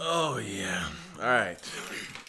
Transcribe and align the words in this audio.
Oh 0.00 0.38
yeah. 0.38 0.84
All 1.20 1.26
right. 1.26 1.58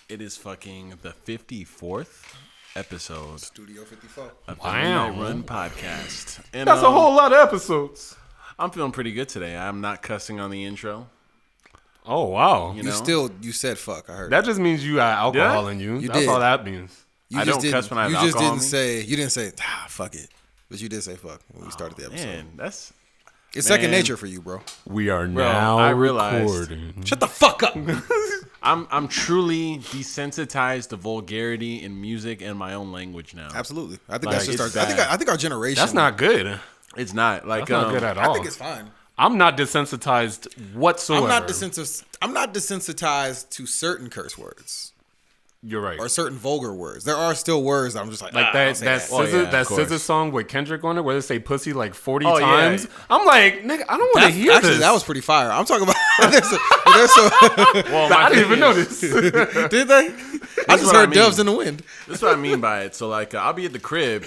It 0.07 0.21
is 0.21 0.37
fucking 0.37 0.95
the 1.01 1.11
fifty 1.11 1.63
fourth 1.63 2.35
episode 2.75 3.39
Studio 3.39 3.83
54. 3.83 4.31
of 4.47 4.57
the 4.57 4.63
Wow. 4.63 5.09
Midnight 5.09 5.21
Run 5.21 5.43
podcast. 5.43 6.39
And 6.53 6.67
That's 6.67 6.81
a 6.81 6.87
um, 6.87 6.93
whole 6.93 7.15
lot 7.15 7.31
of 7.33 7.39
episodes. 7.39 8.15
I'm 8.57 8.71
feeling 8.71 8.91
pretty 8.91 9.11
good 9.11 9.29
today. 9.29 9.55
I'm 9.57 9.81
not 9.81 10.01
cussing 10.01 10.39
on 10.39 10.51
the 10.51 10.65
intro. 10.65 11.07
Oh 12.05 12.25
wow. 12.29 12.71
You 12.71 12.77
You 12.77 12.83
know, 12.83 12.91
still 12.91 13.29
you 13.41 13.51
said 13.51 13.77
fuck. 13.77 14.09
I 14.09 14.13
heard. 14.13 14.31
That 14.31 14.45
just 14.45 14.59
means 14.59 14.85
you 14.85 14.95
got 14.95 15.17
alcohol 15.17 15.65
Yeah? 15.65 15.71
in 15.71 15.79
you. 15.79 15.97
You 15.99 16.07
That's 16.07 16.19
did. 16.21 16.29
all 16.29 16.39
that 16.39 16.65
means. 16.65 17.05
you 17.29 17.39
I 17.39 17.45
just 17.45 17.55
don't 17.55 17.61
didn't, 17.61 17.73
cuss 17.73 17.89
when 17.89 17.99
I 17.99 18.03
have 18.03 18.11
You 18.11 18.17
just 18.17 18.27
alcohol 18.35 18.51
didn't 18.55 18.61
me. 18.63 18.67
say 18.67 19.01
you 19.01 19.15
didn't 19.15 19.31
say 19.31 19.51
ah 19.61 19.85
fuck 19.89 20.15
it, 20.15 20.29
but 20.69 20.81
you 20.81 20.89
did 20.89 21.03
say 21.03 21.15
fuck 21.15 21.41
when 21.53 21.65
we 21.65 21.71
started 21.71 21.97
the 21.97 22.05
episode. 22.05 22.25
man, 22.25 22.47
that's 22.55 22.93
It's 23.55 23.67
second 23.67 23.91
man. 23.91 23.99
nature 23.99 24.15
for 24.17 24.27
you, 24.27 24.41
bro. 24.41 24.61
We 24.85 25.09
are 25.09 25.27
Bro, 25.27 25.43
now 25.51 25.77
I 25.79 25.89
realized- 25.91 26.69
recording. 26.69 27.03
Shut 27.03 27.19
the 27.19 27.27
fuck 27.27 27.63
up. 27.63 27.75
I'm 28.61 28.87
I'm 28.91 29.07
truly 29.07 29.77
desensitized 29.79 30.89
to 30.89 30.97
vulgarity 30.97 31.81
in 31.81 31.99
music 31.99 32.41
and 32.41 32.57
my 32.57 32.73
own 32.73 32.91
language 32.91 33.33
now. 33.33 33.47
Absolutely. 33.55 33.99
I 34.09 34.13
think 34.13 34.25
Like, 34.25 34.33
that's 34.35 34.45
just 34.47 34.59
our. 34.59 34.67
it's 34.67 34.77
I 34.77 34.85
think 34.85 34.97
bad. 34.97 35.09
I 35.09 35.17
think 35.17 35.29
our 35.29 35.37
generation. 35.37 35.79
That's 35.79 35.93
not 35.93 36.17
good. 36.17 36.59
It's 36.97 37.13
not 37.13 37.47
like 37.47 37.61
That's 37.61 37.71
not 37.71 37.85
um, 37.87 37.93
good 37.93 38.03
at 38.03 38.17
all. 38.17 38.31
I 38.31 38.33
think 38.33 38.45
it's 38.45 38.55
fine. 38.57 38.91
I'm 39.17 39.37
not 39.37 39.57
desensitized 39.57 40.73
whatsoever. 40.73 41.23
I'm 41.25 41.29
not 41.29 41.47
desensitized. 41.47 42.03
I'm 42.21 42.33
not 42.33 42.53
desensitized 42.53 43.49
to 43.51 43.65
certain 43.65 44.09
curse 44.09 44.37
words 44.37 44.91
You're 45.61 45.81
right. 45.81 45.99
or 45.99 46.07
certain 46.07 46.37
vulgar 46.37 46.73
words. 46.73 47.03
There 47.03 47.17
are 47.17 47.35
still 47.35 47.61
words 47.63 47.93
that 47.93 47.99
I'm 48.01 48.09
just 48.09 48.21
like 48.21 48.33
like 48.33 48.45
ah, 48.47 48.53
that 48.53 48.65
don't 48.67 48.79
that 48.85 49.07
Oh, 49.11 49.25
scissor 49.25 49.43
yeah, 49.43 49.49
that 49.49 49.65
course. 49.67 49.81
scissor 49.83 49.99
song 49.99 50.31
with 50.31 50.47
Kendrick 50.47 50.85
on 50.85 50.97
it 50.97 51.01
where 51.03 51.15
they 51.15 51.19
say 51.21 51.37
pussy 51.37 51.73
like 51.73 51.93
40 51.93 52.25
Oh, 52.25 52.37
yeah. 52.37 52.45
times. 52.45 52.87
I'm 53.09 53.25
like, 53.25 53.63
nigga, 53.63 53.83
I 53.89 53.97
don't 53.97 53.99
want 53.99 54.13
to 54.13 54.19
That's- 54.21 54.35
hear 54.35 54.51
actually, 54.53 54.69
this. 54.69 54.79
that 54.79 54.91
was 54.93 55.03
pretty 55.03 55.19
fire. 55.19 55.51
I'm 55.51 55.65
talking 55.65 55.83
about 55.83 55.95
there's 56.31 56.51
a, 56.51 56.57
there's 56.85 57.11
a, 57.17 57.91
well, 57.91 58.13
I 58.13 58.29
didn't 58.29 58.45
even 58.45 58.63
is- 58.63 59.01
notice. 59.03 59.69
did 59.69 59.87
they? 59.89 60.13
I 60.69 60.77
just 60.77 60.85
what 60.85 60.95
I 60.95 60.99
heard 61.01 61.09
mean. 61.09 61.19
doves 61.19 61.39
in 61.39 61.45
the 61.45 61.51
wind. 61.55 61.83
That's 62.07 62.21
what 62.21 62.31
I 62.31 62.35
mean 62.37 62.61
by 62.61 62.83
it. 62.83 62.95
So 62.95 63.09
like, 63.09 63.33
uh, 63.35 63.39
I'll 63.39 63.51
be 63.53 63.65
at 63.65 63.73
the 63.73 63.79
crib 63.79 64.25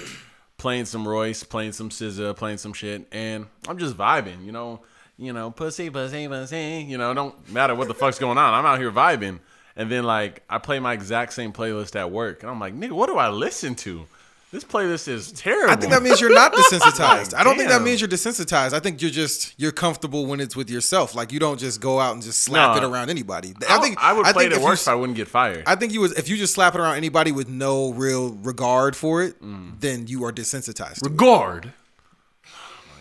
playing 0.58 0.84
some 0.84 1.08
Royce, 1.08 1.42
playing 1.44 1.72
some 1.72 1.89
SZA, 1.89 2.36
playing 2.36 2.58
some 2.58 2.74
shit, 2.74 3.06
and 3.11 3.46
I'm 3.67 3.78
just 3.78 3.96
vibing. 3.96 4.44
You 4.44 4.52
know, 4.52 4.80
you 5.17 5.33
know, 5.33 5.50
pussy, 5.50 5.89
pussy, 5.89 6.28
pussy. 6.28 6.84
You 6.86 6.98
know, 6.98 7.14
don't 7.14 7.50
matter 7.50 7.74
what 7.74 7.89
the 7.89 7.94
fuck's 7.94 8.19
going 8.19 8.36
on. 8.39 8.52
I'm 8.55 8.67
out 8.67 8.78
here 8.78 8.92
vibing, 8.92 9.41
and 9.77 9.91
then 9.91 10.05
like 10.05 10.42
I 10.48 10.59
play 10.59 10.78
my 10.81 10.92
exact 10.92 11.33
same 11.33 11.53
playlist 11.53 11.97
at 11.97 12.11
work, 12.11 12.42
and 12.42 12.51
I'm 12.51 12.61
like, 12.61 12.75
nigga, 12.75 12.92
what 12.92 13.06
do 13.09 13.17
I 13.19 13.28
listen 13.28 13.75
to? 13.77 14.06
This 14.51 14.64
playlist 14.64 15.09
is 15.09 15.33
terrible. 15.33 15.73
I 15.73 15.77
think 15.77 15.92
that 15.92 16.03
means 16.03 16.20
you're 16.20 16.34
not 16.34 16.53
desensitized. 16.61 17.33
I 17.33 17.42
don't 17.42 17.56
think 17.56 17.70
that 17.70 17.81
means 17.81 18.03
you're 18.03 18.09
desensitized. 18.11 18.75
I 18.75 18.81
think 18.81 19.01
you're 19.01 19.11
just 19.11 19.55
you're 19.56 19.73
comfortable 19.73 20.27
when 20.27 20.41
it's 20.41 20.55
with 20.55 20.69
yourself. 20.69 21.14
Like 21.14 21.33
you 21.33 21.39
don't 21.41 21.59
just 21.59 21.81
go 21.81 21.98
out 21.98 22.12
and 22.12 22.23
just 22.23 22.41
slap 22.42 22.77
No. 22.77 22.83
it 22.83 22.87
around 22.87 23.09
anybody. 23.09 23.55
I 23.67 23.79
think 23.79 23.97
I 23.98 24.12
would 24.12 24.27
play 24.27 24.45
it 24.47 24.53
at 24.53 24.61
work 24.61 24.75
if 24.79 24.89
I 24.89 24.95
wouldn't 24.95 25.17
get 25.17 25.29
fired. 25.29 25.64
I 25.67 25.75
think 25.77 25.95
you 25.95 26.03
was 26.03 26.12
if 26.12 26.29
you 26.29 26.36
just 26.36 26.53
slap 26.53 26.75
it 26.75 26.81
around 26.83 26.97
anybody 26.97 27.33
with 27.33 27.48
no 27.48 27.92
real 27.95 28.33
regard 28.42 28.95
for 28.95 29.23
it, 29.23 29.42
Mm. 29.42 29.81
then 29.81 30.07
you 30.07 30.23
are 30.27 30.33
desensitized. 30.33 31.03
Regard. 31.03 31.73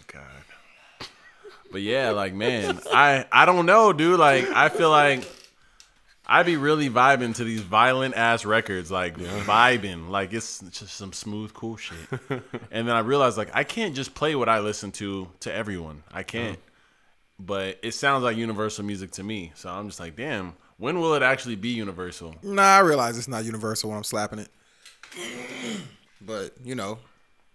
God. 0.08 0.24
But 1.70 1.82
yeah, 1.82 2.12
like 2.12 2.34
man, 2.34 2.80
I 2.94 3.26
I 3.30 3.46
don't 3.46 3.66
know, 3.66 3.92
dude. 3.92 4.20
Like 4.20 4.46
I 4.52 4.70
feel 4.70 4.90
like 4.90 5.30
I 6.32 6.44
be 6.44 6.56
really 6.56 6.90
vibing 6.90 7.36
to 7.36 7.44
these 7.44 7.60
violent 7.60 8.16
ass 8.16 8.46
records, 8.46 8.90
like 8.90 9.18
vibing, 9.18 10.08
like 10.08 10.32
it's 10.32 10.60
just 10.60 10.96
some 10.96 11.12
smooth, 11.12 11.54
cool 11.54 11.76
shit. 11.76 11.98
and 12.72 12.88
then 12.88 12.96
I 12.96 13.00
realized 13.00 13.38
like 13.38 13.50
I 13.54 13.66
can't 13.66 13.94
just 13.94 14.16
play 14.16 14.34
what 14.36 14.48
I 14.48 14.60
listen 14.60 14.94
to 14.94 15.28
to 15.42 15.54
everyone. 15.54 16.04
I 16.10 16.24
can't. 16.24 16.58
But 17.38 17.80
it 17.84 17.94
sounds 17.96 18.24
like 18.24 18.38
universal 18.38 18.86
music 18.86 19.12
to 19.12 19.24
me, 19.24 19.52
so 19.56 19.70
I'm 19.70 19.90
just 19.90 20.00
like, 20.00 20.16
damn. 20.16 20.54
When 20.78 21.02
will 21.02 21.16
it 21.16 21.22
actually 21.22 21.58
be 21.58 21.70
universal? 21.70 22.34
Nah, 22.42 22.78
I 22.78 22.80
realize 22.80 23.18
it's 23.18 23.28
not 23.28 23.44
universal 23.44 23.90
when 23.90 23.98
I'm 23.98 24.04
slapping 24.06 24.40
it, 24.40 24.50
but 26.22 26.54
you 26.64 26.76
know, 26.76 26.98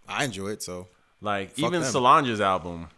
I 0.06 0.24
enjoy 0.24 0.48
it. 0.48 0.62
So 0.62 0.86
Like 1.22 1.52
Fuck 1.52 1.68
even 1.70 1.80
them. 1.80 1.90
Solange's 1.90 2.42
album. 2.42 2.88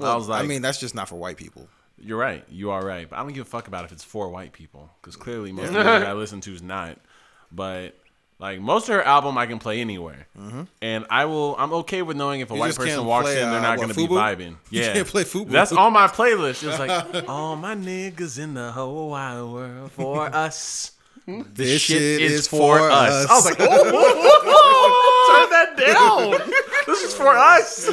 I 0.00 0.14
was 0.14 0.28
like, 0.28 0.44
I 0.44 0.46
mean, 0.46 0.62
that's 0.62 0.78
just 0.78 0.94
not 0.94 1.08
for 1.08 1.16
white 1.16 1.36
people. 1.36 1.68
You're 1.98 2.18
right. 2.18 2.44
You 2.50 2.70
are 2.70 2.84
right. 2.84 3.08
But 3.08 3.18
I 3.18 3.22
don't 3.22 3.32
give 3.32 3.46
a 3.46 3.50
fuck 3.50 3.68
about 3.68 3.84
if 3.84 3.92
it's 3.92 4.04
for 4.04 4.28
white 4.28 4.52
people 4.52 4.90
because 5.00 5.16
clearly 5.16 5.52
most 5.52 5.68
of 5.68 5.74
the 5.74 5.84
music 5.84 6.08
I 6.08 6.12
listen 6.24 6.40
to 6.42 6.52
is 6.54 6.62
not. 6.62 6.98
But 7.50 7.96
like 8.38 8.60
most 8.60 8.88
of 8.88 8.94
her 8.96 9.02
album, 9.02 9.38
I 9.38 9.46
can 9.46 9.58
play 9.58 9.80
anywhere, 9.80 10.26
and 10.82 11.06
I 11.08 11.24
will. 11.24 11.56
I'm 11.58 11.72
okay 11.72 12.02
with 12.02 12.16
knowing 12.18 12.40
if 12.40 12.50
a 12.50 12.52
Mm-hmm. 12.52 12.56
You 12.56 12.60
white 12.60 12.76
person 12.76 13.04
walks 13.06 13.24
play, 13.26 13.40
in, 13.40 13.48
they're 13.50 13.60
uh, 13.60 13.62
not 13.62 13.76
going 13.78 13.88
to 13.88 13.94
be 13.94 14.06
vibing. 14.06 14.56
You 14.70 14.82
Yeah, 14.82 14.92
can't 14.92 15.08
play 15.08 15.24
Fubu. 15.24 15.48
That's 15.48 15.72
on 15.72 15.92
my 15.94 16.06
playlist. 16.06 16.62
It's 16.68 16.78
like 16.78 17.28
all 17.28 17.56
my 17.56 17.74
niggas 17.74 18.38
in 18.38 18.52
the 18.54 18.72
whole 18.72 19.10
wide 19.10 19.42
world 19.42 19.90
for 19.92 20.26
us. 20.26 20.92
This 21.26 21.80
shit 21.80 22.00
is 22.20 22.46
for 22.46 22.78
us. 22.78 23.26
I 23.28 23.34
was 23.34 23.44
like, 23.46 23.58
turn 23.58 25.50
that 25.50 25.74
down. 25.76 26.30
this 26.86 27.02
is 27.02 27.14
for 27.14 27.34
us. 27.34 27.88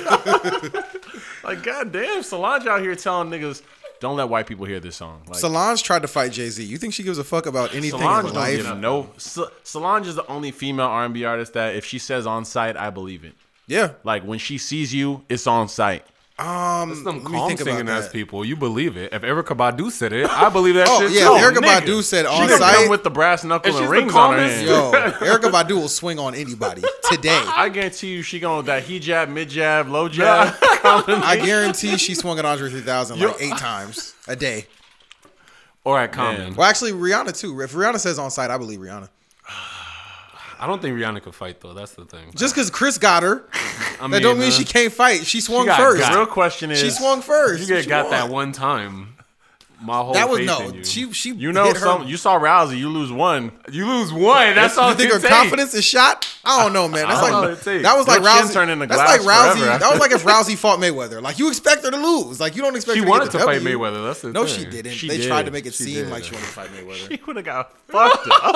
like, 1.43 1.63
goddamn, 1.63 2.21
Solange 2.21 2.67
out 2.67 2.81
here 2.81 2.95
telling 2.95 3.29
niggas, 3.29 3.61
don't 3.99 4.17
let 4.17 4.27
white 4.29 4.47
people 4.47 4.65
hear 4.65 4.79
this 4.79 4.95
song. 4.97 5.23
Like, 5.27 5.39
Solange 5.39 5.81
tried 5.83 6.01
to 6.01 6.07
fight 6.07 6.31
Jay 6.33 6.49
Z. 6.49 6.63
You 6.63 6.77
think 6.77 6.93
she 6.93 7.03
gives 7.03 7.17
a 7.17 7.23
fuck 7.23 7.45
about 7.45 7.73
anything 7.73 7.99
Solange 7.99 8.27
in 8.27 8.33
don't 8.33 8.65
life? 8.65 8.77
no. 8.77 9.09
Sol- 9.17 9.49
Solange 9.63 10.07
is 10.07 10.15
the 10.15 10.25
only 10.27 10.51
female 10.51 10.87
R&B 10.87 11.23
artist 11.25 11.53
that 11.53 11.75
if 11.75 11.85
she 11.85 11.99
says 11.99 12.27
on 12.27 12.43
site, 12.45 12.75
I 12.75 12.89
believe 12.89 13.23
it. 13.23 13.33
Yeah. 13.67 13.91
Like 14.03 14.23
when 14.23 14.39
she 14.39 14.57
sees 14.57 14.93
you, 14.93 15.23
it's 15.29 15.47
on 15.47 15.67
site. 15.69 16.05
Um, 16.39 16.95
Some 16.95 17.05
let 17.05 17.31
me 17.31 17.37
calm 17.37 17.47
think 17.47 17.59
singing 17.61 17.87
ass 17.87 18.09
people. 18.09 18.43
You 18.43 18.55
believe 18.55 18.97
it. 18.97 19.13
If 19.13 19.21
Erykah 19.21 19.55
Badu 19.55 19.91
said 19.91 20.13
it, 20.13 20.27
I 20.27 20.49
believe 20.49 20.73
that 20.73 20.87
Oh 20.89 20.99
shit 21.01 21.11
yeah, 21.11 21.25
too. 21.27 21.33
Erykah 21.33 21.61
nigga. 21.63 21.81
Badu 21.81 22.01
said 22.01 22.23
She 22.25 22.27
on 22.27 22.47
gonna 22.47 22.57
come 22.59 22.59
site. 22.59 22.89
with 22.89 23.03
the 23.03 23.11
brass 23.11 23.43
knuckle 23.43 23.71
And 23.75 23.83
and, 23.83 23.91
rings 23.91 24.15
on 24.15 24.31
her 24.33 24.37
calmest- 24.39 24.55
hand. 24.55 24.67
Yo, 24.67 24.91
Erykah 25.37 25.51
Badu 25.51 25.71
will 25.73 25.87
swing 25.87 26.17
on 26.17 26.33
anybody 26.33 26.81
today. 27.11 27.39
I 27.47 27.69
guarantee 27.69 28.13
you, 28.13 28.23
she 28.23 28.39
going 28.39 28.57
with 28.57 28.65
that 28.65 28.81
he 28.83 28.97
jab, 28.99 29.29
mid 29.29 29.47
jab, 29.49 29.87
low 29.87 30.09
jab. 30.09 30.55
I 30.61 31.39
guarantee 31.43 31.97
she 31.97 32.15
swung 32.15 32.39
at 32.39 32.45
Andre 32.45 32.67
3000 32.69 33.19
like 33.19 33.35
eight 33.39 33.57
times 33.57 34.15
a 34.27 34.35
day. 34.35 34.65
Or 35.83 35.99
at 35.99 36.13
Common. 36.13 36.55
Well, 36.55 36.67
actually, 36.67 36.93
Rihanna 36.93 37.37
too. 37.37 37.61
If 37.61 37.73
Rihanna 37.73 37.99
says 37.99 38.17
on 38.17 38.31
site, 38.31 38.49
I 38.49 38.57
believe 38.57 38.79
Rihanna. 38.79 39.09
I 40.63 40.65
don't 40.65 40.81
think 40.81 40.97
Rihanna 40.97 41.21
could 41.21 41.35
fight 41.35 41.59
though. 41.59 41.73
That's 41.73 41.93
the 41.93 42.05
thing. 42.05 42.31
Just 42.35 42.55
because 42.55 42.69
Chris 42.69 42.97
got 42.97 43.21
her, 43.21 43.43
I 43.53 44.03
mean, 44.03 44.11
that 44.11 44.21
don't 44.21 44.39
mean 44.39 44.47
uh, 44.47 44.51
she 44.51 44.63
can't 44.63 44.93
fight. 44.93 45.25
She 45.25 45.41
swung 45.41 45.65
got 45.65 45.77
first. 45.77 45.99
got. 46.01 46.15
Real 46.15 46.25
question 46.25 46.71
is, 46.71 46.79
She 46.79 46.89
swung 46.89 47.21
first. 47.21 47.59
You 47.61 47.67
get 47.67 47.83
She 47.83 47.89
got 47.89 48.05
won. 48.05 48.11
that 48.11 48.29
one 48.29 48.51
time. 48.53 49.12
My 49.83 49.97
whole 49.97 50.13
That 50.13 50.29
was 50.29 50.39
faith 50.39 50.47
no. 50.47 50.59
in 50.61 50.73
you. 50.75 50.83
She 50.85 51.11
she. 51.11 51.33
you 51.33 51.51
know, 51.51 51.65
hit 51.65 51.73
her- 51.75 51.79
some 51.81 52.07
you 52.07 52.15
saw 52.17 52.39
Rousey, 52.39 52.77
you 52.77 52.87
lose 52.89 53.11
one. 53.11 53.51
you 53.71 53.85
lose 53.85 54.13
one. 54.13 54.55
That's 54.55 54.77
all 54.77 54.89
you 54.91 54.95
think 54.95 55.11
her 55.11 55.19
takes. 55.19 55.33
confidence 55.33 55.73
is 55.73 55.83
shot? 55.83 56.25
I 56.45 56.61
don't 56.63 56.73
know, 56.73 56.87
man. 56.87 57.07
That's 57.07 57.19
I 57.19 57.21
don't 57.21 57.31
know 57.31 57.39
like 57.39 57.49
what 57.49 57.59
it 57.59 57.63
takes. 57.63 57.83
that 57.83 57.97
was 57.97 58.07
like 58.07 58.21
Your 58.21 58.29
chin 58.31 58.45
Rousey. 58.47 58.53
turned 58.53 58.71
into 58.71 58.85
that's 58.87 58.99
like 58.99 59.21
Rousey. 59.21 59.53
forever 59.59 59.79
That 59.79 59.91
was 59.91 59.99
like 59.99 60.11
if 60.11 60.23
Rousey 60.23 60.57
fought 60.57 60.79
Mayweather. 60.79 61.21
Like 61.21 61.39
you 61.39 61.47
expect 61.49 61.83
her 61.85 61.91
to 61.91 61.97
lose. 61.97 62.39
Like 62.39 62.55
you 62.55 62.61
don't 62.61 62.75
expect 62.75 62.95
She 62.95 62.99
her 62.99 63.05
to 63.05 63.09
wanted 63.11 63.25
get 63.25 63.31
to 63.33 63.37
the 63.39 63.43
fight 63.45 63.59
W. 63.63 63.77
Mayweather. 63.77 64.07
That's 64.07 64.21
the 64.21 64.31
No, 64.31 64.45
thing. 64.45 64.63
she 64.65 64.69
didn't. 64.69 64.91
She 64.93 65.07
they 65.07 65.17
did. 65.17 65.27
tried 65.27 65.45
to 65.45 65.51
make 65.51 65.65
it 65.65 65.73
She 65.73 65.83
seem 65.83 65.93
did. 65.95 66.09
like 66.09 66.23
she 66.23 66.33
wanted 66.33 66.45
to 66.47 66.51
fight 66.51 66.69
Mayweather. 66.69 67.09
He 67.13 67.19
would 67.25 67.35
have 67.37 67.45
got 67.45 67.71
fucked 67.87 68.27
up. 68.27 68.55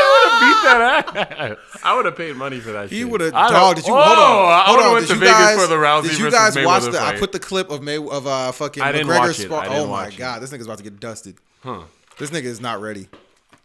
would 0.12 0.30
have 0.32 0.40
beat 0.42 1.14
that 1.14 1.50
ass. 1.50 1.56
I 1.84 1.96
would 1.96 2.04
have 2.04 2.16
paid 2.16 2.36
money 2.36 2.60
for 2.60 2.72
that. 2.72 2.90
He 2.90 3.04
would 3.04 3.20
have 3.20 3.34
I 3.34 3.42
don't- 3.48 3.52
dogged. 3.52 3.76
Did 3.78 3.86
you 3.86 3.94
Whoa, 3.94 4.02
hold 4.02 4.18
on? 4.18 4.64
Hold 4.66 4.76
would've 4.76 4.86
on. 4.88 4.94
went 4.94 5.06
Did 5.06 5.14
to 5.14 5.14
you 5.14 5.20
Vegas 5.20 5.38
guys 5.38 5.60
for 5.60 5.66
the 5.68 5.74
Rousey 5.76 6.02
Did 6.02 6.12
you 6.18 6.24
versus 6.30 6.54
guys 6.54 6.64
watch 6.66 6.82
Mayweather 6.82 6.92
the? 6.92 7.00
I 7.02 7.18
put 7.18 7.32
the 7.32 7.38
clip 7.40 7.70
of 7.70 7.82
May 7.82 7.96
of 7.96 8.26
uh 8.26 8.52
fucking 8.52 8.82
I 8.82 8.92
didn't 8.92 9.08
watch 9.08 9.30
it. 9.38 9.44
spot. 9.44 9.64
I 9.66 9.68
didn't 9.68 9.82
Oh 9.84 9.86
my 9.86 9.90
watch 10.04 10.14
it. 10.14 10.18
God, 10.34 10.42
this 10.42 10.50
nigga's 10.50 10.66
about 10.66 10.78
to 10.78 10.84
get 10.84 11.00
dusted. 11.00 11.36
Huh? 11.62 11.82
This 12.18 12.30
nigga 12.30 12.44
is 12.44 12.60
not 12.60 12.80
ready. 12.80 13.08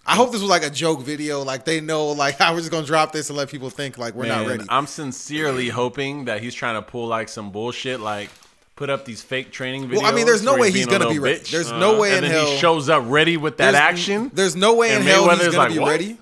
I 0.05 0.15
hope 0.15 0.31
this 0.31 0.41
was 0.41 0.49
like 0.49 0.63
a 0.63 0.69
joke 0.69 1.01
video. 1.01 1.43
Like 1.43 1.65
they 1.65 1.79
know, 1.79 2.07
like 2.07 2.41
I 2.41 2.51
was 2.51 2.63
just 2.63 2.71
gonna 2.71 2.85
drop 2.85 3.11
this 3.11 3.29
and 3.29 3.37
let 3.37 3.49
people 3.49 3.69
think 3.69 3.97
like 3.97 4.13
we're 4.15 4.27
not 4.27 4.47
ready. 4.47 4.65
I'm 4.69 4.87
sincerely 4.87 5.69
hoping 5.69 6.25
that 6.25 6.41
he's 6.41 6.53
trying 6.53 6.75
to 6.75 6.81
pull 6.81 7.07
like 7.07 7.29
some 7.29 7.51
bullshit, 7.51 7.99
like 7.99 8.29
put 8.75 8.89
up 8.89 9.05
these 9.05 9.21
fake 9.21 9.51
training 9.51 9.87
videos. 9.87 9.97
Well, 10.01 10.05
I 10.05 10.11
mean, 10.11 10.25
there's 10.25 10.43
no 10.43 10.57
way 10.57 10.71
he's 10.71 10.87
a 10.87 10.89
gonna 10.89 11.09
be 11.09 11.19
ready. 11.19 11.39
bitch. 11.39 11.51
There's 11.51 11.71
no 11.71 11.91
uh-huh. 11.91 12.01
way 12.01 12.15
and 12.15 12.25
in 12.25 12.31
then 12.31 12.41
hell 12.41 12.51
he 12.51 12.57
shows 12.57 12.89
up 12.89 13.03
ready 13.05 13.37
with 13.37 13.57
that 13.57 13.71
There's- 13.71 13.91
action. 13.91 14.31
There's 14.33 14.55
no 14.55 14.75
way 14.75 14.95
in 14.95 15.01
hell 15.03 15.29
he's 15.29 15.45
gonna 15.47 15.57
like, 15.57 15.73
be 15.73 15.79
"What?" 15.79 15.89
ready, 15.89 16.17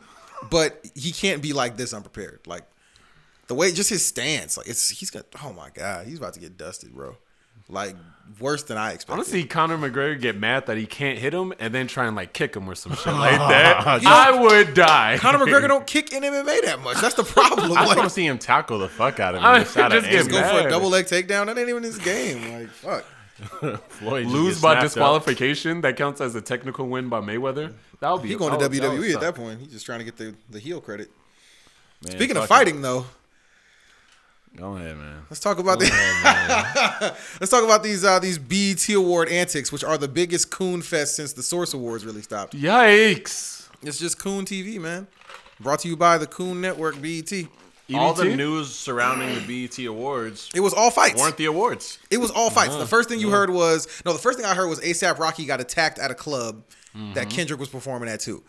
but 0.49 0.85
he 0.95 1.11
can't 1.11 1.41
be 1.41 1.53
like 1.53 1.77
this 1.77 1.93
unprepared. 1.93 2.41
Like 2.45 2.63
the 3.47 3.55
way, 3.55 3.71
just 3.71 3.89
his 3.89 4.05
stance. 4.05 4.57
Like 4.57 4.67
it's 4.67 4.89
he's 4.89 5.09
gonna. 5.09 5.25
Oh 5.43 5.53
my 5.53 5.69
god, 5.71 6.05
he's 6.05 6.17
about 6.17 6.33
to 6.33 6.39
get 6.39 6.57
dusted, 6.57 6.93
bro. 6.93 7.17
Like 7.71 7.95
worse 8.39 8.63
than 8.63 8.77
I 8.77 8.81
I 8.81 8.83
want 8.85 8.95
expected. 8.95 9.23
to 9.25 9.29
see 9.29 9.43
Conor 9.45 9.77
McGregor 9.77 10.19
get 10.19 10.37
mad 10.37 10.65
that 10.67 10.77
he 10.77 10.85
can't 10.85 11.17
hit 11.19 11.33
him 11.33 11.53
and 11.59 11.73
then 11.73 11.87
try 11.87 12.07
and 12.07 12.15
like 12.15 12.33
kick 12.33 12.55
him 12.55 12.67
or 12.69 12.75
some 12.75 12.93
shit 12.95 13.05
like 13.13 13.37
that. 13.39 13.85
I 14.05 14.39
would 14.39 14.73
die. 14.73 15.17
Conor 15.19 15.45
McGregor 15.45 15.67
don't 15.67 15.87
kick 15.87 16.11
in 16.13 16.23
MMA 16.23 16.61
that 16.63 16.79
much. 16.81 16.99
That's 17.01 17.15
the 17.15 17.23
problem. 17.23 17.71
I 17.77 17.85
just 17.85 17.97
want 17.97 18.09
to 18.09 18.13
see 18.13 18.25
him 18.25 18.37
tackle 18.37 18.79
the 18.79 18.89
fuck 18.89 19.19
out 19.19 19.35
of 19.35 19.41
him. 19.41 19.45
I 19.45 19.59
just 19.63 19.75
just 20.11 20.29
get 20.29 20.29
go 20.29 20.59
for 20.61 20.67
a 20.67 20.69
double 20.69 20.89
leg 20.89 21.05
takedown. 21.05 21.47
That 21.47 21.57
ain't 21.57 21.69
even 21.69 21.83
his 21.83 21.97
game. 21.97 22.51
Like 22.53 22.69
fuck. 22.69 23.05
Floyd 23.89 24.27
lose 24.27 24.61
by 24.61 24.73
snapped 24.73 24.77
up. 24.77 24.83
disqualification. 24.83 25.81
That 25.81 25.97
counts 25.97 26.21
as 26.21 26.35
a 26.35 26.41
technical 26.41 26.87
win 26.87 27.09
by 27.09 27.21
Mayweather. 27.21 27.73
That 27.99 28.11
would 28.11 28.21
be. 28.23 28.29
He 28.29 28.35
going 28.35 28.51
to 28.53 28.57
that 28.59 28.71
that 28.71 28.81
WWE 28.91 29.13
at 29.15 29.21
that 29.21 29.35
point. 29.35 29.59
He's 29.59 29.71
just 29.71 29.85
trying 29.85 29.99
to 29.99 30.05
get 30.05 30.17
the 30.17 30.35
the 30.49 30.59
heel 30.59 30.79
credit. 30.81 31.09
Man, 32.03 32.15
Speaking 32.15 32.37
of 32.37 32.43
fuck 32.43 32.61
it. 32.61 32.65
fighting 32.65 32.81
though, 32.81 33.05
Go 34.55 34.75
ahead, 34.75 34.97
man. 34.97 35.21
Let's 35.29 35.39
talk 35.39 35.59
about 35.59 35.79
the 35.79 35.85
Let's 37.39 37.49
talk 37.51 37.63
about 37.63 37.83
these 37.83 38.03
uh, 38.03 38.19
these 38.19 38.37
BET 38.37 38.87
Award 38.89 39.29
antics, 39.29 39.71
which 39.71 39.83
are 39.83 39.97
the 39.97 40.07
biggest 40.07 40.51
coon 40.51 40.81
fest 40.81 41.15
since 41.15 41.33
the 41.33 41.43
Source 41.43 41.73
Awards 41.73 42.05
really 42.05 42.21
stopped. 42.21 42.53
Yikes! 42.55 43.69
It's 43.81 43.97
just 43.97 44.19
Coon 44.19 44.45
TV, 44.45 44.79
man. 44.79 45.07
Brought 45.59 45.79
to 45.79 45.87
you 45.87 45.95
by 45.95 46.17
the 46.17 46.27
Coon 46.27 46.59
Network, 46.61 47.01
BET. 47.01 47.31
All 47.93 48.13
the 48.13 48.35
news 48.35 48.73
surrounding 48.73 49.35
the 49.35 49.67
BET 49.67 49.85
Awards 49.85 50.49
It 50.55 50.61
was 50.61 50.73
all 50.73 50.91
fights. 50.91 51.19
weren't 51.19 51.35
the 51.35 51.45
awards. 51.45 51.99
It 52.09 52.19
was 52.19 52.31
all 52.31 52.49
fights. 52.49 52.75
The 52.75 52.85
first 52.85 53.09
thing 53.09 53.19
you 53.19 53.29
heard 53.31 53.49
was 53.49 53.87
no. 54.05 54.13
The 54.13 54.19
first 54.19 54.37
thing 54.37 54.45
I 54.45 54.53
heard 54.55 54.67
was 54.67 54.79
ASAP 54.79 55.17
Rocky 55.19 55.45
got 55.45 55.59
attacked 55.59 55.99
at 55.99 56.09
a 56.11 56.15
club 56.15 56.63
that 57.15 57.29
Kendrick 57.29 57.59
was 57.59 57.69
performing 57.69 58.07
at 58.09 58.19
too. 58.19 58.43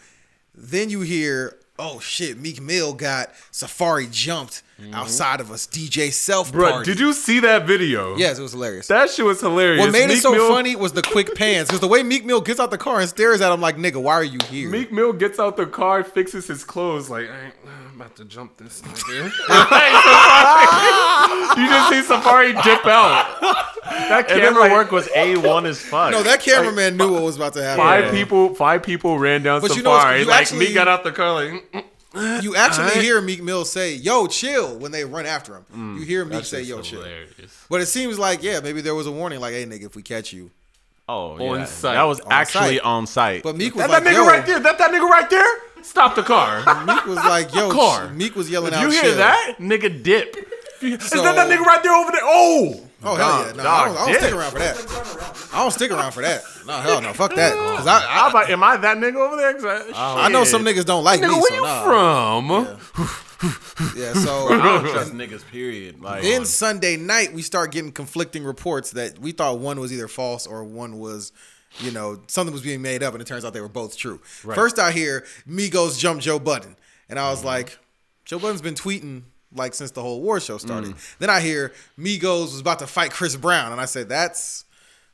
Then 0.54 0.90
you 0.90 1.00
hear, 1.00 1.58
oh 1.78 2.00
shit, 2.00 2.38
Meek 2.38 2.60
Mill 2.60 2.92
got 2.94 3.32
Safaree 3.50 4.10
jumped 4.10 4.62
mm-hmm. 4.80 4.94
outside 4.94 5.40
of 5.40 5.50
us 5.50 5.66
DJ 5.66 6.12
Self 6.12 6.52
Bro, 6.52 6.70
party. 6.70 6.90
did 6.90 7.00
you 7.00 7.12
see 7.12 7.40
that 7.40 7.66
video? 7.66 8.16
Yes, 8.16 8.38
it 8.38 8.42
was 8.42 8.52
hilarious. 8.52 8.86
That 8.88 9.10
shit 9.10 9.24
was 9.24 9.40
hilarious. 9.40 9.80
what 9.80 9.92
made 9.92 10.10
it 10.10 10.18
so 10.18 10.32
Mill- 10.32 10.48
funny 10.48 10.76
was 10.76 10.92
the 10.92 11.02
quick 11.02 11.34
pans 11.34 11.68
because 11.68 11.80
the 11.80 11.88
way 11.88 12.02
Meek 12.02 12.24
Mill 12.24 12.40
gets 12.40 12.60
out 12.60 12.70
the 12.70 12.78
car 12.78 13.00
and 13.00 13.08
stares 13.08 13.40
at 13.40 13.52
him 13.52 13.60
like, 13.60 13.76
"Nigga, 13.76 14.00
why 14.00 14.14
are 14.14 14.24
you 14.24 14.38
here?" 14.48 14.68
Meek 14.68 14.92
Mill 14.92 15.12
gets 15.12 15.38
out 15.38 15.56
the 15.56 15.66
car, 15.66 16.04
fixes 16.04 16.46
his 16.46 16.64
clothes, 16.64 17.10
like 17.10 17.28
I 17.28 17.46
ain't, 17.46 17.54
I'm 17.66 17.81
about 18.02 18.16
to 18.16 18.24
jump 18.24 18.56
this 18.56 18.80
nigga. 18.82 19.24
you 21.56 21.68
just 21.68 21.88
see 21.90 22.02
Safaree 22.14 22.62
dip 22.62 22.86
out. 22.86 23.40
That 23.40 24.30
And 24.30 24.40
camera 24.40 24.62
then 24.64 24.72
work 24.72 24.90
was 24.90 25.08
a 25.14 25.36
one 25.36 25.66
as 25.66 25.80
fuck. 25.80 26.12
no, 26.12 26.22
that 26.22 26.40
cameraman 26.40 26.96
knew 26.96 27.12
what 27.12 27.22
was 27.22 27.36
about 27.36 27.52
to 27.54 27.62
happen. 27.62 27.82
Five 27.84 28.04
Yeah. 28.06 28.10
people, 28.10 28.54
five 28.54 28.82
people 28.82 29.18
ran 29.18 29.42
down 29.42 29.60
But 29.60 29.76
you 29.76 29.82
know 29.82 29.90
what's- 29.90 30.04
Safaree. 30.04 30.20
you 30.20 30.24
like 30.26 30.40
actually- 30.42 30.58
Meek 30.66 30.74
got 30.74 30.88
out 30.88 31.04
the 31.04 31.12
car, 31.12 31.32
like 31.32 31.84
mm, 32.14 32.42
You 32.42 32.56
actually 32.56 32.84
Alright. 32.88 33.02
hear 33.02 33.20
Meek 33.20 33.42
Mill 33.42 33.64
say, 33.64 33.94
"Yo, 33.94 34.26
chill" 34.26 34.76
when 34.78 34.92
they 34.92 35.04
run 35.04 35.26
after 35.26 35.56
him. 35.56 35.64
Mm, 35.74 35.98
you 36.00 36.04
hear 36.04 36.24
Meek 36.24 36.44
say, 36.44 36.62
"Yo, 36.62 36.80
chill." 36.82 37.04
But 37.70 37.80
it 37.80 37.86
seems 37.86 38.18
like, 38.18 38.42
yeah, 38.42 38.60
maybe 38.60 38.80
there 38.82 38.94
was 38.94 39.06
a 39.06 39.12
warning, 39.12 39.40
like, 39.40 39.54
"Hey, 39.54 39.64
nigga, 39.64 39.86
if 39.86 39.96
we 39.96 40.02
catch 40.02 40.32
you." 40.32 40.50
oh, 41.08 41.32
On 41.48 41.58
yeah. 41.60 41.64
site. 41.64 41.94
That 41.94 42.02
was 42.04 42.20
On 42.20 42.32
actually 42.32 42.76
site. 42.76 42.80
on 42.80 43.06
site. 43.06 43.42
But 43.42 43.56
Meek 43.56 43.74
was 43.74 43.82
That, 43.84 43.90
like, 43.90 44.04
that 44.04 44.10
nigga 44.10 44.16
"Yo," 44.16 44.26
right 44.26 44.46
there. 44.46 44.60
That 44.60 44.78
that 44.78 44.90
nigga 44.90 45.08
right 45.08 45.28
there. 45.30 45.46
Stop 45.82 46.14
the 46.14 46.22
car. 46.22 46.58
Meek 46.84 47.06
was 47.06 47.16
like, 47.16 47.54
"Yo," 47.54 47.70
Car. 47.70 48.08
Meek 48.10 48.36
was 48.36 48.48
yelling 48.50 48.70
Did 48.70 48.78
out, 48.78 48.82
you 48.82 48.90
hear 48.90 49.02
chill. 49.02 49.16
that? 49.16 49.56
Nigga 49.58 50.02
dip. 50.02 50.36
Is 50.80 51.10
that 51.10 51.22
that 51.22 51.48
nigga 51.48 51.64
right 51.64 51.82
there 51.82 51.94
over 51.94 52.10
there? 52.10 52.20
Oh, 52.24 52.88
Oh 53.04 53.16
hell 53.16 53.46
yeah! 53.46 53.52
No, 53.52 53.68
I 53.68 53.84
don't, 53.86 53.96
I 53.96 54.06
don't 54.06 54.20
stick 54.20 54.32
around 54.32 54.52
for 54.52 54.58
that. 54.60 55.48
I 55.52 55.62
don't 55.62 55.70
stick 55.72 55.90
around 55.90 56.12
for 56.12 56.22
that. 56.22 56.44
No 56.66 56.72
hell 56.74 57.00
no, 57.02 57.12
fuck 57.12 57.34
that. 57.34 57.52
Cause 57.52 57.86
I, 57.86 57.98
How 58.00 58.26
I, 58.26 58.30
about, 58.30 58.50
am 58.50 58.62
I 58.62 58.76
that 58.76 58.98
nigga 58.98 59.16
over 59.16 59.36
there? 59.36 59.92
I, 59.94 60.26
I 60.26 60.28
know 60.28 60.44
some 60.44 60.64
niggas 60.64 60.84
don't 60.84 61.02
like 61.02 61.20
nigga, 61.20 61.28
me, 61.28 61.34
where 61.34 61.48
so 61.48 61.54
you 61.54 61.62
nah. 61.62 61.84
from? 61.84 62.48
Yeah, 63.96 64.12
so 64.12 64.48
I 64.52 64.62
don't 64.62 64.92
trust 64.92 65.12
niggas. 65.14 65.44
Period. 65.50 66.00
Like 66.00 66.22
Then 66.22 66.40
um, 66.40 66.44
Sunday 66.44 66.96
night, 66.96 67.32
we 67.32 67.42
start 67.42 67.72
getting 67.72 67.90
conflicting 67.90 68.44
reports 68.44 68.92
that 68.92 69.18
we 69.18 69.32
thought 69.32 69.58
one 69.58 69.80
was 69.80 69.92
either 69.92 70.06
false 70.06 70.46
or 70.46 70.62
one 70.62 71.00
was, 71.00 71.32
you 71.80 71.90
know, 71.90 72.20
something 72.26 72.52
was 72.52 72.62
being 72.62 72.82
made 72.82 73.02
up, 73.02 73.14
and 73.14 73.20
it 73.22 73.26
turns 73.26 73.44
out 73.44 73.52
they 73.52 73.60
were 73.60 73.68
both 73.68 73.96
true. 73.96 74.18
First, 74.18 74.78
I 74.78 74.92
hear 74.92 75.24
Migos 75.48 75.98
jump 75.98 76.20
Joe 76.20 76.38
Budden, 76.38 76.76
and 77.08 77.18
I 77.18 77.30
was 77.30 77.38
Mm-hmm. 77.40 77.48
like, 77.48 77.78
Joe 78.24 78.38
Budden's 78.38 78.62
been 78.62 78.74
tweeting 78.74 79.22
like 79.54 79.74
since 79.74 79.90
the 79.90 80.00
whole 80.02 80.22
war 80.22 80.40
show 80.40 80.56
started. 80.58 80.90
Mm. 80.94 81.18
Then 81.18 81.28
I 81.30 81.40
hear 81.40 81.72
Migos 81.98 82.52
was 82.52 82.60
about 82.60 82.78
to 82.78 82.86
fight 82.86 83.10
Chris 83.10 83.36
Brown, 83.36 83.72
and 83.72 83.80
I 83.80 83.84
said, 83.86 84.08
that's. 84.08 84.64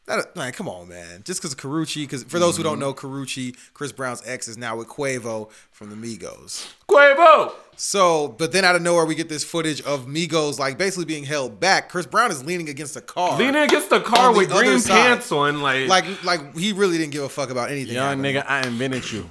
That, 0.08 0.34
man, 0.34 0.52
come 0.52 0.68
on, 0.68 0.88
man. 0.88 1.22
Just 1.24 1.40
because 1.40 1.52
of 1.52 1.58
Karrueche, 1.58 2.02
because 2.02 2.24
for 2.24 2.38
those 2.38 2.56
who 2.56 2.62
Mm-hmm. 2.62 2.70
don't 2.72 2.78
know, 2.80 2.94
Karrueche, 2.94 3.56
Chris 3.74 3.92
Brown's 3.92 4.22
ex, 4.26 4.48
is 4.48 4.56
now 4.58 4.76
with 4.76 4.88
Quavo 4.88 5.50
from 5.70 5.90
the 5.90 5.96
Migos. 5.96 6.66
Quavo. 6.88 7.52
So, 7.76 8.28
but 8.38 8.50
then 8.52 8.64
out 8.64 8.74
of 8.74 8.82
nowhere, 8.82 9.04
we 9.04 9.14
get 9.14 9.28
this 9.28 9.44
footage 9.44 9.80
of 9.82 10.06
Migos 10.06 10.58
like 10.58 10.78
basically 10.78 11.04
being 11.04 11.24
held 11.24 11.60
back. 11.60 11.88
Chris 11.90 12.06
Brown 12.06 12.30
is 12.32 12.44
leaning 12.44 12.68
against 12.68 12.96
a 12.96 13.00
car, 13.00 13.38
Leaning 13.38 13.62
against 13.62 13.90
the 13.90 14.00
car 14.00 14.34
with 14.34 14.50
green 14.50 14.80
side. 14.80 14.92
pants 15.08 15.30
on, 15.30 15.62
like, 15.62 15.86
like 15.88 16.24
like 16.24 16.56
he 16.56 16.72
really 16.72 16.98
didn't 16.98 17.12
give 17.12 17.22
a 17.22 17.28
fuck 17.28 17.50
about 17.50 17.70
anything. 17.70 17.94
young 17.94 18.18
happening. 18.18 18.34
nigga, 18.36 18.44
I 18.48 18.66
invented 18.66 19.12
you. 19.12 19.30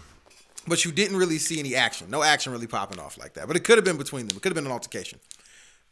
But 0.70 0.84
you 0.86 0.92
didn't 0.92 1.16
really 1.18 1.38
see 1.38 1.60
any 1.60 1.76
action. 1.76 2.10
No 2.10 2.22
action 2.24 2.52
really 2.52 2.68
popping 2.68 3.00
off 3.00 3.18
like 3.18 3.34
that. 3.36 3.48
But 3.48 3.56
it 3.56 3.64
could 3.64 3.78
have 3.78 3.86
been 3.86 3.98
between 3.98 4.28
them. 4.28 4.36
It 4.38 4.42
could 4.44 4.50
have 4.50 4.56
been 4.56 4.66
an 4.66 4.72
altercation. 4.72 5.18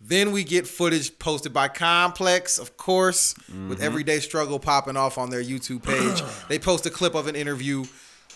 Then 0.01 0.31
we 0.31 0.43
get 0.43 0.67
footage 0.67 1.17
posted 1.19 1.53
by 1.53 1.67
Complex, 1.67 2.57
of 2.59 2.77
course, 2.77 3.33
with 3.67 3.81
Everyday 3.81 4.19
Struggle 4.19 4.59
popping 4.59 4.97
off 4.97 5.17
on 5.17 5.29
their 5.29 5.41
YouTube 5.43 5.83
page. 5.83 6.21
they 6.49 6.59
post 6.59 6.85
a 6.85 6.89
clip 6.89 7.15
of 7.15 7.27
an 7.27 7.35
interview 7.35 7.85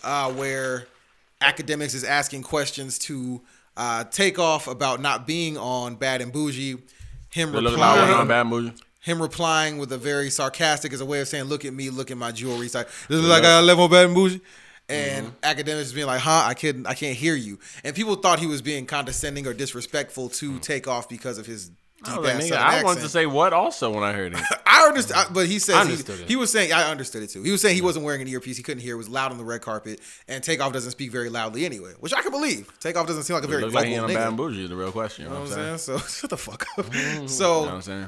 uh, 0.03 0.31
where 0.31 0.87
Akademiks 1.41 1.93
is 1.93 2.03
asking 2.03 2.43
questions 2.43 2.97
to 2.99 3.41
uh, 3.77 4.03
Takeoff 4.05 4.67
about 4.67 4.99
not 5.01 5.27
being 5.27 5.57
on 5.57 5.95
Bad 5.95 6.21
and 6.21 6.31
Bougie. 6.31 6.77
Him 7.29 7.51
They 7.51 7.59
look 7.61 7.77
like 7.77 7.81
I 7.81 7.93
was 7.93 8.01
on 8.01 8.07
replying, 8.09 8.27
bad 8.27 8.47
movie. 8.47 8.73
him 9.01 9.21
replying 9.21 9.77
with 9.77 9.91
a 9.91 9.97
very 9.97 10.29
sarcastic 10.31 10.91
as 10.93 11.01
a 11.01 11.05
way 11.05 11.21
of 11.21 11.27
saying, 11.27 11.43
"Look 11.45 11.63
at 11.65 11.73
me, 11.73 11.89
look 11.91 12.09
at 12.09 12.17
my 12.17 12.31
jewelry." 12.31 12.65
It's 12.65 12.73
like 12.75 12.87
this 13.07 13.19
is 13.19 13.27
like 13.27 13.43
I 13.43 13.61
live 13.61 13.79
on 13.79 13.91
Bad 13.91 14.05
and 14.07 14.15
Bougie. 14.15 14.41
And 14.89 15.27
Mm-hmm. 15.27 15.59
Akademiks 15.59 15.93
being 15.93 16.07
like, 16.07 16.21
"Huh? 16.21 16.43
I 16.47 16.53
can't, 16.55 16.87
I 16.87 16.93
can't 16.95 17.15
hear 17.15 17.35
you." 17.35 17.59
And 17.83 17.95
people 17.95 18.15
thought 18.15 18.39
he 18.39 18.47
was 18.47 18.61
being 18.61 18.85
condescending 18.85 19.45
or 19.47 19.53
disrespectful 19.53 20.29
to 20.29 20.57
Takeoff 20.59 21.07
because 21.07 21.37
of 21.37 21.45
his 21.45 21.69
deep 21.69 21.75
Mm. 22.05 22.25
I, 22.25 22.31
ass 22.31 22.47
Southern 22.47 22.57
I 22.63 22.83
wanted 22.85 23.01
to 23.01 23.09
say 23.09 23.25
what 23.25 23.51
also 23.51 23.89
when 23.91 24.03
I 24.03 24.13
heard 24.13 24.33
it. 24.33 24.39
I 24.65 24.87
understand, 24.87 25.33
but 25.33 25.47
he 25.47 25.59
says 25.59 25.75
I 25.75 25.79
he, 25.79 25.91
understood 25.91 26.19
he 26.29 26.37
was 26.37 26.49
saying 26.49 26.71
I 26.71 26.89
understood 26.89 27.23
it 27.23 27.29
too. 27.29 27.43
He 27.43 27.51
was 27.51 27.61
saying 27.61 27.75
he 27.75 27.81
wasn't 27.81 28.05
wearing 28.05 28.21
an 28.21 28.27
earpiece. 28.29 28.55
He 28.55 28.63
couldn't 28.63 28.81
hear. 28.81 28.93
It 28.95 28.97
was 28.97 29.09
loud 29.09 29.31
on 29.31 29.37
the 29.37 29.43
red 29.43 29.59
carpet, 29.61 29.99
and 30.29 30.41
Takeoff 30.41 30.71
doesn't 30.71 30.91
speak 30.91 31.11
very 31.11 31.27
loudly 31.29 31.65
anyway, 31.65 31.91
which 31.99 32.13
I 32.13 32.21
can 32.21 32.31
believe. 32.31 32.71
Takeoff 32.79 33.05
doesn't 33.05 33.23
seem 33.23 33.33
like 33.33 33.43
a 33.43 33.47
It 33.47 33.49
very 33.49 33.61
vocal 33.63 33.75
like 33.81 33.87
he 33.89 33.93
in 33.95 34.03
a 34.05 34.07
nigga. 34.07 34.13
bad 34.13 34.27
and 34.29 34.37
bougie 34.37 34.63
is 34.63 34.69
the 34.69 34.77
real 34.77 34.93
question. 34.93 35.25
You 35.25 35.31
know 35.31 35.35
You 35.35 35.41
what 35.49 35.51
I'm 35.59 35.77
saying? 35.77 35.77
Saying? 35.77 35.99
So 35.99 36.07
shut 36.21 36.29
the 36.29 36.37
fuck 36.37 36.65
up. 36.77 36.95
You 36.95 37.01
know 37.15 37.21
what 37.23 37.29
So 37.29 37.65
I'm 37.67 37.81
saying? 37.81 38.07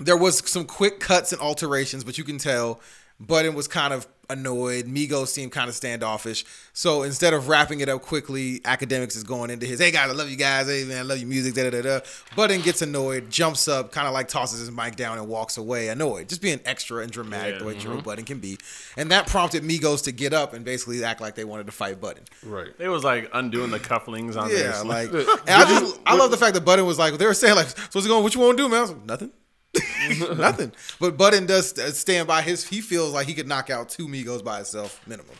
there 0.00 0.16
was 0.16 0.38
some 0.50 0.64
quick 0.64 0.98
cuts 1.00 1.32
and 1.32 1.40
alterations, 1.42 2.04
but 2.04 2.16
you 2.18 2.24
can 2.24 2.38
tell 2.38 2.80
Budden 3.20 3.54
was 3.54 3.68
kind 3.68 3.92
of 3.92 4.06
annoyed. 4.30 4.86
Migos 4.86 5.28
seemed 5.28 5.52
kind 5.52 5.68
of 5.68 5.74
standoffish. 5.74 6.44
So 6.72 7.02
instead 7.02 7.34
of 7.34 7.48
wrapping 7.48 7.80
it 7.80 7.88
up 7.88 8.02
quickly, 8.02 8.60
Akademiks 8.60 9.16
is 9.16 9.24
going 9.24 9.50
into 9.50 9.66
his, 9.66 9.80
hey 9.80 9.90
guys, 9.90 10.08
I 10.08 10.14
love 10.14 10.30
you 10.30 10.36
guys. 10.36 10.68
Hey 10.68 10.84
man, 10.84 10.98
I 10.98 11.02
love 11.02 11.18
your 11.18 11.28
music. 11.28 11.54
Da 11.54 11.68
da 11.68 11.70
da 11.70 11.82
da. 11.82 12.00
Budden 12.36 12.60
gets 12.62 12.80
annoyed, 12.80 13.30
jumps 13.30 13.68
up, 13.68 13.92
kind 13.92 14.06
of 14.06 14.14
like 14.14 14.28
tosses 14.28 14.60
his 14.60 14.70
mic 14.70 14.96
down 14.96 15.18
and 15.18 15.28
walks 15.28 15.58
away, 15.58 15.88
annoyed. 15.88 16.28
Just 16.28 16.40
being 16.40 16.60
extra 16.64 17.02
and 17.02 17.10
dramatic 17.10 17.58
the 17.58 17.64
way 17.64 17.76
Joe 17.76 17.90
mm-hmm. 17.90 18.00
Budden 18.00 18.24
can 18.24 18.38
be. 18.38 18.56
And 18.96 19.10
that 19.10 19.26
prompted 19.26 19.64
Migos 19.64 20.04
to 20.04 20.12
get 20.12 20.32
up 20.32 20.54
and 20.54 20.64
basically 20.64 21.04
act 21.04 21.20
like 21.20 21.34
they 21.34 21.44
wanted 21.44 21.66
to 21.66 21.72
fight 21.72 22.00
Budden. 22.00 22.24
right. 22.44 22.76
They 22.78 22.88
was 22.88 23.04
like 23.04 23.28
undoing 23.34 23.70
the 23.70 23.80
cufflings 23.80 24.36
on 24.36 24.48
there. 24.48 24.70
Yeah, 24.70 24.80
like, 24.82 25.12
and 25.12 25.26
I 25.48 25.64
just, 25.64 26.00
I 26.06 26.16
love 26.16 26.30
the 26.30 26.36
fact 26.36 26.54
that 26.54 26.64
Budden 26.64 26.86
was 26.86 26.98
like, 26.98 27.18
they 27.18 27.26
were 27.26 27.34
saying 27.34 27.56
like, 27.56 27.68
so 27.68 27.82
what's 27.92 28.06
he 28.06 28.08
going? 28.08 28.22
What 28.22 28.34
you 28.34 28.40
want 28.40 28.56
to 28.56 28.62
do, 28.62 28.68
man? 28.68 28.78
I 28.78 28.82
was 28.82 28.90
like, 28.92 29.04
nothing, 29.04 29.32
nothing. 30.36 30.72
But 30.98 31.16
Budden 31.16 31.46
does 31.46 31.74
stand 31.98 32.26
by 32.26 32.42
his. 32.42 32.66
He 32.66 32.80
feels 32.80 33.12
like 33.12 33.26
he 33.26 33.34
could 33.34 33.48
knock 33.48 33.70
out 33.70 33.88
two 33.88 34.08
Migos 34.08 34.42
by 34.44 34.56
himself, 34.56 35.00
minimum. 35.06 35.34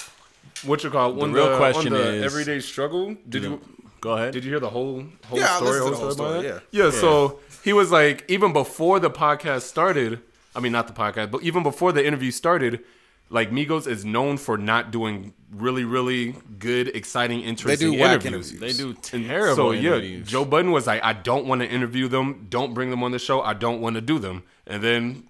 What 0.64 0.84
you 0.84 0.90
call 0.90 1.14
when 1.14 1.32
real 1.32 1.50
the, 1.50 1.56
question 1.56 1.92
on 1.92 1.98
the 2.00 2.14
is- 2.14 2.24
everyday 2.24 2.60
struggle? 2.60 3.16
Did 3.28 3.44
you 3.44 3.60
Go 4.00 4.12
ahead. 4.12 4.32
did 4.32 4.44
you 4.44 4.50
hear 4.50 4.60
the 4.60 4.70
whole 4.70 5.04
whole 5.26 5.38
Yeah, 5.38 5.56
story? 5.56 5.70
listened 5.80 5.84
to 5.86 5.90
the 5.90 5.96
whole 5.96 6.04
whole 6.06 6.10
story 6.12 6.12
story, 6.12 6.46
about 6.48 6.62
it? 6.62 6.64
yeah. 6.70 6.84
Yeah. 6.86 6.90
So 6.90 7.40
he 7.64 7.72
was 7.72 7.90
like, 7.90 8.24
even 8.28 8.52
before 8.52 8.98
the 9.00 9.10
podcast 9.10 9.62
started. 9.62 10.20
I 10.54 10.58
mean, 10.60 10.72
not 10.72 10.86
the 10.88 10.92
podcast, 10.92 11.30
but 11.30 11.42
even 11.44 11.62
before 11.62 11.92
the 11.92 12.04
interview 12.04 12.30
started, 12.32 12.80
like 13.30 13.50
Migos 13.50 13.86
is 13.86 14.04
known 14.04 14.36
for 14.36 14.58
not 14.58 14.90
doing 14.90 15.32
really, 15.52 15.84
really 15.84 16.34
good, 16.58 16.88
exciting, 16.88 17.40
interesting 17.42 17.98
whack 17.98 18.24
interviews. 18.24 18.52
interviews. 18.52 18.76
They 18.76 18.82
do 18.82 18.92
terrible 18.94 19.56
So 19.56 19.70
yeah. 19.70 20.20
Joe 20.24 20.44
Budden 20.44 20.72
was 20.72 20.86
like, 20.86 21.02
I 21.02 21.12
don't 21.12 21.46
want 21.46 21.62
to 21.62 21.68
interview 21.68 22.08
them. 22.08 22.46
Don't 22.50 22.74
bring 22.74 22.90
them 22.90 23.02
on 23.02 23.12
the 23.12 23.18
show. 23.18 23.40
I 23.40 23.54
don't 23.54 23.80
want 23.80 23.94
to 23.94 24.00
do 24.00 24.18
them. 24.18 24.42
And 24.66 24.82
then 24.82 25.24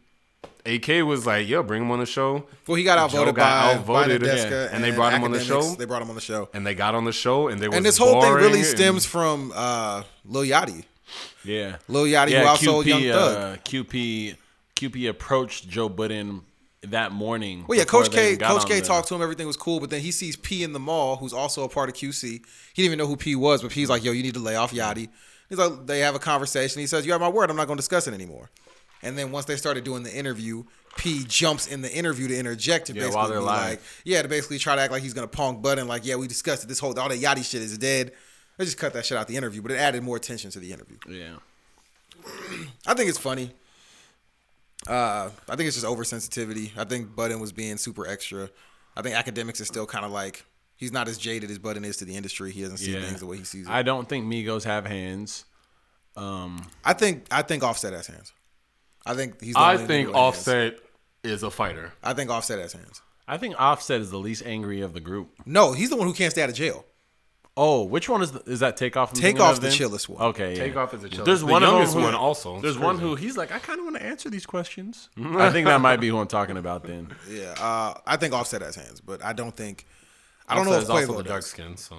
AK 0.67 1.05
was 1.07 1.27
like, 1.27 1.49
Yeah, 1.49 1.63
bring 1.63 1.83
them 1.83 1.91
on 1.91 2.01
the 2.01 2.07
show. 2.07 2.47
Well, 2.67 2.77
he 2.77 2.85
got 2.85 2.97
Joe 2.97 3.05
outvoted 3.21 3.35
got 3.35 3.67
by, 3.67 3.75
outvoted, 3.75 4.21
by 4.23 4.27
Nadeska 4.29 4.51
yeah. 4.51 4.69
And 4.73 4.83
they 4.85 4.91
brought 4.91 5.13
him 5.13 5.23
on 5.25 5.33
the 5.33 5.41
show? 5.41 5.63
They 5.75 5.85
brought 5.85 6.03
him 6.03 6.09
on 6.09 6.15
the 6.15 6.21
show, 6.21 6.49
And 6.53 6.67
they 6.67 6.75
got 6.75 6.95
on 6.95 7.05
the 7.05 7.13
show, 7.13 7.49
and 7.49 7.61
they 7.61 7.69
was 7.69 7.77
and 7.77 7.85
this 7.87 7.99
whole 7.99 8.21
thing 8.21 8.31
boring 8.31 8.45
really 8.45 8.59
and- 8.61 8.69
stems 8.69 9.07
from 9.07 9.53
uh, 9.55 10.03
Lil 10.25 10.43
Yachty. 10.45 10.85
yeah. 11.45 11.77
Lil 11.89 12.05
Yachty, 12.05 12.29
who 12.29 12.35
yeah, 12.35 12.45
also 12.45 12.81
Young 12.83 13.03
Thug. 13.03 13.37
Uh, 13.37 13.57
QP, 13.63 14.37
QP 14.77 15.09
approached 15.09 15.69
Joe 15.69 15.89
Budden 15.89 16.43
that 16.83 17.13
morning. 17.13 17.65
Well, 17.69 17.77
yeah, 17.79 17.85
Coach 17.85 18.11
K. 18.11 18.37
Coach 18.37 18.67
K 18.67 18.81
the- 18.81 18.87
talked 18.87 19.09
to 19.09 19.15
him. 19.15 19.23
Everything 19.23 19.47
was 19.47 19.57
cool, 19.57 19.81
but 19.81 19.91
then 19.91 20.01
he 20.01 20.11
sees 20.11 20.37
P 20.37 20.63
in 20.63 20.73
the 20.73 20.81
mall, 20.81 21.17
who's 21.17 21.33
also 21.33 21.63
a 21.65 21.69
part 21.69 21.89
of 21.89 21.95
QC. 21.95 22.23
He 22.23 22.39
didn't 22.39 22.87
even 22.87 22.99
know 22.99 23.07
who 23.07 23.17
P 23.17 23.37
was, 23.37 23.63
but 23.63 23.71
P's 23.71 23.89
like, 23.91 24.03
"Yo, 24.03 24.13
you 24.13 24.23
need 24.23 24.35
to 24.35 24.41
lay 24.41 24.57
off 24.57 24.73
Yachty." 24.73 25.09
He's 25.49 25.59
like, 25.59 25.87
they 25.87 26.01
have 26.01 26.15
a 26.15 26.19
conversation. 26.21 26.81
He 26.81 26.87
says, 26.87 27.05
"You 27.05 27.13
have 27.13 27.21
my 27.21 27.29
word. 27.29 27.51
I'm 27.51 27.57
not 27.57 27.67
going 27.67 27.77
to 27.77 27.81
discuss 27.83 28.07
it 28.07 28.15
anymore." 28.15 28.51
And 29.03 29.17
then 29.19 29.33
once 29.33 29.47
they 29.47 29.57
started 29.57 29.83
doing 29.85 30.03
the 30.03 30.15
interview, 30.15 30.65
P 30.97 31.25
jumps 31.27 31.67
in 31.67 31.81
the 31.83 31.91
interview 31.93 32.29
to 32.29 32.37
interject 32.37 32.89
and 32.91 32.97
Yeah, 32.97 33.05
basically 33.05 33.17
while 33.17 33.29
they're 33.29 33.39
be 33.41 33.45
live. 33.45 33.71
like, 33.71 33.81
"Yeah," 34.05 34.23
to 34.23 34.29
basically 34.29 34.59
try 34.59 34.77
to 34.77 34.81
act 34.83 34.93
like 34.93 35.03
he's 35.03 35.15
going 35.15 35.29
to 35.29 35.37
punk 35.37 35.61
Budden. 35.63 35.87
Like, 35.89 36.05
"Yeah, 36.07 36.17
we 36.17 36.29
discussed 36.29 36.65
it. 36.65 36.69
This 36.69 36.79
whole 36.79 36.99
all 36.99 37.09
that 37.09 37.19
Yachty 37.21 37.45
shit 37.45 37.63
is 37.63 37.77
dead." 37.79 38.13
They 38.57 38.65
just 38.67 38.77
cut 38.79 38.93
that 38.93 39.07
shit 39.07 39.17
out 39.17 39.27
the 39.27 39.37
interview, 39.37 39.63
but 39.63 39.71
it 39.73 39.77
added 39.77 40.03
more 40.03 40.17
attention 40.17 40.51
to 40.51 40.59
the 40.61 40.71
interview. 40.73 40.99
Yeah. 41.09 41.37
I 42.87 42.93
think 42.95 43.09
it's 43.09 43.17
funny. 43.19 43.53
Uh, 44.89 45.31
I 45.49 45.57
think 45.57 45.67
it's 45.69 45.81
just 45.81 45.87
oversensitivity. 45.87 46.71
I 46.77 46.85
think 46.85 47.15
Budden 47.15 47.41
was 47.41 47.53
being 47.53 47.77
super 47.77 48.07
extra. 48.07 48.49
I 48.97 49.03
think 49.03 49.15
Akademiks 49.15 49.61
is 49.61 49.69
still 49.69 49.87
kind 49.87 50.05
of 50.05 50.11
like 50.13 50.45
he's 50.77 50.91
not 50.93 51.07
as 51.09 51.19
jaded 51.19 51.51
as 51.51 51.59
Budden 51.59 51.85
is 51.85 51.99
to 51.99 52.05
the 52.05 52.17
industry. 52.17 52.51
He 52.53 52.63
doesn't 52.63 52.79
see 52.79 52.93
Yeah. 52.95 53.03
things 53.07 53.21
the 53.21 53.27
way 53.27 53.37
he 53.39 53.45
sees 53.45 53.67
it. 53.67 53.71
I 53.71 53.83
don't 53.83 54.09
think 54.09 54.25
Migos 54.27 54.65
have 54.65 54.87
hands. 54.87 55.45
Um, 56.17 56.67
I 56.85 56.93
think 56.95 57.27
I 57.31 57.43
think 57.43 57.63
Offset 57.63 57.93
has 57.93 58.07
hands. 58.07 58.33
I 59.07 59.15
think 59.15 59.41
he's. 59.43 59.55
The 59.55 59.61
I 59.61 59.77
think. 59.77 60.15
Offset 60.15 60.79
is 61.23 61.43
a 61.43 61.51
fighter. 61.51 61.93
I 62.03 62.15
think 62.15 62.31
Offset 62.31 62.59
has 62.59 62.73
hands. 62.73 63.01
I 63.29 63.37
think 63.37 63.55
Offset 63.61 64.01
is 64.01 64.11
the 64.11 64.19
least 64.19 64.43
angry 64.45 64.81
of 64.81 64.93
the 64.93 65.01
group. 65.01 65.31
No, 65.47 65.73
he's 65.73 65.89
the 65.91 65.97
one 65.97 66.07
who 66.09 66.13
can't 66.15 66.33
stay 66.33 66.43
out 66.43 66.49
of 66.49 66.55
jail. 66.57 66.85
Oh, 67.57 67.83
which 67.85 68.09
one 68.09 68.23
is 68.23 68.33
the, 68.33 68.41
is 68.51 68.61
that 68.61 68.77
Takeoff? 68.77 69.11
I'm 69.11 69.17
thinking 69.17 69.33
Takeoff's 69.37 69.59
of 69.59 69.65
the 69.65 69.71
chillest 69.71 70.09
one. 70.09 70.23
Okay, 70.23 70.57
yeah. 70.57 70.65
Takeoff 70.65 70.95
is 70.95 71.03
the 71.03 71.09
chillest. 71.09 71.25
There's 71.27 71.41
The 71.41 71.47
one 71.47 71.63
of 71.63 71.69
them 71.69 71.77
youngest 71.79 71.97
who- 71.97 72.03
one 72.03 72.15
also. 72.15 72.55
It's 72.55 72.63
There's 72.63 72.79
one 72.79 72.99
who 72.99 73.17
he's 73.17 73.37
like, 73.37 73.53
I 73.53 73.59
kind 73.59 73.79
of 73.81 73.85
want 73.85 73.97
to 73.97 74.03
answer 74.03 74.31
these 74.31 74.47
questions. 74.47 75.09
I 75.19 75.51
think 75.51 75.67
that 75.67 75.81
might 75.81 75.97
be 76.01 76.09
who 76.09 76.19
I'm 76.19 76.27
talking 76.29 76.57
about 76.57 76.85
then. 76.85 77.09
Yeah, 77.29 77.55
uh, 77.59 77.95
I 78.07 78.17
think 78.17 78.35
Offset 78.35 78.63
has 78.63 78.77
hands, 78.77 79.01
but 79.01 79.23
I 79.25 79.33
don't 79.33 79.55
think. 79.57 79.87
I 80.49 80.55
don't 80.57 80.65
know 80.67 80.73
if 80.75 80.83
is 80.85 80.91
also 80.91 81.13
Quavo 81.13 81.17
the 81.19 81.23
dark 81.25 81.43
skin. 81.43 81.77
So 81.77 81.97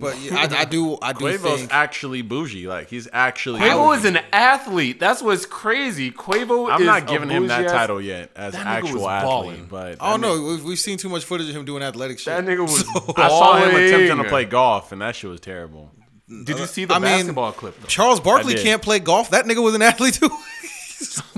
But 0.00 0.20
yeah, 0.20 0.36
I, 0.36 0.60
I 0.60 0.64
do. 0.64 0.96
I 1.02 1.12
do 1.12 1.24
Quavo's 1.24 1.58
think. 1.58 1.74
actually 1.74 2.22
bougie. 2.22 2.68
Like 2.68 2.88
he's 2.88 3.08
actually. 3.12 3.60
Quavo 3.60 3.88
bougie. 3.88 3.98
is 3.98 4.04
an 4.04 4.18
athlete. 4.32 5.00
That's 5.00 5.20
what's 5.20 5.44
crazy. 5.44 6.12
Quavo 6.12 6.70
I'm 6.70 6.82
is 6.82 6.86
not 6.86 7.02
a 7.02 7.06
giving 7.06 7.28
him 7.28 7.48
that 7.48 7.62
bougie-ass- 7.62 7.72
title 7.72 8.00
yet 8.00 8.30
as 8.36 8.52
That 8.52 8.64
nigga 8.64 8.82
was 8.82 8.90
actual 8.92 9.08
athlete, 9.10 9.68
but 9.68 9.96
oh, 9.98 10.06
I 10.06 10.10
don't 10.10 10.20
know. 10.20 10.40
We've, 10.40 10.64
we've 10.64 10.78
seen 10.78 10.98
too 10.98 11.08
much 11.08 11.24
footage 11.24 11.48
of 11.48 11.56
him 11.56 11.64
doing 11.64 11.82
athletic 11.82 12.20
shit. 12.20 12.26
That 12.26 12.44
nigga 12.44 12.60
was. 12.60 12.84
I 13.16 13.28
saw 13.28 13.56
him 13.56 13.74
attempting 13.74 14.22
to 14.22 14.28
play 14.28 14.44
golf, 14.44 14.92
and 14.92 15.02
that 15.02 15.16
shit 15.16 15.30
was 15.30 15.40
terrible. 15.40 15.90
Did 16.28 16.58
you 16.58 16.64
uh, 16.64 16.66
see 16.66 16.84
the 16.84 16.94
I 16.94 16.98
mean, 16.98 17.04
basketball 17.10 17.52
clip? 17.52 17.80
Though? 17.80 17.86
Charles 17.88 18.20
Barkley 18.20 18.54
can't 18.54 18.82
play 18.82 19.00
golf. 19.00 19.30
That 19.30 19.46
nigga 19.46 19.64
was 19.64 19.74
an 19.74 19.82
athlete 19.90 20.14
too. 20.14 20.30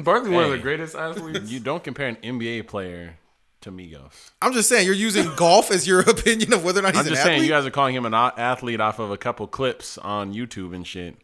Barkley, 0.03 0.31
one 0.31 0.45
of 0.45 0.51
the 0.51 0.59
greatest 0.59 0.95
athletes. 0.95 1.51
You 1.51 1.61
don't 1.61 1.83
compare 1.83 2.09
an 2.09 2.17
NBA 2.17 2.67
player 2.67 3.17
to 3.63 3.71
Migos. 3.71 4.31
I'm 4.43 4.53
just 4.53 4.69
saying, 4.69 4.87
you're 4.87 4.95
using 4.95 5.31
golf 5.37 5.71
as 5.71 5.87
your 5.87 6.01
opinion 6.09 6.53
of 6.53 6.65
whether 6.65 6.81
or 6.81 6.83
not 6.85 6.93
he's 6.95 7.01
I'm 7.01 7.07
an 7.07 7.11
just 7.13 7.21
athlete. 7.21 7.33
saying, 7.39 7.43
you 7.45 7.51
guys 7.51 7.67
are 7.67 7.71
calling 7.71 7.95
him 7.95 8.07
an 8.07 8.15
a- 8.15 8.33
athlete 8.37 8.81
off 8.81 8.99
of 8.99 9.11
a 9.11 9.17
couple 9.17 9.47
clips 9.47 9.99
on 9.99 10.33
YouTube 10.35 10.75
and 10.75 10.87
shit. 10.87 11.17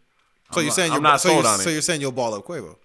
so 0.53 0.61
you're 0.61 0.69
not- 0.69 0.75
saying 0.75 0.91
I'm 0.91 0.95
you're 0.97 1.03
not 1.03 1.21
so 1.21 1.29
sold 1.31 1.47
on 1.47 1.61
it. 1.61 1.63
So 1.63 1.71
you're 1.71 1.81
saying 1.83 2.01
you'll 2.01 2.13
ball 2.13 2.35
up 2.35 2.45
Quavo. 2.45 2.77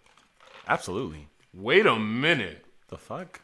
Absolutely. 0.68 1.28
Wait 1.54 1.86
a 1.86 1.98
minute. 1.98 2.64
The 2.88 2.98
fuck? 2.98 3.42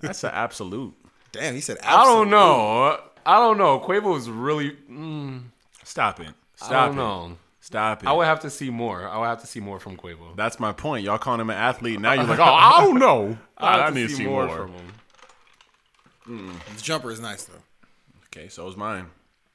That's 0.00 0.24
an 0.24 0.30
absolute. 0.32 0.94
Damn, 1.32 1.54
he 1.54 1.60
said. 1.60 1.78
I 1.84 2.04
don't 2.04 2.30
know. 2.30 2.98
I 3.24 3.36
don't 3.38 3.58
know. 3.58 3.78
Quavo 3.80 4.16
is 4.16 4.28
really. 4.30 4.72
Mm, 4.90 5.42
Stop 5.84 6.20
it. 6.20 6.28
Stop 6.56 6.70
I 6.72 6.86
don't 6.86 6.94
it. 6.94 6.96
know. 6.96 7.38
Stop 7.66 8.04
it. 8.04 8.08
I 8.08 8.12
would 8.12 8.26
have 8.26 8.38
to 8.40 8.50
see 8.50 8.70
more. 8.70 9.08
I 9.08 9.18
would 9.18 9.26
have 9.26 9.40
to 9.40 9.46
see 9.48 9.58
more 9.58 9.80
from 9.80 9.96
Quavo. 9.96 10.36
That's 10.36 10.60
my 10.60 10.70
point. 10.70 11.04
Y'all 11.04 11.18
calling 11.18 11.40
him 11.40 11.50
an 11.50 11.56
athlete. 11.56 11.98
Now 11.98 12.12
you're 12.12 12.22
like, 12.28 12.38
oh, 12.38 12.44
I 12.44 12.80
don't 12.84 13.00
know. 13.00 13.36
I, 13.58 13.80
I, 13.80 13.84
have 13.86 13.94
need 13.94 14.08
to 14.08 14.14
see 14.14 14.24
more. 14.24 14.48
from 14.48 14.72
him. 14.72 14.92
Mm. 16.28 16.76
The 16.76 16.80
jumper 16.80 17.10
is 17.10 17.18
nice 17.18 17.42
though. 17.42 17.58
Okay, 18.26 18.48
so 18.48 18.68
is 18.68 18.76
mine. 18.76 19.06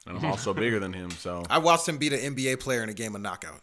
And 0.06 0.18
I'm 0.18 0.26
also 0.26 0.52
bigger 0.52 0.78
than 0.78 0.92
him. 0.92 1.10
So, 1.10 1.42
I 1.50 1.56
watched 1.56 1.88
him 1.88 1.96
beat 1.96 2.12
an 2.12 2.34
NBA 2.34 2.60
player 2.60 2.82
in 2.82 2.90
a 2.90 2.92
game 2.92 3.14
of 3.14 3.22
knockout. 3.22 3.62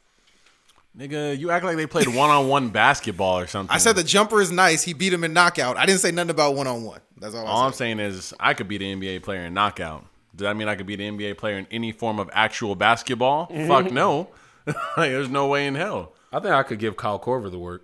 nigga, 0.98 1.38
you 1.38 1.52
act 1.52 1.64
like 1.64 1.78
they 1.78 1.86
played 1.86 2.08
one 2.08 2.32
on 2.32 2.48
one 2.48 2.70
basketball 2.70 3.38
or 3.38 3.46
something. 3.46 3.72
I 3.72 3.78
said 3.78 3.98
the 3.98 4.04
jumper 4.04 4.42
is 4.42 4.52
nice. 4.52 4.82
He 4.82 4.94
beat 4.94 5.14
him 5.14 5.24
in 5.24 5.32
knockout. 5.32 5.78
I 5.78 5.86
didn't 5.86 6.00
say 6.00 6.10
nothing 6.10 6.32
about 6.32 6.56
one 6.56 6.66
on 6.66 6.84
one. 6.84 7.02
That's 7.18 7.36
all. 7.36 7.46
All 7.46 7.62
I 7.62 7.66
I'm 7.68 7.74
saying 7.74 8.00
is 8.00 8.34
I 8.40 8.56
could 8.56 8.68
be 8.68 8.80
the 8.80 8.96
NBA 8.96 9.22
player 9.22 9.42
in 9.42 9.54
knockout. 9.54 10.08
Does 10.40 10.46
that 10.46 10.56
mean 10.56 10.70
I 10.70 10.76
could 10.76 10.86
be 10.86 10.96
the 10.96 11.04
NBA 11.04 11.38
player 11.38 11.58
in 11.58 11.68
any 11.70 11.92
form 11.92 12.18
of 12.18 12.30
actual 12.32 12.74
basketball? 12.74 13.48
Fuck 13.68 13.92
no. 13.92 14.30
like, 14.66 15.12
there's 15.12 15.28
no 15.28 15.48
way 15.48 15.68
in 15.68 15.76
hell. 15.76 16.14
I 16.32 16.40
think 16.40 16.54
I 16.54 16.64
could 16.64 16.80
give 16.80 16.96
Kyle 16.96 17.20
Korver 17.20 17.52
the 17.52 17.60
work. 17.60 17.84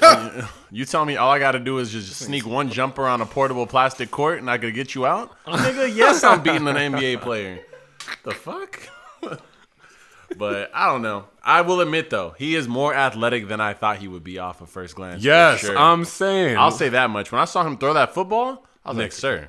You 0.70 0.84
tell 0.84 1.06
me 1.06 1.16
all 1.16 1.30
I 1.30 1.38
got 1.38 1.52
to 1.52 1.58
do 1.58 1.78
is 1.78 1.90
just 1.90 2.12
sneak 2.12 2.44
one 2.44 2.68
jumper 2.68 3.06
on 3.06 3.22
a 3.22 3.26
portable 3.26 3.66
plastic 3.66 4.10
court 4.10 4.38
and 4.38 4.50
I 4.50 4.58
could 4.58 4.74
get 4.74 4.94
you 4.94 5.06
out? 5.06 5.34
Nigga, 5.46 5.96
yes, 5.96 6.22
I'm 6.22 6.42
beating 6.42 6.68
an 6.68 6.76
NBA 6.76 7.22
player. 7.22 7.60
The 8.22 8.32
fuck? 8.32 8.78
but 10.36 10.70
I 10.74 10.88
don't 10.92 11.00
know. 11.00 11.24
I 11.42 11.62
will 11.62 11.80
admit 11.80 12.10
though, 12.10 12.34
he 12.36 12.54
is 12.54 12.68
more 12.68 12.94
athletic 12.94 13.48
than 13.48 13.62
I 13.62 13.72
thought 13.72 13.96
he 13.96 14.08
would 14.08 14.22
be 14.24 14.38
off 14.38 14.60
of 14.60 14.68
first 14.68 14.94
glance. 14.94 15.22
for 15.22 15.26
Yes, 15.26 15.60
sure. 15.60 15.78
I'm 15.78 16.04
saying. 16.04 16.58
I'll 16.58 16.70
say 16.70 16.90
that 16.90 17.08
much. 17.08 17.32
When 17.32 17.40
I 17.40 17.46
saw 17.46 17.66
him 17.66 17.78
throw 17.78 17.94
that 17.94 18.12
football, 18.12 18.66
I 18.84 18.90
was 18.90 18.98
like, 18.98 19.12
"Sir, 19.12 19.48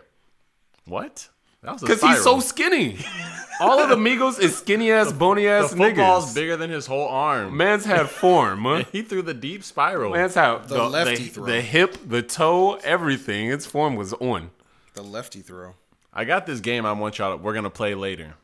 what?" 0.86 1.27
That 1.62 1.74
was 1.74 1.84
a 1.84 1.86
because 1.88 2.01
he's 2.01 2.24
so 2.24 2.39
skinny. 2.39 2.98
All 3.62 3.78
of 3.80 3.89
the 3.89 3.98
Migos 3.98 4.39
is 4.39 4.58
skinny 4.58 4.89
ass, 4.92 5.12
bony 5.12 5.44
The 5.44 5.50
ass 5.50 5.74
football's 5.74 6.32
niggas. 6.32 6.36
bigger 6.36 6.56
than 6.56 6.70
his 6.70 6.86
whole 6.86 7.10
arm. 7.10 7.58
Man's 7.58 7.84
had 7.84 8.10
form. 8.10 8.63
huh? 8.63 8.84
He 8.94 9.01
threw 9.01 9.22
the 9.22 9.34
deep 9.34 9.66
spiral. 9.66 10.13
Man's 10.13 10.36
had 10.36 10.70
The 10.70 10.75
the, 10.75 10.89
lefty 10.89 11.16
the, 11.25 11.30
throw. 11.30 11.46
the 11.46 11.62
hip, 11.62 11.98
the 12.08 12.22
toe, 12.22 12.75
everything. 12.75 13.51
Its 13.51 13.66
form 13.66 13.98
was 13.98 14.13
on. 14.13 14.51
The 14.94 15.01
lefty 15.01 15.42
throw. 15.42 15.74
I 16.13 16.24
got 16.24 16.46
this 16.46 16.62
game. 16.62 16.86
I 16.86 16.94
want 16.94 17.18
y'all. 17.18 17.38
To, 17.38 17.44
we're 17.44 17.54
gonna 17.54 17.70
play 17.70 17.94
later, 17.96 18.36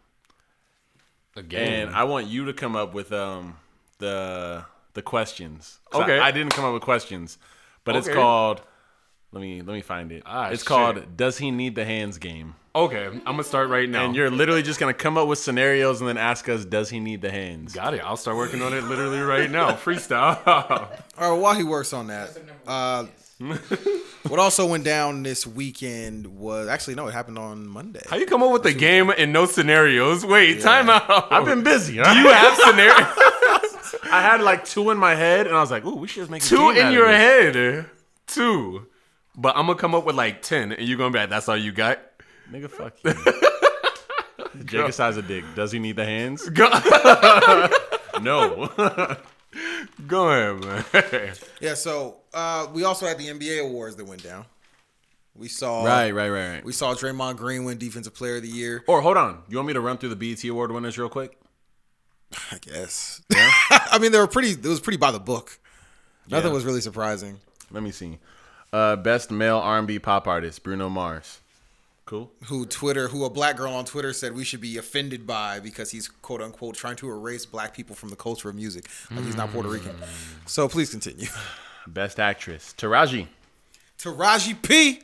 Again. 1.36 1.88
and 1.88 1.96
I 1.96 2.04
want 2.04 2.28
you 2.28 2.46
to 2.46 2.54
come 2.54 2.76
up 2.76 2.94
with 2.94 3.12
um 3.14 3.56
the 4.00 4.66
the 4.94 5.02
questions. 5.02 5.80
'Cause 5.90 6.04
Okay. 6.04 6.20
I, 6.20 6.28
I 6.28 6.32
didn't 6.32 6.52
come 6.54 6.66
up 6.66 6.74
with 6.74 6.84
questions, 6.84 7.38
but 7.86 7.96
it's 7.96 8.08
Okay. 8.08 8.16
called. 8.16 8.62
Let 9.32 9.42
me 9.42 9.62
let 9.62 9.74
me 9.74 9.82
find 9.82 10.12
it. 10.12 10.24
Ah, 10.26 10.50
it's 10.50 10.62
shit. 10.62 10.68
called 10.68 11.18
"Does 11.18 11.38
He 11.40 11.52
Need 11.52 11.76
the 11.76 11.86
Hands?" 11.86 12.18
game. 12.18 12.56
Okay, 12.76 13.06
I'm 13.08 13.22
gonna 13.24 13.44
start 13.44 13.70
right 13.70 13.90
now. 13.90 14.06
And 14.06 14.16
you're 14.16 14.30
literally 14.30 14.62
just 14.64 14.80
gonna 14.80 14.94
come 14.94 15.18
up 15.18 15.28
with 15.28 15.40
scenarios 15.40 16.02
and 16.02 16.08
then 16.08 16.18
ask 16.18 16.48
us, 16.50 16.66
"Does 16.66 16.90
he 16.90 17.00
need 17.00 17.22
the 17.22 17.32
hands?" 17.32 17.74
got 17.74 17.94
it. 17.94 18.02
I'll 18.04 18.18
start 18.18 18.38
working 18.38 18.62
on 18.62 18.74
it 18.74 18.84
literally 18.84 19.20
right 19.20 19.50
now. 19.50 19.72
Freestyle. 19.86 20.46
All 20.46 21.32
right, 21.32 21.40
while 21.40 21.56
he 21.56 21.64
works 21.64 21.94
on 21.94 22.08
that, 22.08 22.38
uh, 22.68 23.06
what 24.28 24.40
also 24.40 24.66
went 24.66 24.84
down 24.84 25.24
this 25.24 25.46
weekend 25.46 26.28
was 26.28 26.68
actually 26.68 26.96
no, 26.96 27.08
it 27.08 27.12
happened 27.14 27.38
on 27.38 27.68
Monday. 27.68 28.02
How 28.10 28.18
you 28.18 28.26
come 28.26 28.44
up 28.44 28.52
with 28.52 28.64
the 28.64 28.74
game 28.74 29.10
and 29.18 29.32
no 29.34 29.46
scenarios? 29.46 30.26
Wait, 30.26 30.62
time 30.62 30.90
out. 30.90 31.32
I've 31.32 31.46
been 31.46 31.64
busy. 31.64 31.94
Do 31.94 32.00
you 32.00 32.28
have 32.30 32.58
scenarios? 32.58 33.08
I 34.12 34.22
had 34.22 34.42
like 34.42 34.66
two 34.66 34.90
in 34.92 34.98
my 34.98 35.16
head, 35.16 35.48
and 35.48 35.56
I 35.56 35.60
was 35.62 35.72
like, 35.72 35.86
"Ooh, 35.86 35.96
we 35.96 36.08
should 36.08 36.22
just 36.22 36.32
make 36.32 36.44
a 36.44 36.46
Two 36.46 36.58
game 36.58 36.66
out 36.68 36.78
in 36.78 36.88
of 36.88 36.94
your 36.94 37.08
this. 37.08 37.56
head. 37.56 37.86
Two. 38.28 38.88
But 39.36 39.58
I'm 39.58 39.66
gonna 39.68 39.78
come 39.80 39.94
up 39.96 40.06
with 40.06 40.16
like 40.16 40.42
ten, 40.42 40.72
and 40.72 40.88
you're 40.88 40.98
gonna 40.98 41.12
be 41.12 41.20
like, 41.20 41.30
"That's 41.30 41.50
all 41.50 41.58
you 41.58 41.72
got." 41.72 42.00
Nigga, 42.52 42.70
fuck 42.70 42.94
you. 44.56 44.64
Jacob 44.66 44.94
size 44.94 45.18
a 45.18 45.22
dick. 45.22 45.44
Does 45.56 45.72
he 45.72 45.80
need 45.80 45.96
the 45.96 46.06
hands? 46.06 46.48
Go, 46.50 46.68
No. 48.22 48.68
go 50.08 50.30
ahead, 50.30 50.64
man. 50.94 51.34
Yeah, 51.60 51.74
so 51.74 52.18
uh, 52.34 52.68
we 52.74 52.84
also 52.84 53.06
had 53.06 53.18
the 53.18 53.28
NBA 53.28 53.62
awards 53.68 53.96
that 53.98 54.06
went 54.06 54.24
down. 54.24 54.46
We 55.38 55.50
saw 55.50 55.84
right, 55.84 56.12
right, 56.12 56.30
right, 56.30 56.50
right. 56.54 56.64
We 56.66 56.72
saw 56.72 56.94
Draymond 56.94 57.36
Green 57.36 57.66
win 57.66 57.78
Defensive 57.78 58.14
Player 58.16 58.38
of 58.38 58.44
the 58.44 58.48
Year. 58.48 58.84
Or 58.88 59.02
hold 59.02 59.18
on. 59.18 59.44
You 59.50 59.58
want 59.58 59.68
me 59.68 59.74
to 59.74 59.82
run 59.82 59.98
through 59.98 60.16
the 60.16 60.16
BET 60.16 60.42
award 60.46 60.72
winners 60.72 60.98
real 60.98 61.10
quick? 61.10 61.38
I 62.52 62.58
guess. 62.62 63.22
I 63.70 63.98
mean, 64.00 64.14
they 64.14 64.20
were 64.20 64.28
pretty. 64.28 64.52
It 64.52 64.64
was 64.66 64.80
pretty 64.80 64.96
by 64.98 65.12
the 65.12 65.20
book. 65.20 65.60
Nothing 66.30 66.48
Yeah. 66.52 66.54
was 66.54 66.64
really 66.64 66.80
surprising. 66.82 67.40
Let 67.70 67.84
me 67.84 67.92
see. 67.92 68.18
Uh, 68.72 68.96
best 68.96 69.30
male 69.30 69.58
R&B 69.58 70.00
pop 70.00 70.26
artist, 70.28 70.64
Bruno 70.64 70.88
Mars. 70.90 71.40
Cool. 72.06 72.32
Who 72.46 72.68
Twitter? 72.68 73.08
Who 73.08 73.26
a 73.26 73.30
black 73.32 73.58
girl 73.58 73.74
on 73.74 73.84
Twitter 73.86 74.14
said 74.14 74.36
we 74.36 74.44
should 74.44 74.62
be 74.62 74.78
offended 74.78 75.26
by 75.26 75.60
because 75.60 75.90
he's 75.90 76.08
quote 76.08 76.42
unquote 76.42 76.76
trying 76.76 76.96
to 76.98 77.10
erase 77.10 77.46
black 77.48 77.76
people 77.76 77.96
from 77.96 78.10
the 78.10 78.16
culture 78.16 78.48
of 78.48 78.56
music. 78.56 78.86
Like 79.10 79.26
he's 79.26 79.36
not 79.36 79.52
Puerto 79.52 79.70
Rican. 79.70 79.96
So 80.46 80.68
please 80.70 80.92
continue. 80.92 81.28
Best 81.88 82.20
actress, 82.20 82.74
Taraji. 82.78 83.28
Taraji 83.98 84.62
P. 84.62 85.02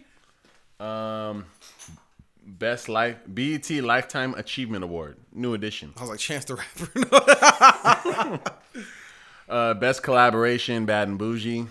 Um, 0.84 1.46
best 2.46 2.88
life 2.89 3.17
BET 3.27 3.70
Lifetime 3.70 4.34
Achievement 4.36 4.84
Award, 4.84 5.17
New 5.34 5.53
Edition. 5.55 5.93
I 5.98 6.01
was 6.01 6.10
like 6.12 6.20
Chance 6.20 6.46
the 6.46 6.55
Rapper. 6.55 8.39
Uh, 9.50 9.74
best 9.74 10.01
collaboration, 10.01 10.86
Bad 10.86 11.10
and 11.10 11.17
Bougie. 11.17 11.67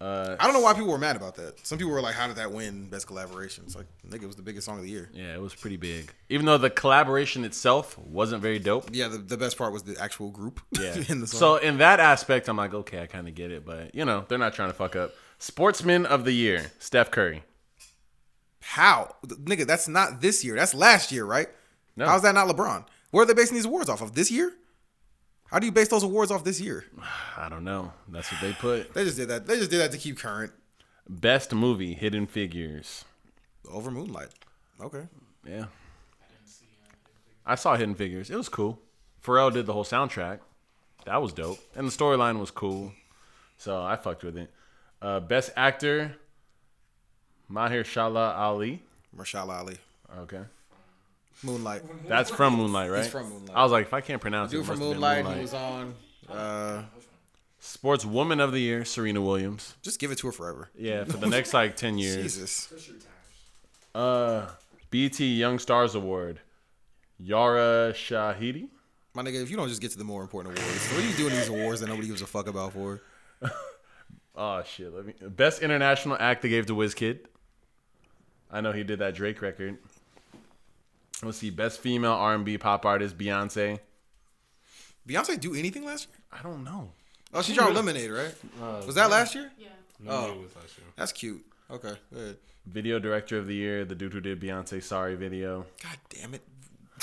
Uh, 0.00 0.36
I 0.38 0.44
don't 0.44 0.54
know 0.54 0.60
why 0.60 0.74
people 0.74 0.90
were 0.90 0.98
mad 0.98 1.16
about 1.16 1.34
that. 1.36 1.66
Some 1.66 1.76
people 1.76 1.92
were 1.92 2.00
like, 2.00 2.14
"How 2.14 2.28
did 2.28 2.36
that 2.36 2.52
win 2.52 2.88
best 2.88 3.08
collaboration?" 3.08 3.64
It's 3.66 3.74
like, 3.74 3.86
nigga, 4.08 4.22
it 4.22 4.26
was 4.28 4.36
the 4.36 4.42
biggest 4.42 4.64
song 4.66 4.76
of 4.76 4.84
the 4.84 4.88
year. 4.90 5.10
Yeah, 5.12 5.34
it 5.34 5.40
was 5.40 5.54
pretty 5.56 5.76
big. 5.76 6.12
Even 6.28 6.46
though 6.46 6.56
the 6.58 6.70
collaboration 6.70 7.44
itself 7.44 7.98
wasn't 7.98 8.40
very 8.40 8.60
dope. 8.60 8.90
Yeah, 8.92 9.08
the, 9.08 9.18
the 9.18 9.36
best 9.36 9.58
part 9.58 9.72
was 9.72 9.82
the 9.82 9.96
actual 10.00 10.30
group. 10.30 10.60
Yeah. 10.78 10.94
in 11.08 11.20
the 11.20 11.26
song. 11.26 11.38
so 11.38 11.56
in 11.56 11.78
that 11.78 11.98
aspect, 11.98 12.48
I'm 12.48 12.56
like, 12.56 12.72
okay, 12.72 13.02
I 13.02 13.06
kind 13.06 13.26
of 13.26 13.34
get 13.34 13.50
it, 13.50 13.64
but 13.66 13.92
you 13.94 14.04
know, 14.04 14.24
they're 14.28 14.38
not 14.38 14.54
trying 14.54 14.68
to 14.70 14.74
fuck 14.74 14.94
up. 14.94 15.14
Sportsman 15.40 16.06
of 16.06 16.24
the 16.24 16.32
year, 16.32 16.70
Steph 16.78 17.10
Curry. 17.10 17.42
How, 18.60 19.16
nigga? 19.24 19.66
That's 19.66 19.88
not 19.88 20.20
this 20.20 20.44
year. 20.44 20.54
That's 20.54 20.74
last 20.74 21.10
year, 21.10 21.24
right? 21.24 21.48
No. 21.96 22.06
How's 22.06 22.22
that 22.22 22.34
not 22.34 22.46
LeBron? 22.48 22.84
Where 23.10 23.22
are 23.22 23.26
they 23.26 23.34
basing 23.34 23.56
these 23.56 23.64
awards 23.64 23.88
off 23.88 24.02
of? 24.02 24.14
This 24.14 24.30
year? 24.30 24.52
How 25.50 25.58
do 25.58 25.66
you 25.66 25.72
base 25.72 25.88
those 25.88 26.02
awards 26.02 26.30
off 26.30 26.44
this 26.44 26.60
year? 26.60 26.84
I 27.36 27.48
don't 27.48 27.64
know. 27.64 27.92
That's 28.08 28.30
what 28.30 28.40
they 28.40 28.52
put. 28.52 28.92
They 28.94 29.04
just 29.04 29.16
did 29.16 29.28
that. 29.28 29.46
They 29.46 29.56
just 29.56 29.70
did 29.70 29.80
that 29.80 29.92
to 29.92 29.98
keep 29.98 30.18
current. 30.18 30.52
Best 31.08 31.54
movie, 31.54 31.94
Hidden 31.94 32.26
Figures. 32.26 33.04
Over 33.70 33.90
Moonlight. 33.90 34.28
Okay. 34.80 35.06
Yeah. 35.46 35.66
I 37.46 37.54
saw 37.54 37.76
Hidden 37.76 37.94
Figures. 37.94 38.30
It 38.30 38.36
was 38.36 38.50
cool. 38.50 38.78
Pharrell 39.24 39.52
did 39.52 39.64
the 39.66 39.72
whole 39.72 39.84
soundtrack. 39.84 40.40
That 41.06 41.22
was 41.22 41.32
dope. 41.32 41.58
And 41.74 41.88
the 41.88 41.92
storyline 41.92 42.38
was 42.38 42.50
cool. 42.50 42.92
So 43.56 43.82
I 43.82 43.96
fucked 43.96 44.22
with 44.22 44.36
it. 44.36 44.50
Uh, 45.00 45.20
best 45.20 45.50
actor, 45.56 46.16
Mahershala 47.50 48.36
Ali. 48.36 48.82
Marshala 49.16 49.58
Ali. 49.60 49.76
Okay. 50.18 50.42
Moonlight. 51.42 51.82
That's 52.08 52.30
from 52.30 52.54
Moonlight, 52.56 52.90
right? 52.90 53.02
He's 53.02 53.08
from 53.12 53.28
Moonlight. 53.30 53.56
I 53.56 53.62
was 53.62 53.72
like, 53.72 53.86
if 53.86 53.94
I 53.94 54.00
can't 54.00 54.20
pronounce 54.20 54.52
it, 54.52 54.56
Dude 54.56 54.64
it 54.64 54.66
from 54.66 54.78
must 54.78 54.82
have 54.82 55.00
been 55.00 55.00
Moonlight, 55.00 55.24
Moonlight. 55.24 55.36
he 55.36 55.42
was 55.42 55.54
on. 55.54 55.94
Uh, 56.28 56.82
Sports 57.60 58.04
Woman 58.04 58.40
of 58.40 58.52
the 58.52 58.60
Year, 58.60 58.84
Serena 58.84 59.20
Williams. 59.20 59.74
just 59.82 59.98
give 59.98 60.10
it 60.10 60.18
to 60.18 60.26
her 60.28 60.32
forever. 60.32 60.70
Yeah, 60.76 61.04
for 61.04 61.16
the 61.16 61.26
next 61.28 61.52
like 61.54 61.76
ten 61.76 61.98
years. 61.98 62.16
Jesus. 62.36 62.72
Uh, 63.94 64.46
BT 64.90 65.34
Young 65.36 65.58
Stars 65.58 65.94
Award, 65.94 66.40
Yara 67.18 67.92
Shahidi. 67.94 68.68
My 69.14 69.22
nigga, 69.22 69.42
if 69.42 69.50
you 69.50 69.56
don't 69.56 69.68
just 69.68 69.80
get 69.80 69.90
to 69.92 69.98
the 69.98 70.04
more 70.04 70.22
important 70.22 70.56
awards, 70.58 70.86
what 70.92 71.02
are 71.02 71.06
you 71.08 71.14
doing 71.14 71.34
these 71.34 71.48
awards 71.48 71.80
that 71.80 71.88
nobody 71.88 72.06
gives 72.08 72.22
a 72.22 72.26
fuck 72.26 72.48
about 72.48 72.72
for? 72.72 73.00
Oh 74.40 74.62
shit! 74.62 74.94
Let 74.94 75.04
me 75.04 75.14
best 75.20 75.62
international 75.62 76.16
act 76.20 76.42
they 76.42 76.48
gave 76.48 76.66
to 76.66 76.72
Wizkid. 76.76 77.18
I 78.52 78.60
know 78.60 78.70
he 78.70 78.84
did 78.84 79.00
that 79.00 79.16
Drake 79.16 79.42
record. 79.42 79.78
Let's 81.22 81.38
see, 81.38 81.50
best 81.50 81.80
female 81.80 82.12
R 82.12 82.34
and 82.34 82.44
B 82.44 82.58
pop 82.58 82.86
artist 82.86 83.18
Beyonce. 83.18 83.80
Beyonce 85.08 85.40
do 85.40 85.54
anything 85.54 85.84
last 85.84 86.08
year? 86.08 86.18
I 86.32 86.42
don't 86.42 86.62
know. 86.62 86.90
Oh, 87.34 87.42
she 87.42 87.54
dropped 87.54 87.74
Lemonade, 87.74 88.10
right? 88.10 88.34
Uh, 88.62 88.82
was 88.86 88.94
that 88.94 89.10
last 89.10 89.34
year? 89.34 89.50
Yeah. 89.58 89.68
Oh. 90.06 90.34
Was 90.40 90.54
last 90.56 90.78
year. 90.78 90.86
That's 90.96 91.12
cute. 91.12 91.44
Okay, 91.70 91.94
good. 92.12 92.38
Video 92.66 92.98
director 92.98 93.38
of 93.38 93.46
the 93.46 93.54
year, 93.54 93.84
the 93.84 93.94
dude 93.94 94.12
who 94.12 94.20
did 94.20 94.40
Beyonce 94.40 94.82
Sorry 94.82 95.16
video. 95.16 95.66
God 95.82 95.98
damn 96.10 96.34
it. 96.34 96.42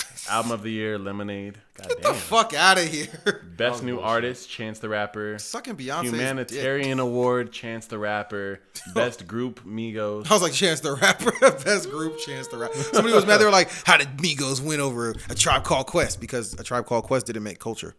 Album 0.30 0.52
of 0.52 0.62
the 0.62 0.70
year, 0.70 0.98
Lemonade. 0.98 1.58
God 1.76 1.88
Get 1.88 2.02
the 2.02 2.14
fuck 2.14 2.52
out 2.54 2.78
of 2.78 2.84
here. 2.84 3.44
Best 3.56 3.82
new 3.82 4.00
artist, 4.00 4.50
Chance 4.50 4.80
the 4.80 4.88
Rapper. 4.88 5.38
Sucking 5.38 5.76
Beyonce. 5.76 6.04
Humanitarian 6.04 6.98
Award, 6.98 7.52
Chance 7.52 7.86
the 7.86 7.98
Rapper. 7.98 8.60
Best 8.94 9.26
group, 9.26 9.64
Migos. 9.64 10.28
I 10.30 10.34
was 10.34 10.42
like, 10.42 10.52
Chance 10.52 10.80
the 10.80 10.94
Rapper, 10.94 11.32
best 11.64 11.90
group, 11.90 12.18
Chance 12.18 12.48
the 12.48 12.58
Rapper. 12.58 12.74
Somebody 12.74 13.14
was 13.14 13.26
mad. 13.26 13.38
They 13.38 13.44
were 13.44 13.50
like, 13.50 13.70
how 13.84 13.96
did 13.96 14.16
Migos 14.18 14.60
win 14.60 14.80
over 14.80 15.14
a 15.28 15.34
Tribe 15.34 15.64
Called 15.64 15.86
Quest? 15.86 16.20
Because 16.20 16.54
a 16.54 16.62
Tribe 16.62 16.86
Called 16.86 17.04
Quest 17.04 17.26
didn't 17.26 17.42
make 17.42 17.58
culture. 17.58 17.94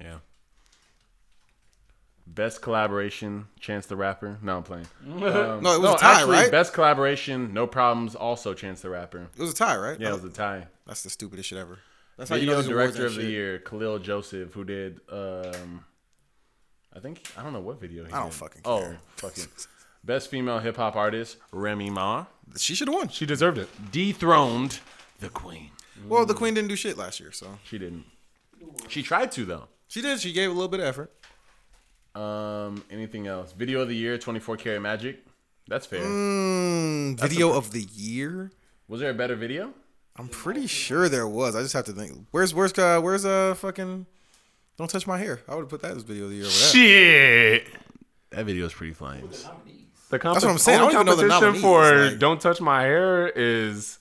Yeah. 0.00 0.18
Best 2.32 2.62
collaboration, 2.62 3.48
Chance 3.58 3.86
the 3.86 3.96
Rapper. 3.96 4.38
No, 4.40 4.58
I'm 4.58 4.62
playing. 4.62 4.86
Um, 5.04 5.18
No, 5.62 5.74
it 5.74 5.80
was 5.80 5.94
a 5.94 5.98
tie, 5.98 6.12
actually, 6.20 6.36
right? 6.36 6.50
Best 6.50 6.72
collaboration, 6.72 7.52
No 7.52 7.66
Problems, 7.66 8.14
also 8.14 8.54
Chance 8.54 8.82
the 8.82 8.90
Rapper. 8.90 9.28
It 9.36 9.40
was 9.40 9.50
a 9.50 9.54
tie, 9.54 9.76
right? 9.76 9.98
Yeah, 9.98 10.10
it 10.10 10.14
was 10.14 10.24
a 10.24 10.30
tie. 10.30 10.68
That's 10.86 11.02
the 11.02 11.10
stupidest 11.10 11.48
shit 11.48 11.58
ever. 11.58 11.78
That's 12.16 12.30
Video 12.30 12.56
these 12.62 12.68
awards 12.70 12.94
director 12.94 13.06
of 13.06 13.14
the 13.16 13.22
shit. 13.22 13.30
year, 13.30 13.58
Kahlil 13.58 14.00
Joseph, 14.02 14.52
who 14.52 14.62
did, 14.64 15.00
um, 15.10 15.84
I 16.94 17.00
think, 17.00 17.22
I 17.36 17.42
don't 17.42 17.52
know 17.52 17.60
what 17.60 17.80
video 17.80 18.04
he 18.04 18.12
I 18.12 18.18
don't 18.20 18.26
did. 18.30 18.34
fucking 18.34 18.62
Oh, 18.64 18.94
fucking. 19.16 19.46
Best 20.04 20.30
female 20.30 20.60
hip 20.60 20.76
hop 20.76 20.94
artist, 20.96 21.36
Remy 21.50 21.90
Ma. 21.90 22.26
She 22.56 22.74
should 22.74 22.88
have 22.88 22.94
won. 22.94 23.08
She 23.08 23.26
deserved 23.26 23.58
it. 23.58 23.68
Dethroned 23.90 24.78
the 25.18 25.28
queen. 25.30 25.70
Well, 26.08 26.24
the 26.24 26.32
Queen 26.34 26.54
didn't 26.54 26.68
do 26.68 26.76
shit 26.76 26.96
last 26.96 27.20
year, 27.20 27.30
so 27.32 27.58
She 27.64 27.76
didn't. 27.78 28.04
She 28.88 29.02
tried 29.02 29.30
to, 29.32 29.44
though. 29.44 29.64
she 29.88 30.00
did. 30.00 30.20
She 30.20 30.32
gave 30.32 30.48
a 30.48 30.52
little 30.54 30.68
bit 30.68 30.80
of 30.80 30.86
effort. 30.86 31.12
Um, 32.14 32.82
anything 32.90 33.26
else? 33.26 33.52
Video 33.52 33.80
of 33.82 33.88
the 33.88 33.94
year, 33.96 34.18
24 34.18 34.56
Karat 34.56 34.82
Magic. 34.82 35.24
That's 35.68 35.86
fair. 35.86 36.00
Mm, 36.00 37.18
video 37.20 37.52
of 37.52 37.70
the 37.72 37.82
year. 37.94 38.50
Was 38.88 39.00
there 39.00 39.10
a 39.10 39.14
better 39.14 39.36
video? 39.36 39.72
I'm 40.16 40.28
pretty 40.28 40.66
sure 40.66 41.08
there 41.08 41.28
was. 41.28 41.54
I 41.54 41.62
just 41.62 41.72
have 41.74 41.84
to 41.84 41.92
think. 41.92 42.26
Where's 42.32 42.52
where's 42.52 42.76
uh 42.76 43.00
where's 43.00 43.24
uh 43.24 43.54
fucking? 43.54 44.06
Don't 44.76 44.90
touch 44.90 45.06
my 45.06 45.18
hair. 45.18 45.40
I 45.48 45.54
would 45.54 45.62
have 45.62 45.68
put 45.68 45.82
that 45.82 45.96
as 45.96 46.02
video 46.02 46.24
of 46.24 46.30
the 46.30 46.36
year. 46.36 46.44
Over 46.46 46.52
that. 46.52 46.70
Shit. 46.72 47.66
That 48.30 48.44
video 48.46 48.66
is 48.66 48.72
pretty 48.72 48.92
flames. 48.94 49.48
The 50.10 50.18
comp- 50.18 50.34
That's 50.34 50.44
what 50.44 50.50
I'm 50.52 50.58
saying. 50.58 50.80
I 50.80 50.82
don't 50.82 50.92
even 50.92 51.06
know 51.06 51.14
the 51.14 51.28
competition 51.28 51.62
nominees, 51.62 51.62
for 51.62 52.08
like- 52.10 52.18
"Don't 52.18 52.40
Touch 52.40 52.60
My 52.60 52.82
Hair" 52.82 53.28
is 53.28 53.98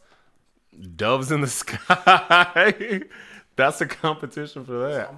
"Doves 0.95 1.31
in 1.31 1.41
the 1.41 1.47
Sky." 1.49 3.03
That's 3.55 3.79
a 3.81 3.85
competition 3.85 4.65
for 4.65 4.79
that. 4.89 5.13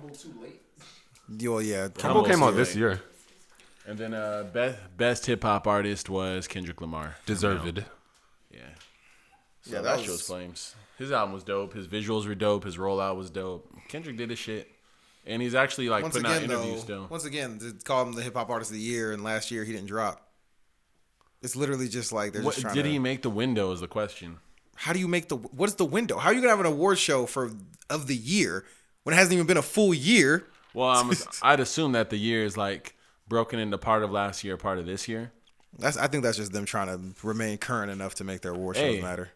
Yo, 1.40 1.60
yeah. 1.60 1.88
Humble 2.00 2.24
came 2.24 2.44
out 2.44 2.56
this 2.56 2.76
year. 2.76 3.02
And 3.88 3.98
then 3.98 4.14
uh, 4.14 4.48
best 4.54 4.78
best 4.98 5.26
hip 5.26 5.44
hop 5.44 5.66
artist 5.68 6.10
was 6.10 6.48
Kendrick 6.48 6.80
Lamar. 6.82 7.16
Deserved. 7.26 7.84
Yeah. 8.52 8.60
So 9.62 9.76
Yeah, 9.76 9.82
that, 9.82 9.98
that 9.98 10.00
show's 10.02 10.10
was- 10.10 10.22
flames. 10.22 10.76
His 10.98 11.12
album 11.12 11.34
was 11.34 11.44
dope. 11.44 11.74
His 11.74 11.88
visuals 11.88 12.28
were 12.28 12.36
dope. 12.36 12.64
His 12.64 12.78
rollout 12.78 13.16
was 13.16 13.32
dope. 13.32 13.68
Kendrick 13.88 14.18
did 14.18 14.30
his 14.30 14.38
shit, 14.38 14.70
and 15.26 15.42
he's 15.42 15.56
actually 15.56 15.90
like 15.90 16.04
Once 16.04 16.14
putting 16.16 16.30
out 16.30 16.38
again, 16.38 16.50
though, 16.50 16.62
interviews 16.62 16.82
still. 16.84 17.08
once 17.10 17.26
again, 17.26 17.58
to 17.58 17.74
call 17.84 18.04
him 18.04 18.14
the 18.14 18.22
hip 18.22 18.36
hop 18.36 18.52
artist 18.52 18.70
of 18.70 18.78
the 18.78 18.84
year, 18.84 19.12
and 19.12 19.24
last 19.24 19.50
year 19.50 19.64
he 19.64 19.72
didn't 19.72 19.88
drop. 19.88 20.28
It's 21.42 21.56
literally 21.56 21.88
just 21.88 22.12
like 22.14 22.34
they're 22.34 22.44
What, 22.44 22.52
just 22.54 22.62
trying 22.62 22.76
did 22.76 22.84
to. 22.84 22.90
he 22.90 23.00
make 23.00 23.24
the 23.24 23.32
window? 23.32 23.72
Is 23.72 23.80
the 23.82 23.88
question. 23.88 24.38
how 24.76 24.94
do 24.94 25.00
you 25.00 25.08
make 25.08 25.28
the? 25.28 25.38
What 25.38 25.70
is 25.70 25.76
the 25.76 25.86
window? 25.86 26.18
How 26.20 26.30
are 26.30 26.34
you 26.36 26.40
gonna 26.42 26.52
have 26.52 26.60
an 26.60 26.68
award 26.68 27.00
show 27.00 27.26
for 27.26 27.52
of 27.90 28.06
the 28.06 28.16
year 28.16 28.64
when 29.02 29.14
it 29.14 29.18
hasn't 29.18 29.34
even 29.34 29.48
been 29.48 29.58
a 29.58 29.64
full 29.64 29.92
year? 29.96 30.46
Well, 30.74 30.90
I'm, 30.90 31.12
I'd 31.42 31.60
assume 31.60 31.92
that 31.94 32.10
the 32.10 32.18
year 32.18 32.44
is 32.46 32.56
like 32.58 32.96
broken 33.28 33.60
into 33.60 33.78
part 33.78 34.04
of 34.04 34.12
last 34.12 34.44
year, 34.44 34.58
part 34.58 34.78
of 34.78 34.86
this 34.86 35.08
year. 35.08 35.32
That's 35.78 35.98
I 35.98 36.08
think 36.08 36.24
that's 36.24 36.38
just 36.38 36.52
them 36.52 36.66
trying 36.66 36.88
to 36.88 37.28
remain 37.28 37.58
current 37.58 37.92
enough 37.92 38.16
to 38.16 38.24
make 38.24 38.42
their 38.42 38.52
award 38.54 38.76
shows 38.76 38.96
Hey. 38.96 39.02
matter. 39.02 39.30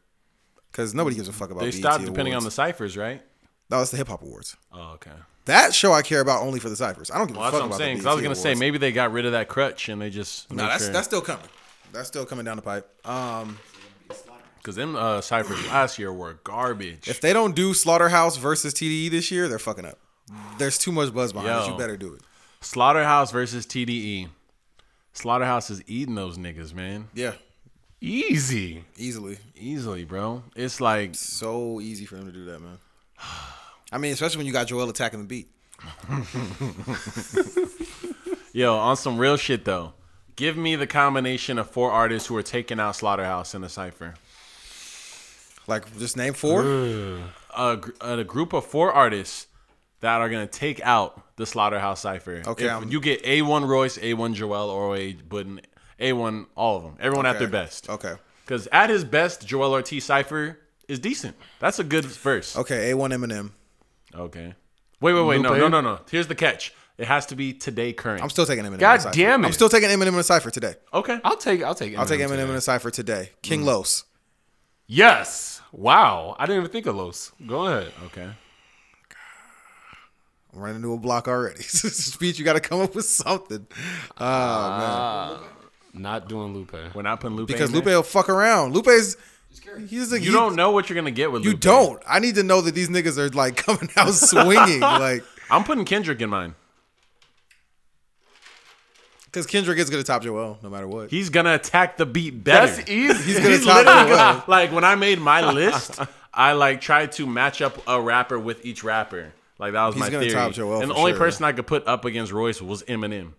Because 0.72 0.94
nobody 0.94 1.16
gives 1.16 1.30
a 1.30 1.34
fuck 1.34 1.50
about. 1.52 1.62
They 1.62 1.68
BET 1.72 1.76
stopped 1.76 2.06
depending 2.06 2.36
on 2.36 2.44
the 2.44 2.52
ciphers, 2.52 2.98
right? 2.98 3.22
No, 3.70 3.82
it's 3.82 3.92
the 3.92 3.98
hip 3.98 4.10
hop 4.10 4.22
awards. 4.22 4.58
Oh, 4.74 4.92
okay. 4.96 5.12
That 5.46 5.74
show 5.74 5.94
I 5.94 6.02
care 6.02 6.20
about 6.22 6.42
only 6.42 6.60
for 6.60 6.70
the 6.70 6.76
ciphers. 6.76 7.10
I 7.12 7.18
don't 7.18 7.28
give 7.28 7.38
Well, 7.38 7.46
a 7.48 7.52
that's 7.52 7.54
fuck 7.54 7.62
what 7.62 7.66
I'm 7.66 7.70
about 7.72 7.78
saying. 7.78 7.96
Because 7.98 8.06
I 8.08 8.14
was 8.14 8.22
gonna 8.24 8.36
say 8.36 8.56
maybe 8.56 8.78
they 8.78 8.92
got 8.92 9.12
rid 9.12 9.26
of 9.26 9.32
that 9.32 9.48
crutch 9.48 9.90
and 9.90 10.02
they 10.02 10.10
just 10.10 10.52
No, 10.52 10.66
that's 10.68 10.90
that's 10.90 11.08
still 11.08 11.22
coming. 11.22 11.46
That's 11.94 12.08
still 12.08 12.26
coming 12.26 12.44
down 12.46 12.58
the 12.58 12.62
pipe. 12.62 13.08
Um, 13.08 13.58
because 14.58 14.76
them 14.76 14.96
uh, 14.96 15.22
ciphers 15.22 15.66
last 15.68 16.00
year 16.00 16.12
were 16.12 16.40
garbage. 16.44 17.08
if 17.08 17.22
they 17.22 17.32
don't 17.34 17.56
do 17.56 17.74
Slaughterhouse 17.76 18.38
versus 18.38 18.74
TDE 18.74 19.12
this 19.12 19.30
year, 19.32 19.48
they're 19.48 19.60
fucking 19.60 19.86
up. 19.86 20.00
There's 20.58 20.78
too 20.78 20.92
much 20.92 21.14
buzz 21.14 21.34
behind 21.34 21.50
it. 21.50 21.68
Yo. 21.68 21.72
You 21.74 21.78
better 21.78 21.98
do 21.98 22.14
it. 22.14 22.22
Slaughterhouse 22.62 23.32
versus 23.32 23.66
TDE. 23.66 24.30
Slaughterhouse 25.14 25.70
is 25.70 25.82
eating 25.88 26.16
those 26.16 26.38
niggas, 26.38 26.74
man. 26.74 27.08
Yeah, 27.14 27.34
Easy. 28.02 28.84
easily. 28.98 29.38
Easily, 29.56 30.04
bro. 30.04 30.44
It's 30.56 30.82
like 30.82 31.16
So 31.16 31.80
easy 31.80 32.06
for 32.06 32.18
him 32.18 32.26
to 32.26 32.32
do 32.32 32.46
that, 32.46 32.60
man. 32.60 32.78
I 33.92 33.98
mean, 33.98 34.12
especially 34.14 34.38
when 34.40 34.48
you 34.48 34.54
got 34.54 34.68
Joel 34.68 34.90
attacking 34.90 35.20
the 35.20 35.26
beat. 35.26 35.50
Yo, 38.54 38.76
on 38.76 38.96
some 38.98 39.18
real 39.18 39.38
shit 39.38 39.66
though. 39.66 39.94
Give 40.36 40.58
me 40.58 40.76
the 40.76 40.88
combination 40.88 41.58
of 41.58 41.70
four 41.70 41.92
artists 41.92 42.28
who 42.28 42.36
are 42.36 42.44
taking 42.44 42.80
out 42.80 42.96
Slaughterhouse 42.96 43.56
in 43.56 43.64
a 43.64 43.70
cipher. 43.70 44.16
Like, 45.68 45.98
just 45.98 46.18
name 46.18 46.34
four. 46.34 46.62
A, 47.56 47.80
a 48.02 48.24
group 48.24 48.54
of 48.54 48.66
four 48.66 48.92
artists 48.92 49.48
that 50.06 50.22
are 50.22 50.30
gonna 50.30 50.46
take 50.46 50.80
out 50.86 51.20
the 51.36 51.46
Slaughterhouse 51.48 52.00
cipher. 52.02 52.44
Okay, 52.46 52.68
If 52.68 52.92
you 52.92 53.02
get 53.02 53.24
A1 53.24 53.68
Royce, 53.68 53.98
A1 53.98 54.36
Joel, 54.36 54.70
or 54.70 54.96
A 54.96 55.14
Budden, 55.14 55.62
A1, 56.00 56.46
all 56.56 56.78
of 56.78 56.84
them. 56.84 56.96
Everyone 57.00 57.26
at 57.26 57.40
their 57.40 57.48
best. 57.48 57.90
Okay. 57.90 58.14
Because 58.46 58.68
at 58.72 58.92
his 58.92 59.04
best, 59.04 59.48
Joel 59.48 59.72
Ortiz 59.72 60.06
cipher 60.06 60.60
is 60.88 61.00
decent. 61.00 61.36
That's 61.60 61.80
a 61.80 61.84
good 61.84 62.06
verse. 62.06 62.56
Okay. 62.56 62.92
A1 62.92 63.12
Eminem. 63.14 63.52
Okay. 64.14 64.54
Wait, 65.02 65.14
wait, 65.14 65.24
wait. 65.24 65.42
No, 65.42 65.50
Lupe? 65.50 65.60
no, 65.60 65.68
no, 65.68 65.82
no. 65.82 66.00
Here's 66.12 66.28
the 66.28 66.36
catch. 66.36 66.72
It 67.00 67.08
has 67.08 67.26
to 67.28 67.36
be 67.36 67.52
today 67.54 67.92
current. 67.92 68.22
I'm 68.24 68.30
still 68.30 68.46
taking 68.46 68.64
Eminem. 68.64 68.80
God 68.80 69.04
in 69.08 69.12
damn 69.12 69.44
it. 69.44 69.48
I'm 69.48 69.54
still 69.54 69.68
taking 69.70 69.90
Eminem 69.90 70.10
in 70.10 70.16
a 70.16 70.24
cipher 70.24 70.52
today. 70.52 70.76
okay. 70.94 71.20
I'll 71.24 71.36
take. 71.38 71.64
I'll 71.64 71.74
take. 71.76 71.98
I'll 71.98 72.06
take 72.06 72.22
Eminem 72.22 72.28
Eminem 72.28 72.38
today. 72.38 72.50
in 72.52 72.56
a 72.56 72.62
cipher 72.62 72.92
today. 72.92 73.32
King 73.42 73.62
Mm. 73.64 73.66
Los. 73.66 74.04
Yes. 74.88 75.62
Wow. 75.72 76.36
I 76.38 76.46
didn't 76.46 76.62
even 76.62 76.72
think 76.72 76.86
of 76.86 76.96
Los. 76.96 77.32
Go 77.48 77.66
ahead. 77.66 77.92
Okay. 78.06 78.30
I'm 80.56 80.62
running 80.62 80.78
into 80.78 80.94
a 80.94 80.98
block 80.98 81.28
already. 81.28 81.62
Speech, 81.64 82.40
you 82.40 82.46
got 82.46 82.54
to 82.54 82.60
come 82.62 82.80
up 82.82 82.96
with 82.96 83.06
something. 83.06 83.68
Oh 83.70 83.78
man, 83.78 84.10
ah. 84.20 85.44
Not 85.94 86.28
doing 86.30 86.54
Lupe. 86.54 86.76
We're 86.94 87.02
not 87.02 87.20
putting 87.20 87.36
Lupe 87.38 87.48
because 87.48 87.70
in 87.70 87.76
Lupe 87.76 87.86
there? 87.86 87.96
will 87.98 88.04
fuck 88.04 88.30
around. 88.30 88.74
Lupe's 88.74 89.16
he's 89.88 90.12
a 90.12 90.20
You 90.20 90.26
he- 90.28 90.32
don't 90.32 90.56
know 90.56 90.72
what 90.72 90.90
you're 90.90 90.96
gonna 90.96 91.12
get 91.12 91.32
with 91.32 91.44
You 91.44 91.52
Lupe. 91.52 91.60
don't. 91.62 92.04
I 92.08 92.20
need 92.20 92.36
to 92.36 92.44
know 92.44 92.62
that 92.62 92.74
these 92.76 92.90
niggas 92.90 93.18
are 93.18 93.30
like 93.30 93.56
coming 93.66 93.90
out 93.98 94.14
swinging, 94.14 94.80
like 94.82 95.24
I'm 95.50 95.64
putting 95.64 95.86
Kendrick 95.86 96.22
in 96.22 96.30
mine. 96.30 96.56
because 99.26 99.46
Kendrick 99.46 99.78
is 99.80 99.90
gonna 99.90 100.04
top 100.04 100.24
Joel 100.24 100.58
no 100.64 100.70
matter 100.70 100.88
what. 100.88 101.10
He's 101.10 101.30
gonna 101.30 101.56
attack 101.56 101.98
the 101.98 102.06
beat 102.06 102.44
better. 102.44 102.68
That's 102.74 102.90
easy. 102.90 103.24
He's 103.24 103.38
gonna 103.40 103.50
He's 103.58 103.66
top 103.66 103.86
Joel. 103.86 104.08
gonna, 104.18 104.44
like 104.48 104.72
when 104.72 104.84
I 104.84 104.96
made 104.96 105.20
my 105.20 105.50
list, 105.52 106.00
I 106.34 106.54
like 106.54 106.82
tried 106.82 107.12
to 107.14 107.26
match 107.28 107.62
up 107.62 107.78
a 107.88 108.02
rapper 108.02 108.40
with 108.40 108.66
each 108.66 108.84
rapper. 108.84 109.34
Like 109.58 109.74
that 109.74 109.86
was 109.86 109.96
He's 109.96 110.02
my 110.02 110.10
theory. 110.10 110.32
top 110.32 110.52
Joel 110.52 110.82
and 110.82 110.92
the 110.92 110.96
only 110.96 111.12
sure. 111.12 111.20
person 111.20 111.46
I 111.46 111.52
could 111.54 111.66
put 111.68 111.88
up 111.88 112.04
against 112.06 112.32
Royce 112.32 112.62
was 112.62 112.84
Eminem. 112.84 113.34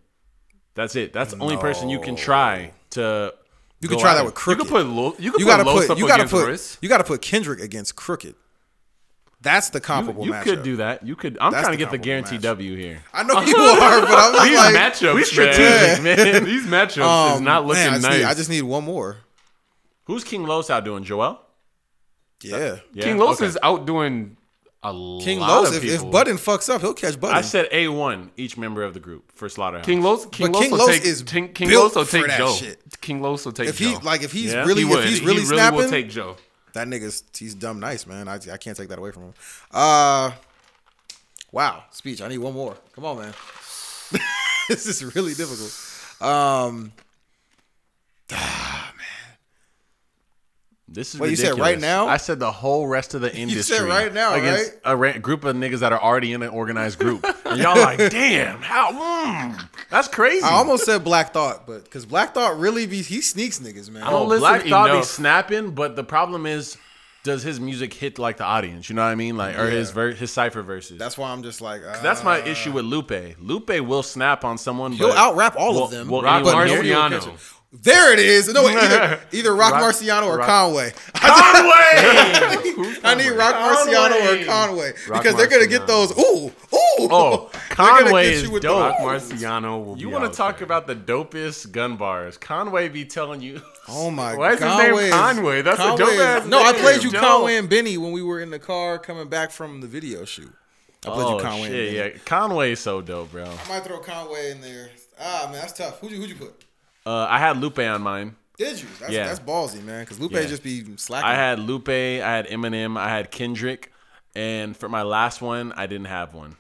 That's 0.75 0.97
it. 0.97 1.13
That's 1.13 1.35
the 1.35 1.41
only 1.43 1.57
person 1.57 1.89
you 1.89 2.01
can 2.01 2.17
try 2.17 2.73
to. 2.91 3.35
You 3.81 3.89
could 3.89 3.97
go 3.97 4.01
try 4.03 4.15
that 4.15 4.25
with 4.25 4.35
Crooked. 4.35 4.65
You 4.65 4.71
Crooked. 4.71 4.87
could 4.87 4.95
put. 4.95 5.03
Lo- 5.03 5.15
you 5.19 5.33
could 5.33 5.41
you 5.41 5.47
put 5.47 5.51
gotta 5.51 5.65
Los 5.65 5.87
put 5.87 5.99
you 5.99 6.09
gotta 6.09 6.27
put 6.27 6.47
Royce. 6.47 6.79
you 6.81 6.89
gotta 6.89 7.05
put 7.05 7.21
Kendrick 7.21 7.61
against 7.61 7.97
Crooked. 7.97 8.35
That's 9.43 9.69
the 9.71 9.81
comparable 9.81 10.25
You 10.25 10.33
matchup. 10.33 10.43
could 10.45 10.63
do 10.63 10.77
that. 10.77 11.07
You 11.07 11.15
could. 11.15 11.37
I'm 11.41 11.53
That's 11.53 11.67
trying 11.67 11.77
to 11.79 11.85
the 11.85 11.85
get 11.85 11.91
the 11.93 11.99
comparable 11.99 12.05
guarantee 12.31 12.37
matchup. 12.39 12.43
W 12.43 12.77
here. 12.77 13.05
I 13.13 13.23
know 13.23 13.41
you 13.43 13.55
are, 13.57 14.01
but 14.01 14.11
I'm 14.11 14.33
just 14.33 14.45
These 14.49 14.57
like 14.59 14.75
matchups, 14.75 15.15
We 15.15 15.25
strategic, 15.25 16.03
man. 16.03 16.45
These 16.47 16.67
matchups 16.67 17.33
is 17.33 17.37
um, 17.39 17.45
not 17.45 17.67
looking 17.67 17.83
man, 17.83 17.91
I 17.93 17.95
just 17.97 18.03
nice. 18.09 18.19
Need, 18.19 18.25
I 18.25 18.35
just 18.35 18.51
need 18.51 18.63
one 18.63 18.85
more. 18.85 19.19
Who's 20.05 20.25
King 20.25 20.45
Los 20.47 20.71
out 20.71 20.85
doing? 20.85 21.05
Joel. 21.05 21.41
Yeah. 22.43 22.79
Yeah? 22.95 23.05
King 23.05 23.19
Los 23.19 23.37
Okay. 23.37 23.47
is 23.47 23.59
outdoing 23.63 24.37
a 24.83 24.93
King 25.23 25.41
lot 25.41 25.63
Los, 25.63 25.69
of 25.71 25.77
if, 25.77 25.83
people. 25.83 26.07
if 26.07 26.13
Budden 26.13 26.37
fucks 26.37 26.69
up, 26.73 26.81
he'll 26.81 26.95
catch 26.95 27.19
Budden. 27.19 27.37
I 27.37 27.41
said 27.41 27.69
A 27.73 27.89
one 27.89 28.31
each 28.37 28.57
member 28.57 28.83
of 28.85 28.95
the 28.95 29.01
group 29.01 29.33
for 29.33 29.49
Slaughterhouse. 29.49 29.85
King 29.87 30.03
Los, 30.03 30.27
King 30.27 30.47
But 30.47 30.53
Los 30.55 30.63
King 30.63 30.71
will 30.73 30.79
Los 30.79 30.89
take 30.89 31.05
is 31.05 31.23
King, 31.23 31.53
King 31.53 31.69
built 31.69 31.85
Los 31.85 31.95
will 31.97 32.05
for 32.05 32.19
take 32.19 32.27
that 32.29 32.39
Joe. 32.39 32.53
shit. 32.55 33.01
King 33.01 33.21
Los 33.23 33.45
will 33.45 33.53
take 33.53 33.69
if 33.69 33.79
Joe. 33.79 33.89
he 33.89 33.97
like 34.05 34.23
if 34.23 34.33
he's 34.33 34.53
Yeah. 34.53 34.65
really 34.65 34.83
he 34.83 34.85
would. 34.85 35.01
if 35.05 35.09
he's 35.11 35.19
he 35.21 35.25
really, 35.27 35.41
really 35.43 35.47
snapping, 35.57 35.79
will 35.79 35.91
take 35.91 36.09
Joe. 36.11 36.37
that 36.75 36.87
nigga's 36.87 37.25
he's 37.37 37.55
dumb 37.55 37.81
nice, 37.81 38.07
man. 38.07 38.29
I, 38.29 38.35
I 38.53 38.57
can't 38.59 38.77
take 38.77 38.89
that 38.91 38.99
away 38.99 39.11
from 39.11 39.25
him. 39.25 39.35
Uh 39.73 40.33
wow, 41.51 41.85
speech. 41.91 42.21
I 42.23 42.29
need 42.29 42.39
one 42.39 42.55
more. 42.55 42.77
Come 42.95 43.05
on, 43.07 43.19
man. 43.19 43.35
this 44.69 44.87
is 44.87 45.03
really 45.17 45.35
difficult. 45.35 45.73
Um 46.21 46.93
This 50.89 51.15
is 51.15 51.21
Wait, 51.21 51.31
you 51.31 51.37
said 51.37 51.59
right 51.59 51.81
now? 51.81 52.07
I 52.07 52.17
said 52.17 52.39
the 52.39 52.53
whole 52.53 52.87
rest 52.87 53.15
of 53.15 53.21
the 53.21 53.35
industry. 53.35 53.57
You 53.57 53.63
said 53.63 53.83
right 53.89 54.15
now, 54.15 54.35
against 54.35 54.71
right? 54.73 54.81
A 54.85 54.97
ra- 54.97 55.19
group 55.19 55.43
of 55.45 55.57
niggas 55.57 55.81
that 55.81 55.93
are 55.93 56.01
already 56.01 56.33
in 56.33 56.43
an 56.45 56.51
organized 56.51 57.01
group, 57.01 57.25
and 57.45 57.59
y'all 57.61 57.77
like, 57.77 57.99
damn, 58.11 58.61
how? 58.63 58.93
Mm, 58.93 59.69
that's 59.91 60.07
crazy. 60.07 60.45
I 60.45 60.51
almost 60.53 60.85
said 60.85 61.03
Black 61.03 61.33
Thought, 61.33 61.67
but 61.67 61.83
because 61.85 62.07
Black 62.07 62.35
Thought 62.35 62.59
really 62.61 62.87
be 62.87 63.03
he 63.03 63.21
sneaks 63.21 63.59
niggas, 63.59 63.91
man. 63.91 64.05
I 64.05 64.11
don't 64.11 64.23
Oh, 64.23 64.27
listen 64.27 64.41
Black 64.43 64.63
Thought 64.63 64.93
be 64.97 65.03
snapping, 65.03 65.73
but 65.73 65.97
the 65.97 66.05
problem 66.05 66.47
is, 66.47 66.77
does 67.25 67.43
his 67.43 67.59
music 67.59 67.93
hit 67.93 68.21
like 68.21 68.37
the 68.37 68.45
audience? 68.45 68.89
You 68.89 68.95
know 68.95 69.03
what 69.03 69.09
I 69.09 69.17
mean? 69.17 69.37
Like, 69.37 69.59
or 69.59 69.69
his 69.69 69.91
ver- 69.91 70.13
his 70.13 70.31
cipher 70.33 70.63
verses. 70.63 70.97
That's 71.01 71.19
why 71.19 71.33
I'm 71.33 71.43
just 71.43 71.61
like 71.61 71.83
uh, 71.83 72.01
That's 72.01 72.23
my 72.23 72.39
issue 72.45 72.71
with 72.71 72.85
Lupe. 72.85 73.11
Lupe 73.41 73.81
will 73.81 74.05
snap 74.05 74.45
on 74.45 74.57
someone. 74.57 74.93
He'll 74.93 75.09
but 75.09 75.17
out 75.19 75.35
rap 75.35 75.57
all 75.59 75.75
will- 75.75 75.85
of 75.87 75.91
them. 75.91 76.07
will 76.09 76.23
Rock 76.23 76.45
but 76.45 76.55
hear 76.69 76.77
nobody 76.83 76.89
you? 76.89 76.95
will 76.95 77.03
Marciano. 77.33 77.53
Catch 77.73 77.79
it. 77.81 77.85
There 77.85 78.13
it 78.13 78.19
is. 78.19 78.53
No, 78.53 78.67
either 78.69 79.21
either 79.33 79.55
Rock, 79.55 79.73
Rock- 79.73 79.83
Marciano 79.95 80.27
or 80.27 80.39
Rock- 80.39 80.47
Conway. 80.47 80.93
Conway. 81.15 81.71
I 83.05 83.15
need 83.17 83.31
Rock 83.31 83.55
Marciano 83.55 84.43
or 84.43 84.45
Conway 84.47 84.93
Rock 85.09 85.23
because 85.23 85.37
they're 85.37 85.47
gonna 85.49 85.67
get 85.67 85.83
Marciano. 85.83 85.87
those. 85.87 86.19
Ooh, 86.19 86.47
ooh. 86.47 87.09
Oh, 87.11 87.51
Conway 87.71 88.33
is 88.33 88.43
you 88.45 88.51
with 88.53 88.63
dope. 88.63 88.79
Rock 88.79 88.99
Marciano 89.01 89.85
will 89.85 89.99
You 89.99 90.09
want 90.11 90.31
to 90.31 90.37
talk 90.37 90.59
there. 90.59 90.65
about 90.65 90.87
the 90.87 90.97
dopest 90.97 91.73
gun 91.73 91.97
bars? 91.97 92.39
Conway 92.39 92.89
be 92.89 93.05
telling 93.05 93.41
you. 93.43 93.61
Oh 93.89 94.11
my 94.11 94.31
god! 94.33 94.39
Why 94.39 94.53
is 94.53 94.61
his 94.61 94.69
name 94.69 94.79
Conway 94.89 95.05
is- 95.07 95.13
Conway? 95.13 95.63
That's 95.63 95.79
a 95.79 95.83
Conway 95.83 95.99
dope 95.99 96.09
is- 96.15 96.21
ass 96.21 96.47
No, 96.47 96.63
I 96.63 96.73
played 96.73 97.03
you 97.05 97.11
Dope. 97.11 97.21
Conway 97.21 97.57
and 97.57 97.69
Benny 97.69 97.97
when 97.99 98.13
we 98.13 98.23
were 98.23 98.41
in 98.41 98.51
the 98.51 98.59
car 98.59 98.99
coming 98.99 99.29
back 99.29 99.51
from 99.51 99.81
the 99.81 99.87
video 99.87 100.25
shoot. 100.25 100.53
I 101.05 101.11
played 101.11 101.27
Oh 101.27 101.37
you 101.37 101.43
Conway. 101.45 101.69
shit, 101.69 101.89
and 101.89 101.97
Benny. 101.97 102.13
yeah, 102.15 102.19
Conway's 102.25 102.81
so 102.81 103.01
dope, 103.03 103.31
bro. 103.33 103.45
I 103.45 103.69
might 103.69 103.85
throw 103.85 103.99
Conway 104.01 104.51
in 104.51 104.61
there. 104.61 104.89
Ah 105.21 105.49
man, 105.51 105.61
that's 105.61 105.73
tough. 105.75 106.01
Who'd 106.01 106.11
you 106.13 106.19
who'd 106.19 106.31
you 106.31 106.35
put? 106.37 106.65
Uh, 107.07 107.27
I 107.31 107.39
had 107.39 107.57
Lupe 107.59 107.79
on 107.79 108.03
mine. 108.03 108.35
Did 108.59 108.81
you? 108.83 108.89
That's, 109.01 109.13
Yeah. 109.13 109.27
that's 109.29 109.39
ballsy, 109.41 109.83
man. 109.83 110.03
Because 110.03 110.19
Lupe 110.19 110.33
Yeah. 110.33 110.45
just 110.47 110.63
be 110.63 110.85
slacking. 110.97 111.29
I 111.31 111.35
had 111.35 111.59
Lupe, 111.61 111.89
I 111.89 112.19
had 112.37 112.47
Eminem, 112.49 112.99
I 112.99 113.09
had 113.09 113.31
Kendrick, 113.31 113.93
and 114.35 114.77
for 114.77 114.89
my 114.89 115.03
last 115.03 115.41
one, 115.41 115.73
I 115.77 115.87
didn't 115.87 116.07
have 116.07 116.35
one. 116.35 116.57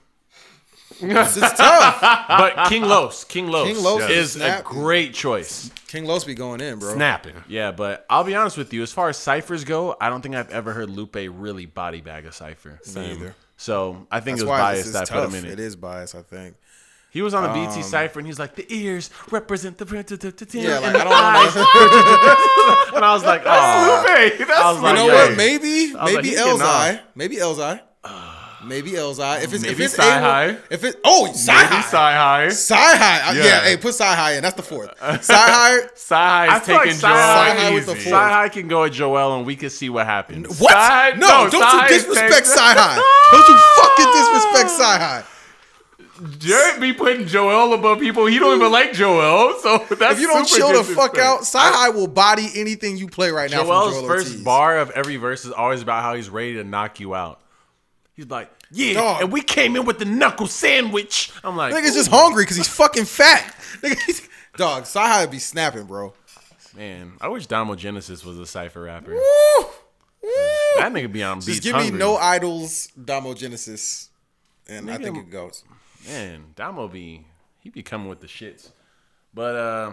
It's 1.00 1.36
it's 1.36 1.52
tough. 1.54 2.00
But 2.28 2.68
King 2.68 2.82
Los, 2.84 3.24
King 3.24 3.48
Los, 3.48 3.66
King 3.66 3.82
Los 3.82 4.02
is 4.08 4.36
is 4.36 4.42
a 4.42 4.62
great 4.64 5.12
choice. 5.14 5.70
King 5.88 6.04
Los 6.04 6.24
be 6.24 6.34
going 6.34 6.60
in, 6.60 6.78
bro. 6.78 6.94
snapping. 6.94 7.34
Yeah, 7.48 7.72
but 7.72 8.06
I'll 8.08 8.24
be 8.24 8.34
honest 8.34 8.56
with 8.56 8.72
you. 8.72 8.82
As 8.82 8.92
far 8.92 9.08
as 9.08 9.16
ciphers 9.18 9.64
go, 9.64 9.96
I 10.00 10.08
don't 10.08 10.22
think 10.22 10.34
I've 10.36 10.50
ever 10.50 10.72
heard 10.72 10.88
Lupe 10.88 11.16
really 11.16 11.66
body 11.66 12.00
bag 12.00 12.24
a 12.24 12.32
cipher. 12.32 12.78
Me 12.94 13.12
either. 13.12 13.34
So 13.58 14.06
I 14.10 14.20
think 14.20 14.38
That's 14.38 14.42
it 14.48 14.50
was 14.52 14.58
biased 14.60 14.78
this 14.80 14.86
is 14.86 14.92
that 14.92 15.10
I 15.10 15.14
put 15.14 15.22
tough. 15.24 15.34
him 15.34 15.44
in 15.44 15.50
It 15.50 15.52
it. 15.54 15.60
is 15.60 15.76
biased, 15.76 16.14
I 16.14 16.22
think. 16.22 16.54
He 17.16 17.22
was 17.22 17.32
on 17.32 17.44
the 17.44 17.48
BT 17.48 17.76
um, 17.76 17.82
cipher 17.82 18.18
and 18.18 18.26
he's 18.28 18.38
like, 18.38 18.56
the 18.56 18.66
ears 18.68 19.08
represent 19.30 19.78
the 19.78 19.86
Yeah, 20.52 20.68
yeah, 20.68 20.78
like 20.80 20.96
I 20.96 21.04
don't 21.04 21.08
want 21.08 21.52
to. 22.90 22.96
and 22.96 23.04
I 23.06 23.14
was 23.14 23.24
like, 23.24 23.40
oh, 23.46 24.02
Lupe, 24.04 24.38
that's 24.46 24.50
I 24.50 24.72
was 24.72 24.82
You 24.82 24.92
know 24.96 25.06
what? 25.06 25.34
Maybe, 25.34 25.94
maybe 25.94 26.28
he's 26.28 26.38
Elzhi, 26.38 27.00
maybe 27.14 27.36
Elzhi, 27.36 27.80
maybe 28.66 28.90
Elzhi. 28.90 29.42
If 29.44 29.54
it's 29.54 29.64
if 29.64 29.80
it's 29.80 29.94
Sci-Hi. 29.94 30.48
A1, 30.48 30.58
if 30.70 30.84
it 30.84 31.00
oh 31.06 31.28
Sci 31.32 31.52
maybe 31.54 31.66
High, 31.68 31.80
Sci-Hi. 31.80 32.46
Sci 32.48 32.74
High, 32.74 33.30
uh, 33.30 33.32
yeah. 33.32 33.44
Yeah. 33.44 33.60
Hey, 33.64 33.76
put 33.78 33.94
Sci 33.94 34.04
High 34.14 34.34
in. 34.34 34.42
That's 34.42 34.56
the 34.56 34.62
fourth. 34.62 34.90
Sci 35.00 35.32
High. 35.32 35.86
Sci-Hi 35.94 36.48
I 36.54 36.58
is 36.58 36.66
feel 36.66 36.74
like 36.74 36.84
taking 36.84 36.98
Sci-Hi 37.00 37.56
Joel 37.62 37.74
with 37.76 37.86
the 37.86 37.92
easy. 37.92 38.10
four. 38.10 38.12
Sci-Hi 38.20 38.48
can 38.50 38.68
go 38.68 38.84
at 38.84 38.92
Joel 38.92 39.36
and 39.38 39.46
we 39.46 39.56
can 39.56 39.70
see 39.70 39.88
what 39.88 40.04
happens. 40.04 40.60
What? 40.60 40.72
Sci- 40.76 41.16
no, 41.16 41.44
no, 41.44 41.50
don't 41.50 41.82
you 41.82 41.88
disrespect 41.96 42.34
takes- 42.34 42.50
Sci 42.52 42.60
High. 42.60 43.00
Don't 43.32 43.48
you 43.48 43.56
fucking 43.80 44.12
disrespect 44.12 44.68
Sci 44.68 44.98
High. 44.98 45.24
Jared 46.38 46.80
be 46.80 46.92
putting 46.92 47.26
Joel 47.26 47.74
above 47.74 48.00
people. 48.00 48.26
He 48.26 48.38
don't 48.38 48.56
even 48.56 48.72
like 48.72 48.92
Joel, 48.92 49.58
so 49.60 49.78
that's 49.94 50.14
If 50.14 50.20
you 50.20 50.26
don't 50.26 50.46
super 50.48 50.72
chill 50.72 50.82
the 50.82 50.94
fuck 50.94 51.18
out, 51.18 51.40
Sci 51.40 51.58
High 51.58 51.90
will 51.90 52.06
body 52.08 52.48
anything 52.54 52.96
you 52.96 53.06
play 53.08 53.30
right 53.30 53.50
now. 53.50 53.64
Joel's 53.64 53.92
from 53.94 54.00
Joel 54.02 54.08
first 54.08 54.28
Ortiz. 54.28 54.42
bar 54.44 54.78
of 54.78 54.90
every 54.90 55.16
verse 55.16 55.44
is 55.44 55.52
always 55.52 55.82
about 55.82 56.02
how 56.02 56.14
he's 56.14 56.28
ready 56.30 56.54
to 56.54 56.64
knock 56.64 57.00
you 57.00 57.14
out. 57.14 57.40
He's 58.14 58.26
like, 58.28 58.50
yeah, 58.70 58.94
Dog. 58.94 59.22
and 59.22 59.32
we 59.32 59.42
came 59.42 59.76
in 59.76 59.84
with 59.84 59.98
the 59.98 60.06
knuckle 60.06 60.46
sandwich. 60.46 61.30
I'm 61.44 61.56
like, 61.56 61.74
Nigga's 61.74 61.94
just 61.94 62.10
hungry 62.10 62.44
because 62.44 62.56
he's 62.56 62.68
fucking 62.68 63.04
fat. 63.04 63.54
Nigga, 63.82 63.98
he's- 64.06 64.26
Dog, 64.56 64.82
Sci 64.84 64.98
High 65.06 65.26
be 65.26 65.38
snapping, 65.38 65.84
bro. 65.84 66.14
man, 66.74 67.12
I 67.20 67.28
wish 67.28 67.46
Damo 67.46 67.74
Genesis 67.74 68.24
was 68.24 68.38
a 68.38 68.46
cipher 68.46 68.82
rapper. 68.82 69.12
Woo! 69.12 69.66
Woo! 70.22 70.30
That 70.78 70.92
nigga 70.92 71.12
be 71.12 71.22
on 71.22 71.36
beats 71.38 71.46
Just 71.46 71.62
give 71.62 71.74
hungry. 71.74 71.92
me 71.92 71.98
no 71.98 72.16
idols, 72.16 72.88
Damo 73.02 73.34
Genesis, 73.34 74.08
and 74.66 74.90
I 74.90 74.96
think 74.96 75.16
it 75.18 75.30
goes. 75.30 75.62
Man, 76.06 76.44
Damo 76.54 76.88
be 76.88 77.26
he 77.60 77.70
be 77.70 77.82
coming 77.82 78.08
with 78.08 78.20
the 78.20 78.26
shits. 78.26 78.70
But 79.34 79.54
uh, 79.54 79.92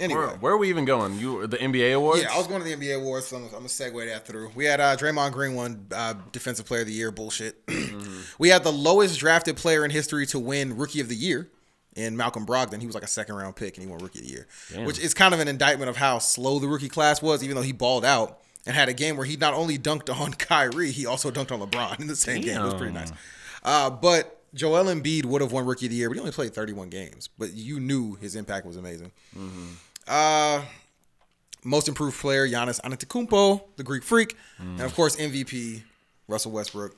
Anyway, 0.00 0.18
where, 0.18 0.28
where 0.36 0.52
are 0.54 0.56
we 0.56 0.70
even 0.70 0.86
going? 0.86 1.18
You 1.18 1.46
the 1.46 1.58
NBA 1.58 1.94
awards? 1.94 2.22
yeah, 2.22 2.32
I 2.32 2.38
was 2.38 2.46
going 2.46 2.62
to 2.62 2.64
the 2.64 2.74
NBA 2.74 2.96
awards, 2.96 3.26
so 3.26 3.36
I'm, 3.36 3.44
I'm 3.44 3.50
gonna 3.50 3.66
segue 3.66 4.06
that 4.06 4.26
through. 4.26 4.50
We 4.54 4.64
had 4.64 4.80
uh, 4.80 4.96
Draymond 4.96 5.32
Green 5.32 5.54
won 5.54 5.86
uh, 5.94 6.14
Defensive 6.32 6.64
Player 6.64 6.80
of 6.80 6.86
the 6.86 6.92
Year. 6.92 7.10
Bullshit. 7.10 7.62
we 8.38 8.48
had 8.48 8.64
the 8.64 8.72
lowest 8.72 9.20
drafted 9.20 9.56
player 9.56 9.84
in 9.84 9.90
history 9.90 10.26
to 10.26 10.38
win 10.38 10.76
Rookie 10.76 11.00
of 11.00 11.08
the 11.08 11.16
Year. 11.16 11.48
And 11.96 12.16
Malcolm 12.16 12.46
Brogdon, 12.46 12.80
he 12.80 12.86
was 12.86 12.94
like 12.94 13.02
a 13.02 13.08
second 13.08 13.34
round 13.34 13.56
pick 13.56 13.76
and 13.76 13.84
he 13.84 13.90
won 13.90 13.98
Rookie 13.98 14.20
of 14.20 14.24
the 14.24 14.30
Year, 14.30 14.46
Damn. 14.72 14.84
which 14.84 14.98
is 15.00 15.12
kind 15.12 15.34
of 15.34 15.40
an 15.40 15.48
indictment 15.48 15.90
of 15.90 15.96
how 15.96 16.20
slow 16.20 16.60
the 16.60 16.68
rookie 16.68 16.88
class 16.88 17.20
was. 17.20 17.42
Even 17.42 17.56
though 17.56 17.62
he 17.62 17.72
balled 17.72 18.04
out 18.04 18.38
and 18.64 18.76
had 18.76 18.88
a 18.88 18.92
game 18.94 19.16
where 19.16 19.26
he 19.26 19.36
not 19.36 19.54
only 19.54 19.76
dunked 19.76 20.08
on 20.08 20.32
Kyrie, 20.34 20.92
he 20.92 21.04
also 21.04 21.32
dunked 21.32 21.50
on 21.50 21.60
LeBron 21.60 21.98
in 22.00 22.06
the 22.06 22.14
same 22.14 22.42
game. 22.42 22.60
It 22.60 22.64
was 22.64 22.74
pretty 22.74 22.92
nice. 22.92 23.10
Uh, 23.64 23.90
but 23.90 24.39
Joel 24.54 24.84
Embiid 24.86 25.24
would 25.26 25.40
have 25.40 25.52
won 25.52 25.64
Rookie 25.64 25.86
of 25.86 25.90
the 25.90 25.96
Year, 25.96 26.08
but 26.08 26.14
he 26.14 26.20
only 26.20 26.32
played 26.32 26.52
31 26.54 26.88
games. 26.90 27.28
But 27.38 27.52
you 27.54 27.78
knew 27.80 28.14
his 28.16 28.34
impact 28.36 28.66
was 28.66 28.76
amazing. 28.76 29.12
Uh, 30.08 30.62
most 31.64 31.88
improved 31.88 32.18
player 32.18 32.48
Giannis 32.48 32.80
Antetokounmpo, 32.80 33.62
the 33.76 33.82
Greek 33.84 34.02
Freak, 34.02 34.36
and 34.58 34.80
of 34.80 34.94
course 34.94 35.16
MVP 35.16 35.82
Russell 36.26 36.52
Westbrook 36.52 36.96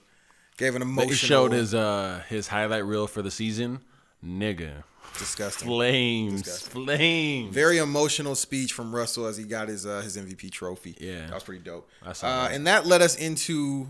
gave 0.56 0.74
an 0.76 0.82
emotional. 0.82 1.10
He 1.10 1.16
showed 1.16 1.52
his 1.52 1.74
uh 1.74 2.22
his 2.28 2.48
highlight 2.48 2.84
reel 2.84 3.06
for 3.06 3.22
the 3.22 3.30
season. 3.30 3.80
Nigga, 4.24 4.84
disgusting, 5.18 5.66
flames, 5.66 6.42
Disgusting. 6.42 6.84
flames. 6.84 7.52
very 7.54 7.78
emotional 7.78 8.36
speech 8.36 8.72
from 8.72 8.94
Russell 8.94 9.26
as 9.26 9.36
he 9.36 9.42
got 9.44 9.66
his 9.68 9.84
uh, 9.84 10.00
his 10.00 10.16
MVP 10.16 10.50
trophy. 10.52 10.96
Yeah. 11.00 11.26
that 11.26 11.34
was 11.34 11.42
pretty 11.42 11.62
dope. 11.64 11.90
I 12.06 12.12
saw 12.12 12.26
Uh, 12.28 12.42
that. 12.48 12.54
and 12.54 12.66
that 12.68 12.86
led 12.86 13.02
us 13.02 13.16
into 13.16 13.88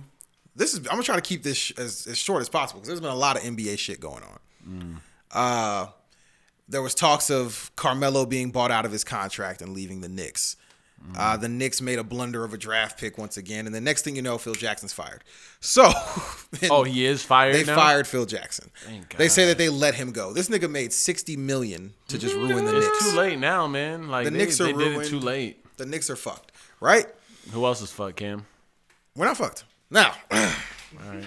this 0.56 0.72
is. 0.72 0.80
I'm 0.80 0.84
gonna 0.92 1.02
try 1.02 1.16
to 1.16 1.20
keep 1.22 1.42
this 1.42 1.56
sh- 1.56 1.72
as, 1.78 2.06
as 2.06 2.18
short 2.18 2.40
as 2.42 2.48
possible 2.48 2.80
because 2.80 2.88
there's 2.88 3.00
been 3.00 3.10
a 3.10 3.14
lot 3.14 3.36
of 3.36 3.42
NBA 3.42 3.78
shit 3.78 4.00
going 4.00 4.22
on. 4.22 4.38
Mm. 4.68 4.96
Uh, 5.30 5.86
there 6.68 6.82
was 6.82 6.94
talks 6.94 7.30
of 7.30 7.70
Carmelo 7.76 8.26
being 8.26 8.50
bought 8.50 8.70
out 8.70 8.84
of 8.84 8.92
his 8.92 9.04
contract 9.04 9.62
and 9.62 9.72
leaving 9.74 10.00
the 10.00 10.08
Knicks. 10.08 10.56
Mm. 11.04 11.16
Uh, 11.18 11.36
the 11.36 11.48
Knicks 11.48 11.80
made 11.80 11.98
a 11.98 12.04
blunder 12.04 12.44
of 12.44 12.54
a 12.54 12.56
draft 12.58 12.98
pick 13.00 13.18
once 13.18 13.36
again, 13.36 13.66
and 13.66 13.74
the 13.74 13.80
next 13.80 14.02
thing 14.02 14.14
you 14.14 14.22
know, 14.22 14.38
Phil 14.38 14.54
Jackson's 14.54 14.92
fired. 14.92 15.24
So, 15.64 15.84
oh, 16.70 16.82
he 16.82 17.06
is 17.06 17.22
fired. 17.22 17.54
they 17.54 17.62
now? 17.62 17.76
fired 17.76 18.08
Phil 18.08 18.26
Jackson. 18.26 18.68
Thank 18.84 19.16
They 19.16 19.28
say 19.28 19.46
that 19.46 19.58
they 19.58 19.68
let 19.68 19.94
him 19.94 20.10
go. 20.10 20.32
This 20.32 20.48
nigga 20.48 20.68
made 20.68 20.92
sixty 20.92 21.36
million 21.36 21.94
to 22.08 22.18
just 22.18 22.34
ruin 22.34 22.64
the 22.64 22.76
It's 22.78 22.86
Knicks. 22.88 23.10
too 23.12 23.16
late 23.16 23.38
now, 23.38 23.68
man. 23.68 24.08
Like 24.08 24.24
The 24.24 24.32
they, 24.32 24.38
Knicks 24.38 24.60
are 24.60 24.64
they 24.64 24.72
ruined. 24.72 25.04
too 25.08 25.20
late. 25.20 25.64
The 25.76 25.86
Knicks 25.86 26.10
are 26.10 26.16
fucked, 26.16 26.50
right? 26.80 27.06
Who 27.52 27.64
else 27.64 27.80
is 27.80 27.92
fucked, 27.92 28.16
Cam? 28.16 28.44
We're 29.14 29.26
not 29.26 29.36
fucked. 29.36 29.62
Now, 29.92 30.14
All 30.32 30.38
right. 31.06 31.26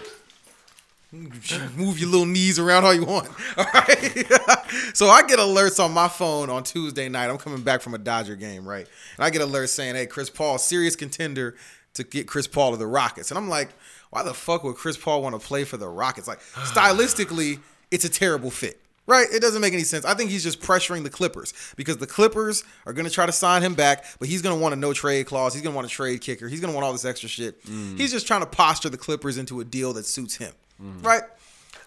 move 1.78 1.99
your 1.99 2.10
little 2.10 2.25
knees 2.25 2.58
around 2.58 2.84
all 2.84 2.95
you 2.95 3.06
want. 3.06 3.30
All 3.58 3.65
right. 3.73 4.25
so 4.95 5.08
I 5.08 5.21
get 5.28 5.38
alerts 5.38 5.82
on 5.82 5.93
my 5.93 6.08
phone 6.08 6.49
on 6.49 6.63
Tuesday 6.63 7.08
night. 7.08 7.30
I'm 7.30 7.38
coming 7.38 7.62
back 7.62 7.82
from 7.82 7.93
a 7.93 7.99
Dodger 7.99 8.36
game, 8.36 8.67
right? 8.67 8.88
And 9.17 9.23
I 9.23 9.30
get 9.30 9.41
alerts 9.41 9.69
saying, 9.69 9.93
"Hey, 9.93 10.08
Chris 10.08 10.32
Paul, 10.32 10.58
serious 10.58 10.95
contender 10.95 11.56
to 11.93 12.04
get 12.04 12.28
Chris 12.28 12.47
Paul 12.47 12.71
to 12.71 12.78
the 12.78 12.88
Rockets." 12.88 13.30
And 13.30 13.38
I'm 13.38 13.49
like, 13.49 13.69
"Why 14.10 14.23
the 14.23 14.34
fuck 14.34 14.63
would 14.63 14.75
Chris 14.75 14.97
Paul 14.97 15.21
want 15.21 15.39
to 15.39 15.47
play 15.47 15.63
for 15.63 15.78
the 15.78 15.88
Rockets? 15.88 16.28
Like, 16.28 16.39
stylistically, 16.56 17.60
it's 17.91 18.04
a 18.04 18.10
terrible 18.10 18.49
fit." 18.49 18.82
Right? 19.08 19.28
It 19.32 19.39
doesn't 19.39 19.62
make 19.62 19.74
any 19.74 19.84
sense. 19.84 20.04
I 20.04 20.15
think 20.15 20.32
he's 20.32 20.41
just 20.41 20.62
pressuring 20.62 21.04
the 21.04 21.12
Clippers 21.12 21.54
because 21.76 21.98
the 21.98 22.08
Clippers 22.08 22.63
are 22.88 22.94
going 22.94 23.06
to 23.06 23.12
try 23.12 23.28
to 23.28 23.32
sign 23.32 23.62
him 23.62 23.76
back, 23.76 24.04
but 24.18 24.28
he's 24.28 24.41
going 24.41 24.56
to 24.56 24.62
want 24.62 24.74
a 24.74 24.78
no 24.78 24.94
trade 24.94 25.28
clause. 25.28 25.54
He's 25.54 25.62
going 25.62 25.74
to 25.74 25.76
want 25.76 25.86
a 25.86 25.91
trade 25.91 26.22
kicker. 26.22 26.48
He's 26.48 26.60
going 26.60 26.72
to 26.72 26.76
want 26.76 26.86
all 26.86 26.91
this 26.91 27.06
extra 27.06 27.30
shit. 27.30 27.63
Mm. 27.65 28.00
He's 28.00 28.12
just 28.12 28.26
trying 28.26 28.41
to 28.41 28.48
posture 28.48 28.89
the 28.89 28.98
Clippers 28.98 29.38
into 29.38 29.60
a 29.60 29.63
deal 29.63 29.94
that 29.94 30.08
suits 30.08 30.36
him. 30.38 30.54
Mm-hmm. 30.82 31.06
Right? 31.06 31.22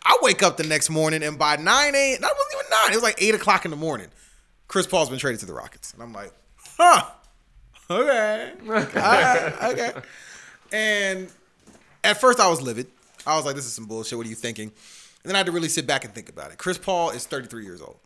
I 0.04 0.18
wake 0.22 0.42
up 0.42 0.56
the 0.56 0.64
next 0.64 0.90
morning 0.90 1.22
and 1.24 1.38
by 1.38 1.56
9 1.56 1.66
a.m., 1.66 2.20
that 2.20 2.32
wasn't 2.36 2.54
even 2.54 2.70
9, 2.84 2.92
it 2.92 2.94
was 2.94 3.02
like 3.02 3.20
8 3.20 3.34
o'clock 3.34 3.64
in 3.64 3.70
the 3.72 3.76
morning. 3.76 4.08
Chris 4.68 4.86
Paul's 4.86 5.10
been 5.10 5.18
traded 5.18 5.40
to 5.40 5.46
the 5.46 5.54
Rockets. 5.54 5.92
And 5.92 6.02
I'm 6.02 6.12
like, 6.12 6.32
huh. 6.78 7.04
Okay. 7.90 8.52
Right, 8.64 9.62
okay. 9.62 9.92
And 10.72 11.28
at 12.04 12.20
first 12.20 12.38
I 12.38 12.48
was 12.48 12.60
livid. 12.62 12.86
I 13.26 13.36
was 13.36 13.44
like, 13.44 13.56
this 13.56 13.66
is 13.66 13.72
some 13.72 13.86
bullshit. 13.86 14.16
What 14.16 14.26
are 14.26 14.30
you 14.30 14.36
thinking? 14.36 14.72
Then 15.28 15.36
I 15.36 15.40
had 15.40 15.46
to 15.46 15.52
really 15.52 15.68
sit 15.68 15.86
back 15.86 16.06
and 16.06 16.14
think 16.14 16.30
about 16.30 16.52
it. 16.52 16.56
Chris 16.56 16.78
Paul 16.78 17.10
is 17.10 17.26
33 17.26 17.62
years 17.62 17.82
old. 17.82 17.98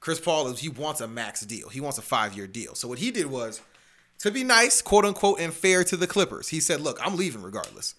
Chris 0.00 0.18
Paul 0.18 0.48
is 0.48 0.58
he 0.58 0.68
wants 0.68 1.00
a 1.00 1.06
max 1.06 1.42
deal. 1.42 1.68
He 1.68 1.80
wants 1.80 1.96
a 1.96 2.02
five 2.02 2.34
year 2.34 2.48
deal. 2.48 2.74
So 2.74 2.88
what 2.88 2.98
he 2.98 3.12
did 3.12 3.26
was 3.26 3.60
to 4.18 4.32
be 4.32 4.42
nice, 4.42 4.82
quote 4.82 5.04
unquote, 5.04 5.38
and 5.38 5.54
fair 5.54 5.84
to 5.84 5.96
the 5.96 6.08
Clippers. 6.08 6.48
He 6.48 6.58
said, 6.58 6.80
"Look, 6.80 6.98
I'm 7.00 7.16
leaving 7.16 7.40
regardless." 7.40 7.94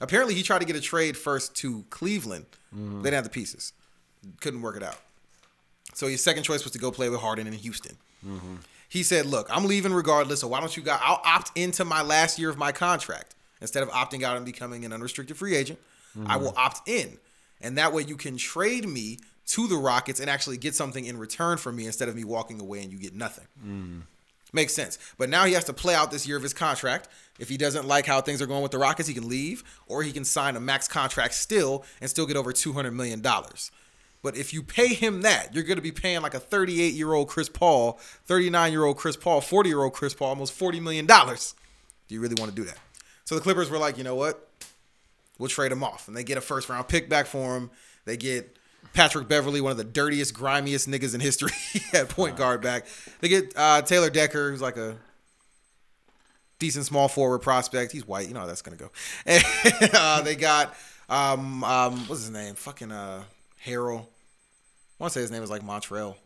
Apparently, 0.00 0.34
he 0.34 0.44
tried 0.44 0.60
to 0.60 0.66
get 0.66 0.76
a 0.76 0.80
trade 0.80 1.16
first 1.16 1.56
to 1.56 1.84
Cleveland. 1.90 2.46
Mm-hmm. 2.72 2.98
They 2.98 3.10
didn't 3.10 3.14
have 3.14 3.24
the 3.24 3.30
pieces. 3.30 3.72
Couldn't 4.40 4.62
work 4.62 4.76
it 4.76 4.84
out. 4.84 5.00
So 5.94 6.06
his 6.06 6.22
second 6.22 6.44
choice 6.44 6.62
was 6.62 6.72
to 6.74 6.78
go 6.78 6.92
play 6.92 7.08
with 7.08 7.20
Harden 7.20 7.48
in 7.48 7.54
Houston. 7.54 7.96
Mm-hmm. 8.24 8.56
He 8.88 9.02
said, 9.02 9.26
"Look, 9.26 9.48
I'm 9.50 9.64
leaving 9.64 9.92
regardless. 9.92 10.40
So 10.40 10.46
why 10.46 10.60
don't 10.60 10.76
you 10.76 10.84
guys? 10.84 11.00
I'll 11.02 11.22
opt 11.24 11.50
into 11.58 11.84
my 11.84 12.02
last 12.02 12.38
year 12.38 12.50
of 12.50 12.56
my 12.56 12.70
contract 12.70 13.34
instead 13.60 13.82
of 13.82 13.88
opting 13.88 14.22
out 14.22 14.36
and 14.36 14.46
becoming 14.46 14.84
an 14.84 14.92
unrestricted 14.92 15.36
free 15.36 15.56
agent. 15.56 15.80
I 16.14 16.18
mm-hmm. 16.18 16.44
will 16.44 16.54
opt 16.56 16.88
in, 16.88 17.18
and 17.64 17.76
that 17.78 17.92
way 17.92 18.02
you 18.02 18.16
can 18.16 18.36
trade 18.36 18.88
me 18.88 19.18
to 19.46 19.66
the 19.66 19.76
Rockets 19.76 20.20
and 20.20 20.30
actually 20.30 20.56
get 20.56 20.74
something 20.74 21.04
in 21.04 21.18
return 21.18 21.58
for 21.58 21.72
me 21.72 21.86
instead 21.86 22.08
of 22.08 22.14
me 22.14 22.24
walking 22.24 22.60
away 22.60 22.82
and 22.82 22.92
you 22.92 22.98
get 22.98 23.14
nothing." 23.14 23.46
Mm. 23.64 24.02
Makes 24.52 24.72
sense. 24.72 24.98
But 25.18 25.28
now 25.28 25.46
he 25.46 25.52
has 25.54 25.64
to 25.64 25.72
play 25.72 25.96
out 25.96 26.12
this 26.12 26.28
year 26.28 26.36
of 26.36 26.42
his 26.44 26.54
contract. 26.54 27.08
If 27.40 27.48
he 27.48 27.56
doesn't 27.56 27.88
like 27.88 28.06
how 28.06 28.20
things 28.20 28.40
are 28.40 28.46
going 28.46 28.62
with 28.62 28.70
the 28.70 28.78
Rockets, 28.78 29.08
he 29.08 29.14
can 29.14 29.28
leave, 29.28 29.64
or 29.88 30.04
he 30.04 30.12
can 30.12 30.24
sign 30.24 30.54
a 30.54 30.60
max 30.60 30.86
contract 30.86 31.34
still 31.34 31.84
and 32.00 32.08
still 32.08 32.24
get 32.24 32.36
over 32.36 32.52
$200 32.52 32.94
million. 32.94 33.20
But 33.20 34.36
if 34.36 34.54
you 34.54 34.62
pay 34.62 34.94
him 34.94 35.22
that, 35.22 35.52
you're 35.52 35.64
going 35.64 35.76
to 35.76 35.82
be 35.82 35.90
paying 35.90 36.22
like 36.22 36.34
a 36.34 36.40
38 36.40 36.94
year 36.94 37.12
old 37.12 37.28
Chris 37.28 37.48
Paul, 37.48 37.98
39 38.26 38.70
year 38.70 38.84
old 38.84 38.96
Chris 38.96 39.16
Paul, 39.16 39.40
40 39.40 39.68
year 39.68 39.82
old 39.82 39.92
Chris 39.92 40.14
Paul 40.14 40.28
almost 40.28 40.58
$40 40.58 40.80
million. 40.80 41.06
Do 41.06 41.14
you 42.14 42.20
really 42.20 42.36
want 42.38 42.50
to 42.50 42.56
do 42.56 42.64
that? 42.64 42.78
So 43.24 43.34
the 43.34 43.40
Clippers 43.40 43.68
were 43.68 43.78
like, 43.78 43.98
you 43.98 44.04
know 44.04 44.14
what? 44.14 44.48
We'll 45.38 45.48
trade 45.48 45.72
him 45.72 45.82
off. 45.82 46.08
And 46.08 46.16
they 46.16 46.24
get 46.24 46.38
a 46.38 46.40
first 46.40 46.68
round 46.68 46.88
pick 46.88 47.08
back 47.08 47.26
for 47.26 47.56
him. 47.56 47.70
They 48.04 48.16
get 48.16 48.58
Patrick 48.92 49.28
Beverley, 49.28 49.60
one 49.60 49.72
of 49.72 49.78
the 49.78 49.84
dirtiest, 49.84 50.34
grimiest 50.34 50.88
niggas 50.88 51.14
in 51.14 51.20
history 51.20 51.50
at 51.92 52.08
point 52.08 52.36
guard 52.36 52.62
back. 52.62 52.86
They 53.20 53.28
get 53.28 53.52
uh, 53.56 53.82
Taylor 53.82 54.10
Decker, 54.10 54.50
who's 54.50 54.62
like 54.62 54.76
a 54.76 54.96
decent 56.58 56.86
small 56.86 57.08
forward 57.08 57.40
prospect. 57.40 57.92
He's 57.92 58.06
white. 58.06 58.28
You 58.28 58.34
know 58.34 58.40
how 58.40 58.46
that's 58.46 58.62
going 58.62 58.78
to 58.78 58.84
go. 58.84 58.90
And, 59.26 59.42
uh, 59.94 60.22
they 60.22 60.36
got, 60.36 60.76
um, 61.08 61.64
um, 61.64 61.98
what's 62.06 62.22
his 62.22 62.30
name? 62.30 62.54
Fucking 62.54 62.92
uh, 62.92 63.24
Harrell. 63.64 64.00
I 64.00 65.02
want 65.02 65.12
to 65.12 65.18
say 65.18 65.20
his 65.22 65.30
name 65.30 65.42
is 65.42 65.50
like 65.50 65.64
Montreal. 65.64 66.16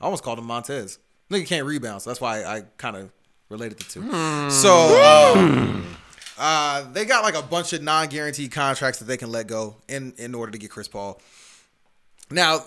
I 0.00 0.04
almost 0.04 0.24
called 0.24 0.38
him 0.38 0.46
Montez. 0.46 0.98
Nigga 1.30 1.46
can't 1.46 1.66
rebound, 1.66 2.02
so 2.02 2.10
that's 2.10 2.20
why 2.20 2.42
I, 2.42 2.56
I 2.56 2.60
kind 2.76 2.96
of 2.96 3.10
related 3.48 3.78
the 3.78 3.84
two. 3.84 4.50
So 4.50 5.34
um, 5.36 5.86
uh, 6.38 6.90
they 6.92 7.04
got 7.04 7.22
like 7.22 7.36
a 7.36 7.42
bunch 7.42 7.72
of 7.72 7.82
non-guaranteed 7.82 8.52
contracts 8.52 8.98
that 8.98 9.06
they 9.06 9.16
can 9.16 9.30
let 9.30 9.46
go 9.46 9.76
in 9.88 10.12
in 10.18 10.34
order 10.34 10.52
to 10.52 10.58
get 10.58 10.70
Chris 10.70 10.88
Paul. 10.88 11.20
Now, 12.30 12.64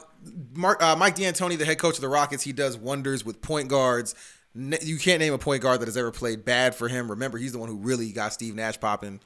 Mark, 0.53 0.81
uh, 0.81 0.95
Mike 0.95 1.15
D'Antoni, 1.15 1.57
the 1.57 1.65
head 1.65 1.79
coach 1.79 1.95
of 1.95 2.01
the 2.01 2.07
Rockets, 2.07 2.43
he 2.43 2.53
does 2.53 2.77
wonders 2.77 3.25
with 3.25 3.41
point 3.41 3.67
guards. 3.67 4.15
You 4.55 4.97
can't 4.97 5.19
name 5.19 5.33
a 5.33 5.37
point 5.37 5.61
guard 5.61 5.81
that 5.81 5.87
has 5.87 5.97
ever 5.97 6.11
played 6.11 6.43
bad 6.43 6.73
for 6.73 6.87
him. 6.87 7.09
Remember, 7.11 7.37
he's 7.37 7.51
the 7.51 7.59
one 7.59 7.69
who 7.69 7.77
really 7.77 8.11
got 8.11 8.33
Steve 8.33 8.55
Nash 8.55 8.79
popping. 8.79 9.19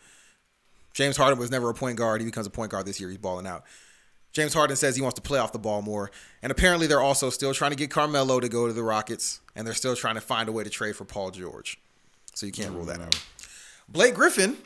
James 0.94 1.16
Harden 1.16 1.40
was 1.40 1.50
never 1.52 1.70
a 1.70 1.74
point 1.74 1.98
guard. 1.98 2.20
He 2.20 2.26
becomes 2.26 2.48
a 2.48 2.50
point 2.50 2.72
guard 2.72 2.86
this 2.86 3.00
year. 3.00 3.10
He's 3.10 3.18
balling 3.18 3.48
out. 3.48 3.64
James 4.34 4.54
Harden 4.54 4.76
says 4.76 4.96
he 4.96 5.02
wants 5.02 5.16
to 5.16 5.22
play 5.22 5.40
off 5.40 5.52
the 5.52 5.60
ball 5.60 5.82
more. 5.82 6.12
And 6.42 6.52
apparently, 6.52 6.88
they're 6.88 7.02
also 7.02 7.30
still 7.30 7.54
trying 7.54 7.72
to 7.72 7.78
get 7.78 7.92
Carmelo 7.92 8.40
to 8.40 8.50
go 8.50 8.68
to 8.68 8.74
the 8.74 8.84
Rockets, 8.84 9.40
and 9.56 9.66
they're 9.66 9.74
still 9.74 9.96
trying 9.96 10.16
to 10.16 10.22
find 10.22 10.50
a 10.50 10.52
way 10.52 10.64
to 10.64 10.70
trade 10.70 10.96
for 10.96 11.06
Paul 11.06 11.32
George. 11.32 11.80
So 12.34 12.46
you 12.46 12.52
can't 12.52 12.72
rule 12.72 12.86
that 12.86 13.02
out. 13.02 13.18
Blake 13.90 14.16
Griffin, 14.16 14.58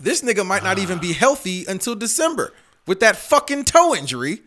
this 0.00 0.22
nigga 0.22 0.46
might 0.46 0.62
not 0.62 0.78
even 0.78 0.98
be 0.98 1.12
healthy 1.12 1.64
until 1.66 1.94
December 1.94 2.52
with 2.86 3.00
that 3.00 3.16
fucking 3.16 3.64
toe 3.64 3.94
injury 3.94 4.40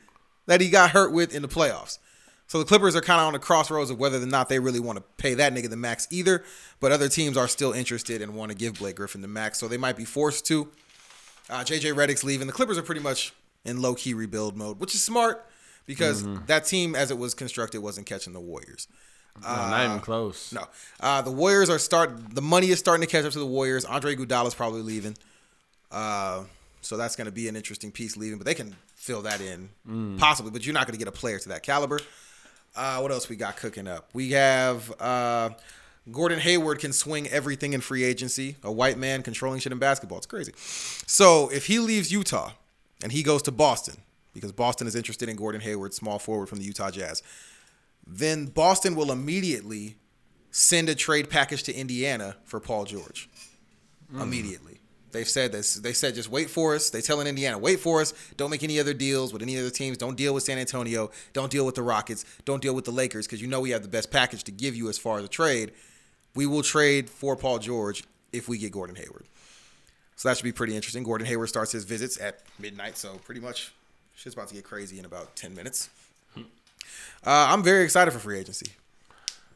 that 0.48 0.62
he 0.62 0.70
got 0.70 0.92
hurt 0.92 1.12
with 1.12 1.34
in 1.34 1.42
the 1.42 1.48
playoffs. 1.48 2.00
So 2.48 2.60
the 2.60 2.66
Clippers 2.66 2.98
are 2.98 3.02
kind 3.02 3.22
of 3.22 3.28
on 3.28 3.34
the 3.34 3.40
crossroads 3.40 3.90
of 3.90 3.98
whether 3.98 4.22
or 4.22 4.26
not 4.26 4.50
they 4.50 4.60
really 4.60 4.82
want 4.82 4.98
to 4.98 5.04
pay 5.18 5.36
that 5.36 5.54
nigga 5.54 5.70
the 5.70 5.78
max 5.78 6.06
either. 6.12 6.44
But 6.82 6.92
other 6.92 7.08
teams 7.08 7.38
are 7.38 7.48
still 7.48 7.72
interested 7.72 8.22
and 8.22 8.36
want 8.36 8.52
to 8.52 8.58
give 8.58 8.74
Blake 8.74 8.98
Griffin 8.98 9.22
the 9.22 9.30
max, 9.30 9.58
so 9.58 9.70
they 9.70 9.78
might 9.78 9.96
be 9.96 10.04
forced 10.04 10.46
to. 10.48 10.68
Uh, 11.50 11.64
JJ 11.64 11.94
Redick's 11.94 12.26
leaving. 12.26 12.48
The 12.48 12.54
Clippers 12.54 12.78
are 12.78 12.84
pretty 12.84 13.00
much 13.00 13.32
in 13.64 13.82
low 13.82 13.96
key 13.96 14.14
rebuild 14.14 14.58
mode, 14.58 14.80
which 14.82 14.94
is 14.94 15.02
smart 15.02 15.46
because 15.86 16.26
that 16.48 16.66
team, 16.66 16.94
as 16.94 17.10
it 17.10 17.18
was 17.18 17.34
constructed, 17.34 17.80
wasn't 17.80 18.06
catching 18.06 18.34
the 18.34 18.40
Warriors. 18.42 18.88
No, 19.42 19.48
not 19.48 19.86
even 19.86 20.00
close. 20.00 20.52
No, 20.52 20.66
uh, 21.00 21.22
the 21.22 21.32
Warriors 21.32 21.70
are 21.70 21.80
start. 21.80 22.36
The 22.36 22.42
money 22.42 22.70
is 22.70 22.80
starting 22.80 23.06
to 23.06 23.12
catch 23.12 23.26
up 23.26 23.34
to 23.34 23.40
the 23.40 23.46
Warriors. 23.46 23.86
Andre 23.86 24.16
Iguodala's 24.16 24.54
probably 24.54 24.82
leaving, 24.82 25.16
uh, 25.92 26.44
so 26.82 26.98
that's 26.98 27.16
going 27.16 27.26
to 27.26 27.32
be 27.32 27.48
an 27.48 27.56
interesting 27.56 27.92
piece 27.92 28.18
leaving. 28.18 28.38
But 28.38 28.46
they 28.46 28.54
can 28.54 28.76
fill 28.96 29.22
that 29.24 29.42
in 29.42 29.70
possibly. 30.18 30.52
But 30.52 30.66
you're 30.66 30.74
not 30.74 30.86
going 30.86 30.94
to 30.94 31.00
get 31.00 31.08
a 31.08 31.12
player 31.18 31.40
to 31.40 31.50
that 31.50 31.64
caliber. 31.64 32.00
Uh, 32.76 33.00
what 33.00 33.12
else 33.12 33.30
we 33.30 33.36
got 33.36 33.58
cooking 33.58 33.88
up? 33.88 34.10
We 34.14 34.32
have 34.32 34.94
uh, 35.02 35.50
Gordon 36.12 36.40
Hayward 36.40 36.80
can 36.80 36.94
swing 36.94 37.28
everything 37.28 37.74
in 37.74 37.82
free 37.82 38.04
agency. 38.04 38.56
A 38.64 38.72
white 38.72 38.98
man 38.98 39.24
controlling 39.24 39.60
shit 39.60 39.72
in 39.72 39.80
basketball. 39.80 40.18
It's 40.18 40.28
crazy. 40.28 40.54
So 41.08 41.50
if 41.50 41.66
he 41.66 41.80
leaves 41.80 42.12
Utah 42.12 42.52
and 43.04 43.12
he 43.12 43.24
goes 43.24 43.42
to 43.44 43.52
Boston 43.52 43.96
because 44.34 44.52
Boston 44.52 44.88
is 44.88 44.96
interested 44.96 45.28
in 45.30 45.36
Gordon 45.36 45.62
Hayward, 45.62 45.94
small 45.94 46.18
forward 46.20 46.48
from 46.48 46.60
the 46.60 46.64
Utah 46.64 46.92
Jazz, 46.92 47.22
then 48.06 48.48
Boston 48.48 48.96
will 48.96 49.12
immediately 49.12 49.98
send 50.52 50.90
a 50.90 50.96
trade 50.96 51.30
package 51.30 51.64
to 51.64 51.74
Indiana 51.74 52.36
for 52.44 52.60
Paul 52.60 52.86
George. 52.86 53.30
Mm. 54.14 54.22
Immediately. 54.22 54.72
They've 55.12 55.28
said 55.28 55.52
this. 55.52 55.76
They 55.76 55.94
said 55.94 56.16
just 56.16 56.30
wait 56.30 56.50
for 56.50 56.74
us. 56.76 56.90
They 56.90 57.02
telling 57.02 57.28
Indiana, 57.28 57.58
wait 57.58 57.80
for 57.80 58.02
us. 58.02 58.14
Don't 58.38 58.50
make 58.50 58.64
any 58.64 58.80
other 58.80 58.94
deals 58.94 59.34
with 59.34 59.42
any 59.42 59.58
other 59.58 59.70
teams. 59.70 59.98
Don't 59.98 60.16
deal 60.16 60.34
with 60.34 60.44
San 60.44 60.58
Antonio. 60.58 61.12
Don't 61.34 61.52
deal 61.52 61.66
with 61.66 61.76
the 61.76 61.84
Rockets. 61.84 62.24
Don't 62.46 62.62
deal 62.62 62.74
with 62.74 62.86
the 62.86 62.92
Lakers 62.92 63.28
because 63.28 63.42
you 63.42 63.48
know 63.48 63.60
we 63.60 63.72
have 63.72 63.82
the 63.82 63.90
best 63.90 64.12
package 64.12 64.44
to 64.46 64.52
give 64.52 64.76
you 64.76 64.90
as 64.90 64.98
far 64.98 65.20
as 65.20 65.26
a 65.26 65.28
trade. 65.28 65.74
We 66.34 66.46
will 66.46 66.64
trade 66.64 67.10
for 67.10 67.36
Paul 67.36 67.60
George 67.60 68.04
if 68.32 68.48
we 68.48 68.58
get 68.58 68.72
Gordon 68.72 68.96
Hayward. 68.96 69.26
So 70.16 70.30
that 70.30 70.38
should 70.38 70.44
be 70.44 70.52
pretty 70.52 70.76
interesting. 70.76 71.04
Gordon 71.04 71.28
Hayward 71.28 71.50
starts 71.50 71.72
his 71.72 71.84
visits 71.84 72.20
at 72.20 72.42
midnight, 72.60 72.98
so 72.98 73.20
pretty 73.26 73.42
much 73.42 73.74
shit's 74.16 74.36
about 74.36 74.48
to 74.50 74.56
get 74.56 74.64
crazy 74.64 75.00
in 75.00 75.06
about 75.06 75.36
10 75.36 75.56
minutes. 75.56 75.90
Uh, 77.26 77.48
I'm 77.50 77.64
very 77.64 77.84
excited 77.84 78.12
for 78.12 78.20
free 78.20 78.40
agency. 78.40 78.72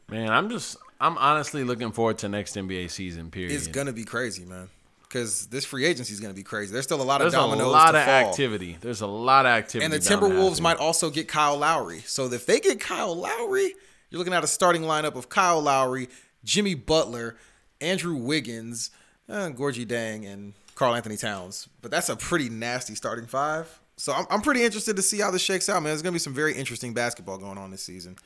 Man, 0.10 0.30
I'm 0.32 0.50
just 0.50 0.78
I'm 1.00 1.18
honestly 1.18 1.64
looking 1.64 1.92
forward 1.92 2.20
to 2.20 2.30
next 2.30 2.56
NBA 2.56 2.92
season. 2.92 3.32
Period. 3.32 3.52
It's 3.52 3.68
gonna 3.68 3.94
be 3.94 4.04
crazy, 4.04 4.46
man. 4.46 4.70
Because 5.04 5.48
this 5.48 5.66
free 5.66 5.86
agency 5.86 6.14
is 6.14 6.20
gonna 6.20 6.34
be 6.34 6.44
crazy. 6.44 6.74
There's 6.74 6.86
still 6.86 7.02
a 7.02 7.04
lot 7.04 7.22
of 7.22 7.32
dominoes. 7.32 7.58
There's 7.58 7.68
a 7.68 7.72
lot 7.72 7.96
of 7.96 8.04
fall. 8.04 8.14
activity. 8.14 8.78
There's 8.80 9.02
a 9.02 9.08
lot 9.08 9.46
of 9.46 9.52
activity. 9.52 9.86
And 9.86 9.94
the 9.94 10.00
Timberwolves 10.00 10.62
might 10.62 10.78
also 10.78 11.10
get 11.10 11.28
Kyle 11.28 11.58
Lowry. 11.58 12.00
So 12.02 12.32
if 12.32 12.46
they 12.46 12.60
get 12.60 12.80
Kyle 12.80 13.16
Lowry, 13.16 13.74
you're 14.10 14.20
looking 14.20 14.34
at 14.34 14.44
a 14.44 14.48
starting 14.48 14.84
lineup 14.84 15.16
of 15.16 15.30
Kyle 15.30 15.62
Lowry, 15.62 16.10
Jimmy 16.44 16.76
Butler, 16.76 17.38
Andrew 17.82 18.16
Wiggins, 18.16 18.92
uh, 19.28 19.50
Gorgui 19.50 19.86
Dieng, 19.86 20.32
and 20.32 20.54
Karl-Anthony 20.76 21.18
Towns. 21.18 21.68
But 21.82 21.92
that's 21.92 22.10
a 22.10 22.16
pretty 22.16 22.50
nasty 22.50 22.96
starting 22.96 23.26
five. 23.26 23.80
So 23.98 24.12
I'm, 24.14 24.26
I'm 24.30 24.42
pretty 24.42 24.64
interested 24.64 24.96
to 24.98 25.02
see 25.02 25.20
how 25.20 25.32
this 25.32 25.42
shakes 25.42 25.70
out, 25.70 25.76
man. 25.82 25.92
There's 25.92 26.02
gonna 26.02 26.14
be 26.14 26.20
some 26.20 26.34
very 26.34 26.54
interesting 26.54 26.94
basketball 26.94 27.38
going 27.38 27.58
on 27.58 27.72
this 27.72 27.82
season. 27.84 28.18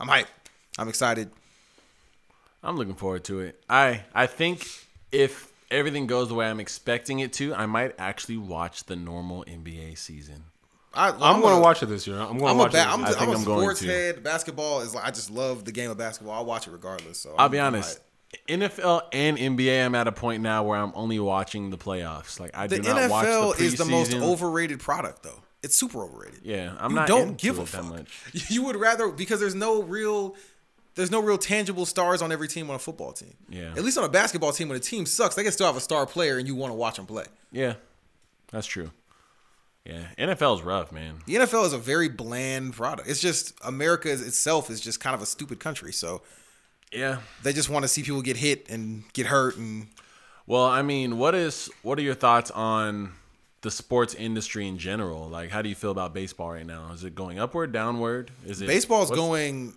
I'm 0.00 0.08
hyped. 0.08 0.26
I'm 0.78 0.88
excited. 0.88 1.30
I'm 2.62 2.76
looking 2.76 2.94
forward 2.94 3.24
to 3.24 3.40
it. 3.40 3.62
I 3.68 4.02
I 4.14 4.26
think 4.26 4.66
if 5.12 5.52
everything 5.70 6.06
goes 6.06 6.28
the 6.28 6.34
way 6.34 6.46
I'm 6.48 6.60
expecting 6.60 7.18
it 7.20 7.32
to, 7.34 7.54
I 7.54 7.66
might 7.66 7.94
actually 7.98 8.38
watch 8.38 8.84
the 8.84 8.96
normal 8.96 9.44
NBA 9.44 9.98
season. 9.98 10.44
I, 10.94 11.10
I'm, 11.10 11.42
going 11.42 11.54
to 11.54 11.60
watch 11.60 11.82
it 11.82 11.86
this 11.86 12.06
year. 12.06 12.16
I'm 12.18 12.38
going 12.38 12.50
I'm 12.50 12.56
to 12.56 12.62
a, 12.62 12.64
watch 12.64 12.72
ba- 12.72 12.78
it. 12.80 12.86
I'm, 12.88 13.02
this 13.02 13.14
a- 13.14 13.20
I'm 13.20 13.28
a 13.28 13.32
I'm 13.32 13.44
going 13.44 13.60
sports 13.60 13.80
to. 13.80 13.86
head. 13.86 14.24
Basketball 14.24 14.80
is 14.80 14.94
like 14.94 15.04
I 15.06 15.10
just 15.10 15.30
love 15.30 15.64
the 15.66 15.70
game 15.70 15.90
of 15.90 15.98
basketball. 15.98 16.34
I'll 16.34 16.46
watch 16.46 16.66
it 16.66 16.70
regardless. 16.70 17.18
So 17.18 17.30
I'll 17.32 17.40
I'm- 17.42 17.50
be 17.50 17.60
I'm 17.60 17.66
honest. 17.74 17.98
hyped. 17.98 18.02
NFL 18.48 19.02
and 19.12 19.38
NBA, 19.38 19.84
I'm 19.84 19.94
at 19.94 20.06
a 20.06 20.12
point 20.12 20.42
now 20.42 20.62
where 20.64 20.78
I'm 20.78 20.92
only 20.94 21.18
watching 21.18 21.70
the 21.70 21.78
playoffs. 21.78 22.38
Like 22.38 22.56
I 22.56 22.66
The 22.66 22.78
do 22.78 22.82
not 22.88 23.10
watch 23.10 23.26
the 23.26 23.30
NFL 23.32 23.60
is 23.60 23.74
the 23.76 23.84
most 23.84 24.14
overrated 24.14 24.80
product, 24.80 25.22
though. 25.22 25.42
It's 25.62 25.74
super 25.74 26.02
overrated. 26.04 26.40
Yeah, 26.44 26.74
I'm 26.78 26.90
you 26.90 26.96
not 26.96 27.08
don't 27.08 27.36
give 27.36 27.58
a 27.58 27.62
it 27.62 27.68
that 27.68 27.82
fuck. 27.82 27.90
much. 27.90 28.22
You 28.50 28.62
would 28.64 28.76
rather 28.76 29.08
because 29.08 29.40
there's 29.40 29.54
no 29.56 29.82
real, 29.82 30.36
there's 30.94 31.10
no 31.10 31.20
real 31.20 31.38
tangible 31.38 31.84
stars 31.86 32.22
on 32.22 32.30
every 32.30 32.48
team 32.48 32.68
on 32.70 32.76
a 32.76 32.78
football 32.78 33.12
team. 33.12 33.34
Yeah. 33.48 33.72
At 33.76 33.82
least 33.82 33.98
on 33.98 34.04
a 34.04 34.08
basketball 34.08 34.52
team, 34.52 34.68
when 34.68 34.76
a 34.76 34.80
team 34.80 35.04
sucks, 35.06 35.34
they 35.34 35.42
can 35.42 35.52
still 35.52 35.66
have 35.66 35.76
a 35.76 35.80
star 35.80 36.06
player 36.06 36.38
and 36.38 36.46
you 36.46 36.54
want 36.54 36.70
to 36.70 36.74
watch 36.76 36.96
them 36.96 37.06
play. 37.06 37.24
Yeah, 37.50 37.74
that's 38.52 38.66
true. 38.66 38.90
Yeah, 39.84 40.04
NFL 40.18 40.58
is 40.58 40.62
rough, 40.62 40.92
man. 40.92 41.20
The 41.24 41.36
NFL 41.36 41.64
is 41.66 41.72
a 41.72 41.78
very 41.78 42.08
bland 42.10 42.74
product. 42.74 43.08
It's 43.08 43.20
just 43.20 43.54
America 43.64 44.12
itself 44.12 44.70
is 44.70 44.80
just 44.82 45.00
kind 45.00 45.14
of 45.14 45.22
a 45.22 45.26
stupid 45.26 45.60
country. 45.60 45.92
So 45.94 46.20
Yeah. 46.92 47.18
they 47.42 47.52
just 47.52 47.68
want 47.68 47.82
to 47.84 47.88
see 47.88 48.02
people 48.02 48.22
get 48.22 48.36
hit 48.36 48.68
and 48.70 49.04
get 49.12 49.26
hurt 49.26 49.56
and 49.56 49.88
Well, 50.46 50.64
I 50.64 50.82
mean, 50.82 51.18
what 51.18 51.34
is 51.34 51.70
what 51.82 51.98
are 51.98 52.02
your 52.02 52.14
thoughts 52.14 52.50
on 52.50 53.12
the 53.60 53.70
sports 53.70 54.14
industry 54.14 54.66
in 54.66 54.78
general? 54.78 55.28
Like, 55.28 55.50
how 55.50 55.62
do 55.62 55.68
you 55.68 55.74
feel 55.74 55.90
about 55.90 56.14
baseball 56.14 56.52
right 56.52 56.64
now? 56.66 56.90
Is 56.92 57.04
it 57.04 57.14
going 57.14 57.38
upward, 57.38 57.72
downward? 57.72 58.30
Is 58.46 58.62
it 58.62 58.66
baseball's 58.66 59.10
going. 59.10 59.74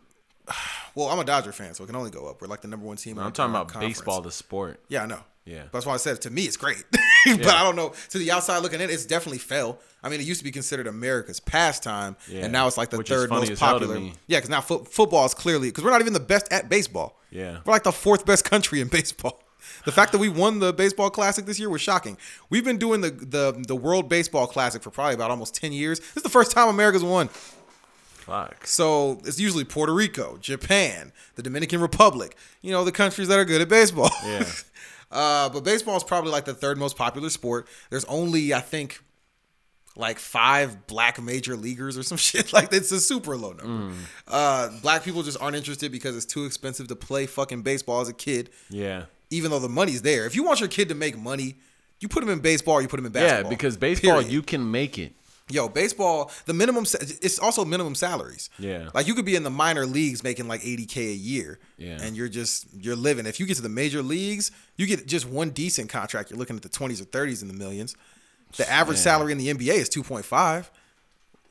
Well, 0.94 1.08
I'm 1.08 1.20
a 1.20 1.24
Dodger 1.24 1.54
fan, 1.54 1.74
so 1.74 1.86
it 1.86 1.88
can 1.88 1.96
only 1.96 2.12
go 2.12 2.28
up. 2.28 2.42
We're 2.42 2.50
like 2.50 2.60
the 2.60 2.68
number 2.68 2.86
one 2.86 2.98
team. 2.98 3.18
in 3.18 3.24
I'm 3.24 3.32
talking 3.32 3.52
about 3.56 3.70
conference. 3.70 4.00
baseball, 4.00 4.22
the 4.22 4.30
sport. 4.30 4.82
Yeah, 4.90 5.04
I 5.04 5.06
know. 5.06 5.22
Yeah. 5.46 5.64
That's 5.72 5.86
why 5.86 5.94
I 5.94 5.98
said 5.98 6.22
to 6.22 6.30
me 6.30 6.44
it's 6.44 6.58
great. 6.58 6.84
but 7.26 7.48
I 7.48 7.64
don't 7.64 7.76
know. 7.76 7.94
To 8.10 8.18
the 8.20 8.32
outside 8.32 8.60
looking 8.60 8.80
in, 8.82 8.90
it's 8.90 9.06
definitely 9.06 9.40
fell. 9.40 9.80
I 10.04 10.10
mean, 10.10 10.20
it 10.20 10.26
used 10.26 10.40
to 10.40 10.44
be 10.44 10.52
considered 10.52 10.88
America's 10.88 11.40
pastime, 11.40 12.16
Yeah. 12.28 12.44
and 12.44 12.52
now 12.54 12.68
it's 12.68 12.78
like 12.78 12.90
the 12.90 12.98
Which 12.98 13.10
third 13.10 13.30
most 13.30 13.50
as 13.52 13.60
hell 13.60 13.80
to 13.80 13.86
popular. 13.86 14.12
Yeah, 14.28 14.38
because 14.38 14.50
now 14.50 14.62
fo- 14.62 14.84
football 14.84 15.26
is 15.26 15.34
clearly 15.34 15.70
because 15.70 15.84
we're 15.84 15.92
not 15.92 16.02
even 16.02 16.14
the 16.14 16.20
best 16.20 16.52
at 16.52 16.70
baseball. 16.70 17.20
Yeah. 17.32 17.60
we're 17.66 17.72
like 17.74 17.84
the 17.84 17.92
fourth 17.92 18.26
best 18.26 18.46
country 18.46 18.82
in 18.82 18.88
baseball. 19.00 19.42
The 19.86 19.92
fact 19.92 20.12
that 20.12 20.18
we 20.20 20.30
won 20.30 20.60
the 20.60 20.74
baseball 20.74 21.10
classic 21.10 21.46
this 21.46 21.60
year 21.60 21.70
was 21.70 21.82
shocking. 21.82 22.18
We've 22.50 22.64
been 22.66 22.78
doing 22.78 23.02
the 23.02 23.10
the 23.12 23.64
the 23.68 23.76
World 23.76 24.10
Baseball 24.10 24.46
Classic 24.48 24.82
for 24.84 24.90
probably 24.92 25.16
about 25.16 25.32
almost 25.32 25.56
ten 25.56 25.72
years. 25.72 26.00
This 26.00 26.18
is 26.18 26.24
the 26.24 26.30
first 26.30 26.52
time 26.52 26.68
America's 26.68 27.04
won. 27.04 27.30
Fuck. 27.30 28.68
So 28.68 29.20
it's 29.26 29.40
usually 29.40 29.64
Puerto 29.64 29.94
Rico, 29.94 30.38
Japan, 30.40 31.12
the 31.36 31.42
Dominican 31.44 31.82
Republic. 31.82 32.36
You 32.62 32.72
know, 32.72 32.84
the 32.84 32.92
countries 32.92 33.28
that 33.30 33.40
are 33.40 33.46
good 33.46 33.62
at 33.62 33.70
baseball. 33.70 34.12
Yeah. 34.26 34.46
uh, 35.12 35.50
but 35.50 35.64
baseball 35.64 35.98
is 35.98 36.04
probably 36.04 36.32
like 36.32 36.46
the 36.46 36.54
third 36.54 36.78
most 36.78 36.96
popular 36.98 37.30
sport. 37.30 37.68
There's 37.90 38.06
only, 38.06 38.54
I 38.54 38.60
think, 38.62 39.02
like 39.96 40.20
five 40.20 40.88
black 40.88 41.22
major 41.22 41.56
leaguers 41.56 41.98
or 41.98 42.04
some 42.04 42.18
shit. 42.30 42.54
Like 42.54 42.72
it's 42.74 42.92
a 42.92 43.00
super 43.00 43.36
low 43.36 43.54
number. 43.54 43.94
Uh, 44.28 44.70
black 44.82 45.04
people 45.04 45.22
just 45.24 45.40
aren't 45.42 45.56
interested 45.56 45.92
because 45.92 46.16
it's 46.16 46.26
too 46.26 46.46
expensive 46.46 46.88
to 46.88 46.96
play 46.96 47.26
fucking 47.26 47.62
baseball 47.62 48.02
as 48.02 48.08
a 48.10 48.14
kid. 48.14 48.50
Yeah. 48.70 49.06
Even 49.30 49.52
though 49.52 49.60
the 49.60 49.70
money's 49.70 50.02
there. 50.02 50.26
If 50.26 50.36
you 50.36 50.44
want 50.44 50.60
your 50.60 50.70
kid 50.70 50.90
to 50.90 50.96
make 50.96 51.18
money, 51.18 51.56
you 52.00 52.08
put 52.08 52.24
him 52.24 52.30
in 52.30 52.40
baseball. 52.40 52.76
or 52.76 52.82
You 52.82 52.88
put 52.88 53.00
him 53.00 53.06
in 53.06 53.12
basketball. 53.12 53.52
Yeah, 53.52 53.56
because 53.58 53.78
baseball, 53.78 54.14
Period. 54.16 54.32
you 54.32 54.42
can 54.42 54.72
make 54.72 54.98
it. 54.98 55.14
Yo, 55.52 55.70
baseball, 55.70 56.32
the 56.46 56.54
minimum, 56.54 56.84
it's 56.84 57.40
also 57.40 57.66
minimum 57.66 57.96
salaries. 57.96 58.50
Yeah. 58.58 58.90
Like 58.94 59.08
you 59.08 59.14
could 59.14 59.26
be 59.26 59.36
in 59.36 59.44
the 59.44 59.50
minor 59.50 59.86
leagues 59.86 60.24
making 60.24 60.48
like 60.48 60.62
80K 60.62 60.98
a 60.98 61.14
year. 61.14 61.60
Yeah. 61.78 62.00
And 62.02 62.16
you're 62.16 62.30
just, 62.30 62.68
you're 62.74 62.96
living. 62.96 63.26
If 63.26 63.40
you 63.40 63.46
get 63.46 63.56
to 63.58 63.62
the 63.62 63.70
major 63.70 64.02
leagues, 64.02 64.52
you 64.78 64.88
get 64.88 65.08
just 65.08 65.28
one 65.28 65.52
decent 65.52 65.90
contract. 65.90 66.30
You're 66.30 66.40
looking 66.40 66.56
at 66.56 66.62
the 66.62 66.70
20s 66.70 67.02
or 67.02 67.06
30s 67.06 67.42
in 67.42 67.48
the 67.48 67.54
millions. 67.54 67.96
The 68.58 68.70
average 68.70 68.98
Man. 68.98 69.04
salary 69.04 69.32
in 69.32 69.38
the 69.38 69.54
NBA 69.54 69.76
is 69.76 69.90
2.5. 69.90 70.70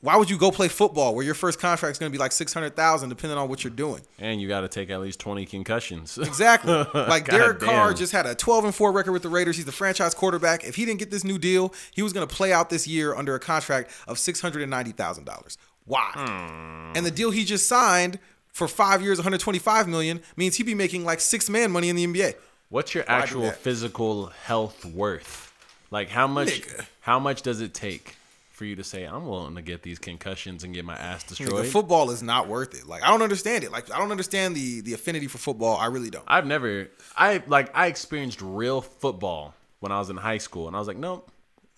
Why 0.01 0.17
would 0.17 0.31
you 0.31 0.37
go 0.37 0.49
play 0.49 0.67
football 0.67 1.13
where 1.13 1.23
your 1.23 1.35
first 1.35 1.59
contract 1.59 1.91
is 1.91 1.99
going 1.99 2.11
to 2.11 2.15
be 2.15 2.19
like 2.19 2.31
600,000 2.31 3.09
depending 3.09 3.37
on 3.37 3.47
what 3.47 3.63
you're 3.63 3.71
doing? 3.71 4.01
And 4.17 4.41
you 4.41 4.47
got 4.47 4.61
to 4.61 4.67
take 4.67 4.89
at 4.89 4.99
least 4.99 5.19
20 5.19 5.45
concussions. 5.45 6.17
Exactly. 6.31 6.73
Like 6.93 7.27
Derek 7.27 7.59
Carr 7.59 7.89
damn. 7.89 7.97
just 7.97 8.11
had 8.13 8.25
a 8.25 8.33
12 8.33 8.65
and 8.65 8.73
4 8.75 8.91
record 8.91 9.11
with 9.11 9.21
the 9.21 9.29
Raiders. 9.29 9.57
He's 9.57 9.65
the 9.65 9.71
franchise 9.71 10.13
quarterback. 10.15 10.63
If 10.63 10.75
he 10.75 10.85
didn't 10.85 10.99
get 10.99 11.11
this 11.11 11.23
new 11.23 11.37
deal, 11.37 11.73
he 11.93 12.01
was 12.01 12.13
going 12.13 12.27
to 12.27 12.33
play 12.33 12.51
out 12.51 12.69
this 12.69 12.87
year 12.87 13.13
under 13.13 13.35
a 13.35 13.39
contract 13.39 13.91
of 14.07 14.17
$690,000. 14.17 15.57
Why? 15.85 16.11
Hmm. 16.13 16.93
And 16.95 17.05
the 17.05 17.11
deal 17.11 17.31
he 17.31 17.43
just 17.43 17.67
signed 17.67 18.17
for 18.47 18.67
5 18.67 19.01
years, 19.01 19.19
125 19.19 19.87
million 19.87 20.21
means 20.35 20.55
he'd 20.55 20.65
be 20.65 20.73
making 20.73 21.05
like 21.05 21.19
6 21.19 21.49
man 21.49 21.69
money 21.71 21.89
in 21.89 21.95
the 21.95 22.07
NBA. 22.07 22.35
What's 22.69 22.95
your 22.95 23.03
Why 23.03 23.15
actual 23.15 23.51
physical 23.51 24.27
health 24.27 24.85
worth? 24.85 25.53
Like 25.91 26.09
how 26.09 26.25
much 26.27 26.61
Nigga. 26.61 26.85
how 27.01 27.19
much 27.19 27.41
does 27.41 27.59
it 27.59 27.73
take 27.73 28.15
for 28.61 28.65
you 28.65 28.75
to 28.75 28.83
say 28.83 29.05
I'm 29.05 29.25
willing 29.25 29.55
to 29.55 29.63
get 29.63 29.81
these 29.81 29.97
concussions 29.97 30.63
and 30.63 30.71
get 30.71 30.85
my 30.85 30.93
ass 30.93 31.23
destroyed? 31.23 31.65
football 31.65 32.11
is 32.11 32.21
not 32.21 32.47
worth 32.47 32.75
it. 32.75 32.85
Like 32.85 33.01
I 33.01 33.07
don't 33.07 33.23
understand 33.23 33.63
it. 33.63 33.71
Like 33.71 33.91
I 33.91 33.97
don't 33.97 34.11
understand 34.11 34.55
the 34.55 34.81
the 34.81 34.93
affinity 34.93 35.25
for 35.25 35.39
football. 35.39 35.77
I 35.77 35.87
really 35.87 36.11
don't. 36.11 36.23
I've 36.27 36.45
never 36.45 36.87
I 37.17 37.41
like 37.47 37.75
I 37.75 37.87
experienced 37.87 38.39
real 38.39 38.81
football 38.81 39.55
when 39.79 39.91
I 39.91 39.97
was 39.97 40.11
in 40.11 40.17
high 40.17 40.37
school 40.37 40.67
and 40.67 40.75
I 40.75 40.79
was 40.79 40.87
like, 40.87 40.97
nope. 40.97 41.27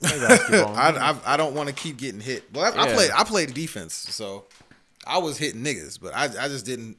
I, 0.03 1.15
I, 1.25 1.33
I 1.35 1.37
don't 1.37 1.55
want 1.55 1.69
to 1.69 1.73
keep 1.73 1.95
getting 1.95 2.19
hit. 2.19 2.43
Well, 2.53 2.65
I, 2.65 2.83
I 2.83 2.93
played 2.93 3.11
I 3.11 3.23
played 3.23 3.53
defense, 3.53 3.93
so 3.93 4.43
I 5.07 5.19
was 5.19 5.37
hitting 5.37 5.63
niggas, 5.63 6.01
but 6.01 6.13
I 6.13 6.25
I 6.25 6.49
just 6.49 6.65
didn't. 6.65 6.97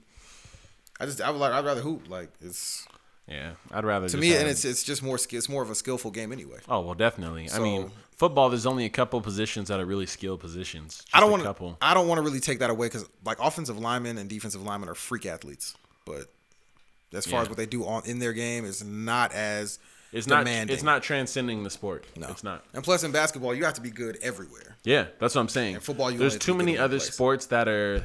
I 0.99 1.05
just 1.05 1.20
I 1.20 1.31
would 1.31 1.40
like 1.40 1.53
I'd 1.53 1.66
rather 1.66 1.83
hoop. 1.83 2.09
Like 2.09 2.31
it's 2.40 2.88
yeah, 3.29 3.53
I'd 3.70 3.85
rather 3.85 4.09
to 4.09 4.16
me, 4.16 4.35
and 4.35 4.49
it's 4.49 4.64
it's 4.64 4.83
just 4.83 5.03
more. 5.03 5.18
It's 5.31 5.49
more 5.51 5.62
of 5.62 5.68
a 5.68 5.75
skillful 5.75 6.11
game 6.11 6.33
anyway. 6.33 6.61
Oh 6.70 6.81
well, 6.81 6.94
definitely. 6.94 7.51
I 7.53 7.59
mean, 7.59 7.88
So- 7.88 7.92
football. 8.25 8.49
There's 8.49 8.67
only 8.67 8.85
a 8.87 8.91
couple 8.91 9.21
positions 9.21 9.69
that 9.69 9.81
are 9.81 9.85
really 9.85 10.07
skilled 10.07 10.41
positions. 10.41 10.97
Just 10.99 11.09
I 11.17 11.21
don't 11.21 11.31
want 11.31 11.43
couple. 11.43 11.73
to. 11.73 11.77
I 11.83 11.93
don't 11.95 12.09
want 12.09 12.19
to 12.19 12.23
really 12.23 12.41
take 12.41 12.61
that 12.61 12.71
away 12.71 12.87
because 12.87 13.07
like 13.25 13.39
offensive 13.41 13.79
linemen 13.79 14.17
and 14.19 14.29
defensive 14.31 14.63
linemen 14.63 14.89
are 14.89 14.95
freak 14.95 15.27
athletes, 15.27 15.75
but 16.07 16.33
as 17.13 17.27
far 17.27 17.39
Yeah. 17.39 17.43
as 17.43 17.49
what 17.49 17.59
they 17.59 17.67
do 17.67 17.85
on 17.85 18.03
in 18.07 18.19
their 18.19 18.33
game 18.33 18.65
is 18.65 18.83
not 18.83 19.33
as 19.33 19.79
It's 20.13 20.27
not. 20.27 20.45
demanding. 20.45 20.73
It's 20.75 20.83
not 20.83 21.03
transcending 21.03 21.65
the 21.65 21.71
sport. 21.71 22.05
No, 22.17 22.29
it's 22.29 22.43
not. 22.45 22.65
And 22.73 22.83
plus, 22.83 23.05
in 23.05 23.13
basketball, 23.13 23.55
you 23.55 23.65
have 23.65 23.75
to 23.75 23.81
be 23.83 23.91
good 23.91 24.17
everywhere. 24.23 24.77
Yeah, 24.85 25.07
that's 25.19 25.35
what 25.35 25.41
I'm 25.43 25.49
saying. 25.49 25.75
In 25.75 25.81
football, 25.81 26.11
you 26.11 26.19
there's 26.19 26.39
too 26.39 26.55
many 26.55 26.79
other 26.79 26.99
place. 26.99 27.13
sports 27.13 27.47
that 27.47 27.69
are 27.69 28.05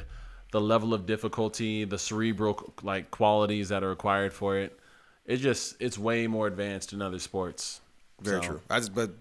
the 0.52 0.60
level 0.60 0.92
of 0.92 1.06
difficulty, 1.06 1.84
the 1.84 1.98
cerebral 1.98 2.74
like 2.82 3.10
qualities 3.10 3.68
that 3.70 3.82
are 3.82 3.88
required 3.88 4.32
for 4.32 4.58
it. 4.58 4.78
It 5.26 5.36
just 5.38 5.76
it's 5.80 5.96
way 5.96 6.26
more 6.26 6.46
advanced 6.46 6.92
in 6.92 7.00
other 7.00 7.18
sports. 7.20 7.80
Very 8.20 8.42
So, 8.42 8.48
true. 8.48 8.60
I 8.68 8.78
just 8.78 8.94
but 8.94 9.12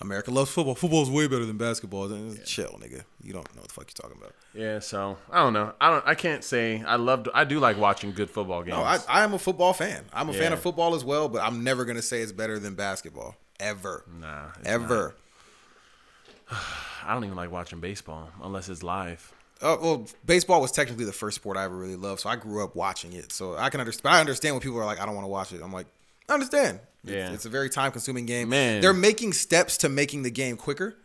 America 0.00 0.30
loves 0.30 0.50
football. 0.50 0.74
Football 0.74 1.02
is 1.02 1.10
way 1.10 1.26
better 1.28 1.44
than 1.44 1.56
basketball. 1.56 2.08
Chill, 2.44 2.78
nigga. 2.80 3.02
You 3.22 3.32
don't 3.32 3.54
know 3.54 3.60
what 3.62 3.68
the 3.68 3.74
fuck 3.74 3.86
you're 3.88 4.08
talking 4.08 4.20
about. 4.20 4.34
Yeah, 4.54 4.80
so 4.80 5.16
I 5.30 5.38
don't 5.40 5.52
know. 5.52 5.72
I 5.80 5.90
don't. 5.90 6.06
I 6.06 6.14
can't 6.14 6.42
say 6.42 6.82
I 6.86 6.96
love. 6.96 7.28
I 7.34 7.44
do 7.44 7.60
like 7.60 7.76
watching 7.78 8.12
good 8.12 8.30
football 8.30 8.62
games. 8.62 8.76
No, 8.76 8.82
I, 8.82 8.98
I 9.08 9.22
am 9.24 9.32
a 9.34 9.38
football 9.38 9.72
fan. 9.72 10.04
I'm 10.12 10.28
a 10.28 10.32
fan 10.32 10.52
of 10.52 10.60
football 10.60 10.94
as 10.94 11.04
well, 11.04 11.28
but 11.28 11.42
I'm 11.42 11.62
never 11.64 11.84
gonna 11.84 12.02
say 12.02 12.20
it's 12.20 12.32
better 12.32 12.58
than 12.58 12.74
basketball 12.74 13.36
ever. 13.60 14.04
nah, 14.20 14.46
Ever. 14.64 15.14
not. 16.50 16.58
I 17.04 17.14
don't 17.14 17.24
even 17.24 17.36
like 17.36 17.50
watching 17.50 17.80
baseball 17.80 18.30
unless 18.42 18.68
it's 18.68 18.82
live. 18.82 19.32
Uh, 19.60 19.76
well, 19.80 20.06
baseball 20.26 20.60
was 20.60 20.72
technically 20.72 21.04
the 21.04 21.12
first 21.12 21.36
sport 21.36 21.56
I 21.56 21.64
ever 21.64 21.76
really 21.76 21.94
loved, 21.96 22.20
so 22.20 22.28
I 22.28 22.34
grew 22.36 22.64
up 22.64 22.74
watching 22.74 23.12
it. 23.12 23.30
So 23.30 23.56
I 23.56 23.70
can 23.70 23.78
understand. 23.80 24.12
I 24.14 24.18
understand 24.20 24.56
when 24.56 24.60
people 24.60 24.78
are 24.80 24.84
like, 24.84 25.00
"I 25.00 25.06
don't 25.06 25.14
want 25.14 25.24
to 25.24 25.28
watch 25.30 25.52
it." 25.52 25.60
I'm 25.62 25.72
like, 25.72 25.86
I 26.32 26.34
understand. 26.34 26.80
Yeah. 27.04 27.32
it's 27.32 27.44
a 27.44 27.50
very 27.50 27.68
time-consuming 27.68 28.26
game. 28.26 28.48
Man. 28.48 28.80
they're 28.80 28.94
making 28.94 29.34
steps 29.34 29.76
to 29.78 29.88
making 29.88 30.22
the 30.22 30.30
game 30.30 30.56
quicker. 30.56 30.96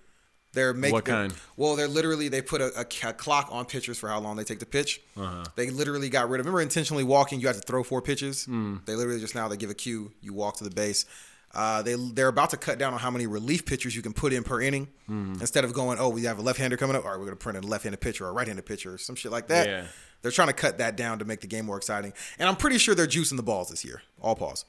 They're 0.53 0.73
making 0.73 0.93
What 0.93 1.05
kind? 1.05 1.33
Well, 1.57 1.75
they're 1.75 1.89
literally 1.89 2.29
they 2.29 2.41
put 2.41 2.61
a, 2.61 2.67
a 2.79 2.85
ca- 2.85 3.11
clock 3.11 3.49
on 3.51 3.65
pitchers 3.65 3.99
for 3.99 4.07
how 4.07 4.19
long 4.19 4.37
they 4.37 4.45
take 4.45 4.59
the 4.59 4.65
pitch. 4.65 5.01
Uh-huh. 5.17 5.43
They 5.55 5.69
literally 5.69 6.09
got 6.09 6.29
rid 6.29 6.39
of. 6.39 6.45
Remember, 6.45 6.61
intentionally 6.61 7.03
walking, 7.03 7.41
you 7.41 7.47
have 7.47 7.57
to 7.57 7.61
throw 7.61 7.83
four 7.83 8.01
pitches. 8.01 8.45
Hmm. 8.45 8.77
They 8.85 8.95
literally 8.95 9.19
just 9.19 9.35
now 9.35 9.47
they 9.49 9.57
give 9.57 9.69
a 9.69 9.75
cue, 9.75 10.11
you 10.21 10.33
walk 10.33 10.57
to 10.57 10.63
the 10.63 10.69
base. 10.69 11.05
Uh, 11.53 11.81
they 11.81 11.95
they're 11.95 12.29
about 12.29 12.51
to 12.51 12.57
cut 12.57 12.77
down 12.79 12.93
on 12.93 12.99
how 12.99 13.11
many 13.11 13.27
relief 13.27 13.65
pitchers 13.65 13.95
you 13.95 14.01
can 14.01 14.13
put 14.13 14.31
in 14.31 14.43
per 14.43 14.61
inning. 14.61 14.87
Hmm. 15.07 15.33
Instead 15.33 15.65
of 15.65 15.73
going, 15.73 15.99
oh, 15.99 16.09
we 16.09 16.23
have 16.23 16.39
a 16.39 16.41
left-hander 16.41 16.77
coming 16.77 16.95
up, 16.95 17.03
all 17.03 17.11
right, 17.11 17.19
we're 17.19 17.25
gonna 17.25 17.35
print 17.35 17.57
a 17.57 17.67
left-handed 17.67 17.99
pitcher 17.99 18.25
or 18.25 18.29
a 18.29 18.33
right-handed 18.33 18.65
pitcher 18.65 18.93
or 18.93 18.97
some 18.97 19.15
shit 19.15 19.31
like 19.31 19.47
that. 19.49 19.67
Yeah. 19.67 19.85
They're 20.21 20.31
trying 20.31 20.47
to 20.47 20.53
cut 20.53 20.79
that 20.79 20.95
down 20.97 21.19
to 21.19 21.25
make 21.25 21.41
the 21.41 21.47
game 21.47 21.65
more 21.65 21.77
exciting. 21.77 22.13
And 22.39 22.49
I'm 22.49 22.55
pretty 22.55 22.79
sure 22.79 22.95
they're 22.95 23.05
juicing 23.07 23.37
the 23.37 23.43
balls 23.43 23.69
this 23.69 23.85
year. 23.85 24.01
All 24.21 24.35
pause. 24.35 24.65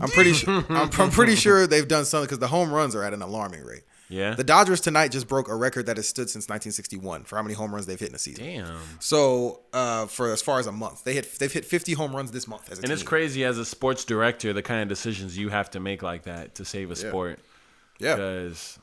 I'm 0.00 0.08
pretty 0.08 0.32
sure. 0.32 0.64
I'm, 0.68 0.90
I'm 0.98 1.10
pretty 1.10 1.36
sure 1.36 1.66
they've 1.66 1.86
done 1.88 2.04
something 2.04 2.26
because 2.26 2.38
the 2.38 2.48
home 2.48 2.72
runs 2.72 2.94
are 2.94 3.02
at 3.02 3.14
an 3.14 3.22
alarming 3.22 3.64
rate. 3.64 3.82
Yeah. 4.08 4.34
The 4.34 4.44
Dodgers 4.44 4.80
tonight 4.80 5.10
just 5.10 5.26
broke 5.26 5.48
a 5.48 5.54
record 5.56 5.86
that 5.86 5.96
has 5.96 6.08
stood 6.08 6.30
since 6.30 6.44
1961 6.44 7.24
for 7.24 7.36
how 7.36 7.42
many 7.42 7.54
home 7.54 7.74
runs 7.74 7.86
they've 7.86 7.98
hit 7.98 8.10
in 8.10 8.14
a 8.14 8.18
season. 8.18 8.44
Damn. 8.44 8.78
So 9.00 9.62
uh, 9.72 10.06
for 10.06 10.32
as 10.32 10.42
far 10.42 10.60
as 10.60 10.66
a 10.66 10.72
month, 10.72 11.04
they 11.04 11.14
hit 11.14 11.38
they've 11.38 11.52
hit 11.52 11.64
50 11.64 11.94
home 11.94 12.14
runs 12.14 12.30
this 12.30 12.46
month 12.46 12.70
as 12.70 12.78
a 12.78 12.82
And 12.82 12.92
it's 12.92 13.02
crazy 13.02 13.44
as 13.44 13.58
a 13.58 13.64
sports 13.64 14.04
director, 14.04 14.52
the 14.52 14.62
kind 14.62 14.82
of 14.82 14.88
decisions 14.88 15.36
you 15.36 15.48
have 15.48 15.70
to 15.72 15.80
make 15.80 16.02
like 16.02 16.22
that 16.24 16.54
to 16.56 16.64
save 16.64 16.90
a 16.90 16.96
sport. 16.96 17.40
Yeah, 17.98 18.14
Because, 18.14 18.78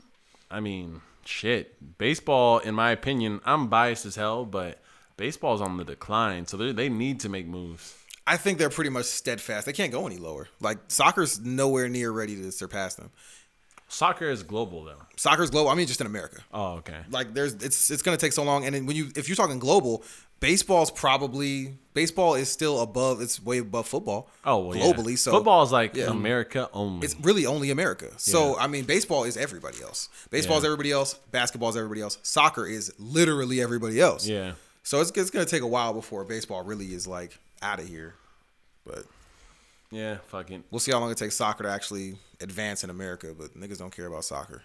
I 0.49 0.59
mean, 0.59 1.01
shit. 1.23 1.97
Baseball, 1.97 2.59
in 2.59 2.75
my 2.75 2.91
opinion, 2.91 3.39
I'm 3.45 3.67
biased 3.67 4.05
as 4.05 4.15
hell, 4.15 4.43
but 4.43 4.79
baseball's 5.17 5.61
on 5.61 5.77
the 5.77 5.85
decline, 5.85 6.47
so 6.47 6.57
they 6.57 6.71
they 6.73 6.89
need 6.89 7.21
to 7.21 7.29
make 7.29 7.47
moves. 7.47 7.95
I 8.25 8.37
think 8.37 8.57
they're 8.57 8.69
pretty 8.69 8.89
much 8.89 9.05
steadfast. 9.05 9.65
They 9.65 9.73
can't 9.73 9.91
go 9.91 10.07
any 10.07 10.17
lower. 10.17 10.47
Like 10.61 10.77
soccer's 10.87 11.39
nowhere 11.39 11.89
near 11.89 12.11
ready 12.11 12.35
to 12.37 12.51
surpass 12.51 12.95
them. 12.95 13.11
Soccer 13.89 14.29
is 14.29 14.41
global, 14.41 14.83
though. 14.85 15.01
Soccer's 15.17 15.51
global. 15.51 15.69
I 15.69 15.75
mean, 15.75 15.85
just 15.85 16.01
in 16.01 16.07
America. 16.07 16.41
Oh, 16.51 16.73
okay. 16.77 16.97
Like 17.11 17.33
there's 17.33 17.53
it's 17.55 17.91
it's 17.91 18.01
gonna 18.01 18.17
take 18.17 18.33
so 18.33 18.43
long. 18.43 18.65
And 18.65 18.73
then 18.73 18.85
when 18.85 18.95
you 18.95 19.09
if 19.15 19.27
you're 19.29 19.35
talking 19.35 19.59
global, 19.59 20.03
baseball's 20.39 20.89
probably 20.89 21.75
baseball 21.93 22.33
is 22.33 22.49
still 22.49 22.81
above. 22.81 23.21
It's 23.21 23.43
way 23.43 23.59
above 23.59 23.85
football. 23.87 24.29
Oh, 24.45 24.65
well, 24.65 24.77
yeah. 24.77 24.85
globally. 24.85 25.15
So 25.17 25.31
football 25.31 25.61
is 25.61 25.71
like 25.71 25.95
yeah. 25.95 26.05
America 26.09 26.69
only. 26.73 27.05
It's 27.05 27.15
really 27.21 27.45
only 27.45 27.69
America. 27.69 28.09
So 28.17 28.55
Yeah. 28.55 28.63
I 28.63 28.67
mean, 28.67 28.85
baseball 28.85 29.25
is 29.25 29.37
everybody 29.37 29.81
else. 29.83 30.09
Baseball 30.31 30.57
is 30.57 30.63
Yeah. 30.63 30.69
everybody 30.69 30.91
else. 30.91 31.13
Basketball 31.31 31.69
is 31.69 31.77
everybody 31.77 32.01
else. 32.01 32.17
Soccer 32.23 32.65
is 32.65 32.91
literally 32.97 33.61
everybody 33.61 33.99
else. 33.99 34.25
yeah. 34.25 34.53
So 34.85 34.99
it's, 35.01 35.11
it's 35.11 35.29
gonna 35.29 35.45
take 35.45 35.61
a 35.61 35.67
while 35.67 35.93
before 35.93 36.23
baseball 36.25 36.63
really 36.63 36.93
is 36.95 37.05
like 37.07 37.37
out 37.63 37.79
of 37.79 37.87
here. 37.87 38.13
But 38.85 39.05
Yeah, 39.91 40.17
fucking. 40.27 40.63
we'll 40.71 40.79
see 40.79 40.91
how 40.91 40.99
long 40.99 41.09
it 41.11 41.17
takes 41.17 41.35
soccer 41.35 41.63
to 41.63 41.69
actually 41.71 42.15
advance 42.41 42.83
in 42.83 42.89
America. 42.89 43.33
But 43.37 43.57
niggas 43.59 43.79
don't 43.79 43.95
care 43.95 44.05
about 44.07 44.25
soccer 44.25 44.61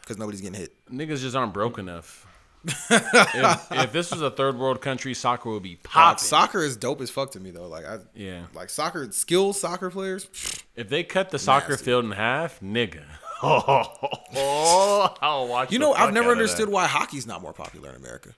because 0.00 0.16
nobody's 0.18 0.40
getting 0.40 0.58
hit. 0.60 0.72
Niggas 0.90 1.20
just 1.20 1.36
aren't 1.36 1.52
broke 1.52 1.78
enough. 1.78 2.24
if, 2.90 3.70
if 3.70 3.92
this 3.92 4.10
was 4.10 4.20
a 4.20 4.30
third 4.32 4.56
world 4.58 4.80
country, 4.82 5.14
soccer 5.14 5.48
would 5.50 5.62
be 5.62 5.76
popping. 5.76 6.18
Soccer 6.18 6.60
is 6.62 6.76
dope 6.76 7.00
as 7.00 7.08
fuck 7.08 7.30
to 7.32 7.40
me 7.40 7.50
though. 7.50 7.68
Like 7.68 7.84
I 7.86 7.98
Yeah. 8.14 8.42
like 8.54 8.68
soccer 8.70 9.10
skilled 9.12 9.56
soccer 9.56 9.90
players. 9.90 10.28
If 10.74 10.88
they 10.88 11.04
cut 11.04 11.30
the 11.30 11.38
soccer 11.38 11.70
Nasty. 11.72 11.84
field 11.84 12.04
in 12.04 12.10
half, 12.12 12.60
nigga. 12.60 13.04
Oh, 13.42 15.14
I'll 15.22 15.46
watch. 15.48 15.70
You 15.72 15.78
know, 15.78 15.92
I've 15.94 16.12
never 16.12 16.30
understood 16.32 16.68
why 16.68 16.86
hockey's 16.86 17.26
not 17.26 17.40
more 17.42 17.52
popular 17.52 17.90
in 17.90 17.96
America. 17.96 18.30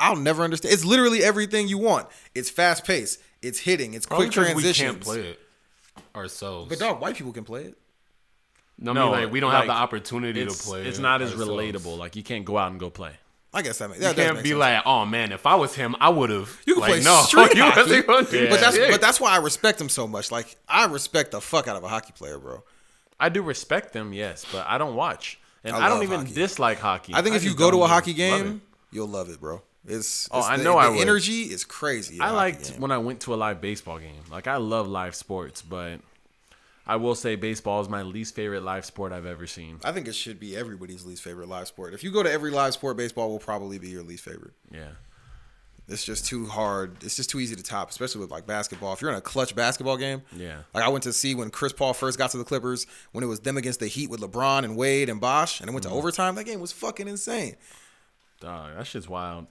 I'll 0.00 0.16
never 0.16 0.42
understand. 0.42 0.72
It's 0.74 0.84
literally 0.84 1.22
everything 1.22 1.68
you 1.68 1.78
want. 1.78 2.08
It's 2.34 2.50
fast 2.50 2.84
paced. 2.84 3.20
It's 3.42 3.58
hitting. 3.60 3.94
It's 3.94 4.06
Probably 4.06 4.26
quick 4.26 4.34
because 4.34 4.52
transitions. 4.52 5.06
We 5.06 5.12
can't 5.14 5.22
play 5.22 5.30
it 5.30 5.40
ourselves. 6.14 6.68
But 6.68 6.78
dog, 6.78 7.00
white 7.00 7.14
people 7.16 7.32
can 7.32 7.44
play 7.44 7.64
it. 7.64 7.78
no, 8.78 8.90
I 8.90 8.94
No, 8.94 9.10
mean, 9.12 9.20
like 9.24 9.32
we 9.32 9.40
don't 9.40 9.52
have 9.52 9.66
the 9.66 9.72
opportunity 9.72 10.44
to 10.44 10.52
play. 10.52 10.82
it's 10.86 10.98
not 10.98 11.22
as 11.22 11.32
ourselves. 11.32 11.50
relatable. 11.50 11.98
Like 11.98 12.16
you 12.16 12.22
can't 12.22 12.44
go 12.44 12.58
out 12.58 12.70
and 12.70 12.80
go 12.80 12.90
play. 12.90 13.12
I 13.52 13.62
guess 13.62 13.78
that 13.78 13.88
makes. 13.88 14.00
You 14.00 14.06
That 14.06 14.16
does 14.16 14.24
can't 14.26 14.42
be 14.44 14.50
sense. 14.50 14.58
like, 14.60 14.82
oh 14.86 15.04
man, 15.06 15.32
if 15.32 15.44
I 15.44 15.56
was 15.56 15.74
him, 15.74 15.96
I 16.00 16.08
would 16.08 16.30
have. 16.30 16.56
You 16.66 16.74
can 16.74 16.80
like, 16.82 16.90
play 16.92 17.02
no, 17.02 17.20
street 17.22 17.54
you 17.56 17.62
hockey. 17.62 17.80
wasn't 17.80 18.06
gonna 18.06 18.26
do 18.30 18.44
Yeah. 18.44 18.50
But 18.50 18.60
that's 18.60 18.76
shit. 18.76 18.90
but 18.92 19.00
that's 19.00 19.20
why 19.20 19.32
I 19.32 19.38
respect 19.38 19.80
him 19.80 19.88
so 19.88 20.06
much. 20.06 20.30
Like 20.30 20.56
I 20.68 20.86
respect 20.86 21.32
the 21.32 21.40
fuck 21.40 21.66
out 21.68 21.76
of 21.76 21.82
a 21.84 21.88
hockey 21.88 22.12
player, 22.16 22.38
bro. 22.38 22.62
I 23.18 23.28
do 23.28 23.42
respect 23.42 23.92
them, 23.92 24.12
yes, 24.12 24.46
but 24.50 24.66
I 24.68 24.78
don't 24.78 24.94
watch, 24.94 25.38
and 25.64 25.74
I 25.76 25.86
I, 25.86 25.88
don't 25.90 26.02
even 26.04 26.20
hockey. 26.20 26.32
dislike 26.34 26.78
hockey. 26.78 27.12
I 27.14 27.22
think 27.22 27.34
if 27.36 27.44
you 27.44 27.54
go 27.54 27.70
to 27.70 27.82
a 27.82 27.86
hockey 27.86 28.14
game, 28.14 28.46
it. 28.46 28.94
you'll 28.96 29.08
love 29.08 29.28
it, 29.28 29.40
bro. 29.40 29.62
It's, 29.90 30.28
Oh, 30.32 30.38
it's 30.38 30.48
I 30.48 30.56
the- 30.56 30.64
know 30.64 30.76
I 30.78 30.88
would. 30.88 31.00
energy 31.00 31.42
is 31.42 31.64
crazy. 31.64 32.20
I 32.20 32.30
liked 32.30 32.68
when 32.78 32.90
I 32.90 32.98
went 32.98 33.20
to 33.22 33.34
a 33.34 33.36
live 33.36 33.60
baseball 33.60 33.98
game. 33.98 34.22
Like 34.30 34.46
I 34.46 34.56
love 34.56 34.88
live 34.88 35.14
sports, 35.14 35.62
but 35.62 36.00
I 36.86 36.96
will 36.96 37.14
say 37.14 37.36
baseball 37.36 37.80
is 37.80 37.88
my 37.88 38.02
least 38.02 38.34
favorite 38.34 38.62
live 38.62 38.84
sport 38.84 39.12
I've 39.12 39.26
ever 39.26 39.46
seen. 39.46 39.78
I 39.84 39.92
think 39.92 40.08
it 40.08 40.14
should 40.14 40.40
be 40.40 40.56
everybody's 40.56 41.04
least 41.04 41.22
favorite 41.22 41.48
live 41.48 41.66
sport. 41.68 41.94
If 41.94 42.02
you 42.04 42.10
go 42.10 42.22
to 42.22 42.30
every 42.30 42.50
live 42.50 42.72
sport, 42.72 42.96
baseball 42.96 43.28
will 43.28 43.38
probably 43.38 43.78
be 43.78 43.88
your 43.88 44.02
least 44.02 44.24
favorite. 44.24 44.54
Yeah. 44.72 44.88
It's 45.88 46.04
just 46.04 46.24
too 46.24 46.46
hard. 46.46 47.02
It's 47.02 47.16
just 47.16 47.30
too 47.30 47.40
easy 47.40 47.56
to 47.56 47.62
top, 47.64 47.90
especially 47.90 48.20
with 48.20 48.30
like 48.30 48.46
basketball. 48.46 48.92
If 48.92 49.02
you're 49.02 49.10
in 49.10 49.16
a 49.16 49.20
clutch 49.20 49.56
basketball 49.56 49.96
game, 49.96 50.22
Yeah. 50.32 50.58
Like 50.72 50.84
I 50.84 50.88
went 50.88 51.02
to 51.02 51.12
see 51.12 51.34
when 51.34 51.50
Chris 51.50 51.72
Paul 51.72 51.94
first 51.94 52.16
got 52.16 52.30
to 52.30 52.38
the 52.38 52.44
Clippers, 52.44 52.86
when 53.10 53.24
it 53.24 53.26
was 53.26 53.40
them 53.40 53.56
against 53.56 53.80
the 53.80 53.88
Heat 53.88 54.08
with 54.08 54.20
LeBron 54.20 54.62
and 54.62 54.76
Wade 54.76 55.08
and 55.08 55.20
Bosh, 55.20 55.60
and 55.60 55.68
it 55.68 55.72
went 55.72 55.82
to 55.82 55.88
mm. 55.88 55.94
overtime. 55.94 56.36
That 56.36 56.44
game 56.44 56.60
was 56.60 56.70
fucking 56.70 57.08
insane. 57.08 57.56
Dog, 58.40 58.76
that 58.76 58.86
shit's 58.86 59.08
wild. 59.08 59.48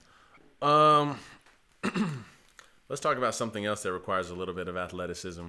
Um, 0.62 1.18
let's 2.88 3.00
talk 3.00 3.16
about 3.16 3.34
something 3.34 3.64
else 3.64 3.82
that 3.82 3.92
requires 3.92 4.30
a 4.30 4.34
little 4.34 4.54
bit 4.54 4.68
of 4.68 4.76
athleticism. 4.76 5.46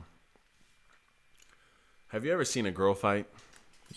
Have 2.09 2.26
you 2.26 2.34
ever 2.34 2.45
seen 2.45 2.66
a 2.66 2.72
girl 2.72 2.93
fight? 2.93 3.26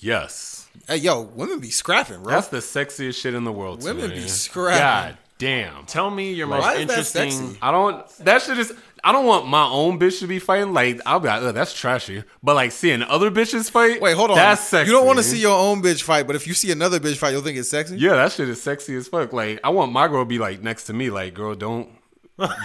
yes, 0.00 0.68
Hey, 0.88 0.96
yo, 0.96 1.20
women 1.22 1.60
be 1.60 1.70
scrapping, 1.70 2.22
bro. 2.22 2.32
that's 2.32 2.48
the 2.48 2.56
sexiest 2.58 3.14
shit 3.20 3.32
in 3.34 3.44
the 3.44 3.52
world. 3.52 3.80
to 3.80 3.86
Women 3.86 4.10
me. 4.10 4.16
be 4.16 4.28
scrapping. 4.28 4.80
God 4.80 5.18
damn. 5.38 5.86
Tell 5.86 6.10
me 6.10 6.32
your 6.32 6.48
most 6.48 6.62
Why 6.62 6.72
is 6.74 6.78
that 6.78 6.80
interesting. 6.90 7.30
sexy? 7.30 7.58
I 7.62 7.70
don't. 7.70 8.08
That 8.18 8.42
shit 8.42 8.58
is. 8.58 8.72
I 9.06 9.12
don't 9.12 9.26
want 9.26 9.46
my 9.46 9.66
own 9.66 9.98
bitch 9.98 10.20
to 10.20 10.26
be 10.26 10.38
fighting. 10.38 10.72
Like 10.72 10.98
I'll 11.04 11.20
be 11.20 11.28
like, 11.28 11.42
Ugh, 11.42 11.54
that's 11.54 11.78
trashy. 11.78 12.24
But 12.42 12.54
like 12.54 12.72
seeing 12.72 13.02
other 13.02 13.30
bitches 13.30 13.70
fight. 13.70 14.00
Wait, 14.00 14.16
hold 14.16 14.30
on. 14.30 14.36
That's 14.36 14.62
sexy. 14.62 14.90
You 14.90 14.96
don't 14.96 15.06
want 15.06 15.18
to 15.18 15.22
see 15.22 15.38
your 15.38 15.56
own 15.56 15.82
bitch 15.82 16.02
fight, 16.02 16.26
but 16.26 16.34
if 16.34 16.46
you 16.46 16.54
see 16.54 16.72
another 16.72 16.98
bitch 16.98 17.16
fight, 17.16 17.32
you'll 17.32 17.42
think 17.42 17.58
it's 17.58 17.68
sexy. 17.68 17.98
Yeah, 17.98 18.14
that 18.14 18.32
shit 18.32 18.48
is 18.48 18.62
sexy 18.62 18.96
as 18.96 19.06
fuck. 19.06 19.34
Like 19.34 19.60
I 19.62 19.68
want 19.68 19.92
my 19.92 20.08
girl 20.08 20.22
to 20.22 20.28
be 20.28 20.38
like 20.38 20.62
next 20.62 20.84
to 20.84 20.94
me. 20.94 21.10
Like 21.10 21.34
girl, 21.34 21.54
don't 21.54 21.90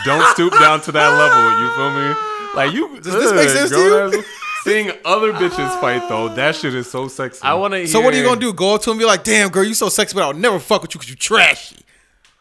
don't 0.05 0.25
stoop 0.33 0.53
down 0.53 0.79
to 0.81 0.93
that 0.93 1.09
level. 1.09 1.59
You 1.59 1.69
feel 1.75 1.91
me? 1.91 2.15
Like 2.55 2.73
you. 2.73 3.01
Does 3.01 3.13
this 3.13 3.33
make 3.33 3.49
sense 3.49 3.69
to 3.71 3.77
you? 3.77 4.11
you? 4.19 4.23
Seeing 4.63 4.91
other 5.05 5.31
bitches 5.33 5.79
fight 5.79 6.07
though, 6.09 6.29
that 6.35 6.55
shit 6.55 6.73
is 6.73 6.89
so 6.89 7.07
sexy. 7.09 7.41
I 7.43 7.53
want 7.53 7.73
to. 7.73 7.87
So 7.87 7.99
what 7.99 8.13
are 8.13 8.17
you 8.17 8.23
gonna 8.23 8.39
do? 8.39 8.53
Go 8.53 8.75
up 8.75 8.81
to 8.83 8.91
him 8.91 8.93
and 8.93 8.99
be 8.99 9.05
like, 9.05 9.23
"Damn, 9.23 9.49
girl, 9.49 9.63
you 9.63 9.73
so 9.73 9.89
sexy, 9.89 10.15
but 10.15 10.23
I'll 10.23 10.33
never 10.33 10.59
fuck 10.59 10.81
with 10.81 10.93
you 10.93 10.99
because 10.99 11.09
you 11.09 11.15
trashy." 11.15 11.77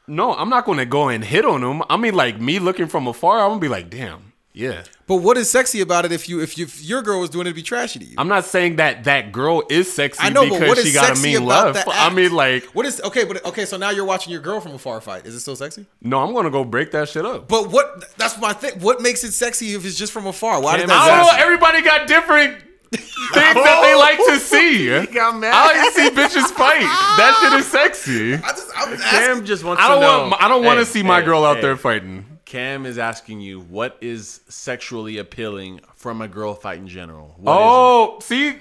No, 0.08 0.34
I'm 0.34 0.48
not 0.48 0.64
gonna 0.64 0.86
go 0.86 1.08
and 1.08 1.22
hit 1.24 1.44
on 1.44 1.60
them. 1.60 1.82
I 1.88 1.96
mean, 1.96 2.14
like 2.14 2.40
me 2.40 2.58
looking 2.58 2.86
from 2.86 3.06
afar, 3.06 3.40
I'm 3.40 3.50
gonna 3.50 3.60
be 3.60 3.68
like, 3.68 3.90
damn, 3.90 4.32
yeah. 4.52 4.82
But 5.06 5.16
what 5.16 5.36
is 5.36 5.50
sexy 5.50 5.80
about 5.80 6.04
it 6.04 6.12
if 6.12 6.28
you 6.28 6.40
if, 6.40 6.58
you, 6.58 6.64
if 6.64 6.82
your 6.82 7.00
girl 7.02 7.20
was 7.20 7.30
doing 7.30 7.46
it 7.46 7.50
to 7.50 7.54
be 7.54 7.62
trashy 7.62 7.98
to 7.98 8.04
you? 8.04 8.14
I'm 8.18 8.28
not 8.28 8.44
saying 8.44 8.76
that 8.76 9.04
that 9.04 9.32
girl 9.32 9.62
is 9.70 9.92
sexy 9.92 10.22
I 10.22 10.30
know, 10.30 10.42
but 10.48 10.54
because 10.54 10.68
what 10.68 10.78
is 10.78 10.86
she 10.86 10.92
got 10.92 11.04
a 11.04 11.06
sexy 11.16 11.34
mean 11.34 11.42
about 11.44 11.76
love. 11.76 11.84
I 11.88 12.10
mean, 12.12 12.32
like, 12.32 12.64
What 12.74 12.84
is 12.84 13.00
okay? 13.02 13.24
But 13.24 13.44
okay, 13.46 13.64
so 13.64 13.76
now 13.76 13.90
you're 13.90 14.04
watching 14.04 14.32
your 14.32 14.42
girl 14.42 14.60
from 14.60 14.72
afar 14.72 15.00
fight. 15.00 15.26
Is 15.26 15.34
it 15.34 15.40
still 15.40 15.56
sexy? 15.56 15.86
no, 16.02 16.20
I'm 16.22 16.34
gonna 16.34 16.50
go 16.50 16.64
break 16.64 16.90
that 16.92 17.08
shit 17.08 17.24
up. 17.24 17.48
But 17.48 17.70
what? 17.70 18.16
That's 18.16 18.38
my 18.40 18.52
thing. 18.52 18.80
What 18.80 19.00
makes 19.00 19.24
it 19.24 19.32
sexy 19.32 19.74
if 19.74 19.84
it's 19.84 19.96
just 19.96 20.12
from 20.12 20.26
afar? 20.26 20.60
Why 20.60 20.78
does 20.78 20.86
that? 20.86 20.96
I 20.96 21.08
don't 21.08 21.26
know. 21.26 21.42
Everybody 21.44 21.82
got 21.82 22.08
different 22.08 22.62
things 22.96 23.54
that 23.54 23.80
they 23.82 23.94
oh. 23.94 23.98
like 23.98 24.18
to 24.18 24.38
see. 24.38 24.92
I 24.94 25.02
like 25.02 25.94
to 25.94 26.00
see 26.00 26.10
bitches 26.10 26.50
fight. 26.52 26.80
That 26.80 27.38
shit 27.42 27.60
is 27.60 27.66
sexy. 27.66 28.34
I 28.34 28.38
just, 28.52 28.70
I'm 28.76 28.92
asking. 28.94 28.98
Cam 29.10 29.44
just 29.44 29.64
wants 29.64 29.82
I 29.82 29.88
don't 29.88 29.96
to 29.96 30.06
know. 30.06 30.28
want. 30.28 30.42
I 30.42 30.48
don't 30.48 30.64
want 30.64 30.78
to 30.78 30.84
Hey, 30.84 30.90
see 30.90 31.02
my 31.02 31.20
hey, 31.20 31.26
girl 31.26 31.44
out 31.44 31.56
hey. 31.56 31.62
there 31.62 31.76
fighting. 31.76 32.24
Cam 32.44 32.86
is 32.86 32.96
asking 32.98 33.40
you 33.42 33.60
what 33.60 33.98
is 34.00 34.40
sexually 34.48 35.18
appealing 35.18 35.80
from 35.96 36.22
a 36.22 36.28
girl 36.28 36.54
fight 36.54 36.78
in 36.78 36.88
general. 36.88 37.34
What 37.36 37.52
is 37.52 37.58
Oh, 37.60 38.18
see, 38.22 38.56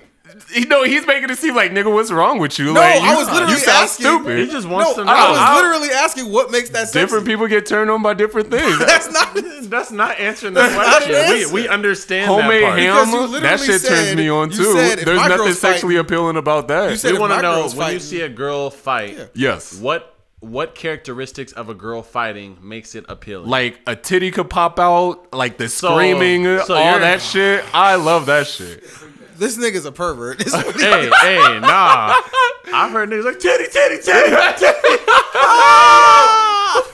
you 0.53 0.65
know 0.65 0.83
he's 0.83 1.05
making 1.05 1.29
it 1.29 1.37
seem 1.37 1.55
like 1.55 1.71
nigga, 1.71 1.91
what's 1.93 2.11
wrong 2.11 2.39
with 2.39 2.57
you? 2.59 2.65
No, 2.73 2.73
like, 2.81 3.01
I 3.01 3.11
you, 3.11 3.17
was 3.17 3.29
literally 3.29 3.53
you 3.53 3.59
sound 3.59 3.83
asking- 3.83 4.05
stupid. 4.05 4.39
He 4.39 4.47
just 4.47 4.67
wants 4.67 4.91
no, 4.91 5.03
to 5.03 5.05
know. 5.05 5.11
I 5.11 5.29
was 5.29 5.39
I'll- 5.39 5.55
literally 5.63 5.89
asking 5.89 6.31
what 6.31 6.51
makes 6.51 6.69
that 6.69 6.87
sexy. 6.89 6.99
different 6.99 7.25
people 7.25 7.47
get 7.47 7.65
turned 7.65 7.89
on 7.89 8.01
by 8.01 8.13
different 8.13 8.49
things. 8.49 8.79
That's 8.85 9.11
not. 9.11 9.35
That's 9.69 9.91
not 9.91 10.17
answering 10.19 10.53
the 10.53 10.61
question. 10.69 11.51
we, 11.51 11.63
we 11.63 11.67
understand 11.67 12.27
Homemade 12.29 12.63
that 12.63 12.67
part. 12.69 12.79
Ham, 12.79 13.41
that 13.41 13.59
shit 13.59 13.83
turns 13.83 14.15
me 14.15 14.29
on 14.29 14.49
too. 14.49 14.63
said 14.73 14.99
There's 14.99 15.27
nothing 15.27 15.53
sexually 15.53 15.95
fighting- 15.95 15.99
appealing 15.99 16.37
about 16.37 16.67
that. 16.69 16.89
You 16.91 16.95
said 16.95 17.13
we 17.13 17.19
want 17.19 17.33
to 17.33 17.41
know 17.41 17.55
girl's 17.55 17.75
when 17.75 17.93
you 17.93 17.99
see 17.99 18.21
a 18.21 18.29
girl 18.29 18.69
fight. 18.69 19.29
yes. 19.33 19.79
What 19.79 20.13
what 20.39 20.75
characteristics 20.75 21.51
of 21.53 21.67
a 21.67 21.73
girl 21.73 22.03
fighting 22.03 22.57
makes 22.61 22.93
it 22.95 23.03
appealing? 23.09 23.49
Like 23.49 23.79
a 23.87 23.95
titty 23.95 24.29
could 24.31 24.49
pop 24.49 24.79
out, 24.79 25.33
like 25.33 25.57
the 25.57 25.67
So- 25.67 25.95
screaming, 25.95 26.43
so 26.61 26.75
all 26.75 26.99
that 26.99 27.21
shit. 27.21 27.65
I 27.73 27.95
love 27.95 28.27
that 28.27 28.47
shit. 28.47 28.83
This 29.37 29.57
nigga's 29.57 29.85
a 29.85 29.91
pervert. 29.91 30.39
This 30.47 30.53
hey, 30.53 31.09
hey, 31.21 31.59
nah. 31.59 32.13
I've 32.73 32.91
heard 32.91 33.09
niggas 33.09 33.25
like 33.25 33.39
titty, 33.39 33.65
titty, 33.71 33.97
titty, 34.01 34.29
titty. 34.29 34.97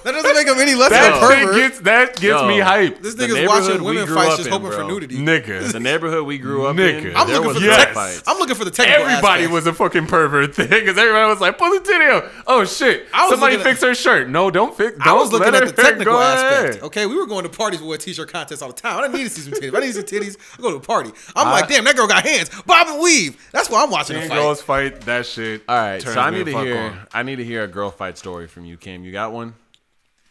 that 0.03 0.11
doesn't 0.11 0.33
make 0.35 0.47
him 0.47 0.52
any 0.63 0.75
less 0.75 0.89
That 0.89 1.13
of 1.13 1.23
a 1.23 1.27
shit 1.35 1.45
pervert. 1.45 1.55
gets 1.55 1.79
that 1.81 2.07
gets 2.13 2.23
Yo. 2.23 2.47
me 2.47 2.57
hyped. 2.59 3.01
this 3.01 3.15
nigga's 3.15 3.33
neighborhood 3.35 3.47
watching 3.47 3.83
we 3.83 3.85
women 3.91 4.05
grew 4.05 4.15
fights 4.15 4.31
up 4.31 4.37
just 4.37 4.47
in, 4.47 4.53
hoping 4.53 4.71
for 4.71 4.83
nudity. 4.83 5.17
Nigga. 5.17 5.71
The 5.71 5.79
neighborhood 5.79 6.25
we 6.25 6.37
grew 6.37 6.65
up 6.65 6.75
Nigga. 6.75 7.11
in. 7.11 7.15
I'm 7.15 7.27
there 7.27 7.35
looking 7.39 7.47
was 7.47 7.57
for 7.57 7.59
the 7.61 7.65
Yes. 7.67 7.93
fights. 7.93 8.23
I'm 8.25 8.37
looking 8.39 8.55
for 8.55 8.65
the 8.65 8.71
technical 8.71 9.03
aspect. 9.03 9.11
Everybody 9.17 9.43
aspect. 9.43 9.53
was 9.53 9.67
a 9.67 9.73
fucking 9.73 10.07
pervert 10.07 10.55
thing 10.55 10.69
because 10.69 10.97
everybody 10.97 11.29
was 11.29 11.39
like, 11.41 11.57
pull 11.57 11.71
the 11.73 11.79
titty 11.81 12.05
out. 12.05 12.25
Oh 12.47 12.65
shit. 12.65 13.07
I 13.13 13.23
was 13.23 13.31
Somebody 13.31 13.57
looking 13.57 13.67
at- 13.67 13.71
fix 13.77 13.83
her 13.83 13.93
shirt. 13.95 14.29
No, 14.29 14.49
don't 14.49 14.75
fix 14.75 14.97
don't 14.97 15.07
I 15.07 15.13
was 15.13 15.31
looking 15.31 15.51
let 15.51 15.63
at 15.63 15.75
the 15.75 15.81
her- 15.81 15.89
technical 15.89 16.13
go 16.13 16.21
aspect. 16.21 16.69
ahead. 16.75 16.83
Okay, 16.83 17.05
we 17.05 17.15
were 17.15 17.27
going 17.27 17.43
to 17.43 17.49
parties 17.49 17.81
with 17.81 18.01
t-shirt 18.01 18.31
contests 18.31 18.61
all 18.61 18.69
the 18.69 18.73
time. 18.73 18.97
I 18.97 19.01
didn't 19.03 19.15
need 19.15 19.23
to 19.25 19.29
see 19.29 19.41
some 19.41 19.53
titties. 19.53 19.75
I 19.75 19.79
need 19.79 19.93
to 19.93 20.07
see 20.07 20.17
titties. 20.19 20.37
I 20.57 20.61
go 20.61 20.71
to 20.71 20.77
a 20.77 20.79
party. 20.79 21.11
I'm 21.35 21.47
like, 21.49 21.67
damn, 21.67 21.83
that 21.83 21.95
girl 21.95 22.07
got 22.07 22.23
hands. 22.25 22.49
Bob 22.65 22.87
and 22.87 23.01
weave. 23.01 23.37
That's 23.51 23.69
why 23.69 23.83
I'm 23.83 23.89
watching 23.89 24.15
the 24.15 24.21
Seeing 24.21 24.29
fight. 24.29 24.39
girls 24.41 24.61
fight, 24.61 25.01
that 25.01 25.25
shit. 25.25 25.63
All 25.67 25.75
right, 25.75 26.01
so 26.01 26.19
I 26.19 26.29
need 26.29 26.45
to 26.45 26.57
hear. 26.57 26.77
on. 26.77 26.97
I 27.13 27.23
need 27.23 27.37
to 27.37 27.43
hear 27.43 27.63
a 27.63 27.67
girl 27.67 27.89
fight 27.91 28.17
story 28.17 28.47
from 28.47 28.65
you, 28.65 28.77
Cam. 28.77 29.03
You 29.03 29.11
got 29.11 29.31
one? 29.31 29.55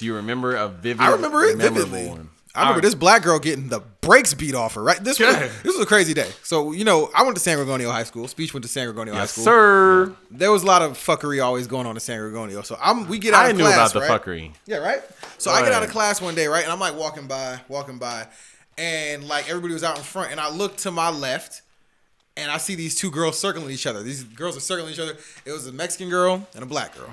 Do 0.02 0.06
you 0.06 0.16
remember 0.16 0.56
a 0.56 0.66
vivid? 0.66 1.00
I 1.00 1.12
remember 1.12 1.44
it 1.44 1.58
vividly. 1.58 2.08
One? 2.08 2.28
I 2.56 2.62
remember 2.62 2.80
this 2.80 2.96
black 2.96 3.22
girl 3.22 3.38
getting 3.38 3.68
the 3.68 3.78
brakes 4.00 4.34
beat 4.34 4.56
off 4.56 4.74
her. 4.74 4.82
Right, 4.82 4.98
this 4.98 5.20
was 5.20 5.32
this 5.36 5.76
was 5.76 5.78
a 5.78 5.86
crazy 5.86 6.12
day. 6.12 6.28
So 6.42 6.72
you 6.72 6.84
know, 6.84 7.08
I 7.14 7.22
went 7.22 7.36
to 7.36 7.40
San 7.40 7.56
Gorgonio 7.56 7.88
High 7.88 8.02
School. 8.02 8.26
Speech 8.26 8.52
went 8.52 8.64
to 8.64 8.68
San 8.68 8.88
Gorgonio 8.88 9.14
High 9.14 9.26
School. 9.26 9.44
sir. 9.44 10.16
There 10.28 10.50
was 10.50 10.64
a 10.64 10.66
lot 10.66 10.82
of 10.82 10.98
fuckery 10.98 11.40
always 11.40 11.68
going 11.68 11.86
on 11.86 11.94
in 11.94 12.00
San 12.00 12.18
Gorgonio. 12.18 12.66
So 12.66 12.76
I'm 12.82 13.06
we 13.06 13.20
get 13.20 13.32
out 13.32 13.36
of 13.36 13.42
class. 13.42 13.46
I 13.46 13.50
of 13.52 13.56
knew 13.58 13.64
class, 13.64 13.92
about 13.92 13.92
the 13.92 14.00
right? 14.00 14.20
fuckery. 14.50 14.54
Yeah, 14.66 14.78
right. 14.78 15.02
So 15.38 15.52
Go 15.52 15.56
I 15.56 15.62
get 15.62 15.72
out 15.72 15.84
of 15.84 15.90
class 15.90 16.20
one 16.20 16.34
day, 16.34 16.48
right, 16.48 16.64
and 16.64 16.72
I'm 16.72 16.80
like 16.80 16.96
walking 16.96 17.28
by, 17.28 17.60
walking 17.68 17.98
by, 17.98 18.26
and 18.76 19.22
like 19.28 19.48
everybody 19.48 19.74
was 19.74 19.84
out 19.84 19.96
in 19.96 20.02
front, 20.02 20.32
and 20.32 20.40
I 20.40 20.50
look 20.50 20.78
to 20.78 20.90
my 20.90 21.10
left, 21.10 21.62
and 22.36 22.50
I 22.50 22.56
see 22.58 22.74
these 22.74 22.96
two 22.96 23.12
girls 23.12 23.38
circling 23.38 23.70
each 23.70 23.86
other. 23.86 24.02
These 24.02 24.24
girls 24.24 24.56
are 24.56 24.60
circling 24.60 24.92
each 24.92 24.98
other. 24.98 25.16
It 25.46 25.52
was 25.52 25.68
a 25.68 25.72
Mexican 25.72 26.10
girl 26.10 26.44
and 26.56 26.64
a 26.64 26.66
black 26.66 26.96
girl. 26.98 27.10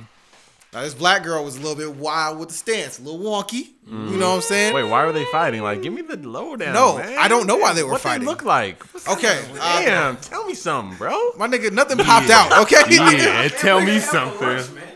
Now 0.71 0.81
this 0.81 0.93
black 0.93 1.23
girl 1.23 1.43
was 1.43 1.55
a 1.55 1.59
little 1.61 1.75
bit 1.75 1.95
wild 1.95 2.37
with 2.37 2.49
the 2.49 2.53
stance, 2.53 2.99
a 2.99 3.01
little 3.01 3.19
wonky. 3.19 3.69
You 3.87 3.95
know 4.17 4.29
what 4.29 4.35
I'm 4.35 4.41
saying? 4.41 4.75
Wait, 4.75 4.83
why 4.83 5.03
were 5.03 5.11
they 5.11 5.25
fighting? 5.25 5.63
Like, 5.63 5.81
give 5.81 5.91
me 5.91 6.03
the 6.03 6.15
lowdown. 6.17 6.75
No, 6.75 6.99
man. 6.99 7.17
I 7.17 7.27
don't 7.27 7.47
know 7.47 7.57
why 7.57 7.73
they 7.73 7.81
were 7.81 7.93
what 7.93 8.01
fighting. 8.01 8.19
they 8.19 8.25
look 8.27 8.43
like. 8.45 8.83
What's 8.93 9.09
Okay, 9.09 9.43
uh, 9.59 9.81
Damn, 9.83 10.17
tell 10.17 10.45
me 10.45 10.53
something, 10.53 10.95
bro. 10.95 11.31
My 11.37 11.47
nigga, 11.47 11.71
nothing 11.71 11.97
popped 11.97 12.29
out. 12.29 12.61
Okay, 12.61 12.83
Yeah, 12.87 13.47
tell 13.57 13.81
me 13.81 13.97
something. 13.99 14.47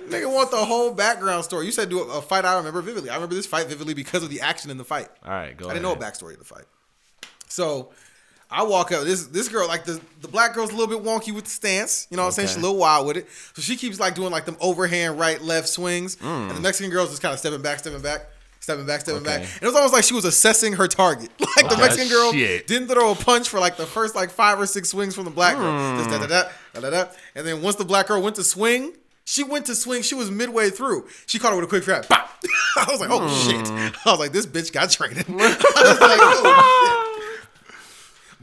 nigga 0.10 0.32
want 0.32 0.52
the 0.52 0.58
whole 0.58 0.94
background 0.94 1.44
story. 1.44 1.66
You 1.66 1.72
said 1.72 1.90
do 1.90 2.02
a, 2.02 2.20
a 2.20 2.22
fight. 2.22 2.46
I 2.46 2.56
remember 2.58 2.84
vividly. 2.84 3.10
I 3.10 3.16
remember 3.16 3.34
this 3.34 3.48
fight 3.48 3.66
vividly 3.66 3.96
because 3.96 4.22
of 4.22 4.30
the 4.30 4.42
action 4.42 4.70
in 4.70 4.78
the 4.78 4.86
fight. 4.86 5.10
All 5.26 5.32
right, 5.32 5.58
go. 5.58 5.66
I 5.66 5.74
didn't 5.74 5.82
know 5.84 5.94
a 5.94 5.98
backstory 5.98 6.34
of 6.34 6.40
the 6.40 6.46
fight. 6.46 6.66
So 7.48 7.92
I 8.54 8.64
walk 8.64 8.92
up. 8.92 9.04
This 9.04 9.26
this 9.28 9.50
girl, 9.50 9.68
like 9.68 9.84
the, 9.86 10.00
the 10.22 10.28
black 10.28 10.54
girl's 10.54 10.72
a 10.72 10.76
little 10.76 10.96
bit 10.96 11.04
wonky 11.06 11.34
with 11.34 11.46
the 11.46 11.50
stance. 11.50 12.08
You 12.12 12.18
know 12.18 12.24
what 12.24 12.28
I'm 12.28 12.34
saying? 12.34 12.48
She's 12.50 12.58
a 12.58 12.62
little 12.62 12.78
wild 12.78 13.08
with 13.08 13.18
it. 13.18 13.28
So 13.54 13.62
she 13.62 13.76
keeps 13.76 14.00
like 14.00 14.16
doing 14.16 14.32
like 14.32 14.46
them 14.46 14.58
overhand 14.62 15.20
right 15.20 15.42
left 15.42 15.68
swings. 15.70 16.18
And 16.22 16.52
the 16.52 16.62
Mexican 16.62 16.92
girl's 16.92 17.10
just 17.10 17.22
kind 17.22 17.34
of 17.34 17.40
stepping 17.40 17.62
back, 17.62 17.80
stepping 17.80 18.02
back. 18.02 18.28
Stepping 18.60 18.86
back, 18.86 19.02
stepping 19.02 19.24
back. 19.24 19.42
And 19.42 19.62
it 19.62 19.66
was 19.66 19.76
almost 19.76 19.94
like 19.94 20.06
she 20.06 20.14
was 20.14 20.24
assessing 20.24 20.74
her 20.74 20.88
target. 20.88 21.30
Like 21.58 21.70
the 21.70 21.76
Ah, 21.76 21.82
Mexican 21.82 22.08
girl 22.10 22.32
shit. 22.32 22.66
didn't 22.66 22.88
throw 22.88 23.12
a 23.12 23.16
punch 23.16 23.48
for 23.50 23.60
like 23.60 23.76
the 23.78 23.86
first 23.86 24.16
like 24.16 24.30
five 24.32 24.60
or 24.60 24.66
six 24.66 24.90
swings 24.90 25.14
from 25.14 25.26
the 25.26 25.32
black 25.32 25.56
girl. 25.58 25.98
Just 25.98 26.10
da 26.10 26.18
da 26.20 26.28
da 26.28 26.50
da 26.74 26.80
da 26.80 26.90
da. 27.06 27.12
And 27.36 27.46
then 27.46 27.62
once 27.62 27.76
the 27.76 27.86
black 27.86 28.08
girl 28.08 28.22
went 28.22 28.36
to 28.38 28.44
swing, 28.44 28.94
she 29.26 29.44
went 29.44 29.66
to 29.68 29.76
swing. 29.76 30.02
She 30.02 30.16
was 30.16 30.32
midway 30.32 30.70
through. 30.70 31.08
She 31.28 31.38
caught 31.40 31.52
her 31.52 31.56
with 31.58 31.66
a 31.66 31.68
quick 31.68 31.84
grab. 31.86 32.06
I 32.78 32.86
was 32.90 33.00
like, 33.02 33.10
oh 33.12 33.28
shit. 33.48 33.68
I 33.68 34.10
was 34.12 34.20
like, 34.20 34.32
this 34.32 34.46
bitch 34.46 34.72
got 34.74 34.90
training. 34.90 35.26
I 35.28 35.34
was 35.34 36.00
like, 36.00 36.20
oh 36.22 37.04
shit. 37.06 37.13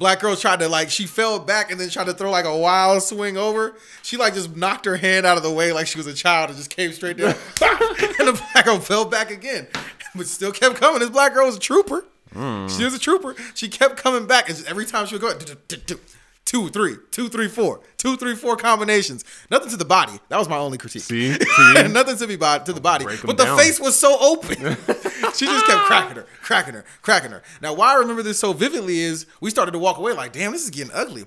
Black 0.01 0.20
girl 0.20 0.34
tried 0.34 0.61
to 0.61 0.68
like 0.68 0.88
she 0.88 1.07
fell 1.07 1.38
back 1.38 1.70
and 1.70 1.78
then 1.78 1.90
tried 1.90 2.07
to 2.07 2.14
throw 2.14 2.30
like 2.30 2.46
a 2.46 2.57
wild 2.57 3.03
swing 3.03 3.36
over. 3.36 3.74
She 4.01 4.16
like 4.16 4.32
just 4.32 4.57
knocked 4.57 4.86
her 4.86 4.96
hand 4.96 5.26
out 5.26 5.36
of 5.36 5.42
the 5.42 5.53
way 5.53 5.74
like 5.74 5.86
she 5.86 5.98
was 5.98 6.07
a 6.07 6.14
child 6.14 6.48
and 6.48 6.57
just 6.57 6.74
came 6.74 6.90
straight 6.92 7.18
down. 7.18 7.34
and 7.61 8.28
the 8.28 8.42
black 8.55 8.64
girl 8.64 8.78
fell 8.78 9.05
back 9.05 9.30
again, 9.30 9.66
but 10.14 10.26
still 10.26 10.53
kept 10.53 10.76
coming. 10.76 11.01
This 11.01 11.11
black 11.11 11.34
girl 11.34 11.44
was 11.44 11.57
a 11.57 11.61
trooper. 11.61 12.07
She 12.32 12.38
hmm. 12.38 12.64
was 12.64 12.94
a 12.94 12.98
trooper. 12.98 13.36
She 13.55 13.68
kept 13.68 13.98
coming 13.98 14.26
back, 14.26 14.48
and 14.48 14.64
every 14.66 14.86
time 14.86 15.05
she 15.05 15.16
would 15.16 15.20
go, 15.20 15.34
"Do, 15.36 15.55
do, 15.68 15.76
do, 15.76 16.01
two, 16.45 16.68
three, 16.70 16.97
two, 17.11 17.28
three, 17.28 17.49
four, 17.49 17.80
two, 17.97 18.16
three, 18.16 18.34
four 18.34 18.57
combinations. 18.57 19.24
Nothing 19.51 19.70
to 19.70 19.76
the 19.76 19.84
body. 19.84 20.18
That 20.28 20.38
was 20.38 20.49
my 20.49 20.57
only 20.57 20.78
critique. 20.78 21.03
See? 21.03 21.32
See? 21.38 21.88
Nothing 21.88 22.16
to 22.16 22.26
be 22.26 22.36
body 22.36 22.64
to 22.64 22.72
the 22.72 22.80
body. 22.80 23.05
Break 23.05 23.20
'em 23.20 23.26
But 23.26 23.36
the 23.38 23.45
down. 23.45 23.59
face 23.59 23.78
was 23.78 23.97
so 23.99 24.16
open. 24.20 24.57
she 25.34 25.47
just 25.47 25.66
kept 25.66 25.84
cracking 25.84 26.16
her, 26.16 26.26
cracking 26.43 26.74
her, 26.74 26.84
cracking 27.03 27.30
her. 27.30 27.43
Now, 27.62 27.74
why 27.74 27.93
I 27.93 27.95
remember 27.99 28.22
this 28.22 28.38
so 28.41 28.53
vividly 28.53 28.99
is 29.01 29.26
we 29.41 29.51
started 29.51 29.72
to 29.72 29.78
walk 29.78 29.99
away 29.99 30.12
like, 30.12 30.32
damn, 30.32 30.53
this 30.53 30.64
is 30.64 30.70
getting 30.70 30.93
ugly. 30.93 31.24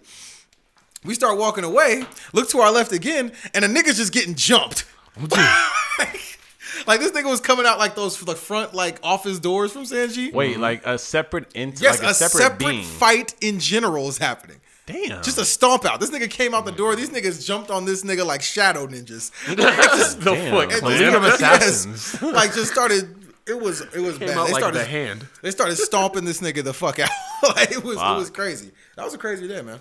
We 1.06 1.14
start 1.14 1.38
walking 1.38 1.64
away, 1.66 2.06
look 2.32 2.50
to 2.50 2.60
our 2.60 2.72
left 2.72 2.92
again, 2.94 3.34
and 3.54 3.66
a 3.66 3.68
nigga's 3.68 3.98
just 3.98 4.14
getting 4.14 4.36
jumped. 4.36 4.86
Oh, 5.20 5.72
like 6.88 7.00
this 7.00 7.12
nigga 7.12 7.30
was 7.30 7.40
coming 7.40 7.66
out 7.66 7.78
like 7.78 7.96
those 7.96 8.18
the 8.20 8.36
front 8.36 8.74
like 8.74 9.00
office 9.04 9.40
doors 9.40 9.72
from 9.72 9.84
Sanji. 9.84 10.34
Wait, 10.34 10.60
like 10.60 10.86
a 10.86 10.98
separate 10.98 11.52
int- 11.56 11.82
yes, 11.82 12.00
like 12.00 12.08
a, 12.08 12.12
a 12.12 12.14
separate, 12.14 12.42
separate 12.42 12.60
being. 12.60 12.84
fight 12.84 13.36
in 13.42 13.60
general 13.60 14.08
is 14.08 14.18
happening. 14.18 14.58
Damn. 14.86 15.24
Just 15.24 15.38
a 15.38 15.46
stomp 15.46 15.86
out. 15.86 16.00
This 16.02 16.10
nigga 16.12 16.30
came 16.30 16.54
out 16.54 16.66
the 16.66 16.72
door. 16.72 16.96
These 16.96 17.10
niggas 17.10 17.46
jumped 17.46 17.72
on 17.72 17.86
this 17.86 18.04
nigga 18.04 18.26
like 18.26 18.42
shadow 18.42 18.86
ninjas. 18.86 19.32
the 19.48 19.56
Damn. 20.26 20.52
foot 20.52 20.72
And 20.74 20.82
clan. 20.82 21.00
League 21.00 21.14
of 21.16 21.24
yes. 21.24 21.86
Assassins. 21.86 22.22
like 22.22 22.54
just 22.54 22.72
started. 22.72 23.16
It 23.48 23.60
was 23.60 23.82
it 23.82 23.96
was 24.00 24.18
Came 24.18 24.28
bad. 24.30 24.38
out 24.38 24.48
They 24.48 24.54
like 24.54 24.62
started 24.62 24.80
the 24.80 24.86
hand. 24.86 25.26
they 25.42 25.52
started 25.52 25.76
stomping 25.78 26.24
this 26.26 26.40
nigga 26.42 26.64
the 26.64 26.74
fuck 26.74 27.00
out. 27.00 27.10
like 27.56 27.72
it 27.72 27.84
was 27.84 27.98
Fuck. 27.98 28.16
it 28.16 28.20
was 28.20 28.30
crazy. 28.30 28.72
That 28.96 29.06
was 29.06 29.14
a 29.14 29.18
crazy 29.18 29.48
day, 29.48 29.62
man. 29.62 29.80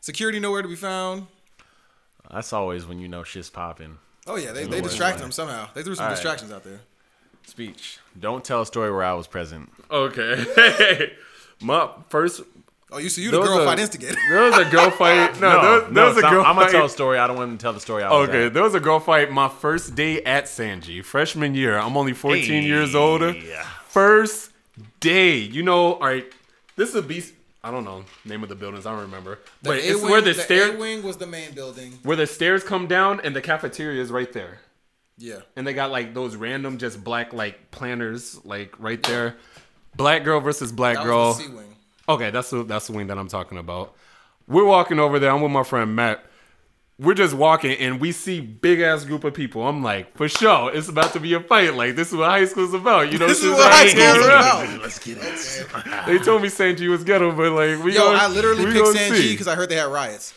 Security 0.00 0.38
nowhere 0.40 0.62
to 0.62 0.68
be 0.68 0.76
found. 0.76 1.26
That's 2.30 2.52
always 2.52 2.84
when 2.86 2.98
you 3.00 3.08
know 3.08 3.22
shit's 3.24 3.50
popping. 3.50 3.98
Oh 4.28 4.36
yeah, 4.36 4.50
they, 4.52 4.66
they 4.66 4.80
distracted 4.80 5.22
him 5.24 5.30
somehow. 5.32 5.68
They 5.74 5.82
threw 5.84 5.94
some 5.94 6.04
All 6.04 6.08
right. 6.10 6.14
distractions 6.14 6.50
out 6.52 6.64
there. 6.64 6.80
Speech. 7.46 7.98
Don't 8.18 8.44
tell 8.44 8.62
a 8.62 8.66
story 8.66 8.90
where 8.90 9.04
I 9.04 9.14
was 9.14 9.28
present. 9.28 9.70
Okay. 9.90 11.12
My 11.60 11.88
first. 12.08 12.40
Oh, 12.96 12.98
you 12.98 13.10
see 13.10 13.22
you 13.22 13.30
there 13.30 13.40
the 13.40 13.46
girl 13.46 13.60
a- 13.60 13.64
fight 13.66 13.78
instigator. 13.78 14.16
There 14.30 14.42
was 14.44 14.56
a 14.56 14.64
girl 14.70 14.90
fight. 14.90 15.38
No, 15.40 15.52
No, 15.52 15.62
there, 15.62 15.80
there 15.80 15.90
no, 15.92 16.08
was 16.08 16.16
a 16.16 16.20
girl 16.22 16.40
I'm, 16.40 16.46
I'm 16.46 16.56
gonna 16.56 16.70
tell 16.72 16.86
a 16.86 16.88
story. 16.88 17.18
I 17.18 17.26
don't 17.26 17.36
want 17.36 17.58
to 17.58 17.62
tell 17.62 17.72
the 17.74 17.80
story. 17.80 18.02
I 18.02 18.08
Okay, 18.10 18.46
at. 18.46 18.54
there 18.54 18.62
was 18.62 18.74
a 18.74 18.80
girl 18.80 19.00
fight 19.00 19.30
my 19.30 19.48
first 19.48 19.94
day 19.94 20.22
at 20.22 20.44
Sanji, 20.46 21.04
freshman 21.04 21.54
year. 21.54 21.76
I'm 21.78 21.96
only 21.96 22.14
14 22.14 22.62
years 22.64 22.94
old. 22.94 23.20
Hey. 23.20 23.60
First 23.88 24.50
day. 25.00 25.36
You 25.36 25.62
know, 25.62 25.94
all 25.94 26.00
right, 26.00 26.24
this 26.76 26.88
is 26.88 26.94
a 26.94 27.02
beast. 27.02 27.34
I 27.62 27.70
don't 27.70 27.84
know 27.84 28.04
name 28.24 28.42
of 28.42 28.48
the 28.48 28.54
buildings. 28.54 28.86
I 28.86 28.92
don't 28.92 29.02
remember. 29.02 29.40
The 29.62 29.68
but 29.70 29.78
it's 29.78 29.98
A-wing- 29.98 30.10
where 30.10 30.20
the, 30.22 30.32
the 30.32 30.40
stair, 30.42 30.74
A-wing 30.74 31.02
was 31.02 31.16
the 31.18 31.26
main 31.26 31.52
building. 31.52 31.98
where 32.02 32.16
the 32.16 32.26
stairs 32.26 32.62
come 32.64 32.86
down, 32.86 33.20
and 33.24 33.36
the 33.36 33.42
cafeteria 33.42 34.00
is 34.00 34.10
right 34.10 34.32
there. 34.32 34.60
Yeah. 35.18 35.40
And 35.56 35.66
they 35.66 35.74
got 35.74 35.90
like 35.90 36.14
those 36.14 36.36
random, 36.36 36.78
just 36.78 37.02
black 37.04 37.32
like 37.32 37.70
planners, 37.70 38.38
like 38.44 38.74
right 38.78 39.02
there. 39.02 39.36
Black 39.96 40.24
girl 40.24 40.40
versus 40.40 40.70
black 40.72 40.96
That 40.96 41.04
girl. 41.04 41.34
Was 42.08 42.18
the 42.18 42.22
C-wing. 42.22 42.28
Okay, 42.28 42.30
that's 42.30 42.50
the 42.50 42.62
that's 42.64 42.86
the 42.86 42.92
wing 42.92 43.06
that 43.08 43.18
I'm 43.18 43.28
talking 43.28 43.58
about. 43.58 43.94
We're 44.48 44.64
walking 44.64 44.98
over 44.98 45.18
there. 45.18 45.30
I'm 45.30 45.40
with 45.42 45.52
my 45.52 45.62
friend 45.64 45.94
Matt. 45.96 46.24
We're 46.98 47.12
just 47.12 47.34
walking 47.34 47.72
and 47.72 48.00
we 48.00 48.10
see 48.10 48.40
big 48.40 48.80
ass 48.80 49.04
group 49.04 49.22
of 49.24 49.34
people. 49.34 49.68
I'm 49.68 49.82
like, 49.82 50.16
for 50.16 50.30
sure, 50.30 50.74
it's 50.74 50.88
about 50.88 51.12
to 51.12 51.20
be 51.20 51.34
a 51.34 51.40
fight. 51.40 51.74
Like 51.74 51.94
this 51.94 52.08
is 52.08 52.14
what 52.14 52.30
high 52.30 52.46
school's 52.46 52.72
about. 52.72 53.12
You 53.12 53.18
know, 53.18 53.26
This 53.28 53.38
is 53.38 53.44
shit's 53.44 53.58
what 53.58 53.70
like, 53.70 53.72
high 53.72 53.88
school's 53.88 54.26
yeah. 54.26 54.62
about. 54.64 54.80
Let's 54.82 54.98
get 54.98 55.18
it. 55.20 56.06
They 56.06 56.18
told 56.18 56.40
me 56.40 56.48
Sanji 56.48 56.88
was 56.88 57.04
ghetto, 57.04 57.32
but 57.32 57.52
like 57.52 57.84
we 57.84 57.92
Yo, 57.94 58.00
gonna- 58.00 58.18
I 58.18 58.28
literally 58.28 58.64
we 58.64 58.72
picked 58.72 58.84
gonna 58.86 58.98
Sanji 58.98 59.32
because 59.32 59.46
I 59.48 59.54
heard 59.56 59.68
they 59.68 59.76
had 59.76 59.88
riots. 59.88 60.32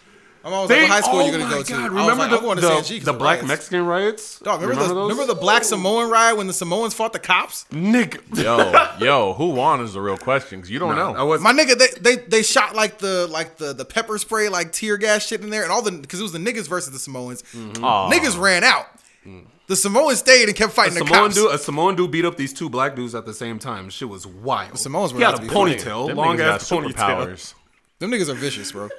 I'm 0.49 0.53
always 0.55 0.69
They, 0.69 0.81
like, 0.81 0.89
what 0.89 0.95
high 0.95 1.01
school 1.01 1.19
oh 1.19 1.27
are 1.27 1.31
gonna 1.31 1.43
my 1.45 1.49
go 1.51 1.63
to? 1.63 1.71
God, 1.71 1.79
I 1.79 1.83
was 1.83 1.91
remember 1.91 2.15
like, 2.15 2.29
the, 2.31 2.37
I'm 2.37 2.43
going 2.43 2.55
to 2.57 2.93
the, 2.93 2.99
the 2.99 3.13
black 3.13 3.35
riots. 3.37 3.47
Mexican 3.47 3.85
riots? 3.85 4.39
Dog, 4.39 4.61
remember, 4.61 4.87
the, 4.87 4.93
those? 4.95 5.11
remember 5.11 5.33
the 5.33 5.39
black 5.39 5.63
Samoan 5.63 6.09
riot 6.09 6.37
when 6.37 6.47
the 6.47 6.53
Samoans 6.53 6.93
fought 6.93 7.13
the 7.13 7.19
cops? 7.19 7.65
Nigga, 7.71 8.19
Yo, 8.35 9.05
yo, 9.05 9.33
who 9.33 9.49
won 9.49 9.81
is 9.81 9.93
the 9.93 10.01
real 10.01 10.17
question 10.17 10.59
because 10.59 10.71
you 10.71 10.79
don't 10.79 10.97
I 10.97 11.13
know. 11.13 11.25
was 11.25 11.41
My 11.41 11.53
nigga, 11.53 11.77
they, 11.77 12.15
they 12.15 12.15
they 12.23 12.43
shot 12.43 12.75
like 12.75 12.97
the 12.97 13.27
like 13.27 13.57
the 13.57 13.73
the 13.73 13.85
pepper 13.85 14.17
spray 14.17 14.49
like 14.49 14.71
tear 14.71 14.97
gas 14.97 15.25
shit 15.25 15.41
in 15.41 15.49
there 15.51 15.63
and 15.63 15.71
all 15.71 15.81
the 15.83 15.91
because 15.91 16.19
it 16.19 16.23
was 16.23 16.31
the 16.31 16.39
niggas 16.39 16.67
versus 16.67 16.91
the 16.91 16.99
Samoans. 16.99 17.43
Mm-hmm. 17.53 17.83
Aw. 17.83 18.11
Niggas 18.11 18.39
ran 18.39 18.63
out. 18.63 18.87
Mm. 19.25 19.45
The 19.67 19.75
Samoans 19.75 20.17
stayed 20.17 20.47
and 20.49 20.57
kept 20.57 20.71
a 20.71 20.75
fighting 20.75 20.95
the 20.95 21.05
Samoan 21.05 21.23
cops. 21.25 21.35
dude. 21.35 21.53
A 21.53 21.57
Samoan 21.59 21.95
dude 21.95 22.09
beat 22.09 22.25
up 22.25 22.37
these 22.37 22.53
two 22.53 22.69
black 22.69 22.95
dudes 22.95 23.13
at 23.13 23.25
the 23.27 23.33
same 23.35 23.59
time. 23.59 23.89
Shit 23.91 24.09
was 24.09 24.25
wild. 24.25 24.73
The 24.73 24.77
Samoans 24.79 25.13
were 25.13 25.19
he 25.19 25.25
had 25.25 25.35
a 25.35 25.37
about 25.37 25.43
to 25.43 25.47
be 25.47 25.53
funny. 25.53 25.75
ponytail, 25.75 26.15
long 26.15 26.35
niggas 26.35 26.37
got 26.39 26.61
ass 26.61 26.69
ponytail. 26.71 27.53
Them 27.99 28.11
niggas 28.11 28.29
are 28.29 28.33
vicious, 28.33 28.71
bro. 28.71 28.89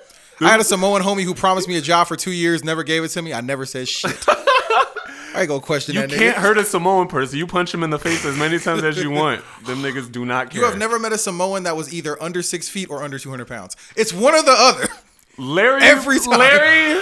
I 0.40 0.48
had 0.50 0.60
a 0.60 0.64
Samoan 0.64 1.02
homie 1.02 1.22
who 1.24 1.34
promised 1.34 1.68
me 1.68 1.76
a 1.76 1.80
job 1.80 2.06
for 2.08 2.16
two 2.16 2.32
years, 2.32 2.64
never 2.64 2.82
gave 2.82 3.04
it 3.04 3.08
to 3.08 3.22
me. 3.22 3.32
I 3.32 3.40
never 3.40 3.66
said 3.66 3.88
shit. 3.88 4.24
I 5.32 5.42
ain't 5.42 5.48
gonna 5.48 5.60
question 5.60 5.94
You 5.94 6.00
that 6.02 6.10
can't 6.10 6.36
nigga. 6.36 6.40
hurt 6.40 6.58
a 6.58 6.64
Samoan 6.64 7.06
person. 7.06 7.38
You 7.38 7.46
punch 7.46 7.72
him 7.72 7.82
in 7.84 7.90
the 7.90 7.98
face 7.98 8.24
as 8.24 8.36
many 8.36 8.58
times 8.58 8.82
as 8.82 8.98
you 8.98 9.10
want. 9.12 9.42
Them 9.64 9.78
niggas 9.80 10.10
do 10.10 10.24
not 10.24 10.50
care. 10.50 10.60
You 10.60 10.66
have 10.66 10.76
never 10.78 10.98
met 10.98 11.12
a 11.12 11.18
Samoan 11.18 11.62
that 11.64 11.76
was 11.76 11.94
either 11.94 12.20
under 12.22 12.42
six 12.42 12.68
feet 12.68 12.90
or 12.90 13.02
under 13.02 13.18
200 13.18 13.46
pounds. 13.46 13.76
It's 13.96 14.12
one 14.12 14.34
or 14.34 14.42
the 14.42 14.54
other. 14.56 14.88
Larry 15.38 15.82
every 15.84 16.18
time. 16.18 16.38
Larry, 16.38 17.00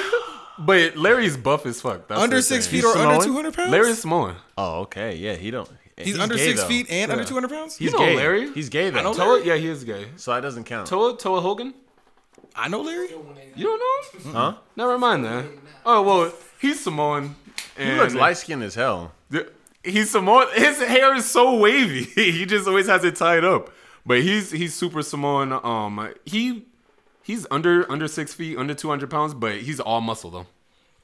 but 0.58 0.96
Larry's 0.96 1.36
buff 1.38 1.64
as 1.64 1.80
fuck. 1.80 2.06
That's 2.08 2.20
under 2.20 2.42
six 2.42 2.66
thing. 2.66 2.80
feet 2.82 2.86
or 2.86 2.92
Samoan? 2.92 3.12
under 3.14 3.24
200 3.24 3.54
pounds? 3.54 3.70
Larry's 3.70 3.98
Samoan. 4.00 4.36
Oh, 4.58 4.80
okay. 4.80 5.16
Yeah, 5.16 5.34
he 5.34 5.50
don't. 5.50 5.68
He's, 5.96 6.18
under 6.18 6.36
gay, 6.36 6.44
six 6.44 6.60
though. 6.62 6.68
feet 6.68 6.90
and 6.90 7.10
under 7.10 7.24
200 7.24 7.48
pounds? 7.48 7.76
He's 7.76 7.90
You 7.92 7.98
know 7.98 8.04
gay. 8.04 8.16
Larry? 8.16 8.52
He's 8.52 8.68
gay 8.68 8.90
though. 8.90 9.02
know 9.02 9.14
Toa, 9.14 9.42
yeah, 9.42 9.56
he 9.56 9.66
is 9.68 9.82
gay. 9.84 10.06
So 10.16 10.32
that 10.34 10.40
doesn't 10.42 10.64
count. 10.64 10.86
Toa, 10.86 11.16
Toa 11.16 11.40
Hogan. 11.40 11.74
I 12.58 12.68
know 12.68 12.80
Larry. 12.82 13.08
You 13.54 13.64
don't 13.64 13.78
know? 13.78 14.20
him? 14.20 14.32
Huh? 14.32 14.54
Never 14.76 14.98
mind 14.98 15.24
that. 15.24 15.44
Oh 15.86 16.02
well, 16.02 16.32
he's 16.60 16.80
Samoan. 16.80 17.36
He 17.76 17.92
looks 17.92 18.14
light 18.14 18.36
skinned 18.36 18.62
as 18.64 18.74
hell. 18.74 19.12
He's 19.84 20.10
Samoan. 20.10 20.46
His 20.54 20.78
hair 20.82 21.14
is 21.14 21.24
so 21.30 21.56
wavy. 21.56 22.02
he 22.14 22.44
just 22.44 22.66
always 22.66 22.86
has 22.88 23.04
it 23.04 23.16
tied 23.16 23.44
up. 23.44 23.70
But 24.04 24.22
he's 24.22 24.50
he's 24.50 24.74
super 24.74 25.02
Samoan. 25.02 25.52
Um, 25.52 26.12
he 26.24 26.66
he's 27.22 27.46
under 27.50 27.90
under 27.90 28.08
six 28.08 28.34
feet, 28.34 28.58
under 28.58 28.74
two 28.74 28.88
hundred 28.88 29.10
pounds, 29.10 29.34
but 29.34 29.56
he's 29.56 29.78
all 29.80 30.00
muscle 30.00 30.30
though. 30.30 30.46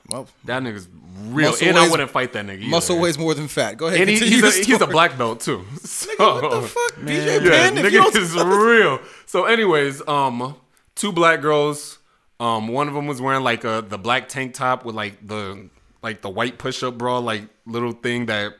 Well, 0.08 0.28
That 0.44 0.62
nigga's 0.62 0.86
real, 1.28 1.50
Muscle 1.52 1.66
and 1.68 1.78
I 1.78 1.82
weighs- 1.82 1.90
wouldn't 1.92 2.10
fight 2.10 2.34
that 2.34 2.44
nigga. 2.44 2.58
Either. 2.60 2.68
muscle 2.68 2.98
weighs 3.00 3.16
more 3.16 3.32
than 3.32 3.48
fat. 3.48 3.78
Go 3.78 3.86
ahead. 3.86 4.00
and 4.02 4.10
he, 4.10 4.18
continue 4.18 4.42
he's, 4.44 4.54
a, 4.54 4.58
he's 4.58 4.74
a 4.74 4.76
story. 4.76 4.92
black 4.92 5.16
belt 5.16 5.40
too. 5.40 5.64
So, 5.82 6.10
What 6.18 6.50
the 6.50 6.68
fuck? 6.68 6.94
BJ 6.96 7.42
Yeah, 7.42 7.50
Penn? 7.50 7.78
If 7.78 7.90
you 7.90 8.00
nigga 8.00 8.12
don't- 8.12 8.16
is 8.16 8.34
real. 8.34 9.00
So, 9.24 9.46
anyways, 9.46 10.06
um, 10.06 10.56
two 10.94 11.12
black 11.12 11.40
girls. 11.40 11.98
Um, 12.40 12.68
one 12.68 12.88
of 12.88 12.94
them 12.94 13.06
was 13.06 13.20
wearing 13.20 13.42
like 13.44 13.64
a 13.64 13.84
the 13.86 13.98
black 13.98 14.28
tank 14.28 14.54
top 14.54 14.84
with 14.84 14.94
like 14.94 15.26
the 15.26 15.68
like 16.02 16.20
the 16.22 16.28
white 16.30 16.58
push 16.58 16.82
up 16.82 16.98
bra, 16.98 17.18
like 17.18 17.44
little 17.66 17.92
thing 17.92 18.26
that 18.26 18.54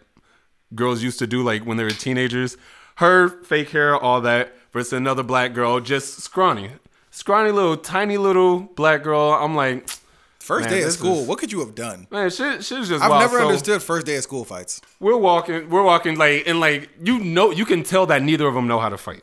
girls 0.75 1.03
used 1.03 1.19
to 1.19 1.27
do 1.27 1.43
like 1.43 1.65
when 1.65 1.77
they 1.77 1.85
were 1.85 1.91
teenagers. 1.91 2.57
Her 2.97 3.29
fake 3.43 3.71
hair, 3.71 3.97
all 3.97 4.21
that, 4.21 4.55
versus 4.73 4.93
another 4.93 5.25
black 5.25 5.53
girl, 5.53 5.81
just 5.81 6.21
scrawny, 6.21 6.71
scrawny 7.11 7.51
little 7.51 7.77
tiny 7.77 8.17
little 8.17 8.61
black 8.61 9.03
girl. 9.03 9.33
I'm 9.33 9.55
like, 9.57 9.89
First 10.39 10.69
Man, 10.69 10.79
day 10.79 10.83
of 10.85 10.93
school. 10.93 11.23
is- 11.23 11.27
What 11.29 11.39
could 11.39 11.51
you 11.51 11.61
have 11.61 11.75
done? 11.75 12.07
man, 12.11 12.31
shit, 12.31 12.63
shit's 12.65 12.89
just. 12.89 13.03
I've 13.03 13.11
wild. 13.11 13.23
never 13.23 13.39
So- 13.41 13.47
understood 13.49 13.83
first 13.83 14.07
day 14.07 14.17
of 14.17 14.23
school 14.23 14.45
fights. 14.45 14.81
we're 15.01 15.17
walking 15.17 15.69
we're 15.71 15.83
walking 15.83 16.17
like 16.17 16.47
and 16.47 16.61
like 16.61 16.89
you 17.03 17.19
know 17.19 17.51
you 17.51 17.65
can 17.65 17.83
tell 17.83 18.07
that 18.07 18.23
neither 18.23 18.47
of 18.47 18.55
them 18.55 18.69
know 18.69 18.79
how 18.79 18.89
to 18.91 18.99
fight 18.99 19.23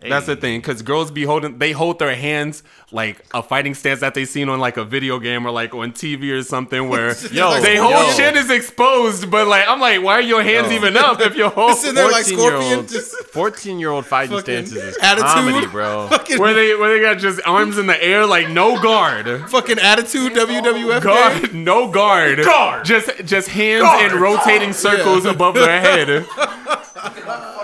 that's 0.00 0.26
the 0.26 0.36
thing 0.36 0.60
because 0.60 0.80
girls 0.82 1.10
be 1.10 1.24
holding 1.24 1.58
they 1.58 1.72
hold 1.72 1.98
their 1.98 2.14
hands 2.14 2.62
like 2.92 3.24
a 3.34 3.42
fighting 3.42 3.74
stance 3.74 3.98
that 4.00 4.14
they 4.14 4.24
seen 4.24 4.48
on 4.48 4.60
like 4.60 4.76
a 4.76 4.84
video 4.84 5.18
game 5.18 5.44
or 5.44 5.50
like 5.50 5.74
on 5.74 5.90
tv 5.92 6.30
or 6.30 6.42
something 6.42 6.88
where 6.92 7.08
Yo, 7.32 7.60
they 7.60 7.76
whole 7.76 7.90
yo. 7.90 8.10
shit 8.12 8.36
is 8.36 8.48
exposed 8.48 9.28
but 9.28 9.48
like 9.48 9.66
i'm 9.68 9.80
like 9.80 10.00
why 10.02 10.12
are 10.14 10.20
your 10.20 10.42
hands 10.42 10.68
Yo. 10.70 10.76
even 10.76 10.96
up 10.96 11.20
if 11.20 11.34
your 11.34 11.50
whole 11.58 11.72
Sitting 11.72 11.96
there 11.96 12.10
like 12.12 12.24
Scorpion, 12.26 12.62
year 12.62 12.76
old, 12.78 12.88
just 12.88 13.12
14 13.32 13.78
year 13.80 13.90
old 13.90 14.06
fighting 14.06 14.38
stances 14.38 14.76
is 14.76 14.96
attitude. 14.98 15.26
comedy, 15.30 15.66
bro. 15.66 16.06
where 16.36 16.54
they 16.54 16.76
where 16.76 16.94
they 16.96 17.00
got 17.00 17.18
just 17.18 17.40
arms 17.44 17.76
in 17.76 17.86
the 17.88 18.00
air 18.02 18.24
like 18.24 18.48
no 18.48 18.80
guard 18.80 19.50
fucking 19.50 19.80
attitude 19.80 20.32
WWF 20.32 21.02
game. 21.02 21.02
guard 21.02 21.54
no 21.54 21.90
guard 21.90 22.44
Guard. 22.44 22.84
just 22.84 23.10
just 23.24 23.48
hands 23.48 23.82
Guard. 23.82 24.12
in 24.12 24.18
rotating 24.20 24.72
circles 24.72 25.24
Yeah. 25.24 25.32
above 25.32 25.54
their 25.54 25.80
head 25.80 26.24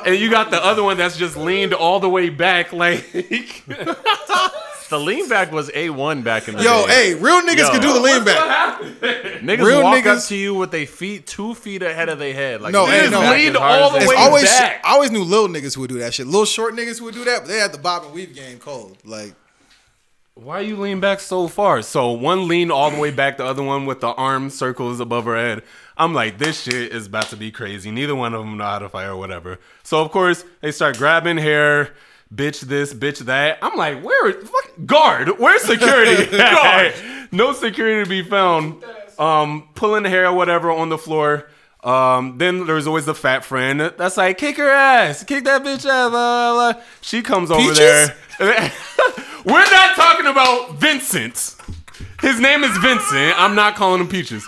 and 0.07 0.16
you 0.16 0.30
got 0.30 0.50
the 0.50 0.62
other 0.64 0.82
one 0.82 0.96
that's 0.96 1.16
just 1.16 1.36
leaned 1.36 1.72
all 1.74 2.00
the 2.00 2.09
way 2.09 2.28
back 2.30 2.72
like 2.72 3.11
The 4.90 4.98
lean 5.00 5.28
back 5.30 5.50
was 5.50 5.70
A1 5.70 6.22
back 6.22 6.46
in 6.46 6.55
the 6.55 6.62
day. 6.62 6.66
Yo, 6.68 6.86
day. 6.86 6.92
hey, 6.92 7.14
real 7.14 7.40
niggas 7.40 7.57
Yo. 7.57 7.70
can 7.70 7.80
do 7.80 7.92
the 7.94 8.00
lean 8.00 8.22
back. 8.22 8.80
Niggas 9.40 9.64
real 9.64 9.82
walk 9.82 9.98
up 9.98 10.05
niggas- 10.18 10.28
to 10.28 10.36
you 10.36 10.55
with 10.55 10.70
their 10.72 10.86
feet 10.86 11.26
two 11.26 11.55
feet 11.55 11.82
ahead 11.82 12.11
of 12.11 12.18
their 12.18 12.34
head. 12.34 12.61
Like, 12.61 12.72
No, 12.74 12.86
they 12.86 13.00
hey, 13.05 13.11
no. 13.11 13.20
Leaned 13.30 13.57
all 13.57 13.90
the 13.90 13.96
It's 13.96 14.09
way 14.09 14.14
can. 14.14 14.26
always 14.28 14.44
back. 14.44 14.82
I 14.84 14.92
always 14.92 15.11
knew 15.11 15.24
little 15.24 15.48
niggas 15.48 15.74
who 15.74 15.80
would 15.80 15.90
do 15.90 15.98
that 16.00 16.12
shit. 16.14 16.26
Little 16.26 16.44
short 16.44 16.74
niggas 16.74 16.98
who 16.98 17.07
would 17.07 17.14
do 17.14 17.24
that, 17.24 17.40
but 17.40 17.48
they 17.48 17.57
had 17.59 17.72
the 17.72 17.78
bob 17.78 18.05
and 18.05 18.12
weave 18.12 18.34
game 18.34 18.59
cold. 18.59 18.98
Like 19.05 19.34
Why 20.34 20.61
you 20.61 20.76
lean 20.76 21.00
back 21.00 21.20
so 21.20 21.48
far? 21.48 21.80
So 21.82 22.11
one 22.12 22.46
leaned 22.46 22.70
all 22.70 22.90
the 22.90 22.98
way 23.00 23.11
back, 23.11 23.38
the 23.38 23.44
other 23.46 23.62
one 23.62 23.86
with 23.86 24.00
the 24.00 24.09
arm 24.12 24.50
circles 24.50 25.00
above 25.00 25.24
her 25.24 25.34
head. 25.36 25.62
I'm 25.97 26.12
like, 26.12 26.38
this 26.38 26.62
shit 26.62 26.92
is 26.92 27.07
about 27.07 27.26
to 27.30 27.36
be 27.36 27.51
crazy. 27.53 27.90
Neither 27.90 28.14
one 28.14 28.34
of 28.34 28.40
them 28.40 28.57
know 28.57 28.64
how 28.64 28.78
to 28.80 28.88
fight 28.88 29.07
or 29.07 29.16
whatever. 29.16 29.59
So 29.82 30.01
of 30.03 30.11
course 30.11 30.45
they 30.61 30.72
start 30.72 30.99
grabbing 30.99 31.38
hair, 31.38 31.95
bitch 32.34 32.61
this, 32.62 32.92
bitch 32.92 33.18
that. 33.20 33.59
I'm 33.62 33.76
like, 33.76 34.03
where 34.03 34.28
is 34.30 34.49
fuck, 34.49 34.86
guard? 34.86 35.38
Where's 35.38 35.62
security? 35.62 36.36
guard. 36.36 36.95
no 37.30 37.53
security 37.53 38.03
to 38.05 38.09
be 38.09 38.22
found. 38.28 38.82
Um, 39.18 39.68
pulling 39.76 40.05
hair 40.05 40.26
or 40.26 40.32
whatever 40.32 40.70
on 40.72 40.88
the 40.88 40.99
floor. 40.99 41.49
Um, 41.84 42.38
then 42.38 42.66
there's 42.66 42.86
always 42.86 43.05
the 43.05 43.14
fat 43.14 43.45
friend 43.45 43.78
that's 43.78 44.16
like, 44.16 44.38
kick 44.38 44.57
her 44.57 44.70
ass, 44.70 45.22
kick 45.22 45.45
that 45.45 45.62
bitch 45.62 45.84
ass. 45.84 45.84
Blah, 45.84 46.09
blah, 46.11 46.72
blah. 46.72 46.82
She 47.03 47.22
comes 47.22 47.51
over 47.51 47.61
Peaches? 47.61 47.76
there. 47.76 48.16
We're 49.45 49.70
not 49.70 49.95
talking 49.95 50.26
about 50.26 50.76
Vincent. 50.76 51.55
His 52.25 52.41
name 52.41 52.64
is 52.64 52.75
Vincent. 52.79 53.39
I'm 53.39 53.55
not 53.55 53.77
calling 53.77 54.01
him 54.01 54.09
Peaches. 54.09 54.47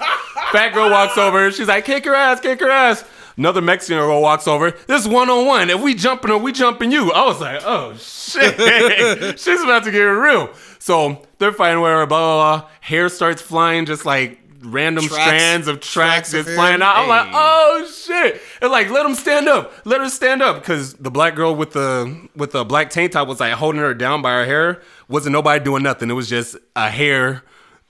Fat 0.51 0.71
girl 0.73 0.91
walks 0.91 1.19
over. 1.19 1.53
She's 1.53 1.69
like, 1.69 1.85
kick 1.85 2.07
her 2.07 2.15
ass, 2.15 2.41
kick 2.41 2.61
her 2.61 2.71
ass. 2.71 3.05
Another 3.37 3.61
Mexican 3.61 3.99
girl 3.99 4.23
walks 4.23 4.49
over. 4.49 4.71
This 4.87 5.07
one 5.07 5.29
on 5.29 5.47
one. 5.47 5.69
If 5.69 5.83
we 5.83 5.95
jumping 5.95 6.31
her, 6.31 6.39
we 6.39 6.53
jumping 6.53 6.91
you. 6.91 7.13
I 7.13 7.27
was 7.27 7.39
like, 7.39 7.61
oh 7.67 7.95
shit. 7.99 9.39
She's 9.39 9.63
about 9.63 9.85
to 9.85 9.91
get 9.91 10.01
real. 10.01 10.49
So 10.79 11.23
they're 11.37 11.53
fighting 11.53 11.83
with 11.83 11.91
her, 11.91 12.07
blah, 12.07 12.19
blah, 12.19 12.61
blah. 12.61 12.71
Hair 12.81 13.11
starts 13.11 13.43
flying, 13.43 13.85
just 13.85 14.07
like 14.07 14.39
random 14.61 15.05
Tracks. 15.05 15.23
strands 15.23 15.69
of 15.69 15.81
tracks 15.81 16.31
Tracks 16.31 16.55
flying 16.55 16.81
out. 16.81 16.97
I'm 16.97 17.09
like, 17.09 17.29
oh 17.35 17.87
shit. 17.93 18.41
And 18.63 18.73
like, 18.73 18.89
let 18.89 19.05
him 19.05 19.15
stand 19.15 19.49
up. 19.49 19.71
Let 19.85 20.01
her 20.01 20.09
stand 20.09 20.41
up. 20.41 20.65
Cause 20.65 20.95
the 20.95 21.11
black 21.11 21.35
girl 21.35 21.55
with 21.55 21.73
the 21.73 22.29
with 22.35 22.53
the 22.53 22.65
black 22.65 22.89
tank 22.89 23.13
top 23.13 23.29
was 23.29 23.41
like 23.41 23.53
holding 23.53 23.83
her 23.83 23.93
down 23.93 24.23
by 24.23 24.33
her 24.33 24.47
hair. 24.47 24.83
Wasn't 25.09 25.35
nobody 25.35 25.63
doing 25.63 25.83
nothing. 25.83 26.09
It 26.09 26.15
was 26.15 26.31
just 26.31 26.57
a 26.75 26.89
hair 26.89 27.43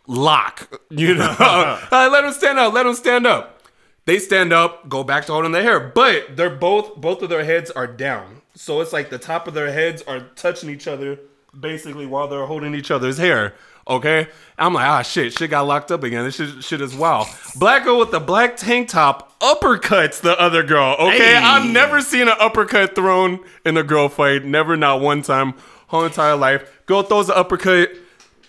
lock. 0.06 0.80
You 0.90 1.14
know? 1.14 1.34
Uh, 1.90 2.08
let 2.10 2.22
them 2.22 2.32
stand 2.32 2.58
up. 2.58 2.72
Let 2.72 2.84
them 2.84 2.94
stand 2.94 3.26
up. 3.26 3.62
They 4.06 4.20
stand 4.20 4.52
up, 4.52 4.88
go 4.88 5.02
back 5.02 5.26
to 5.26 5.32
holding 5.32 5.50
their 5.52 5.62
hair. 5.62 5.80
But 5.80 6.36
they're 6.36 6.48
both 6.48 6.96
both 6.96 7.22
of 7.22 7.28
their 7.28 7.44
heads 7.44 7.72
are 7.72 7.88
down. 7.88 8.42
So 8.54 8.80
it's 8.80 8.92
like 8.92 9.10
the 9.10 9.18
top 9.18 9.48
of 9.48 9.54
their 9.54 9.72
heads 9.72 10.02
are 10.02 10.20
touching 10.36 10.70
each 10.70 10.86
other 10.86 11.18
basically 11.58 12.06
while 12.06 12.28
they're 12.28 12.46
holding 12.46 12.74
each 12.74 12.90
other's 12.90 13.18
hair. 13.18 13.54
Okay? 13.88 14.28
I'm 14.58 14.74
like, 14.74 14.86
ah 14.86 15.02
shit, 15.02 15.32
shit 15.32 15.50
got 15.50 15.66
locked 15.66 15.90
up 15.90 16.04
again. 16.04 16.24
This 16.24 16.36
shit, 16.36 16.62
shit 16.62 16.80
is 16.80 16.94
wild. 16.94 17.26
Black 17.56 17.84
girl 17.84 17.98
with 17.98 18.12
the 18.12 18.20
black 18.20 18.56
tank 18.56 18.88
top 18.88 19.38
uppercuts 19.40 20.20
the 20.20 20.38
other 20.40 20.62
girl. 20.62 20.96
Okay? 20.98 21.18
Hey. 21.18 21.36
I've 21.36 21.68
never 21.68 22.00
seen 22.00 22.28
an 22.28 22.36
uppercut 22.38 22.94
thrown 22.94 23.40
in 23.64 23.76
a 23.76 23.82
girl 23.82 24.08
fight. 24.08 24.44
Never, 24.44 24.76
not 24.76 25.00
one 25.00 25.22
time. 25.22 25.54
Whole 25.88 26.04
entire 26.04 26.36
life. 26.36 26.84
Girl 26.86 27.02
throws 27.02 27.28
an 27.28 27.36
uppercut. 27.36 27.90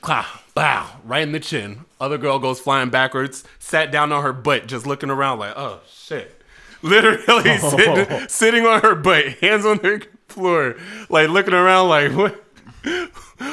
Clow, 0.01 0.25
bow, 0.57 0.89
right 1.03 1.21
in 1.21 1.33
the 1.33 1.39
chin. 1.39 1.85
Other 2.01 2.17
girl 2.17 2.39
goes 2.39 2.59
flying 2.59 2.89
backwards, 2.89 3.43
sat 3.59 3.91
down 3.91 4.11
on 4.11 4.23
her 4.23 4.33
butt, 4.33 4.65
just 4.65 4.87
looking 4.87 5.11
around 5.11 5.37
like, 5.37 5.53
oh 5.55 5.81
shit. 5.87 6.41
Literally 6.81 7.57
sitting, 7.59 8.27
sitting 8.27 8.65
on 8.65 8.81
her 8.81 8.95
butt, 8.95 9.25
hands 9.33 9.67
on 9.67 9.77
the 9.77 10.03
floor, 10.27 10.75
like 11.09 11.29
looking 11.29 11.53
around 11.53 11.89
like, 11.89 12.11
what? 12.13 12.43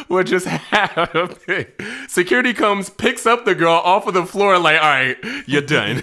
What 0.08 0.24
just 0.24 0.46
happened? 0.46 1.36
Security 2.08 2.54
comes, 2.54 2.88
picks 2.88 3.26
up 3.26 3.44
the 3.44 3.54
girl 3.54 3.74
off 3.74 4.06
of 4.06 4.14
the 4.14 4.24
floor, 4.24 4.58
like, 4.58 4.80
all 4.80 4.88
right, 4.88 5.18
you're 5.46 5.60
done. 5.60 6.02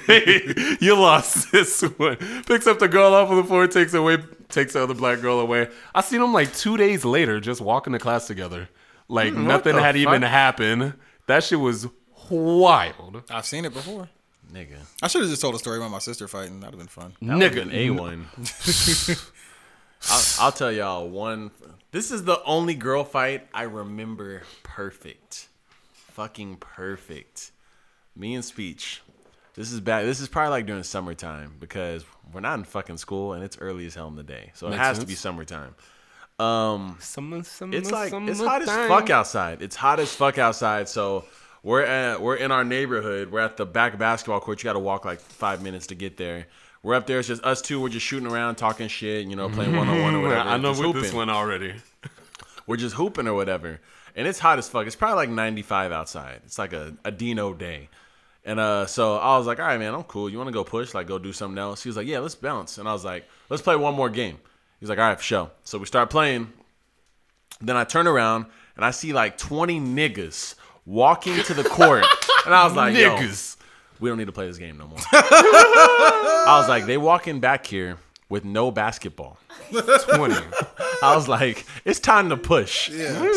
you 0.79 0.95
lost 0.95 1.51
this 1.51 1.81
one. 1.81 2.17
Picks 2.45 2.67
up 2.67 2.77
the 2.77 2.87
girl 2.87 3.15
off 3.15 3.31
of 3.31 3.37
the 3.37 3.43
floor, 3.43 3.65
takes 3.65 3.95
away, 3.95 4.17
takes 4.49 4.73
the 4.73 4.83
other 4.83 4.93
black 4.93 5.19
girl 5.19 5.39
away. 5.39 5.67
I 5.95 6.01
seen 6.01 6.21
them 6.21 6.31
like 6.31 6.53
two 6.53 6.77
days 6.77 7.03
later, 7.03 7.39
just 7.39 7.59
walking 7.59 7.93
to 7.93 7.99
class 7.99 8.27
together. 8.27 8.69
Like 9.11 9.33
hmm, 9.33 9.45
nothing 9.45 9.75
the 9.75 9.81
had 9.81 9.97
even 9.97 10.21
happened. 10.21 10.93
That 11.27 11.43
shit 11.43 11.59
was 11.59 11.87
wild. 12.29 13.23
I've 13.29 13.45
seen 13.45 13.65
it 13.65 13.73
before. 13.73 14.07
Nigga. 14.53 14.77
I 15.01 15.07
should 15.07 15.21
have 15.21 15.29
just 15.29 15.41
told 15.41 15.53
a 15.53 15.59
story 15.59 15.77
about 15.77 15.91
my 15.91 15.99
sister 15.99 16.27
fighting. 16.27 16.61
That'd 16.61 16.79
have 16.79 16.79
been 16.79 16.87
fun. 16.87 17.13
Nigga, 17.21 17.61
An 17.63 17.71
A 17.71 17.89
one. 17.89 18.27
I'll, 20.09 20.45
I'll 20.45 20.51
tell 20.51 20.71
y'all 20.71 21.09
one. 21.09 21.51
This 21.91 22.09
is 22.09 22.23
the 22.23 22.41
only 22.43 22.73
girl 22.73 23.03
fight 23.03 23.47
I 23.53 23.63
remember 23.63 24.43
perfect. 24.63 25.49
Fucking 25.91 26.57
perfect. 26.57 27.51
Me 28.15 28.33
and 28.33 28.45
Speech. 28.45 29.01
This 29.55 29.73
is 29.73 29.81
bad. 29.81 30.05
This 30.05 30.21
is 30.21 30.29
probably 30.29 30.51
like 30.51 30.65
during 30.65 30.83
summertime 30.83 31.55
because 31.59 32.05
we're 32.33 32.39
not 32.39 32.57
in 32.57 32.63
fucking 32.63 32.97
school 32.97 33.33
and 33.33 33.43
it's 33.43 33.57
early 33.59 33.85
as 33.85 33.95
hell 33.95 34.07
in 34.07 34.15
the 34.15 34.23
day. 34.23 34.51
So 34.53 34.67
it 34.67 34.71
Makes 34.71 34.81
has 34.81 34.99
to 34.99 35.05
be 35.05 35.15
summertime. 35.15 35.75
Um, 36.41 36.97
Summer, 36.99 37.43
summer, 37.43 37.77
it's 37.77 37.91
like 37.91 38.11
it's 38.13 38.39
hot 38.39 38.63
as 38.63 38.69
fuck 38.69 39.09
outside. 39.09 39.61
It's 39.61 39.75
hot 39.75 39.99
as 39.99 40.13
fuck 40.13 40.37
outside. 40.37 40.89
So 40.89 41.25
we're 41.61 41.83
at 41.83 42.21
we're 42.21 42.35
in 42.35 42.51
our 42.51 42.63
neighborhood. 42.63 43.31
We're 43.31 43.41
at 43.41 43.57
the 43.57 43.65
back 43.65 43.99
basketball 43.99 44.39
court. 44.39 44.63
You 44.63 44.67
got 44.67 44.73
to 44.73 44.79
walk 44.79 45.05
like 45.05 45.19
five 45.19 45.61
minutes 45.61 45.87
to 45.87 45.95
get 45.95 46.17
there. 46.17 46.47
We're 46.81 46.95
up 46.95 47.05
there. 47.05 47.19
It's 47.19 47.27
just 47.27 47.43
us 47.43 47.61
two. 47.61 47.79
We're 47.79 47.89
just 47.89 48.05
shooting 48.05 48.27
around, 48.27 48.55
talking 48.55 48.87
shit. 48.87 49.27
You 49.27 49.35
know, 49.35 49.49
playing 49.49 49.75
one 49.75 49.87
on 49.87 50.01
one 50.01 50.15
or 50.15 50.21
whatever. 50.23 50.49
I 50.49 50.57
know 50.57 50.71
with 50.71 50.93
this 50.93 51.13
one 51.13 51.29
already. 51.29 51.75
We're 52.65 52.77
just 52.77 52.95
hooping 52.95 53.27
or 53.27 53.35
whatever. 53.35 53.79
And 54.15 54.27
it's 54.27 54.39
hot 54.39 54.57
as 54.57 54.67
fuck. 54.67 54.87
It's 54.87 54.95
probably 54.95 55.17
like 55.17 55.29
95 55.29 55.91
outside. 55.91 56.41
It's 56.45 56.57
like 56.57 56.73
a, 56.73 56.95
a 57.05 57.11
Dino 57.11 57.53
day. 57.53 57.89
And 58.43 58.59
uh, 58.59 58.87
so 58.87 59.17
I 59.17 59.37
was 59.37 59.45
like, 59.45 59.59
all 59.59 59.65
right, 59.65 59.79
man, 59.79 59.93
I'm 59.93 60.03
cool. 60.03 60.29
You 60.29 60.37
want 60.37 60.47
to 60.47 60.53
go 60.53 60.63
push? 60.63 60.93
Like, 60.93 61.07
go 61.07 61.19
do 61.19 61.31
something 61.31 61.57
else? 61.57 61.83
He 61.83 61.89
was 61.89 61.95
like, 61.95 62.07
yeah, 62.07 62.19
let's 62.19 62.35
bounce. 62.35 62.77
And 62.77 62.89
I 62.89 62.93
was 62.93 63.05
like, 63.05 63.27
let's 63.49 63.61
play 63.61 63.75
one 63.75 63.93
more 63.93 64.09
game. 64.09 64.39
He's 64.81 64.89
like, 64.89 64.97
all 64.97 65.05
right, 65.05 65.17
for 65.17 65.23
sure. 65.23 65.51
So 65.63 65.77
we 65.77 65.85
start 65.85 66.09
playing. 66.09 66.51
Then 67.61 67.77
I 67.77 67.83
turn 67.85 68.07
around 68.07 68.47
and 68.75 68.83
I 68.83 68.91
see 68.91 69.13
like 69.13 69.37
20 69.37 69.79
niggas 69.79 70.55
walking 70.85 71.41
to 71.43 71.53
the 71.53 71.63
court. 71.63 72.03
and 72.45 72.53
I 72.53 72.65
was 72.65 72.73
like, 72.73 72.95
yo, 72.95 73.11
Niggas. 73.11 73.57
we 73.99 74.09
don't 74.09 74.17
need 74.17 74.25
to 74.25 74.31
play 74.31 74.47
this 74.47 74.57
game 74.57 74.77
no 74.77 74.87
more. 74.87 74.97
I 75.13 76.57
was 76.59 76.67
like, 76.67 76.85
they 76.87 76.97
walking 76.97 77.39
back 77.39 77.65
here 77.67 77.99
with 78.31 78.45
no 78.45 78.71
basketball. 78.71 79.37
20. 79.69 80.35
I 81.03 81.15
was 81.15 81.27
like, 81.27 81.65
it's 81.85 81.99
time 81.99 82.29
to 82.29 82.37
push. 82.37 82.89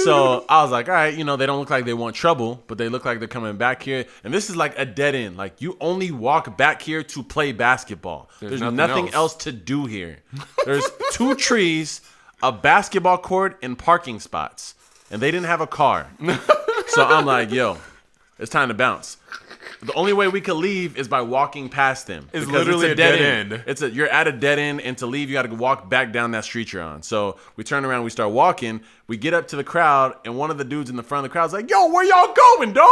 So 0.05 0.45
I 0.49 0.63
was 0.63 0.71
like, 0.71 0.89
all 0.89 0.95
right, 0.95 1.13
you 1.13 1.25
know, 1.25 1.37
they 1.37 1.47
don't 1.47 1.59
look 1.59 1.69
like 1.69 1.85
they 1.85 1.93
want 1.95 2.15
trouble, 2.15 2.63
but 2.69 2.79
they 2.79 2.89
look 2.89 3.05
like 3.05 3.19
they're 3.19 3.29
coming 3.29 3.57
back 3.57 3.83
here. 3.83 4.07
And 4.23 4.33
this 4.33 4.49
is 4.49 4.57
like 4.57 4.79
a 4.79 4.87
dead 4.87 5.15
end. 5.15 5.37
Like 5.37 5.61
you 5.61 5.77
only 5.81 6.11
walk 6.13 6.57
back 6.57 6.81
here 6.81 7.03
to 7.03 7.23
play 7.23 7.53
basketball. 7.53 8.31
There's, 8.41 8.61
nothing 8.61 8.77
nothing, 8.77 9.05
else. 9.07 9.15
else. 9.15 9.35
to 9.45 9.53
do 9.53 9.87
here. 9.87 10.21
There's 10.65 10.89
two 11.11 11.35
trees, 11.35 12.01
a 12.43 12.53
basketball 12.53 13.19
court, 13.19 13.59
and 13.63 13.77
parking 13.77 14.21
spots. 14.21 14.75
And 15.11 15.21
they 15.21 15.31
didn't 15.31 15.47
have 15.47 15.61
a 15.61 15.67
car. 15.67 16.09
So 16.89 17.03
I'm 17.03 17.25
like, 17.25 17.51
yo, 17.51 17.79
it's 18.39 18.51
time 18.51 18.69
to 18.69 18.75
bounce. 18.75 19.17
The 19.83 19.93
only 19.95 20.13
way 20.13 20.29
we 20.29 20.41
could 20.41 20.57
leave 20.57 20.97
is 20.97 21.09
by 21.09 21.21
walking 21.23 21.69
past 21.69 22.07
them. 22.07 22.29
It's 22.33 22.47
literally 22.47 22.91
a 22.91 22.95
dead 22.95 23.21
end. 23.21 23.65
It's 23.67 23.83
a 23.83 23.91
you're 23.91 24.09
at 24.09 24.27
a 24.29 24.33
dead 24.33 24.59
end, 24.59 24.81
and 24.81 24.97
to 24.99 25.07
leave, 25.07 25.29
you 25.29 25.35
got 25.35 25.43
to 25.43 25.55
walk 25.55 25.89
back 25.89 26.13
down 26.13 26.31
that 26.33 26.45
street 26.45 26.73
you're 26.73 26.83
on. 26.83 27.03
So 27.03 27.37
we 27.57 27.65
turn 27.65 27.85
around, 27.85 28.05
we 28.05 28.11
start 28.11 28.31
walking. 28.33 28.81
We 29.07 29.17
get 29.17 29.35
up 29.35 29.49
to 29.49 29.57
the 29.57 29.65
crowd, 29.65 30.15
and 30.25 30.37
one 30.37 30.51
of 30.51 30.59
the 30.59 30.65
dudes 30.65 30.91
in 30.91 30.97
the 30.97 31.03
front 31.03 31.25
of 31.25 31.31
the 31.31 31.33
crowd's 31.33 31.53
like, 31.53 31.71
"Yo, 31.71 31.89
where 31.91 32.05
y'all 32.05 32.35
going, 32.57 32.73
dog?" 32.73 32.89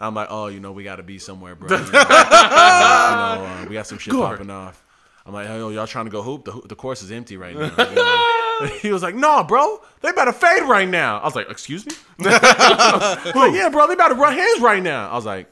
I'm 0.00 0.14
like, 0.14 0.28
"Oh, 0.30 0.48
you 0.48 0.60
know, 0.60 0.72
we 0.72 0.82
got 0.84 0.96
to 0.96 1.02
be 1.02 1.18
somewhere, 1.18 1.54
bro. 1.54 1.68
You 1.68 1.76
know, 1.82 1.86
you 1.86 1.92
know, 1.92 1.98
uh, 2.00 3.66
we 3.68 3.74
got 3.74 3.86
some 3.86 3.98
shit 3.98 4.12
popping 4.14 4.50
off." 4.50 4.82
I'm 5.26 5.32
like, 5.32 5.46
"Hey, 5.46 5.56
yo, 5.58 5.70
y'all 5.70 5.86
trying 5.86 6.04
to 6.06 6.10
go 6.10 6.22
hoop? 6.22 6.44
The, 6.44 6.52
hoop- 6.52 6.68
the 6.68 6.74
course 6.74 7.02
is 7.02 7.10
empty 7.12 7.36
right 7.36 7.56
now." 7.56 7.70
He 8.80 8.92
was 8.92 9.02
like, 9.02 9.16
"No, 9.16 9.42
bro, 9.42 9.80
they 10.00 10.12
better 10.12 10.32
fade 10.32 10.62
right 10.62 10.88
now." 10.88 11.18
I 11.18 11.24
was 11.24 11.34
like, 11.34 11.50
"Excuse 11.50 11.84
me?" 11.86 11.92
Like, 12.18 13.52
"Yeah, 13.52 13.68
bro, 13.70 13.88
they 13.88 13.96
better 13.96 14.14
run 14.14 14.32
hands 14.34 14.60
right 14.60 14.82
now." 14.82 15.10
I 15.10 15.14
was 15.16 15.24
like, 15.26 15.50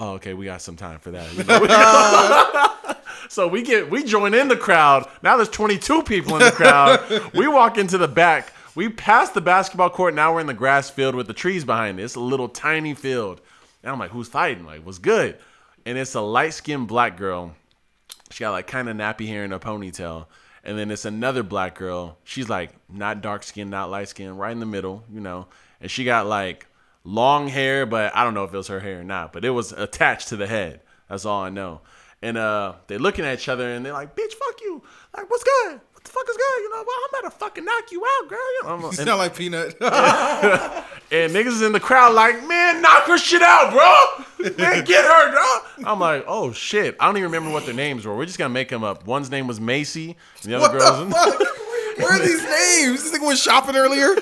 "Oh, 0.00 0.12
okay, 0.14 0.34
we 0.34 0.44
got 0.44 0.62
some 0.62 0.76
time 0.76 0.98
for 0.98 1.10
that." 1.12 1.32
You 1.34 1.44
know? 1.44 2.70
So 3.28 3.48
we 3.48 3.62
get 3.62 3.90
we 3.90 4.04
join 4.04 4.34
in 4.34 4.48
the 4.48 4.56
crowd. 4.56 5.08
Now 5.22 5.36
there's 5.36 5.48
22 5.48 6.02
people 6.02 6.34
in 6.34 6.40
the 6.40 6.50
crowd. 6.50 7.32
we 7.34 7.48
walk 7.48 7.78
into 7.78 7.98
the 7.98 8.08
back. 8.08 8.52
We 8.74 8.88
pass 8.88 9.30
the 9.30 9.40
basketball 9.40 9.90
court. 9.90 10.14
Now 10.14 10.34
we're 10.34 10.40
in 10.40 10.46
the 10.46 10.54
grass 10.54 10.90
field 10.90 11.14
with 11.14 11.26
the 11.26 11.32
trees 11.32 11.64
behind 11.64 11.98
it. 11.98 12.04
It's 12.04 12.16
a 12.16 12.20
little 12.20 12.48
tiny 12.48 12.94
field. 12.94 13.40
And 13.82 13.90
I'm 13.90 13.98
like, 13.98 14.10
who's 14.10 14.28
fighting? 14.28 14.64
Like, 14.64 14.84
what's 14.84 14.98
good? 14.98 15.36
And 15.86 15.98
it's 15.98 16.14
a 16.14 16.20
light 16.20 16.54
skinned 16.54 16.88
black 16.88 17.16
girl. 17.16 17.54
She 18.30 18.40
got 18.40 18.52
like 18.52 18.66
kind 18.66 18.88
of 18.88 18.96
nappy 18.96 19.26
hair 19.26 19.44
and 19.44 19.52
a 19.52 19.58
ponytail. 19.58 20.26
And 20.64 20.78
then 20.78 20.90
it's 20.90 21.04
another 21.04 21.42
black 21.42 21.74
girl. 21.74 22.16
She's 22.24 22.48
like 22.48 22.70
not 22.88 23.20
dark 23.20 23.42
skinned, 23.42 23.70
not 23.70 23.90
light 23.90 24.08
skinned, 24.08 24.38
right 24.38 24.52
in 24.52 24.60
the 24.60 24.66
middle, 24.66 25.04
you 25.12 25.20
know. 25.20 25.46
And 25.80 25.90
she 25.90 26.04
got 26.04 26.26
like 26.26 26.66
long 27.04 27.48
hair, 27.48 27.86
but 27.86 28.16
I 28.16 28.24
don't 28.24 28.34
know 28.34 28.44
if 28.44 28.52
it 28.52 28.56
was 28.56 28.68
her 28.68 28.80
hair 28.80 29.00
or 29.00 29.04
not. 29.04 29.32
But 29.32 29.44
it 29.44 29.50
was 29.50 29.72
attached 29.72 30.28
to 30.28 30.36
the 30.36 30.46
head. 30.46 30.80
That's 31.08 31.24
all 31.24 31.42
I 31.42 31.50
know. 31.50 31.82
And 32.22 32.38
uh, 32.38 32.74
they're 32.86 32.98
looking 32.98 33.24
at 33.24 33.38
each 33.38 33.48
other 33.48 33.70
and 33.70 33.84
they're 33.84 33.92
like, 33.92 34.16
"Bitch, 34.16 34.32
fuck 34.32 34.60
you! 34.62 34.82
Like, 35.14 35.28
what's 35.30 35.44
good? 35.44 35.80
What 35.92 36.04
the 36.04 36.10
fuck 36.10 36.24
is 36.28 36.36
good? 36.36 36.62
You 36.62 36.70
know, 36.70 36.84
well, 36.86 36.96
I'm 37.04 37.18
about 37.20 37.30
to 37.32 37.38
fucking 37.38 37.64
knock 37.64 37.92
you 37.92 38.02
out, 38.02 38.28
girl." 38.30 38.38
You 38.54 38.62
know, 38.64 38.86
You 38.86 38.92
sound 38.92 39.18
like 39.18 39.36
Peanut. 39.36 39.76
and 39.82 41.32
niggas 41.32 41.46
is 41.48 41.62
in 41.62 41.72
the 41.72 41.80
crowd 41.80 42.14
like, 42.14 42.46
"Man, 42.48 42.80
knock 42.80 43.04
her 43.04 43.18
shit 43.18 43.42
out, 43.42 43.70
bro! 43.72 44.50
Man, 44.56 44.84
get 44.84 45.04
her, 45.04 45.32
dog." 45.34 45.62
I'm 45.86 46.00
like, 46.00 46.24
"Oh 46.26 46.52
shit!" 46.52 46.96
I 46.98 47.04
don't 47.06 47.18
even 47.18 47.30
remember 47.30 47.50
what 47.52 47.66
their 47.66 47.74
names 47.74 48.06
were. 48.06 48.16
We're 48.16 48.24
just 48.24 48.38
gonna 48.38 48.48
make 48.54 48.70
them 48.70 48.82
up. 48.82 49.06
One's 49.06 49.30
name 49.30 49.46
was 49.46 49.60
Macy, 49.60 50.16
and 50.42 50.50
the 50.52 50.56
other 50.56 50.68
what 50.78 50.80
girl's. 50.80 51.06
the 51.08 51.14
fuck? 51.14 51.40
Where 51.98 52.12
are 52.12 52.18
these 52.18 52.42
names? 52.42 53.02
This 53.04 53.12
nigga 53.16 53.26
went 53.26 53.38
shopping 53.38 53.76
earlier. 53.76 54.08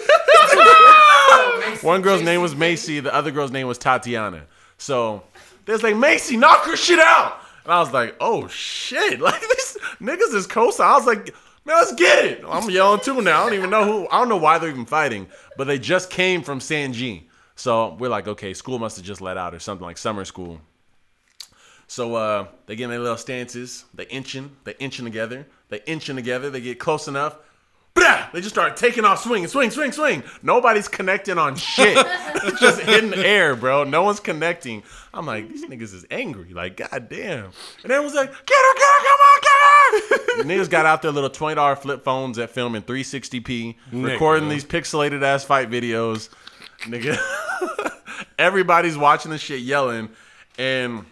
One 1.83 2.03
girl's 2.03 2.23
name 2.23 2.43
was 2.43 2.55
Macy, 2.55 3.01
the 3.01 3.15
other 3.15 3.31
girl's 3.31 3.51
name 3.51 3.67
was 3.67 3.79
Tatiana. 3.79 4.47
So 4.79 5.23
there's 5.65 5.83
like 5.83 5.97
Macy, 5.97 6.37
knock 6.37 6.65
her 6.65 6.77
shit 6.77 6.99
out. 6.99 7.41
And 7.65 7.73
I 7.73 7.81
was 7.81 7.93
like, 7.93 8.17
oh 8.21 8.49
shit, 8.49 9.21
like 9.29 9.41
this 9.41 9.79
niggas 10.01 10.35
is 10.35 10.47
co 10.47 10.71
I 10.81 10.97
was 10.97 11.07
like, 11.07 11.35
Man, 11.65 11.77
let's 11.77 11.95
get 11.95 12.25
it. 12.25 12.45
I'm 12.49 12.69
yelling 12.71 13.01
too 13.01 13.21
now. 13.23 13.43
I 13.43 13.45
don't 13.45 13.55
even 13.55 13.71
know 13.71 13.85
who. 13.85 14.09
I 14.11 14.19
don't 14.19 14.29
know 14.29 14.37
why 14.37 14.59
they're 14.59 14.71
even 14.71 14.85
fighting, 14.85 15.29
but 15.57 15.69
they 15.69 15.79
just 15.79 16.11
came 16.11 16.43
from 16.43 16.59
Sanji. 16.59 17.25
So 17.55 17.95
we're 18.01 18.09
like, 18.09 18.27
okay, 18.27 18.53
school 18.53 18.81
must 18.81 18.97
have 18.97 19.07
just 19.07 19.21
let 19.21 19.37
out 19.37 19.55
or 19.55 19.61
something 19.61 19.87
like 19.87 19.97
summer 19.97 20.25
school. 20.25 20.61
So 21.87 22.17
uh, 22.17 22.47
they 22.67 22.75
get 22.75 22.85
in 22.85 22.91
their 22.91 22.99
little 22.99 23.17
stances. 23.17 23.85
They 23.95 24.07
inching. 24.07 24.57
They 24.65 24.75
inching 24.81 25.05
together. 25.05 25.47
They 25.69 25.83
inching 25.87 26.17
together. 26.17 26.51
They 26.51 26.61
get 26.61 26.81
close 26.81 27.07
enough. 27.07 27.37
Blah! 27.95 28.29
They 28.33 28.41
just 28.41 28.55
start 28.55 28.77
taking 28.77 29.05
off 29.05 29.23
swinging, 29.23 29.49
swing, 29.49 29.71
swing, 29.71 29.93
swing. 29.93 30.23
Nobody's 30.43 30.89
connecting 30.89 31.37
on 31.37 31.57
shit. 31.57 31.97
it's 32.37 32.61
just 32.61 32.81
hitting 32.81 33.13
air, 33.15 33.55
bro. 33.55 33.85
No 33.85 34.03
one's 34.03 34.21
connecting. 34.21 34.83
I'm 35.13 35.27
like, 35.27 35.49
these 35.49 35.67
niggas 35.67 35.93
is 35.95 36.07
angry. 36.11 36.55
Like, 36.55 36.79
goddamn. 36.79 37.51
And 37.83 37.93
everyone's 37.93 38.15
like, 38.15 38.31
get 38.31 38.57
her, 38.57 38.75
get 38.75 38.89
her, 38.89 39.05
come 39.05 39.21
on, 39.21 39.41
get 39.43 40.39
her. 40.39 40.45
niggas 40.45 40.71
got 40.71 40.87
out 40.87 41.03
their 41.03 41.11
little 41.11 41.29
$20 41.29 41.79
flip 41.79 42.03
phones 42.03 42.39
that 42.39 42.51
film 42.51 42.75
in 42.75 42.83
360p, 42.83 43.77
recording 43.93 44.49
these 44.49 44.65
pixelated 44.65 45.23
ass 45.23 45.45
fight 45.45 45.71
videos. 45.71 46.31
Nigga. 46.83 47.19
Everybody's 48.39 48.97
watching 48.97 49.31
this 49.31 49.43
shit 49.43 49.61
yelling. 49.61 50.09
And 50.57 51.05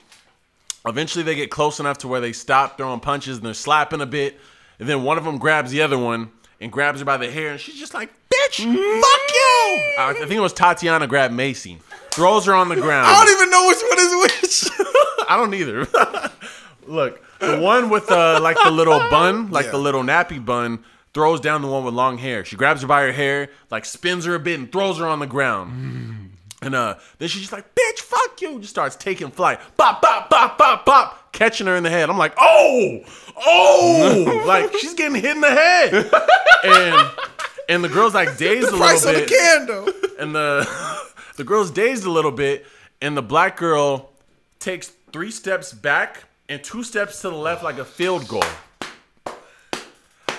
eventually 0.86 1.24
they 1.24 1.34
get 1.34 1.50
close 1.50 1.78
enough 1.78 1.98
to 1.98 2.08
where 2.08 2.22
they 2.22 2.32
stop 2.32 2.78
throwing 2.78 3.00
punches 3.00 3.36
and 3.36 3.44
they're 3.44 3.52
slapping 3.52 4.00
a 4.00 4.06
bit. 4.06 4.40
And 4.78 4.88
then 4.88 5.02
one 5.02 5.18
of 5.18 5.24
them 5.24 5.36
grabs 5.36 5.70
the 5.70 5.82
other 5.82 5.98
one 5.98 6.32
and 6.60 6.70
grabs 6.70 7.00
her 7.00 7.04
by 7.04 7.16
the 7.16 7.30
hair, 7.30 7.50
and 7.52 7.60
she's 7.60 7.78
just 7.78 7.94
like, 7.94 8.10
"Bitch, 8.32 8.56
fuck 8.56 8.64
you!" 8.64 8.72
Mm-hmm. 8.72 10.00
I 10.00 10.14
think 10.18 10.32
it 10.32 10.40
was 10.40 10.52
Tatiana 10.52 11.06
grabbed 11.06 11.34
Macy, 11.34 11.78
throws 12.10 12.46
her 12.46 12.54
on 12.54 12.68
the 12.68 12.76
ground. 12.76 13.06
I 13.06 13.24
don't 13.24 13.34
even 13.34 13.50
know 13.50 13.66
which 13.66 13.82
one 13.88 13.98
is 13.98 14.70
which. 14.72 14.86
I 15.28 15.36
don't 15.36 15.54
either. 15.54 15.86
Look, 16.86 17.22
the 17.38 17.58
one 17.58 17.88
with 17.90 18.06
the 18.08 18.38
like 18.42 18.56
the 18.62 18.70
little 18.70 18.98
bun, 19.10 19.50
like 19.50 19.66
Yeah. 19.66 19.70
the 19.72 19.78
little 19.78 20.02
nappy 20.02 20.44
bun, 20.44 20.84
throws 21.14 21.40
down 21.40 21.62
the 21.62 21.68
one 21.68 21.84
with 21.84 21.94
long 21.94 22.18
hair. 22.18 22.44
She 22.44 22.56
grabs 22.56 22.82
her 22.82 22.88
by 22.88 23.02
her 23.02 23.12
hair, 23.12 23.48
like 23.70 23.84
spins 23.84 24.24
her 24.24 24.34
a 24.34 24.40
bit, 24.40 24.58
and 24.58 24.70
throws 24.70 24.98
her 24.98 25.06
on 25.06 25.20
the 25.20 25.26
ground. 25.26 26.19
And 26.62 26.74
uh, 26.74 26.96
then 27.18 27.28
she's 27.28 27.40
just 27.40 27.52
like, 27.52 27.74
"Bitch, 27.74 28.00
fuck 28.00 28.40
you!" 28.42 28.58
Just 28.58 28.70
starts 28.70 28.96
taking 28.96 29.30
flight. 29.30 29.60
Bop, 29.76 30.02
bop, 30.02 30.28
bop, 30.28 30.58
bop, 30.58 30.84
bop, 30.84 31.32
catching 31.32 31.66
her 31.66 31.76
in 31.76 31.82
the 31.82 31.90
head. 31.90 32.10
I'm 32.10 32.18
like, 32.18 32.34
"Oh, 32.38 33.00
oh!" 33.36 34.42
like 34.46 34.72
she's 34.76 34.94
getting 34.94 35.20
hit 35.20 35.36
in 35.36 35.40
the 35.40 35.48
head. 35.48 36.10
and 36.64 37.10
and 37.70 37.84
the 37.84 37.88
girl's 37.88 38.14
like 38.14 38.36
dazed 38.36 38.68
a 38.68 38.76
Price 38.76 39.04
little 39.04 39.22
on 39.22 39.26
bit 39.26 39.28
the 39.28 39.34
can 39.34 39.66
though. 39.66 39.92
and 40.22 40.34
the 40.34 41.10
the 41.36 41.44
girl's 41.44 41.70
dazed 41.70 42.04
a 42.04 42.10
little 42.10 42.32
bit, 42.32 42.66
and 43.00 43.16
the 43.16 43.22
black 43.22 43.56
girl 43.56 44.10
takes 44.58 44.88
three 45.12 45.30
steps 45.30 45.72
back 45.72 46.24
and 46.50 46.62
two 46.62 46.82
steps 46.82 47.22
to 47.22 47.30
the 47.30 47.36
left 47.36 47.64
like 47.64 47.78
a 47.78 47.84
field 47.84 48.28
goal. 48.28 48.44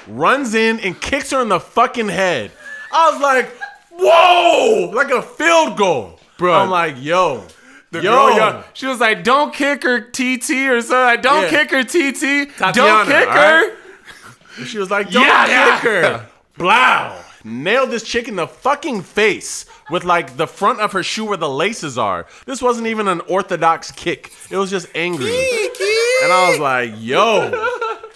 Runs 0.08 0.54
in 0.54 0.80
and 0.82 1.00
kicks 1.00 1.32
her 1.32 1.42
in 1.42 1.50
the 1.50 1.60
fucking 1.60 2.10
head. 2.10 2.52
I 2.92 3.12
was 3.12 3.22
like, 3.22 3.52
whoa, 4.02 4.92
like 4.94 5.12
a 5.12 5.22
field 5.22 5.78
goal. 5.78 6.20
Bro. 6.38 6.54
I'm 6.54 6.70
like, 6.70 6.96
yo. 7.00 7.44
The 7.92 8.02
yo, 8.02 8.12
girl, 8.30 8.38
yo, 8.38 8.64
she 8.74 8.88
was 8.88 9.00
like, 9.02 9.22
"Don't 9.24 9.54
kick 9.54 9.84
her, 9.84 10.00
TT," 10.00 10.70
or 10.70 10.80
something. 10.82 10.98
Like, 10.98 11.22
Don't 11.22 11.44
Yeah. 11.44 11.50
kick 11.50 11.72
her, 11.72 11.84
TT. 11.84 12.46
Tatiana, 12.58 12.72
Don't 12.74 13.06
kick 13.06 13.28
her. 13.30 13.62
right? 13.70 13.74
She 14.66 14.78
was 14.78 14.90
like, 14.90 15.10
don't 15.12 15.24
Yeah. 15.26 15.76
kick 15.82 15.90
her. 15.92 16.26
Blow. 16.58 17.16
Nailed 17.44 17.90
this 17.92 18.04
chick 18.04 18.28
in 18.30 18.36
the 18.38 18.48
fucking 18.48 19.02
face 19.02 19.66
with 19.90 20.04
like 20.06 20.38
the 20.38 20.48
front 20.48 20.80
of 20.80 20.92
her 20.94 21.04
shoe 21.04 21.26
where 21.26 21.38
the 21.38 21.50
laces 21.50 21.98
are. 21.98 22.28
This 22.46 22.62
wasn't 22.62 22.88
even 22.88 23.08
an 23.10 23.22
orthodox 23.28 23.92
kick. 23.92 24.32
It 24.50 24.56
was 24.58 24.70
just 24.70 24.88
angry. 24.96 25.32
And 26.24 26.32
I 26.32 26.48
was 26.50 26.60
like, 26.60 26.94
yo. 26.98 27.50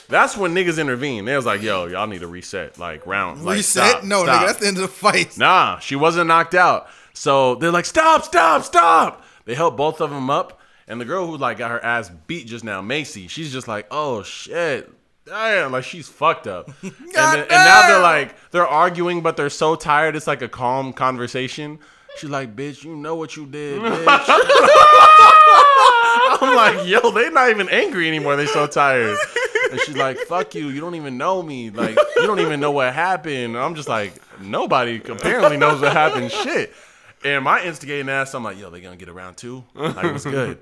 That's 0.08 0.38
when 0.38 0.54
niggas 0.54 0.80
intervened. 0.80 1.28
They 1.28 1.36
was 1.36 1.46
like, 1.46 1.62
yo, 1.62 1.86
y'all 1.88 2.08
need 2.08 2.20
to 2.22 2.28
reset. 2.28 2.78
Like 2.78 3.06
round. 3.08 3.44
Like, 3.44 3.58
Reset? 3.58 3.90
stop, 3.90 4.04
no, 4.04 4.24
stop. 4.24 4.42
nigga, 4.42 4.48
that's 4.48 4.60
the 4.60 4.68
end 4.68 4.78
of 4.78 4.84
the 4.84 4.88
fight. 4.88 5.38
Nah, 5.38 5.80
she 5.80 5.96
wasn't 5.96 6.28
knocked 6.28 6.56
out. 6.56 6.88
So 7.14 7.56
they're 7.56 7.72
like, 7.72 7.86
stop, 7.86 8.24
stop, 8.24 8.64
stop. 8.64 9.24
They 9.46 9.56
helped 9.56 9.78
both 9.78 10.02
of 10.02 10.10
them 10.10 10.30
up. 10.30 10.60
And 10.88 11.02
the 11.02 11.06
girl 11.06 11.26
who 11.26 11.38
like 11.38 11.58
got 11.58 11.72
her 11.72 11.84
ass 11.84 12.12
beat 12.28 12.46
just 12.48 12.64
now, 12.64 12.82
Macy, 12.82 13.28
she's 13.28 13.52
just 13.52 13.68
like, 13.68 13.88
oh 13.90 14.22
shit. 14.24 14.92
Damn, 15.26 15.72
like 15.72 15.84
she's 15.84 16.08
fucked 16.08 16.46
up. 16.46 16.70
and, 16.84 16.94
then, 17.14 17.40
and 17.40 17.50
now 17.50 17.88
they're 17.88 18.02
like, 18.02 18.36
they're 18.52 18.68
arguing, 18.68 19.22
but 19.22 19.36
they're 19.36 19.50
so 19.50 19.76
tired. 19.76 20.16
It's 20.16 20.28
like 20.28 20.44
a 20.44 20.48
calm 20.48 20.94
conversation. 20.94 21.80
She's 22.18 22.30
like, 22.30 22.56
bitch, 22.56 22.84
you 22.84 22.96
know 22.96 23.16
what 23.16 23.36
you 23.36 23.48
did, 23.48 23.82
bitch. 23.82 24.06
I'm 26.42 26.56
like, 26.56 26.88
yo, 26.88 27.12
they 27.12 27.30
not 27.30 27.50
even 27.50 27.70
angry 27.70 28.08
anymore. 28.08 28.36
They 28.36 28.46
so 28.46 28.68
tired. 28.68 29.18
And 29.72 29.80
she's 29.82 29.98
like, 29.98 30.18
fuck 30.20 30.56
you. 30.56 30.70
You 30.70 30.80
don't 30.82 30.96
even 30.96 31.18
know 31.18 31.42
me. 31.42 31.70
Like, 31.70 31.98
you 32.16 32.28
don't 32.28 32.40
even 32.40 32.60
know 32.60 32.72
what 32.72 32.94
happened. 32.94 33.58
I'm 33.58 33.76
just 33.76 33.90
like, 33.90 34.14
nobody 34.40 35.02
apparently 35.08 35.58
knows 35.58 35.82
what 35.82 35.92
happened. 35.94 36.32
Shit. 36.32 36.74
And 37.24 37.44
my 37.44 37.64
instigating 37.64 38.10
ass, 38.10 38.36
I'm 38.36 38.44
like, 38.44 38.60
yo, 38.60 38.70
they 38.70 38.82
gonna 38.82 38.96
get 38.96 39.10
around 39.10 39.26
round 39.26 39.38
two? 39.38 39.64
Like, 39.74 40.04
what's 40.04 40.26
good? 40.26 40.60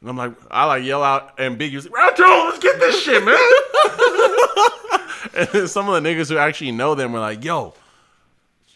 And 0.00 0.08
I'm 0.10 0.16
like, 0.16 0.32
I 0.50 0.64
like 0.64 0.82
yell 0.82 1.02
out 1.02 1.38
ambiguously, 1.38 1.90
round 1.90 2.16
two, 2.16 2.22
let's 2.24 2.58
get 2.58 2.80
this 2.80 3.02
shit, 3.02 3.22
man. 3.22 3.36
and 5.60 5.68
some 5.68 5.88
of 5.88 6.02
the 6.02 6.08
niggas 6.08 6.30
who 6.30 6.38
actually 6.38 6.72
know 6.72 6.94
them 6.94 7.12
were 7.12 7.20
like, 7.20 7.44
yo, 7.44 7.74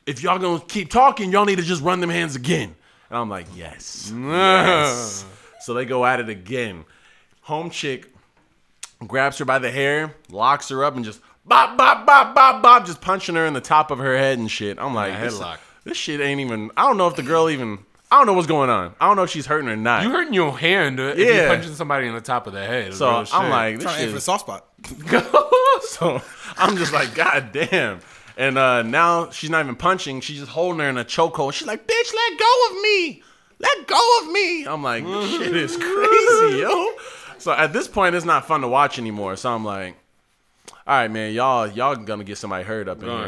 if 0.07 0.23
y'all 0.23 0.39
gonna 0.39 0.61
keep 0.61 0.91
talking, 0.91 1.33
y'all 1.33 1.47
need 1.47 1.57
to 1.57 1.63
just 1.63 1.83
run 1.83 2.01
them 2.01 2.11
hands 2.11 2.37
again. 2.37 2.75
And 3.09 3.19
I'm 3.19 3.31
like, 3.31 3.47
yes. 3.57 4.13
yes. 4.17 5.25
So 5.65 5.75
they 5.75 5.85
go 5.85 6.05
at 6.05 6.21
it 6.21 6.29
again. 6.29 6.85
Home 7.43 7.71
chick 7.71 8.13
grabs 9.07 9.39
her 9.39 9.45
by 9.45 9.59
the 9.59 9.71
hair, 9.71 10.15
locks 10.31 10.69
her 10.69 10.85
up, 10.85 10.97
and 10.97 11.05
just 11.05 11.21
bop, 11.47 11.77
bop, 11.77 12.07
bop, 12.07 12.35
bop, 12.35 12.63
bop, 12.63 12.87
just 12.87 13.01
punching 13.01 13.35
her 13.35 13.47
in 13.47 13.53
the 13.55 13.61
top 13.61 13.91
of 13.91 13.99
her 13.99 14.17
head 14.17 14.39
and 14.39 14.51
shit. 14.51 14.79
I'm 14.79 14.95
like, 14.95 15.13
Yeah, 15.13 15.25
this, 15.25 15.39
headlock. 15.39 15.59
this 15.85 15.97
shit 15.97 16.21
ain't 16.21 16.41
even. 16.41 16.71
I 16.77 16.83
don't 16.87 16.97
know 16.97 17.09
if 17.09 17.17
the 17.17 17.23
girl 17.23 17.49
even. 17.51 17.79
I 18.11 18.19
don't 18.19 18.27
know 18.27 18.35
what's 18.35 18.47
going 18.47 18.71
on. 18.71 18.95
I 19.01 19.07
don't 19.09 19.17
know 19.17 19.25
if 19.25 19.31
she's 19.31 19.47
hurting 19.47 19.69
or 19.69 19.77
not. 19.77 20.03
You 20.05 20.11
hurting 20.11 20.35
your 20.35 20.57
hand 20.57 21.01
if 21.01 21.19
Yeah. 21.19 21.25
you're 21.35 21.49
punching 21.49 21.75
somebody 21.75 22.07
in 22.07 22.15
the 22.15 22.21
top 22.21 22.47
of 22.47 22.53
the 22.53 22.65
head. 22.65 22.95
so 22.95 23.09
I'm 23.11 23.25
shit. 23.25 23.35
like, 23.51 23.75
this 23.77 23.85
Trying 23.85 23.97
to 23.97 24.01
aim 24.03 24.07
shit 24.07 24.11
for 24.11 24.15
the 24.15 24.21
soft 24.21 24.41
spot. 24.43 24.67
so 25.83 26.23
I'm 26.57 26.77
just 26.77 26.93
like, 26.93 27.15
God 27.15 27.51
damn. 27.53 28.01
And 28.37 28.59
uh, 28.59 28.83
now 28.83 29.31
she's 29.31 29.51
not 29.51 29.65
even 29.65 29.77
punching. 29.77 30.21
She's 30.21 30.39
just 30.41 30.51
holding 30.51 30.81
her 30.81 30.89
in 30.89 30.99
a 30.99 31.05
chokehold. 31.05 31.53
She's 31.55 31.67
like, 31.67 31.87
bitch, 31.87 32.15
let 32.15 32.39
go 32.39 32.67
of 32.71 32.83
me. 32.83 33.23
Let 33.65 33.87
go 33.87 34.19
of 34.23 34.31
me. 34.31 34.67
I'm 34.67 34.83
like, 34.83 35.05
shit 35.05 35.57
is 35.57 35.77
crazy, 35.77 36.59
yo. 36.59 36.91
So 37.39 37.53
at 37.53 37.73
this 37.73 37.89
point, 37.89 38.15
it's 38.15 38.25
not 38.25 38.47
fun 38.47 38.61
to 38.61 38.69
watch 38.69 38.99
anymore. 38.99 39.37
So 39.37 39.51
I'm 39.51 39.65
like, 39.65 39.97
all 40.87 40.99
right, 40.99 41.11
man, 41.11 41.33
y'all, 41.33 41.67
y'all 41.67 41.97
gonna 41.97 42.25
get 42.25 42.39
somebody 42.39 42.65
hurt 42.65 42.89
up 42.89 43.03
in 43.03 43.09
here. 43.09 43.15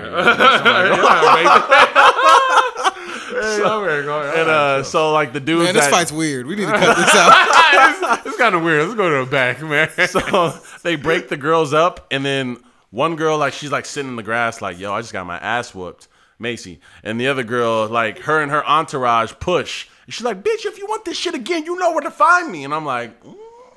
and 4.36 4.48
uh, 4.48 4.82
so 4.82 5.12
like 5.12 5.32
the 5.32 5.40
dudes 5.40 5.64
Man, 5.64 5.74
this 5.74 5.84
that, 5.84 5.90
fight's 5.90 6.12
weird. 6.12 6.46
We 6.46 6.54
need 6.54 6.66
to 6.66 6.72
cut 6.72 6.96
this 6.96 7.14
out. 7.14 8.20
it's 8.26 8.36
kind 8.36 8.54
of 8.54 8.62
weird. 8.62 8.84
Let's 8.84 8.94
go 8.94 9.08
to 9.08 9.24
the 9.24 9.30
back, 9.30 9.62
man. 9.62 9.90
so 10.06 10.58
they 10.82 10.96
break 10.96 11.28
the 11.28 11.36
girls 11.36 11.74
up, 11.74 12.06
and 12.10 12.24
then 12.24 12.58
one 12.90 13.16
girl 13.16 13.38
like 13.38 13.52
she's 13.52 13.72
like 13.72 13.84
sitting 13.84 14.10
in 14.10 14.16
the 14.16 14.22
grass, 14.22 14.62
like 14.62 14.78
yo, 14.78 14.92
I 14.92 15.00
just 15.00 15.12
got 15.12 15.26
my 15.26 15.38
ass 15.38 15.74
whooped, 15.74 16.08
Macy, 16.38 16.80
and 17.02 17.20
the 17.20 17.28
other 17.28 17.42
girl 17.44 17.88
like 17.88 18.20
her 18.20 18.40
and 18.40 18.50
her 18.50 18.64
entourage 18.66 19.32
push, 19.40 19.86
and 20.04 20.14
she's 20.14 20.24
like, 20.24 20.42
bitch, 20.42 20.64
if 20.66 20.78
you 20.78 20.86
want 20.86 21.04
this 21.04 21.16
shit 21.16 21.34
again, 21.34 21.64
you 21.64 21.76
know 21.76 21.92
where 21.92 22.02
to 22.02 22.10
find 22.10 22.50
me, 22.50 22.64
and 22.64 22.74
I'm 22.74 22.84
like, 22.84 23.22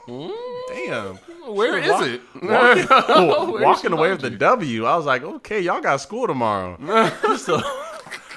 mm, 0.07 0.31
damn. 0.69 1.15
Where 1.55 1.77
is 1.77 1.89
Walk- 1.89 2.05
it? 2.05 2.21
Walking, 2.43 3.61
walking 3.61 3.93
away 3.93 4.11
with 4.11 4.21
the? 4.21 4.29
W. 4.29 4.85
I 4.85 4.95
was 4.95 5.05
like, 5.05 5.23
okay, 5.23 5.59
y'all 5.61 5.81
got 5.81 5.97
school 5.97 6.27
tomorrow. 6.27 6.77
so, 7.37 7.61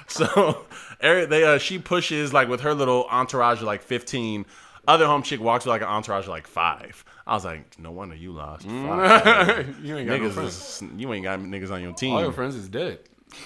so 0.06 0.64
Eric, 1.00 1.28
they 1.28 1.44
uh, 1.44 1.58
she 1.58 1.78
pushes 1.78 2.32
like 2.32 2.48
with 2.48 2.62
her 2.62 2.74
little 2.74 3.06
entourage 3.10 3.58
of 3.58 3.64
like 3.64 3.82
15. 3.82 4.46
Other 4.88 5.06
home 5.06 5.22
chick 5.22 5.40
walks 5.40 5.64
with 5.64 5.70
like 5.70 5.82
an 5.82 5.88
entourage 5.88 6.24
of 6.24 6.30
like 6.30 6.46
five. 6.46 7.04
I 7.26 7.34
was 7.34 7.44
like, 7.44 7.78
no 7.78 7.92
wonder 7.92 8.16
you 8.16 8.32
lost. 8.32 8.64
You 8.64 8.72
ain't 8.72 8.86
got 8.86 9.36
no 9.36 9.92
niggas, 9.92 10.32
friends. 10.32 10.82
is, 10.82 10.84
you 10.96 11.12
ain't 11.12 11.22
got 11.22 11.38
niggas 11.38 11.70
on 11.70 11.82
your 11.82 11.92
team. 11.92 12.14
All 12.14 12.20
your 12.22 12.32
friends 12.32 12.56
is 12.56 12.68
dead. 12.68 12.98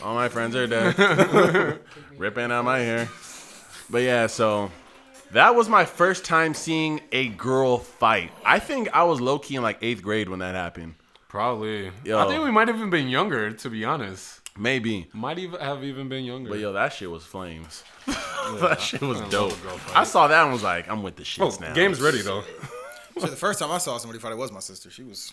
All 0.03 0.15
my 0.15 0.29
friends 0.29 0.55
are 0.57 0.67
dead. 0.67 1.81
Ripping 2.19 2.51
out 2.51 2.65
my 2.65 2.79
hair. 2.79 3.09
But 3.89 4.03
yeah, 4.03 4.27
so 4.27 4.71
that 5.33 5.55
was 5.55 5.69
my 5.69 5.85
first 5.85 6.25
time 6.25 6.55
seeing 6.55 7.01
a 7.13 7.29
girl 7.29 7.79
fight. 7.79 8.31
I 8.45 8.59
think 8.59 8.89
I 8.95 9.05
was 9.05 9.21
low 9.21 9.39
key 9.39 9.57
in 9.57 9.63
like 9.63 9.79
eighth 9.83 10.03
grade 10.03 10.29
when 10.29 10.41
that 10.41 10.55
happened. 10.55 10.95
Probably. 11.29 11.91
Yo. 12.05 12.19
I 12.19 12.29
think 12.29 12.45
we 12.45 12.51
might 12.51 12.69
have 12.69 12.77
even 12.77 12.91
been 12.91 13.09
younger, 13.09 13.53
to 13.53 13.71
be 13.71 13.85
honest. 13.85 14.41
Maybe. 14.59 15.09
Might 15.13 15.39
even 15.39 15.61
have 15.61 15.85
even 15.85 16.09
been 16.09 16.25
younger. 16.25 16.51
But 16.51 16.61
yo, 16.61 16.73
that 16.73 16.93
shit 16.93 17.11
was 17.11 17.25
flames. 17.25 17.85
that 18.07 18.81
shit 18.81 19.03
was 19.03 19.21
I 19.21 19.29
dope. 19.29 19.53
a 19.53 19.63
girl 19.63 19.77
fight. 19.77 19.97
I 19.97 20.05
saw 20.05 20.29
that 20.29 20.43
and 20.45 20.53
was 20.53 20.63
like, 20.63 20.89
I'm 20.89 21.03
with 21.03 21.17
the 21.17 21.23
oh, 21.23 21.49
shits 21.49 21.61
now. 21.61 21.75
game's 21.75 22.01
ready 22.01 22.23
though. 22.23 22.43
Shit, 23.19 23.31
the 23.31 23.37
first 23.37 23.59
time 23.59 23.71
I 23.71 23.79
saw 23.79 23.99
somebody 23.99 24.19
fight, 24.19 24.33
it 24.33 24.39
was 24.39 24.53
my 24.53 24.61
sister. 24.61 24.91
She 24.91 25.03
was 25.03 25.33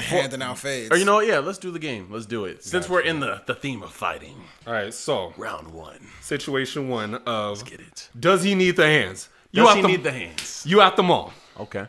Before, 0.00 0.20
handing 0.20 0.42
out 0.42 0.58
fades. 0.58 0.90
or 0.90 0.96
you 0.96 1.04
know 1.04 1.14
what? 1.16 1.26
Yeah, 1.26 1.38
let's 1.38 1.58
do 1.58 1.70
the 1.70 1.78
game. 1.78 2.08
Let's 2.10 2.26
do 2.26 2.44
it. 2.44 2.62
Since 2.64 2.88
we're 2.88 3.00
in 3.00 3.20
the, 3.20 3.42
the 3.46 3.54
theme 3.54 3.82
of 3.82 3.92
fighting. 3.92 4.36
All 4.66 4.72
right, 4.72 4.92
so 4.94 5.32
Round 5.36 5.68
one. 5.72 5.98
situation 6.20 6.88
one 6.88 7.14
of 7.26 7.58
Let's 7.58 7.62
Get 7.62 7.80
it. 7.80 8.08
does 8.18 8.42
he 8.42 8.54
need 8.54 8.76
the 8.76 8.86
hands? 8.86 9.28
You 9.52 9.62
Does 9.62 9.70
out 9.70 9.76
he 9.76 9.82
the 9.82 9.88
need 9.88 10.02
the 10.02 10.12
hands? 10.12 10.64
you 10.66 10.80
at 10.80 10.96
the 10.96 11.02
mall. 11.02 11.32
Okay. 11.60 11.86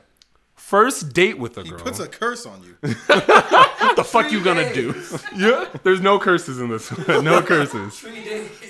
First 0.56 1.14
date 1.14 1.38
with 1.38 1.53
a 1.58 1.64
girl. 1.64 1.64
He 1.66 1.70
girl. 1.72 1.80
puts 1.80 1.99
a 1.99 2.08
curse 2.08 2.45
on 2.47 2.64
you. 2.64 2.76
What 2.82 3.95
the 3.95 4.03
fuck 4.03 4.32
you 4.32 4.43
gonna 4.43 4.74
do? 4.74 4.95
yeah, 5.36 5.66
there's 5.84 6.01
no 6.01 6.18
curses 6.20 6.60
in 6.60 6.70
this. 6.70 6.89
one. 6.89 7.24
no 7.24 7.41
curses. 7.43 8.03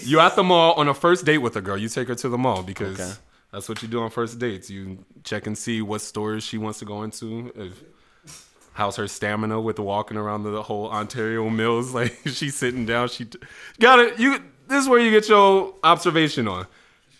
You 0.03 0.19
at 0.19 0.35
the 0.35 0.43
mall 0.43 0.73
on 0.73 0.87
a 0.89 0.93
first 0.93 1.25
date 1.25 1.37
with 1.37 1.55
a 1.55 1.61
girl. 1.61 1.77
You 1.77 1.87
take 1.89 2.07
her 2.09 2.15
to 2.15 2.29
the 2.29 2.37
mall 2.37 2.63
because 2.63 2.99
Okay. 2.99 3.11
that's 3.51 3.69
what 3.69 3.81
you 3.81 3.87
do 3.87 4.01
on 4.01 4.09
first 4.09 4.39
dates. 4.39 4.69
You 4.69 5.05
check 5.23 5.47
and 5.47 5.57
see 5.57 5.81
what 5.81 6.01
stores 6.01 6.43
she 6.43 6.57
wants 6.57 6.79
to 6.79 6.85
go 6.85 7.03
into. 7.03 7.51
If, 7.55 7.81
how's 8.75 8.97
her 8.97 9.07
stamina 9.07 9.59
with 9.59 9.79
walking 9.79 10.17
around 10.17 10.43
the 10.43 10.61
whole 10.61 10.89
Ontario 10.89 11.49
Mills? 11.49 11.93
Like 11.95 12.17
she's 12.25 12.55
sitting 12.55 12.85
down. 12.85 13.07
She 13.07 13.27
got 13.79 13.99
it. 13.99 14.19
You. 14.19 14.39
This 14.67 14.83
is 14.83 14.89
where 14.89 14.99
you 14.99 15.11
get 15.11 15.29
your 15.29 15.73
observation 15.83 16.47
on. 16.47 16.67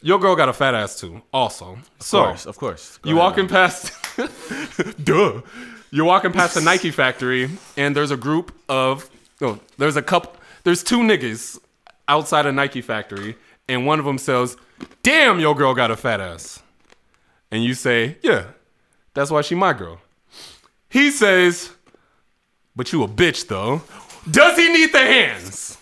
Your 0.02 0.20
girl 0.20 0.36
got 0.36 0.50
a 0.50 0.54
fat 0.54 0.76
ass 0.76 1.00
too. 1.00 1.22
Also, 1.32 1.78
so 2.00 2.20
Of 2.20 2.26
course, 2.26 2.46
of 2.46 2.58
course. 2.58 2.98
Go 2.98 3.10
you 3.10 3.16
walking 3.16 3.48
past, 3.48 3.94
duh. 5.04 5.42
You're 5.92 6.06
walking 6.06 6.32
past 6.32 6.56
the 6.56 6.62
Nike 6.62 6.92
factory, 6.92 7.50
and 7.78 7.96
there's 7.96 8.12
a 8.12 8.18
group 8.18 8.52
of, 8.68 9.10
oh, 9.42 9.60
there's 9.78 9.96
a 9.96 10.02
couple, 10.02 10.34
there's 10.64 10.84
two 10.84 11.00
niggas 11.00 11.58
outside 12.08 12.46
a 12.46 12.52
Nike 12.52 12.82
factory, 12.82 13.38
and 13.70 13.86
one 13.86 14.00
of 14.00 14.06
them 14.06 14.18
says, 14.18 14.58
"Damn, 15.04 15.40
your 15.40 15.56
girl 15.56 15.74
got 15.74 15.92
a 15.92 15.96
fat 15.96 16.20
ass," 16.20 16.62
and 17.52 17.64
you 17.64 17.74
say, 17.74 18.18
"Yeah, 18.22 18.48
that's 19.14 19.32
why 19.32 19.42
she 19.42 19.56
my 19.56 19.74
girl." 19.74 20.02
He 20.90 21.12
says, 21.12 21.72
"But 22.76 22.92
you 22.92 23.04
a 23.04 23.08
bitch 23.08 23.48
though." 23.48 23.82
Does 24.30 24.58
he 24.58 24.72
need 24.72 24.92
the 24.92 25.00
hands? 25.00 25.78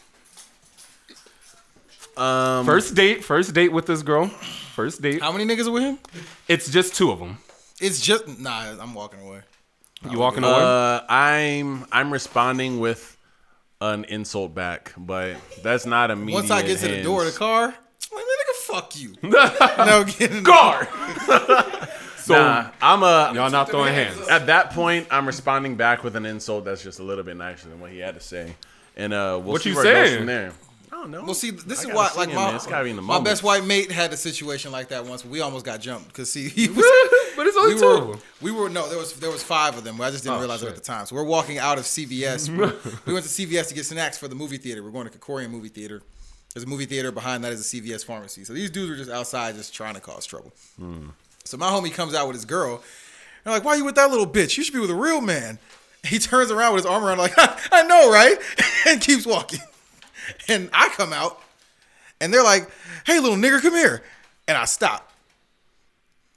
Um, 2.18 2.66
First 2.66 2.94
date, 2.96 3.24
first 3.24 3.54
date 3.54 3.72
with 3.72 3.86
this 3.86 4.04
girl. 4.04 4.28
First 4.28 5.02
date. 5.02 5.22
How 5.22 5.32
many 5.32 5.46
niggas 5.46 5.68
are 5.68 5.72
with 5.72 5.84
him? 5.84 6.00
It's 6.48 6.70
just 6.70 6.96
two 6.96 7.12
of 7.12 7.20
them. 7.20 7.38
It's 7.80 8.00
just 8.02 8.40
nah. 8.40 8.76
I'm 8.80 8.94
walking 8.94 9.22
away. 9.22 9.42
You 10.10 10.20
walking 10.20 10.44
away? 10.44 10.54
Uh, 10.54 11.02
I'm 11.10 11.86
I'm 11.92 12.12
responding 12.12 12.80
with 12.80 13.18
an 13.82 14.06
insult 14.06 14.54
back, 14.54 14.94
but 14.98 15.38
that's 15.64 15.86
not 15.86 16.10
a 16.10 16.14
immediate. 16.14 16.36
Once 16.36 16.52
I 16.52 16.62
get 16.62 16.80
to 16.80 16.88
the 16.88 17.04
door 17.04 17.26
of 17.26 17.32
the 17.34 17.38
car, 17.38 17.64
I'm 17.66 18.16
like, 18.16 18.26
nigga, 18.26 18.56
fuck 18.66 19.00
you. 19.00 19.16
no, 19.24 20.04
get 20.04 20.32
in 20.32 20.38
the 20.38 20.42
Guard. 20.44 20.88
So 22.24 22.36
Nah, 22.36 22.72
I'm 22.82 23.04
a 23.04 23.32
y'all 23.36 23.50
not 23.52 23.70
throwing 23.70 23.94
hands. 23.94 24.28
At 24.28 24.48
that 24.48 24.72
point, 24.72 25.08
I'm 25.12 25.26
responding 25.26 25.76
back 25.76 26.04
with 26.04 26.16
an 26.16 26.26
insult 26.26 26.66
that's 26.66 26.82
just 26.84 27.00
a 27.00 27.04
little 27.04 27.24
bit 27.24 27.36
nicer 27.38 27.70
than 27.70 27.80
what 27.80 27.92
he 27.92 28.00
had 28.00 28.16
to 28.16 28.22
say, 28.22 28.56
and 28.96 29.14
uh, 29.14 29.40
we'll 29.44 29.54
What 29.54 29.62
see 29.62 29.70
you 29.72 29.76
where 29.76 29.86
it 29.86 29.94
goes 29.94 30.08
saying? 30.08 30.18
from 30.20 30.26
there. 30.28 30.54
I 30.92 30.96
don't 30.98 31.12
know. 31.12 31.24
Well, 31.26 31.34
see, 31.34 31.50
this 31.50 31.86
I 31.86 31.90
is 31.90 31.96
why, 31.96 32.10
like 32.16 32.30
him, 32.30 32.36
my. 32.36 32.56
It's 32.56 32.66
gotta 32.68 32.84
be 32.86 32.92
in 32.92 32.96
the 32.96 33.02
my 33.02 33.20
best 33.20 33.44
white 33.44 33.66
mate 33.66 33.92
had 33.92 34.14
a 34.14 34.18
situation 34.18 34.72
like 34.72 34.90
that 34.90 35.06
once. 35.06 35.26
We 35.26 35.42
almost 35.42 35.66
got 35.66 35.82
jumped 35.82 36.08
because 36.08 36.32
see, 36.32 36.48
he 36.50 36.68
was. 36.70 36.86
but 37.36 37.46
it's 37.48 37.58
only 37.58 37.74
we 37.74 37.80
two. 37.82 38.06
were, 38.12 38.18
we 38.42 38.52
were 38.52 38.70
no, 38.70 38.88
there 38.88 38.98
was 39.00 39.12
there 39.20 39.32
was 39.32 39.44
five 39.44 39.78
of 39.78 39.84
them. 39.84 40.00
I 40.00 40.12
just 40.12 40.24
didn't 40.24 40.38
Oh, 40.38 40.40
realize 40.40 40.64
it 40.64 40.70
at 40.70 40.76
the 40.76 40.82
time. 40.82 41.06
So 41.08 41.16
we're 41.16 41.24
walking 41.26 41.58
out 41.58 41.78
of 41.78 41.84
CVS. 41.86 42.48
we 42.50 42.58
we 43.06 43.14
went 43.14 43.26
to 43.26 43.32
CVS 43.32 43.68
to 43.70 43.74
get 43.74 43.86
snacks 43.86 44.18
for 44.18 44.28
the 44.30 44.36
movie 44.36 44.58
theater. 44.58 44.82
We're 44.84 44.92
going 44.92 45.10
to 45.10 45.18
Krikorian 45.18 45.50
movie 45.50 45.70
theater. 45.70 46.02
There's 46.54 46.64
a 46.64 46.68
movie 46.68 46.86
theater 46.86 47.12
behind 47.12 47.44
that 47.44 47.52
is 47.52 47.74
a 47.74 47.78
CVS 47.82 48.06
pharmacy. 48.06 48.44
So 48.46 48.54
these 48.54 48.70
dudes 48.70 48.92
were 48.92 48.96
just 48.96 49.10
outside, 49.10 49.56
just 49.56 49.74
trying 49.74 49.96
to 49.96 50.00
cause 50.00 50.26
trouble. 50.28 50.54
So 51.46 51.58
my 51.58 51.70
homie 51.70 51.94
comes 51.94 52.14
out 52.14 52.28
with 52.28 52.36
his 52.36 52.46
girl. 52.46 52.76
And 52.76 52.82
they're 53.44 53.54
like, 53.54 53.64
"Why 53.64 53.76
you 53.76 53.86
with 53.86 53.96
that 53.96 54.10
little 54.10 54.28
bitch? 54.28 54.58
You 54.58 54.64
should 54.64 54.74
be 54.74 54.80
with 54.80 54.90
a 54.92 54.96
real 54.96 55.22
man." 55.22 55.60
He 56.06 56.20
turns 56.20 56.52
around 56.52 56.74
with 56.74 56.84
his 56.84 56.92
arm 56.92 57.06
around, 57.06 57.18
like, 57.18 57.32
"I 57.72 57.84
know, 57.84 58.12
right?" 58.12 58.38
and 58.86 59.00
keeps 59.00 59.26
walking. 59.26 59.62
And 60.50 60.70
I 60.74 60.90
come 60.90 61.14
out, 61.14 61.42
and 62.20 62.34
they're 62.34 62.44
like, 62.44 62.70
"Hey, 63.06 63.22
little 63.22 63.38
nigger, 63.38 63.62
come 63.62 63.74
here," 63.74 64.04
and 64.46 64.58
I 64.58 64.66
stop. 64.66 65.13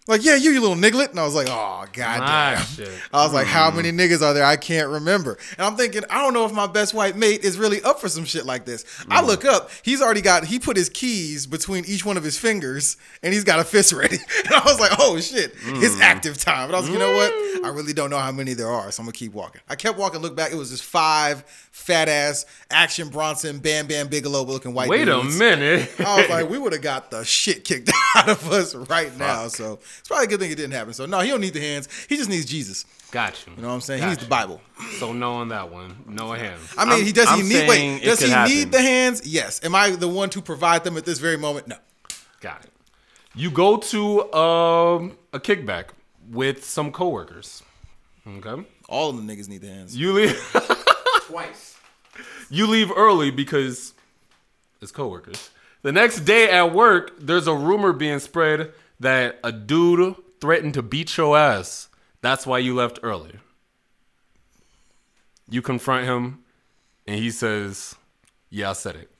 Like, 0.06 0.24
yeah, 0.24 0.36
you, 0.36 0.52
you 0.52 0.60
little 0.60 0.76
niglet. 0.76 1.10
And 1.10 1.18
I 1.18 1.24
was 1.24 1.34
like, 1.34 1.48
oh, 1.50 1.84
goddamn. 1.92 2.64
I 3.12 3.24
was 3.24 3.32
like, 3.32 3.46
how 3.46 3.70
mm. 3.70 3.76
many 3.76 3.90
niggas 3.90 4.22
are 4.22 4.32
there? 4.32 4.44
I 4.44 4.56
can't 4.56 4.88
remember. 4.88 5.36
And 5.58 5.66
I'm 5.66 5.76
thinking, 5.76 6.02
I 6.08 6.22
don't 6.22 6.32
know 6.32 6.44
if 6.44 6.52
my 6.52 6.66
best 6.66 6.94
white 6.94 7.16
mate 7.16 7.44
is 7.44 7.58
really 7.58 7.82
up 7.82 8.00
for 8.00 8.08
some 8.08 8.24
shit 8.24 8.46
like 8.46 8.64
this. 8.64 8.84
I 9.08 9.20
mm. 9.20 9.26
look 9.26 9.44
up, 9.44 9.70
he's 9.82 10.00
already 10.00 10.20
got, 10.20 10.44
he 10.44 10.58
put 10.58 10.76
his 10.76 10.88
keys 10.88 11.46
between 11.46 11.84
each 11.86 12.04
one 12.04 12.16
of 12.16 12.22
his 12.22 12.38
fingers 12.38 12.96
and 13.22 13.34
he's 13.34 13.44
got 13.44 13.58
a 13.58 13.64
fist 13.64 13.92
ready. 13.92 14.18
And 14.46 14.54
I 14.54 14.64
was 14.64 14.78
like, 14.78 14.92
oh 14.98 15.18
shit, 15.18 15.54
it's 15.64 15.96
mm. 15.96 16.00
active 16.00 16.38
time. 16.38 16.66
And 16.66 16.76
I 16.76 16.78
was 16.78 16.88
like, 16.88 16.92
you 16.92 17.00
know 17.00 17.12
what? 17.12 17.32
I 17.64 17.72
really 17.74 17.92
don't 17.92 18.10
know 18.10 18.18
how 18.18 18.30
many 18.30 18.54
there 18.54 18.68
are. 18.68 18.92
So 18.92 19.00
I'm 19.00 19.06
going 19.06 19.12
to 19.12 19.18
keep 19.18 19.32
walking. 19.32 19.60
I 19.68 19.74
kept 19.74 19.98
walking, 19.98 20.20
look 20.20 20.36
back. 20.36 20.52
It 20.52 20.56
was 20.56 20.70
just 20.70 20.84
five 20.84 21.44
fat 21.76 22.08
ass 22.08 22.46
Action 22.70 23.08
Bronson, 23.10 23.58
Bam 23.58 23.86
Bam 23.86 24.08
Bigelow 24.08 24.44
looking 24.44 24.72
white 24.72 24.88
Wait 24.88 25.08
a 25.08 25.22
minute. 25.22 25.90
I 26.00 26.20
was 26.20 26.28
like, 26.30 26.48
we 26.50 26.58
would 26.58 26.72
have 26.72 26.82
got 26.82 27.10
the 27.10 27.22
shit 27.24 27.64
kicked 27.64 27.90
out 28.16 28.30
of 28.30 28.50
us 28.50 28.74
right 28.74 29.16
now. 29.18 29.48
So 29.48 29.78
it's 29.98 30.08
probably 30.08 30.26
a 30.26 30.28
good 30.28 30.40
thing 30.40 30.50
it 30.50 30.56
didn't 30.56 30.72
happen. 30.72 30.92
So 30.92 31.06
no, 31.06 31.20
he 31.20 31.30
don't 31.30 31.40
need 31.40 31.54
the 31.54 31.60
hands. 31.60 31.88
He 32.08 32.16
just 32.16 32.28
needs 32.30 32.46
Jesus. 32.46 32.84
Got 33.10 33.46
you. 33.46 33.52
You 33.56 33.62
know 33.62 33.68
what 33.68 33.74
I'm 33.74 33.80
saying? 33.80 34.02
He 34.02 34.08
needs 34.08 34.22
the 34.22 34.28
Bible. 34.28 34.60
So 34.98 35.12
knowing 35.12 35.48
that 35.48 35.70
one, 35.70 35.96
no 36.06 36.32
him. 36.32 36.58
I 36.76 36.84
mean, 36.84 36.94
I'm- 36.94 37.04
he 37.04 37.12
does. 37.12 37.26
I'm 37.28 37.38
he 37.42 37.48
need. 37.48 37.68
Wait, 37.68 38.02
does 38.04 38.20
he 38.20 38.30
could 38.32 38.48
need 38.48 38.72
the 38.72 38.80
hands? 38.82 39.26
Yes. 39.26 39.60
Am 39.64 39.74
I 39.74 39.90
the 39.90 40.08
one 40.08 40.30
to 40.30 40.42
provide 40.42 40.84
them 40.84 40.96
at 40.96 41.04
this 41.04 41.18
very 41.18 41.36
moment? 41.38 41.68
No. 41.68 41.76
Got 42.40 42.64
it. 42.64 42.70
You 43.34 43.50
go 43.50 43.76
to 43.76 44.32
um, 44.34 45.18
a 45.32 45.38
kickback 45.40 45.86
with 46.30 46.64
some 46.64 46.90
coworkers. 46.90 47.62
Okay. 48.26 48.64
All 48.88 49.10
of 49.10 49.16
the 49.16 49.22
niggas 49.22 49.48
need 49.48 49.60
the 49.60 49.68
hands. 49.68 49.96
You 49.96 50.12
leave. 50.12 50.36
Twice. 51.26 51.76
you 52.50 52.66
leave 52.66 52.90
early 52.96 53.30
because 53.30 53.94
it's 54.80 54.92
coworkers. 54.92 55.50
The 55.82 55.92
next 55.92 56.20
day 56.20 56.50
at 56.50 56.72
work, 56.72 57.12
there's 57.20 57.46
a 57.46 57.54
rumor 57.54 57.92
being 57.92 58.18
spread 58.18 58.72
that 59.00 59.38
a 59.44 59.52
dude 59.52 60.16
threatened 60.40 60.74
to 60.74 60.82
beat 60.82 61.16
your 61.16 61.36
ass. 61.36 61.88
That's 62.20 62.46
why 62.46 62.58
you 62.58 62.74
left 62.74 62.98
early. 63.02 63.36
You 65.48 65.62
confront 65.62 66.06
him, 66.06 66.44
and 67.06 67.18
he 67.18 67.30
says, 67.30 67.94
"Yeah, 68.50 68.70
I 68.70 68.72
said 68.72 68.96
it." 68.96 69.10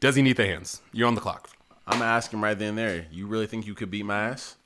Does 0.00 0.14
he 0.16 0.22
need 0.22 0.36
the 0.36 0.46
hands? 0.46 0.80
You're 0.92 1.08
on 1.08 1.14
the 1.14 1.20
clock. 1.20 1.50
I'm 1.86 1.98
gonna 1.98 2.10
ask 2.10 2.32
him 2.32 2.42
right 2.42 2.58
then 2.58 2.70
and 2.70 2.78
there. 2.78 3.06
You 3.10 3.26
really 3.26 3.46
think 3.46 3.66
you 3.66 3.74
could 3.74 3.90
beat 3.90 4.04
my 4.04 4.28
ass? 4.30 4.56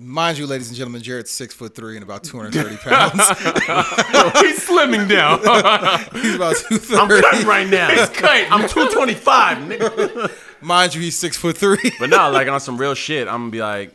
Mind 0.00 0.38
you, 0.38 0.46
ladies 0.46 0.68
and 0.68 0.76
gentlemen, 0.76 1.02
Jared's 1.02 1.30
six 1.30 1.52
foot 1.52 1.74
three 1.74 1.96
and 1.96 2.04
about 2.04 2.22
230 2.22 2.76
pounds. 2.88 3.12
He's 4.40 4.64
slimming 4.64 5.08
down. 5.08 5.40
he's 6.22 6.36
about 6.36 6.54
I'm 6.70 7.08
cutting 7.08 7.46
right 7.48 7.68
now. 7.68 7.90
He's 7.90 8.08
cut. 8.10 8.46
I'm 8.52 8.68
225, 8.68 9.58
nigga. 9.58 10.30
Mind 10.60 10.94
you, 10.94 11.00
he's 11.00 11.16
six 11.16 11.36
foot 11.36 11.56
three. 11.56 11.92
But 11.98 12.10
no, 12.10 12.30
like 12.30 12.48
on 12.48 12.60
some 12.68 12.78
real 12.78 12.94
shit, 12.94 13.28
I'm 13.28 13.42
gonna 13.42 13.50
be 13.50 13.60
like, 13.60 13.92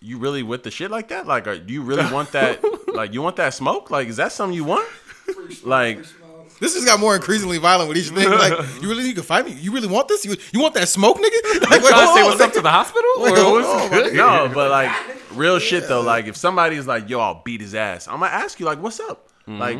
you 0.00 0.18
really 0.18 0.42
with 0.42 0.62
the 0.62 0.70
shit 0.70 0.90
like 0.90 1.08
that? 1.08 1.26
Like, 1.26 1.46
are, 1.46 1.58
do 1.58 1.72
you 1.72 1.82
really 1.82 2.10
want 2.12 2.32
that? 2.32 2.60
like, 2.94 3.14
you 3.14 3.22
want 3.22 3.36
that 3.36 3.54
smoke? 3.54 3.90
Like, 3.90 4.08
is 4.08 4.16
that 4.16 4.32
something 4.32 4.54
you 4.54 4.64
want? 4.64 4.86
Like, 5.64 5.98
This 6.60 6.74
just 6.74 6.86
got 6.86 7.00
more 7.00 7.16
increasingly 7.16 7.58
violent 7.58 7.88
with 7.88 7.96
each 7.98 8.08
thing. 8.10 8.30
Like, 8.30 8.52
you 8.82 8.88
really 8.88 9.08
you 9.08 9.14
can 9.14 9.22
fight 9.22 9.46
me? 9.46 9.52
You 9.52 9.72
really 9.72 9.88
want 9.88 10.08
this? 10.08 10.24
You, 10.24 10.36
you 10.52 10.60
want 10.60 10.74
that 10.74 10.88
smoke, 10.88 11.16
nigga? 11.16 11.62
Like, 11.62 11.82
wait, 11.82 11.88
Trying 11.88 12.06
to 12.06 12.14
say 12.14 12.22
what's 12.22 12.40
up 12.40 12.52
to 12.52 12.60
the 12.60 12.70
hospital? 12.70 13.08
Wait, 13.18 13.32
Or 13.32 13.36
hold 13.36 13.62
what's 13.62 13.82
on, 13.84 13.90
good? 13.90 14.14
no, 14.14 14.50
but 14.52 14.70
like 14.70 14.90
real 15.32 15.58
shit 15.58 15.88
though. 15.88 16.02
Like, 16.02 16.26
if 16.26 16.36
somebody's 16.36 16.86
like, 16.86 17.08
yo, 17.08 17.20
I'll 17.20 17.42
beat 17.42 17.60
his 17.60 17.74
ass, 17.74 18.06
I'm 18.06 18.20
gonna 18.20 18.26
ask 18.32 18.60
you, 18.60 18.66
like, 18.66 18.82
what's 18.82 19.00
up? 19.00 19.28
Mm-hmm. 19.48 19.58
Like, 19.58 19.78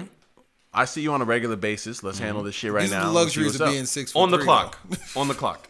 I 0.72 0.86
see 0.86 1.02
you 1.02 1.12
on 1.12 1.22
a 1.22 1.24
regular 1.24 1.56
basis. 1.56 2.02
Let's 2.02 2.18
handle 2.18 2.38
mm-hmm. 2.40 2.46
this 2.46 2.54
shit 2.54 2.72
right 2.72 2.82
These 2.82 2.90
now. 2.90 3.04
the 3.04 3.12
Let's 3.12 3.32
see 3.34 3.40
luxuries 3.40 3.46
what's 3.46 3.56
of 3.56 3.66
up. 3.68 3.72
being 3.72 3.86
six 3.86 4.12
foot 4.12 4.20
On 4.20 4.30
the 4.30 4.38
three, 4.38 4.44
clock. 4.44 4.78
On 5.16 5.28
the 5.28 5.34
clock. 5.34 5.68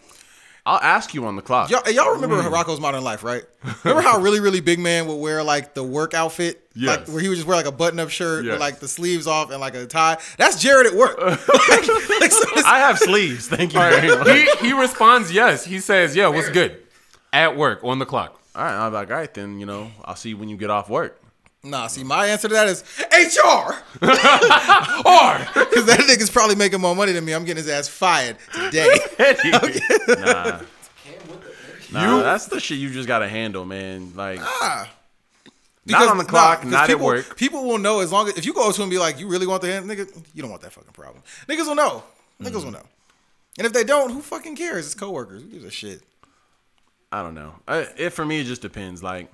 I'll 0.67 0.81
ask 0.81 1.12
you 1.12 1.27
on 1.27 1.37
the 1.37 1.43
clock. 1.43 1.69
Y'all, 1.69 1.87
y'all 1.91 2.15
remember 2.15 2.43
hmm. 2.43 2.53
Rocko's 2.53 2.81
Modern 2.81 3.05
Life, 3.05 3.23
right? 3.23 3.43
Remember 3.85 4.01
how 4.01 4.19
really, 4.19 4.41
really 4.41 4.61
big 4.61 4.79
man 4.79 5.07
would 5.07 5.17
wear 5.17 5.43
like 5.43 5.75
the 5.75 5.83
work 5.83 6.15
outfit? 6.15 6.67
Yes. 6.75 7.01
Like 7.01 7.09
where 7.09 7.21
he 7.21 7.29
would 7.29 7.35
just 7.35 7.47
wear 7.47 7.57
like 7.57 7.67
a 7.67 7.73
button 7.73 8.01
up 8.01 8.09
shirt 8.09 8.45
Yes. 8.45 8.53
with 8.53 8.61
like 8.61 8.79
the 8.79 8.89
sleeves 8.89 9.27
off 9.27 9.51
and 9.51 9.61
like 9.61 9.75
a 9.75 9.87
tie. 9.87 10.17
That's 10.39 10.61
Jared 10.61 10.87
at 10.87 10.95
work. 10.95 11.19
like, 11.19 11.39
like, 12.21 12.33
so 12.33 12.47
I 12.65 12.79
have 12.79 12.99
sleeves. 12.99 13.47
Thank 13.47 13.75
you 13.75 13.81
very 13.81 14.09
much. 14.09 14.27
he 14.27 14.69
he 14.69 14.73
responds 14.73 15.31
yes. 15.31 15.65
He 15.65 15.81
says, 15.81 16.17
"Yeah, 16.17 16.29
what's 16.29 16.49
good?" 16.49 16.83
At 17.33 17.57
work 17.57 17.81
on 17.85 17.99
the 17.99 18.07
clock. 18.07 18.41
All 18.55 18.65
right, 18.65 18.87
I'm 18.87 18.93
like, 18.93 19.11
all 19.11 19.17
right, 19.17 19.33
then 19.35 19.59
you 19.59 19.67
know, 19.67 19.91
I'll 20.05 20.17
see 20.17 20.31
you 20.31 20.37
when 20.37 20.49
you 20.49 20.57
get 20.57 20.71
off 20.71 20.89
work. 20.89 21.21
Nah, 21.65 21.87
see, 21.89 22.05
my 22.05 22.27
answer 22.27 22.49
to 22.49 22.55
that 22.55 22.69
is 22.69 22.83
HR. 23.01 23.47
Or 23.47 23.75
Because 25.65 25.87
that 25.87 26.01
nigga's 26.09 26.31
probably 26.31 26.55
making 26.57 26.81
more 26.81 26.95
money 26.95 27.12
than 27.12 27.25
me. 27.25 27.33
I'm 27.33 27.45
getting 27.45 27.62
his 27.62 27.69
ass 27.73 27.89
fired 27.89 28.37
today. 28.53 28.99
nah, 30.09 30.61
nah, 31.93 32.23
that's 32.23 32.47
the 32.47 32.61
shit 32.61 32.79
you 32.79 32.91
just 32.91 33.09
gotta 33.09 33.29
handle, 33.29 33.65
man. 33.65 34.12
Like, 34.15 34.41
not 34.41 34.89
on 36.09 36.17
the 36.19 36.25
nah, 36.25 36.29
clock, 36.29 36.62
'cause 36.62 36.71
not 36.71 36.87
people, 36.87 37.03
at 37.11 37.27
work. 37.27 37.37
People 37.37 37.65
will 37.65 37.79
know 37.79 38.01
as 38.01 38.11
long 38.11 38.29
as 38.29 38.37
if 38.39 38.47
you 38.47 38.53
go 38.55 38.71
to 38.71 38.77
him 38.77 38.85
and 38.85 38.91
be 38.91 38.99
like, 38.99 39.19
"You 39.21 39.29
really 39.29 39.47
want 39.47 39.62
the 39.62 39.71
hand, 39.73 39.87
nigga? 39.89 40.09
You 40.35 40.43
don't 40.43 40.51
want 40.51 40.62
that 40.62 40.73
fucking 40.73 40.93
problem." 40.93 41.23
Niggas 41.49 41.67
will 41.67 41.75
know. 41.75 42.03
Niggas 42.41 42.49
Mm-hmm. 42.53 42.65
will 42.65 42.73
know. 42.73 42.87
And 43.59 43.67
if 43.67 43.73
they 43.73 43.85
don't, 43.85 44.11
who 44.11 44.21
fucking 44.21 44.57
cares? 44.57 44.87
It's 44.87 44.95
coworkers. 44.95 45.43
Who 45.43 45.49
gives 45.49 45.65
a 45.65 45.71
shit? 45.71 46.03
I 47.12 47.23
don't 47.23 47.35
know. 47.35 47.55
I, 47.69 47.87
it 47.97 48.11
for 48.11 48.25
me, 48.25 48.41
it 48.41 48.45
just 48.45 48.62
depends. 48.62 49.03
Like, 49.03 49.31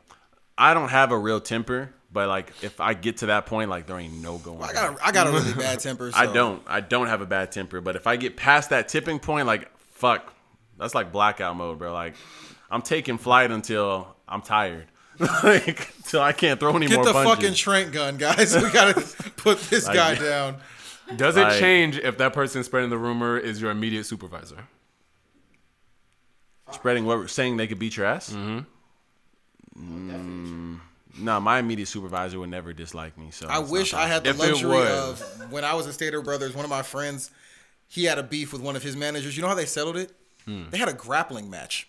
I 0.59 0.75
don't 0.75 0.91
have 0.91 1.13
a 1.13 1.17
real 1.19 1.41
temper, 1.41 1.95
but 2.13 2.29
like, 2.29 2.53
if 2.63 2.81
I 2.81 2.95
get 2.95 3.19
to 3.19 3.27
that 3.27 3.47
point, 3.47 3.71
like, 3.71 3.87
there 3.87 3.99
ain't 3.99 4.15
no 4.21 4.39
going. 4.39 4.63
I 4.63 4.73
got 4.73 4.99
a, 5.01 5.07
I 5.07 5.13
got 5.13 5.27
a 5.29 5.31
really 5.33 5.55
bad 5.55 5.81
temper. 5.81 6.11
So. 6.13 6.19
I 6.19 6.27
don't. 6.27 6.63
I 6.67 6.81
don't 6.81 7.07
have 7.09 7.21
a 7.21 7.27
bad 7.27 7.53
temper, 7.53 7.81
but 7.81 7.97
if 7.97 8.07
I 8.07 8.17
get 8.17 8.37
past 8.37 8.71
that 8.71 8.89
tipping 8.89 9.19
point, 9.19 9.47
like, 9.47 9.71
fuck, 9.91 10.33
that's 10.79 10.95
like 10.95 11.13
blackout 11.13 11.57
mode, 11.57 11.79
bro. 11.79 11.93
Like, 11.93 12.15
I'm 12.71 12.83
taking 12.83 13.19
flight 13.19 13.51
until 13.51 14.15
I'm 14.29 14.43
tired. 14.43 14.87
like 15.45 15.93
till 16.05 16.23
I 16.23 16.33
can't 16.33 16.59
throw 16.59 16.75
any 16.75 16.87
Get 16.87 16.97
more 16.97 17.05
the 17.05 17.13
punches. 17.13 17.35
fucking 17.35 17.55
Trent 17.55 17.93
gun, 17.93 18.17
guys. 18.17 18.57
We 18.63 18.71
gotta 18.71 18.95
put 19.37 19.61
this 19.63 19.87
Like- 19.87 19.95
guy 19.97 20.15
down. 20.15 20.57
Does 21.17 21.37
it 21.37 21.43
Like- 21.43 21.59
change 21.61 21.99
if 21.99 22.17
that 22.19 22.33
person 22.33 22.65
spreading 22.65 22.89
the 22.89 22.97
rumor 22.99 23.37
is 23.37 23.61
your 23.61 23.71
immediate 23.71 24.05
supervisor? 24.05 24.67
Spreading 26.73 27.05
what 27.05 27.29
saying 27.29 27.57
they 27.57 27.67
could 27.67 27.79
beat 27.79 27.97
your 27.97 28.07
ass. 28.07 28.31
Mm-hmm. 28.33 28.61
Mm, 29.77 30.81
no, 31.19 31.41
my 31.41 31.59
immediate 31.59 31.87
supervisor 31.89 32.39
would 32.39 32.51
never 32.51 32.73
dislike 32.73 33.17
me. 33.19 33.31
So 33.31 33.47
I 33.49 33.59
wish 33.59 33.95
I 33.95 34.07
had 34.07 34.25
the 34.25 34.31
If 34.31 34.39
luxury 34.39 34.87
of 34.89 35.21
when 35.51 35.65
I 35.65 35.75
was 35.75 35.87
at 35.87 35.95
Stater 35.95 36.23
Brothers. 36.23 36.55
One 36.55 36.65
of 36.65 36.71
my 36.71 36.83
friends, 36.83 37.31
he 37.89 38.05
had 38.05 38.19
a 38.19 38.23
beef 38.23 38.53
with 38.53 38.63
one 38.63 38.77
of 38.77 38.83
his 38.83 38.97
managers. 38.97 39.37
You 39.37 39.43
know 39.43 39.49
how 39.49 39.55
they 39.55 39.67
settled 39.67 39.97
it? 39.97 40.13
Hmm. 40.45 40.65
They 40.71 40.79
had 40.79 40.89
a 40.89 40.93
grappling 40.95 41.51
match. 41.51 41.89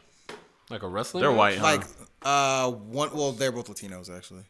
Like 0.69 0.83
a 0.83 0.87
wrestling? 0.87 1.21
They're 1.21 1.31
match? 1.31 1.37
white, 1.37 1.57
huh? 1.57 1.63
Like 1.63 1.83
uh, 2.23 2.71
one. 2.71 3.09
Well, 3.13 3.31
they're 3.33 3.51
both 3.51 3.67
Latinos 3.67 4.15
actually. 4.15 4.43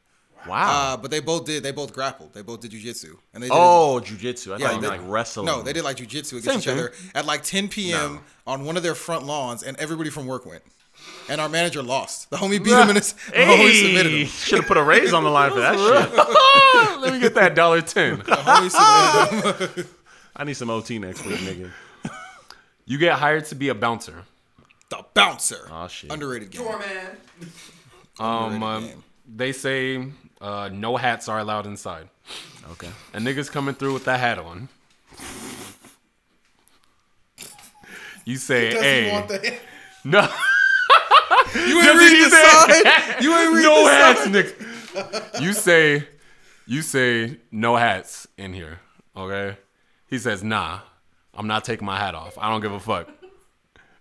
wow. 0.48 0.94
Uh, 0.94 0.98
but 0.98 1.12
they 1.12 1.20
both 1.20 1.46
did. 1.46 1.64
They 1.64 1.72
both 1.72 1.94
grappled. 1.94 2.34
They 2.34 2.42
both 2.42 2.62
did 2.62 2.72
jujitsu, 2.72 3.16
and 3.34 3.44
they 3.44 3.48
did 3.48 3.54
oh, 3.56 4.02
jujitsu. 4.04 4.54
I 4.54 4.58
Yeah, 4.58 4.68
thought 4.68 4.76
you 4.76 4.82
they- 4.82 4.88
meant 4.90 5.02
like 5.04 5.12
wrestling. 5.12 5.46
No, 5.48 5.62
they 5.62 5.74
did 5.74 5.84
like 5.84 5.98
jujitsu 5.98 6.34
against 6.34 6.46
Same 6.46 6.58
each 6.60 6.66
thing. 6.66 6.78
other 6.80 6.94
at 7.16 7.26
like 7.26 7.44
10 7.44 7.68
p.m. 7.70 8.16
No. 8.16 8.22
on 8.54 8.66
one 8.66 8.78
of 8.78 8.84
their 8.84 8.96
front 8.96 9.26
lawns, 9.26 9.64
and 9.64 9.78
everybody 9.78 10.10
from 10.10 10.26
work 10.28 10.46
went. 10.46 10.64
And 11.30 11.40
our 11.40 11.48
manager 11.48 11.82
lost. 11.82 12.30
The 12.30 12.38
homie 12.38 12.62
beat 12.62 12.74
him, 12.74 12.90
and 12.90 12.98
his 12.98 13.14
the 13.14 13.32
homie 13.34 13.82
submitted 13.82 14.12
him. 14.12 14.28
should 14.28 14.60
have 14.60 14.68
put 14.68 14.76
a 14.78 14.84
raise 14.84 15.14
on 15.14 15.24
the 15.24 15.30
line 15.30 15.52
for 15.52 15.60
that 15.62 15.76
shit. 16.94 17.00
Let 17.02 17.14
me 17.14 17.20
get 17.20 17.36
that 17.36 17.56
dollar 17.56 17.82
ten. 17.82 18.18
The 18.20 18.24
homie 18.24 18.70
submitted 19.50 19.78
him. 19.78 19.88
I 20.36 20.44
need 20.44 20.56
some 20.56 20.70
OT 20.70 21.00
next 21.00 21.26
week, 21.26 21.40
nigga. 21.40 21.72
You 22.86 22.98
get 22.98 23.14
hired 23.20 23.46
to 23.46 23.56
be 23.56 23.70
a 23.70 23.76
bouncer. 23.76 24.24
the 24.90 25.06
bouncer. 25.14 25.68
Aw, 25.72 25.88
shit. 25.88 26.12
Underrated 26.12 26.52
game. 26.52 26.64
Doorman. 26.64 26.88
Um, 28.20 28.54
Underrated 28.54 28.64
um, 28.64 28.84
game. 28.88 29.04
they 29.36 29.52
say 29.54 30.06
uh, 30.42 30.70
no 30.74 30.98
hats 30.98 31.30
are 31.30 31.40
allowed 31.40 31.66
inside. 31.66 32.10
Okay. 32.72 32.90
And 33.14 33.26
niggas 33.26 33.50
coming 33.52 33.76
through 33.76 33.94
with 33.94 34.06
that 34.06 34.20
hat 34.20 34.38
on. 34.40 34.68
You 38.26 38.38
say, 38.38 38.70
Doesn't 38.72 38.84
hey, 38.84 39.12
want 39.12 39.28
the- 39.30 39.58
no, 40.04 40.28
You 41.56 41.82
ain't 41.82 41.98
read 41.98 42.12
he 42.12 42.24
the 42.24 42.30
sign. 42.30 43.24
You 43.24 43.36
ain't 43.38 43.54
read 43.54 43.64
no 43.64 43.86
the 43.86 43.92
hats, 43.92 44.24
sign. 44.24 44.34
nigga. 44.34 45.42
You 45.42 45.54
say, 45.54 46.08
you 46.68 46.82
say 46.82 47.38
no 47.52 47.76
hats 47.76 48.28
in 48.38 48.54
here, 48.54 48.80
okay? 49.16 49.58
He 50.08 50.18
says, 50.20 50.44
nah, 50.44 50.80
I'm 51.34 51.48
not 51.48 51.64
taking 51.64 51.86
my 51.86 51.98
hat 51.98 52.16
off. 52.16 52.38
I 52.38 52.50
don't 52.50 52.62
give 52.62 52.72
a 52.74 52.80
fuck. 52.80 53.10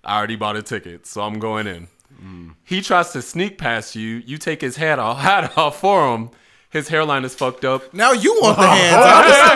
I 0.02 0.16
already 0.18 0.36
bought 0.36 0.56
a 0.56 0.62
ticket, 0.62 1.06
so 1.06 1.22
I'm 1.22 1.38
going 1.38 1.66
in. 1.66 1.88
He 2.64 2.82
tries 2.82 3.12
to 3.12 3.22
sneak 3.22 3.56
past 3.56 3.94
you. 3.96 4.22
You 4.26 4.36
take 4.36 4.60
his 4.60 4.76
hat 4.76 4.98
off, 4.98 5.18
hat 5.20 5.56
off 5.56 5.80
for 5.80 6.14
him. 6.14 6.30
His 6.70 6.86
hairline 6.88 7.24
is 7.24 7.34
fucked 7.34 7.64
up. 7.64 7.92
Now 7.94 8.12
you 8.12 8.32
want 8.40 8.56
the 8.58 8.66
hands. 8.68 8.96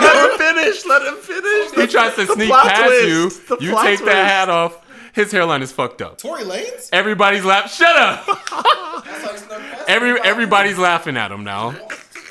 Let 0.03 0.31
him 0.31 0.37
finish. 0.37 0.85
Let 0.85 1.01
him 1.03 1.15
finish. 1.17 1.71
He 1.75 1.87
tries 1.87 2.15
to 2.15 2.25
sneak 2.27 2.49
past 2.49 2.83
twist. 2.83 3.07
you. 3.07 3.29
The 3.57 3.63
You 3.63 3.71
take 3.71 3.99
twist. 3.99 4.05
that 4.05 4.27
hat 4.27 4.49
off. 4.49 4.81
His 5.15 5.31
hairline 5.31 5.61
is 5.61 5.71
fucked 5.71 6.01
up. 6.01 6.17
Tory 6.17 6.43
Lanez? 6.43 6.89
Everybody's 6.91 7.45
laugh. 7.45 7.73
Shut 7.73 7.95
up. 7.95 8.27
Every 9.87 10.19
everybody's 10.21 10.77
laughing 10.77 11.15
at 11.15 11.31
him 11.31 11.45
now. 11.45 11.73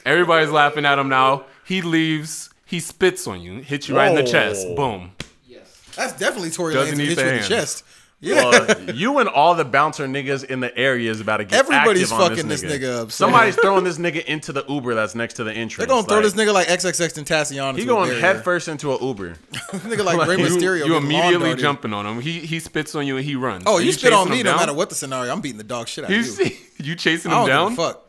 Everybody's 0.05 0.51
laughing 0.51 0.85
at 0.85 0.99
him 0.99 1.09
now. 1.09 1.45
He 1.65 1.81
leaves. 1.81 2.51
He 2.67 2.81
spits 2.81 3.27
on 3.27 3.41
you, 3.41 3.61
hits 3.61 3.89
you 3.89 3.97
right 3.97 4.11
in 4.11 4.23
the 4.23 4.31
chest. 4.31 4.67
Boom. 4.77 5.13
Yes. 5.47 5.81
That's 5.97 6.13
definitely 6.13 6.51
Tory 6.51 6.75
Doesn't 6.75 6.99
Lanez 6.99 7.07
hit 7.07 7.19
you 7.19 7.25
in 7.25 7.37
the 7.41 7.49
chest. 7.49 7.85
Yeah. 8.21 8.37
Well, 8.37 8.91
you 8.91 9.19
and 9.19 9.29
all 9.29 9.55
the 9.55 9.65
bouncer 9.67 10.07
niggas 10.07 10.45
in 10.45 10.61
the 10.61 10.75
area 10.79 11.11
is 11.11 11.21
about 11.21 11.39
to 11.39 11.45
get 11.45 11.59
Everybody's 11.59 12.11
fucking 12.11 12.49
this 12.49 12.63
this 12.63 12.73
nigga 12.81 13.03
up, 13.03 13.13
so- 13.13 13.25
Somebody's 13.27 13.55
throwing 13.57 13.85
this 13.85 13.99
nigga 13.99 14.25
into 14.25 14.53
the 14.53 14.65
Uber 14.67 14.95
that's 14.95 15.15
next 15.15 15.35
to 15.35 15.45
the 15.45 15.53
entrance. 15.53 15.77
They're 15.77 15.87
gonna 15.95 16.07
throw 16.07 16.17
Like, 16.17 16.25
this 16.25 16.35
nigga 16.35 16.55
like 16.55 16.69
XXXTentacion. 16.69 17.77
He 17.77 17.85
going 17.85 18.19
headfirst 18.19 18.69
into 18.69 18.95
an 18.95 18.99
Uber. 19.05 19.35
nigga 19.53 20.05
like 20.05 20.27
Rey 20.27 20.37
You, 20.39 20.47
Mysterio. 20.47 20.87
you 20.87 20.95
lawn 20.95 21.05
immediately 21.05 21.55
jumping 21.57 21.93
on 21.93 22.07
him. 22.07 22.21
He 22.21 22.41
he 22.41 22.61
spits 22.61 22.95
on 22.95 23.07
you 23.07 23.17
and 23.17 23.25
he 23.25 23.37
runs. 23.37 23.65
Oh, 23.67 23.75
Are 23.75 23.81
you 23.83 23.93
spit 23.93 24.13
on 24.13 24.31
me 24.31 24.43
no 24.43 24.57
matter 24.57 24.73
what 24.73 24.89
the 24.89 24.95
scenario. 24.95 25.31
I'm 25.33 25.41
beating 25.41 25.59
the 25.59 25.65
dog 25.65 25.89
shit 25.89 26.05
out 26.05 26.11
of 26.11 26.17
you. 26.17 26.51
you 26.79 26.95
chasing 26.95 27.31
him 27.31 27.47
down? 27.47 27.77
fuck. 27.77 28.04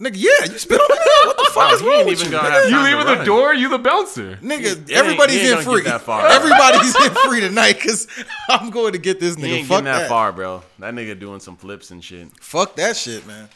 Nigga, 0.00 0.16
yeah, 0.16 0.50
you 0.50 0.58
spit 0.58 0.80
on 0.80 0.88
me. 0.88 0.96
What 1.26 1.36
the 1.36 1.50
fuck 1.52 1.72
is 1.74 1.82
wrong 1.82 1.92
ain't 1.98 2.06
with 2.06 2.20
even 2.20 2.32
you? 2.32 2.38
gonna 2.38 2.48
nigga? 2.48 2.64
You 2.64 2.70
time 2.70 2.84
leaving 2.98 3.18
the 3.18 3.24
door? 3.24 3.54
You 3.54 3.68
the 3.68 3.78
bouncer. 3.78 4.36
Nigga, 4.42 4.88
He- 4.88 4.94
everybody's 4.94 5.34
he 5.36 5.40
ain't 5.42 5.48
in 5.58 5.64
gonna 5.64 5.76
free. 5.76 5.82
get 5.82 5.90
that 5.90 6.00
far. 6.00 6.26
Everybody's 6.26 6.94
in 7.04 7.14
free 7.28 7.40
tonight 7.40 7.74
because 7.74 8.06
I'm 8.48 8.70
going 8.70 8.92
to 8.94 8.98
get 8.98 9.20
this 9.20 9.36
He 9.36 9.42
nigga. 9.42 9.46
ain't 9.58 9.66
Fuck 9.68 9.84
getting 9.84 9.84
that, 9.92 9.98
that. 10.00 10.08
far, 10.08 10.32
bro. 10.32 10.62
That 10.78 10.94
nigga 10.94 11.18
doing 11.20 11.40
some 11.40 11.56
flips 11.56 11.90
and 11.90 12.02
shit. 12.02 12.28
Fuck 12.40 12.76
that 12.76 12.96
shit, 12.96 13.26
man. 13.26 13.48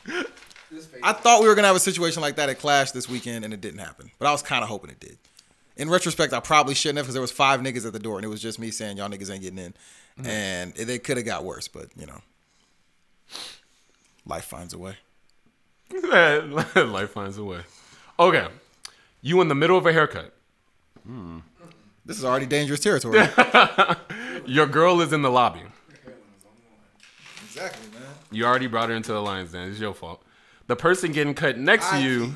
I 1.02 1.12
thought 1.14 1.40
we 1.40 1.48
were 1.48 1.54
gonna 1.54 1.68
have 1.68 1.76
a 1.76 1.80
situation 1.80 2.20
like 2.20 2.36
that 2.36 2.48
at 2.50 2.58
Clash 2.58 2.90
this 2.90 3.08
weekend, 3.08 3.44
and 3.44 3.54
it 3.54 3.60
didn't 3.60 3.78
happen. 3.80 4.10
But 4.18 4.26
I 4.26 4.32
was 4.32 4.42
kind 4.42 4.62
of 4.62 4.68
hoping 4.68 4.90
it 4.90 5.00
did. 5.00 5.16
In 5.76 5.88
retrospect, 5.88 6.32
I 6.32 6.40
probably 6.40 6.74
shouldn't 6.74 6.98
have 6.98 7.06
because 7.06 7.14
there 7.14 7.20
was 7.22 7.32
five 7.32 7.60
niggas 7.60 7.86
at 7.86 7.92
the 7.92 7.98
door, 7.98 8.16
and 8.18 8.24
it 8.24 8.28
was 8.28 8.42
just 8.42 8.58
me 8.58 8.70
saying 8.70 8.96
y'all 8.98 9.08
niggas 9.08 9.30
ain't 9.32 9.42
getting 9.42 9.58
in, 9.58 9.74
Mm-hmm. 10.18 10.26
and 10.28 10.72
it, 10.78 10.88
it 10.90 11.04
could 11.04 11.16
have 11.16 11.26
got 11.26 11.42
worse. 11.42 11.66
But 11.68 11.86
you 11.96 12.06
know, 12.06 12.20
life 14.26 14.44
finds 14.44 14.74
a 14.74 14.78
way. 14.78 14.96
Life 16.76 17.10
finds 17.10 17.38
a 17.38 17.44
way. 17.44 17.60
Okay. 18.18 18.46
You 19.22 19.40
in 19.40 19.48
the 19.48 19.54
middle 19.54 19.78
of 19.78 19.86
a 19.86 19.92
haircut. 19.92 20.34
Hmm. 21.06 21.38
This 22.04 22.18
is 22.18 22.24
already 22.24 22.46
dangerous 22.46 22.80
territory. 22.80 23.26
Your 24.46 24.66
girl 24.66 25.00
is 25.00 25.12
in 25.12 25.22
the 25.22 25.30
lobby. 25.30 25.62
exactly, 27.44 27.88
man. 27.92 28.02
You 28.30 28.44
already 28.44 28.66
brought 28.66 28.88
her 28.90 28.94
into 28.94 29.12
the 29.12 29.22
lion's 29.22 29.52
den. 29.52 29.70
It's 29.70 29.80
your 29.80 29.94
fault. 29.94 30.22
The 30.66 30.76
person 30.76 31.12
getting 31.12 31.34
cut 31.34 31.56
next 31.56 31.88
to 31.90 32.00
you, 32.02 32.26
key. 32.26 32.32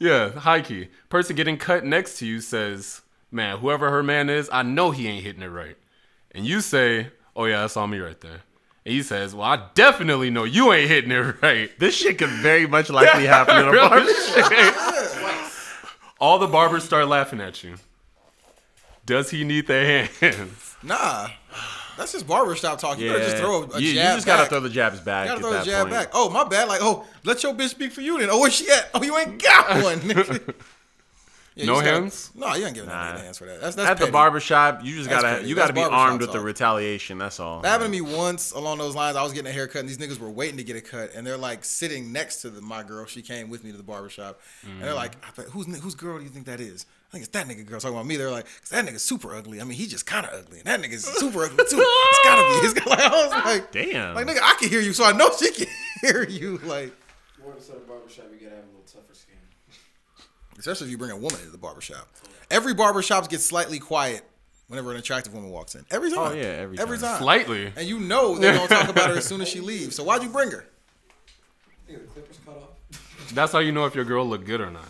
yeah, 0.00 0.30
high 0.30 0.62
key. 0.62 0.88
Person 1.10 1.36
getting 1.36 1.58
cut 1.58 1.84
next 1.84 2.18
to 2.18 2.26
you 2.26 2.40
says, 2.40 3.02
"Man, 3.30 3.58
whoever 3.58 3.90
her 3.90 4.02
man 4.02 4.30
is, 4.30 4.48
I 4.52 4.62
know 4.62 4.90
he 4.90 5.06
ain't 5.06 5.24
hitting 5.24 5.42
it 5.42 5.48
right." 5.48 5.76
And 6.32 6.44
you 6.46 6.60
say, 6.60 7.10
"Oh 7.36 7.44
yeah, 7.44 7.60
that's 7.60 7.76
on 7.76 7.90
me 7.90 7.98
right 7.98 8.20
there." 8.20 8.40
And 8.88 8.94
he 8.94 9.02
says, 9.02 9.34
"Well, 9.34 9.44
I 9.44 9.68
definitely 9.74 10.30
know 10.30 10.44
you 10.44 10.72
ain't 10.72 10.88
hitting 10.88 11.10
it 11.10 11.42
right." 11.42 11.78
This 11.78 11.94
shit 11.94 12.16
could 12.16 12.30
very 12.30 12.66
much 12.66 12.88
likely 12.88 13.26
happen 13.26 13.58
in 13.58 13.66
a 13.66 13.70
Real 13.70 13.86
barber. 13.86 14.06
All 16.18 16.38
the 16.38 16.46
barbers 16.46 16.84
start 16.84 17.06
laughing 17.06 17.38
at 17.38 17.62
you. 17.62 17.74
Does 19.04 19.28
he 19.28 19.44
need 19.44 19.66
their 19.66 20.06
hands? 20.06 20.74
Nah, 20.82 21.28
that's 21.98 22.12
just 22.12 22.26
barbershop 22.26 22.78
talk. 22.78 22.98
You 22.98 23.08
Yeah, 23.08 23.12
better 23.12 23.24
just 23.24 23.36
throw 23.36 23.62
a, 23.64 23.66
a 23.76 23.78
you, 23.78 23.88
you 23.88 23.94
jab 23.96 24.14
just 24.16 24.26
gotta 24.26 24.48
throw 24.48 24.60
the 24.60 24.70
jabs 24.70 25.00
back. 25.00 25.26
You 25.28 25.32
gotta 25.34 25.38
at 25.38 25.42
throw 25.42 25.50
the 25.50 25.56
that 25.58 25.66
jab 25.66 25.80
point. 25.82 25.92
back. 25.92 26.08
Oh, 26.14 26.30
my 26.30 26.44
bad. 26.44 26.68
Like, 26.68 26.80
oh, 26.82 27.04
let 27.24 27.42
your 27.42 27.52
bitch 27.52 27.68
speak 27.68 27.92
for 27.92 28.00
you 28.00 28.18
then. 28.18 28.30
Oh, 28.30 28.40
where's 28.40 28.54
she 28.54 28.70
at? 28.70 28.88
Oh, 28.94 29.02
you 29.02 29.18
ain't 29.18 29.42
got 29.42 29.82
one. 29.84 30.00
Nigga. 31.58 31.60
Yeah, 31.60 31.66
No 31.66 31.72
just 31.74 31.84
gotta- 31.84 32.00
hands? 32.00 32.30
No, 32.34 32.54
you 32.54 32.64
ain't 32.66 32.74
giving 32.74 32.90
Nah. 32.90 33.12
that 33.12 33.20
hands 33.20 33.38
for 33.38 33.46
that. 33.46 33.60
That's 33.60 33.76
that's 33.76 33.90
At 33.90 33.98
the 34.06 34.12
barbershop, 34.12 34.84
you 34.84 34.94
just 34.96 35.08
That's 35.08 35.22
gotta 35.22 35.36
petty. 35.36 35.48
you 35.48 35.54
That's 35.54 35.72
gotta 35.72 35.88
be 35.88 35.94
armed 35.94 36.20
with 36.20 36.32
the 36.32 36.40
retaliation. 36.40 37.18
That's 37.18 37.40
all. 37.40 37.60
That 37.60 37.68
happened 37.68 37.92
to 37.94 38.02
me 38.02 38.16
once 38.16 38.52
along 38.52 38.78
those 38.78 38.94
lines. 38.94 39.16
I 39.16 39.22
was 39.22 39.32
getting 39.32 39.50
a 39.50 39.52
haircut, 39.52 39.80
and 39.80 39.88
these 39.88 39.98
niggas 39.98 40.18
were 40.18 40.30
waiting 40.30 40.56
to 40.58 40.64
get 40.64 40.76
a 40.76 40.80
cut, 40.80 41.12
and 41.14 41.26
they're 41.26 41.36
like 41.36 41.64
sitting 41.64 42.12
next 42.12 42.42
to 42.42 42.50
the, 42.50 42.60
my 42.62 42.82
girl. 42.82 43.06
She 43.06 43.22
came 43.22 43.48
with 43.50 43.64
me 43.64 43.70
to 43.72 43.76
the 43.76 43.82
barbershop, 43.82 44.40
and 44.64 44.82
they're 44.82 44.94
like, 44.94 45.12
I 45.24 45.42
"Who's 45.42 45.66
whose 45.80 45.94
girl 45.94 46.18
do 46.18 46.24
you 46.24 46.30
think 46.30 46.46
that 46.46 46.60
is?" 46.60 46.86
I 47.08 47.10
think 47.12 47.24
it's 47.24 47.32
that 47.32 47.46
nigga 47.48 47.64
girl 47.66 47.80
talking 47.80 47.96
about 47.96 48.06
me. 48.06 48.16
They're 48.16 48.30
like, 48.30 48.44
"Cause 48.60 48.68
that 48.68 48.84
nigga's 48.84 49.02
super 49.02 49.34
ugly. 49.34 49.62
I 49.62 49.64
mean, 49.64 49.78
he's 49.78 49.90
just 49.90 50.04
kind 50.04 50.26
of 50.26 50.32
ugly, 50.34 50.58
and 50.58 50.66
that 50.66 50.80
nigga's 50.82 51.04
super 51.06 51.44
ugly 51.44 51.56
too. 51.64 51.82
It's 51.82 52.20
gotta 52.24 52.42
be. 52.42 52.66
It's 52.66 52.74
gotta, 52.74 52.90
like, 52.90 52.98
I 53.00 53.08
was 53.24 53.44
like, 53.44 53.72
Damn. 53.72 54.14
like 54.14 54.26
nigga, 54.26 54.40
I 54.42 54.56
can 54.60 54.68
hear 54.68 54.80
you, 54.80 54.92
so 54.92 55.04
I 55.04 55.12
know 55.12 55.30
she 55.38 55.50
can 55.52 55.66
hear 56.02 56.24
you. 56.24 56.58
Like, 56.58 56.92
More 57.42 57.54
inside 57.54 57.76
the 57.76 57.80
barbershop, 57.80 58.26
you 58.32 58.38
gotta 58.46 58.56
have 58.56 58.64
a 58.64 58.68
little 58.68 58.82
tougher 58.86 59.14
skin. 59.14 59.36
Especially 60.58 60.86
if 60.86 60.90
you 60.90 60.98
bring 60.98 61.10
a 61.10 61.16
woman 61.16 61.38
into 61.38 61.50
the 61.50 61.58
barbershop. 61.58 62.08
Every 62.50 62.74
barbershop 62.74 63.28
gets 63.28 63.44
slightly 63.44 63.78
quiet 63.78 64.22
whenever 64.68 64.90
an 64.92 64.98
attractive 64.98 65.34
woman 65.34 65.50
walks 65.50 65.74
in. 65.74 65.84
Every 65.90 66.10
oh, 66.12 66.14
time. 66.14 66.32
Oh, 66.32 66.34
yeah, 66.34 66.44
every 66.44 66.78
every 66.78 66.98
time. 66.98 67.10
time. 67.12 67.22
Slightly. 67.22 67.72
And 67.76 67.86
you 67.86 67.98
know 67.98 68.36
they're 68.38 68.54
gonna 68.54 68.68
talk 68.68 68.88
about 68.88 69.10
her 69.10 69.16
as 69.18 69.26
soon 69.26 69.40
as 69.40 69.48
she 69.48 69.60
leaves. 69.60 69.96
So 69.96 70.04
why'd 70.04 70.22
you 70.22 70.28
bring 70.28 70.50
her? 70.50 70.66
Nigga, 71.88 72.02
the 72.02 72.06
clippers 72.08 72.38
cut 72.44 72.56
off. 72.56 73.32
That's 73.34 73.52
how 73.52 73.58
you 73.58 73.72
know 73.72 73.86
if 73.86 73.94
your 73.94 74.04
girl 74.04 74.26
look 74.26 74.44
good 74.44 74.60
or 74.60 74.70
not. 74.70 74.88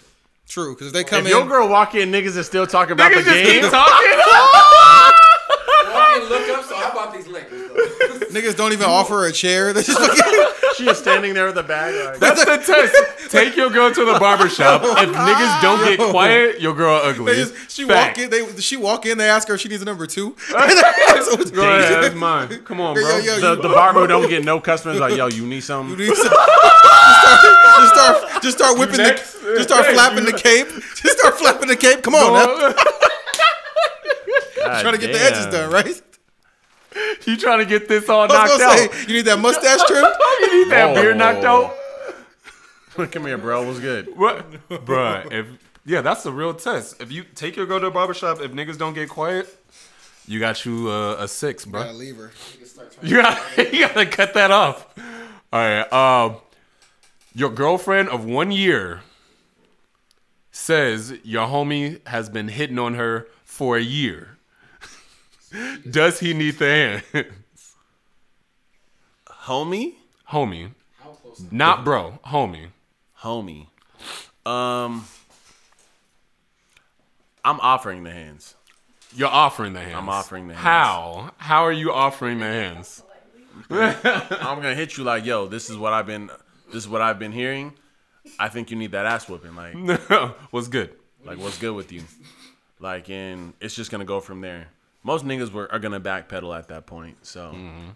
True, 0.48 0.74
because 0.74 0.88
if 0.88 0.92
they 0.94 1.04
come 1.04 1.20
if 1.20 1.26
in, 1.26 1.38
your 1.38 1.46
girl 1.46 1.68
walk 1.68 1.94
in, 1.94 2.10
niggas 2.10 2.36
is 2.36 2.46
still 2.46 2.66
talking 2.66 2.92
about 2.92 3.12
Niggas 3.12 3.24
the 3.24 3.30
just 3.30 3.44
game. 3.44 3.62
keep 3.62 3.70
talking. 3.70 4.08
Walk 5.92 6.16
in, 6.16 6.28
look 6.28 6.48
up. 6.48 6.64
So 6.64 6.76
I 6.76 6.90
bought 6.94 7.12
these 7.14 7.26
liquors 7.26 7.68
though. 7.68 8.27
Niggas 8.40 8.56
don't 8.56 8.72
even 8.72 8.86
offer 8.86 9.14
her 9.20 9.26
a 9.26 9.32
chair. 9.32 9.72
They 9.78 9.82
just 9.82 9.98
fucking, 9.98 10.44
she 10.76 10.88
is 10.88 10.98
standing 10.98 11.34
there 11.34 11.46
with 11.46 11.58
a 11.58 11.62
bag. 11.62 11.94
Like, 11.94 12.20
That's 12.20 12.44
the 12.44 12.56
test. 12.58 13.30
Take 13.32 13.56
your 13.56 13.68
girl 13.70 13.92
to 13.92 14.04
the 14.04 14.18
barbershop. 14.18 14.82
If 14.84 15.10
niggas 15.10 15.62
don't 15.62 15.84
get 15.84 16.10
quiet, 16.10 16.60
your 16.60 16.74
girl 16.74 17.00
ugly. 17.02 17.32
they 17.34 17.42
just, 17.44 17.70
she 17.70 17.84
Fact. 17.86 18.16
walk 18.18 18.24
in. 18.24 18.30
They 18.30 18.60
she 18.60 18.76
walk 18.76 19.06
in. 19.06 19.18
They 19.18 19.28
ask 19.28 19.48
her 19.48 19.54
if 19.54 19.60
she 19.60 19.68
needs 19.68 19.82
a 19.82 19.84
number 19.84 20.06
two. 20.06 20.36
Go 20.50 20.56
ahead, 20.56 22.02
that's 22.02 22.14
mine. 22.14 22.48
Come 22.64 22.80
on, 22.80 22.94
bro. 22.94 23.02
Yo, 23.02 23.18
yo, 23.18 23.40
the, 23.40 23.56
you- 23.56 23.62
the 23.62 23.68
barber 23.68 24.06
don't 24.06 24.28
get 24.28 24.44
no 24.44 24.60
customers. 24.60 24.98
Like, 25.00 25.16
yo, 25.16 25.26
you 25.28 25.46
need 25.46 25.60
something. 25.60 25.98
You 25.98 26.06
need 26.08 26.16
some- 26.16 26.28
just, 26.28 26.34
start, 26.34 27.80
just 27.80 27.94
start, 27.94 28.42
just 28.42 28.58
start 28.58 28.78
whipping 28.78 28.96
next? 28.98 29.34
the, 29.34 29.54
just 29.56 29.68
start 29.68 29.86
Hey, 29.86 29.94
flapping 29.94 30.24
you 30.24 30.32
the 30.32 30.38
cape. 30.38 30.68
Just 30.96 31.18
start 31.18 31.34
flapping 31.38 31.68
the 31.68 31.76
cape. 31.76 32.02
Come 32.02 32.14
on, 32.14 32.32
now. 32.32 32.72
God 34.56 34.80
trying 34.82 34.94
to 34.94 34.98
get 34.98 35.12
the 35.12 35.18
damn. 35.18 35.32
edges 35.32 35.46
done, 35.46 35.70
right? 35.70 36.02
You 37.28 37.36
trying 37.36 37.58
to 37.58 37.66
get 37.66 37.88
this 37.88 38.08
all 38.08 38.26
knocked 38.26 38.60
out? 38.60 38.78
say, 38.78 38.88
you 39.06 39.14
need 39.14 39.26
that 39.26 39.38
mustache 39.38 39.80
trimmed. 39.86 40.06
you 40.40 40.64
need 40.64 40.72
that 40.72 40.94
beard 40.94 41.16
knocked 41.16 41.42
Whoa. 41.42 41.66
out. 41.66 41.74
Come 43.12 43.26
here, 43.26 43.38
bro. 43.38 43.64
What's 43.64 43.80
good? 43.80 44.16
What, 44.16 44.50
bruh? 44.68 45.30
If 45.32 45.46
yeah, 45.84 46.00
that's 46.00 46.26
a 46.26 46.32
real 46.32 46.52
test. 46.52 47.00
If 47.00 47.12
you 47.12 47.22
take 47.22 47.56
your 47.56 47.66
girl 47.66 47.80
to 47.80 47.86
a 47.86 47.90
barbershop, 47.90 48.40
if 48.40 48.52
niggas 48.52 48.76
don't 48.76 48.94
get 48.94 49.08
quiet, 49.08 49.48
you 50.26 50.40
got 50.40 50.64
you 50.64 50.90
uh, 50.90 51.16
a 51.20 51.28
six, 51.28 51.64
bro. 51.64 51.80
You 51.80 51.86
Gotta 51.86 51.98
leave 51.98 52.16
her. 52.16 52.32
You 53.02 53.22
gotta, 53.22 53.76
you 53.76 53.86
gotta 53.86 54.06
cut 54.06 54.34
that 54.34 54.50
off. 54.50 54.86
All 55.52 55.60
right. 55.60 55.92
Um, 55.92 56.36
your 57.34 57.50
girlfriend 57.50 58.08
of 58.08 58.24
one 58.24 58.50
year 58.50 59.02
says 60.50 61.14
your 61.22 61.46
homie 61.46 62.06
has 62.08 62.28
been 62.28 62.48
hitting 62.48 62.78
on 62.78 62.94
her 62.94 63.28
for 63.44 63.76
a 63.76 63.82
year. 63.82 64.37
Does 65.90 66.20
he 66.20 66.34
need 66.34 66.58
the 66.58 66.66
hand, 66.66 67.02
Homie? 69.44 69.94
homie? 70.30 70.70
Not 71.50 71.84
bro, 71.84 72.18
homie. 72.26 72.68
Homie. 73.20 73.66
Um 74.44 75.06
I'm 77.44 77.60
offering 77.60 78.02
the 78.04 78.10
hands. 78.10 78.54
You're 79.14 79.28
offering 79.28 79.72
the 79.72 79.80
hands. 79.80 79.94
I'm 79.96 80.08
offering 80.08 80.48
the 80.48 80.54
hands. 80.54 80.64
How? 80.64 81.30
How 81.38 81.62
are 81.64 81.72
you 81.72 81.92
offering 81.92 82.40
the 82.40 82.46
hands? 82.46 83.02
I'm 83.70 84.56
gonna 84.56 84.74
hit 84.74 84.96
you 84.96 85.04
like, 85.04 85.24
yo, 85.24 85.46
this 85.46 85.70
is 85.70 85.76
what 85.76 85.92
I've 85.92 86.06
been 86.06 86.26
this 86.66 86.82
is 86.82 86.88
what 86.88 87.00
I've 87.00 87.18
been 87.18 87.32
hearing. 87.32 87.72
I 88.38 88.48
think 88.48 88.70
you 88.70 88.76
need 88.76 88.92
that 88.92 89.06
ass 89.06 89.28
whooping. 89.28 89.54
Like 89.56 89.74
What's 90.50 90.68
good? 90.68 90.90
like 91.24 91.38
what's 91.38 91.58
good 91.58 91.74
with 91.74 91.90
you? 91.92 92.02
Like 92.80 93.08
and 93.08 93.54
it's 93.60 93.74
just 93.74 93.90
gonna 93.90 94.04
go 94.04 94.20
from 94.20 94.40
there. 94.40 94.68
Most 95.02 95.24
niggas 95.24 95.52
were, 95.52 95.70
are 95.72 95.78
gonna 95.78 96.00
backpedal 96.00 96.56
at 96.58 96.68
that 96.68 96.86
point. 96.86 97.18
So 97.26 97.52
mm-hmm. 97.52 97.90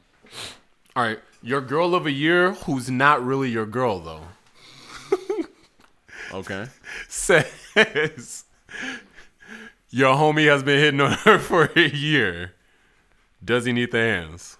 All 0.94 1.02
right, 1.02 1.18
your 1.42 1.60
girl 1.60 1.94
of 1.94 2.06
a 2.06 2.10
year 2.10 2.52
who's 2.52 2.90
not 2.90 3.24
really 3.24 3.48
your 3.50 3.64
girl 3.66 3.98
though 4.00 4.26
okay. 6.34 6.66
says 7.08 8.44
your 9.90 10.14
homie 10.14 10.46
has 10.48 10.62
been 10.62 10.78
hitting 10.78 11.00
on 11.00 11.12
her 11.12 11.38
for 11.50 11.70
a 11.76 11.88
year. 11.88 12.54
Does 13.44 13.64
he 13.64 13.72
need 13.72 13.90
the 13.90 13.98
hands? 13.98 14.56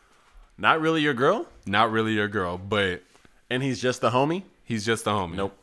Not 0.59 0.80
really 0.80 1.01
your 1.03 1.14
girl? 1.14 1.47
Not 1.66 1.90
really 1.90 2.12
your 2.14 2.28
girl, 2.28 2.59
but 2.59 3.03
And 3.49 3.62
he's 3.62 3.80
just 3.80 4.01
the 4.01 4.11
homie? 4.11 4.43
he's 4.64 4.84
just 4.84 5.07
a 5.07 5.11
homie. 5.11 5.34
Nope. 5.34 5.57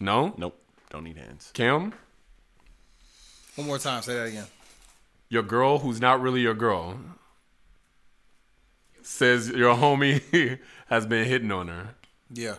No? 0.00 0.34
Nope. 0.36 0.58
Don't 0.90 1.04
need 1.04 1.16
hands. 1.16 1.50
Cam? 1.54 1.92
One 3.56 3.66
more 3.66 3.78
time. 3.78 4.02
Say 4.02 4.14
that 4.14 4.28
again. 4.28 4.46
Your 5.32 5.42
girl 5.42 5.78
who's 5.78 5.98
not 5.98 6.20
really 6.20 6.42
your 6.42 6.52
girl 6.52 6.98
says 9.00 9.48
your 9.48 9.74
homie 9.74 10.58
has 10.88 11.06
been 11.06 11.24
hitting 11.26 11.50
on 11.50 11.68
her. 11.68 11.94
Yeah. 12.30 12.56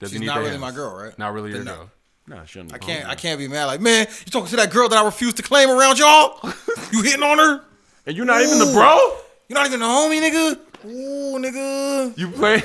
Does 0.00 0.10
he 0.10 0.16
She's 0.16 0.20
need 0.22 0.26
not 0.26 0.38
really 0.38 0.50
hands? 0.50 0.60
my 0.60 0.72
girl, 0.72 0.96
right? 0.96 1.16
Not 1.16 1.32
really 1.32 1.50
your 1.50 1.58
Then 1.58 1.66
no. 1.66 1.74
girl. 1.76 1.90
Nah, 2.26 2.44
she 2.44 2.58
don't 2.58 2.74
I 2.74 2.78
can't. 2.78 3.06
I 3.08 3.14
can't 3.14 3.38
be 3.38 3.46
mad. 3.46 3.66
Like, 3.66 3.80
man, 3.80 4.08
you 4.26 4.32
talking 4.32 4.48
to 4.48 4.56
that 4.56 4.72
girl 4.72 4.88
that 4.88 4.98
I 4.98 5.04
refuse 5.04 5.34
to 5.34 5.44
claim 5.44 5.70
around 5.70 6.00
y'all? 6.00 6.40
you 6.92 7.02
hitting 7.04 7.22
on 7.22 7.38
her? 7.38 7.62
And 8.04 8.16
you're 8.16 8.26
not 8.26 8.42
even 8.42 8.58
the 8.58 8.72
bro? 8.72 8.96
You're 9.48 9.56
not 9.56 9.66
even 9.68 9.78
the 9.78 9.86
homie, 9.86 10.20
nigga. 10.20 10.58
Ooh, 10.86 11.38
nigga. 11.38 12.18
You 12.18 12.28
play 12.30 12.62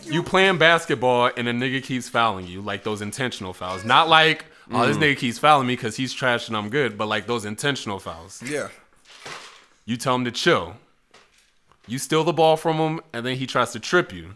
You 0.04 0.22
playing 0.22 0.58
basketball 0.58 1.30
and 1.34 1.48
a 1.48 1.52
nigga 1.54 1.82
keeps 1.82 2.10
fouling 2.10 2.46
you, 2.46 2.60
like 2.60 2.84
those 2.84 3.00
intentional 3.00 3.54
fouls. 3.54 3.84
Not 3.86 4.10
like, 4.10 4.44
oh, 4.72 4.86
this 4.86 4.96
nigga 4.96 5.16
keeps 5.16 5.38
fouling 5.38 5.66
me 5.66 5.74
because 5.76 5.96
he's 5.96 6.12
trash 6.12 6.48
and 6.48 6.56
I'm 6.56 6.68
good, 6.70 6.96
but 6.98 7.06
like 7.06 7.26
those 7.26 7.44
intentional 7.44 7.98
fouls. 7.98 8.42
Yeah. 8.46 8.68
You 9.84 9.96
tell 9.96 10.14
him 10.14 10.24
to 10.24 10.30
chill. 10.30 10.76
You 11.86 11.98
steal 11.98 12.22
the 12.24 12.32
ball 12.32 12.56
from 12.56 12.76
him, 12.76 13.00
and 13.12 13.26
then 13.26 13.36
he 13.36 13.46
tries 13.46 13.72
to 13.72 13.80
trip 13.80 14.12
you. 14.12 14.34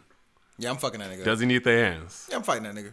Yeah, 0.59 0.71
I'm 0.71 0.77
fucking 0.77 1.01
that 1.01 1.11
nigga. 1.11 1.25
Does 1.25 1.41
he 1.41 1.47
need 1.47 1.63
the 1.65 1.71
hands? 1.71 2.27
yeah, 2.31 2.37
I'm 2.37 2.43
fighting 2.43 2.65
that 2.65 2.75
nigga. 2.75 2.93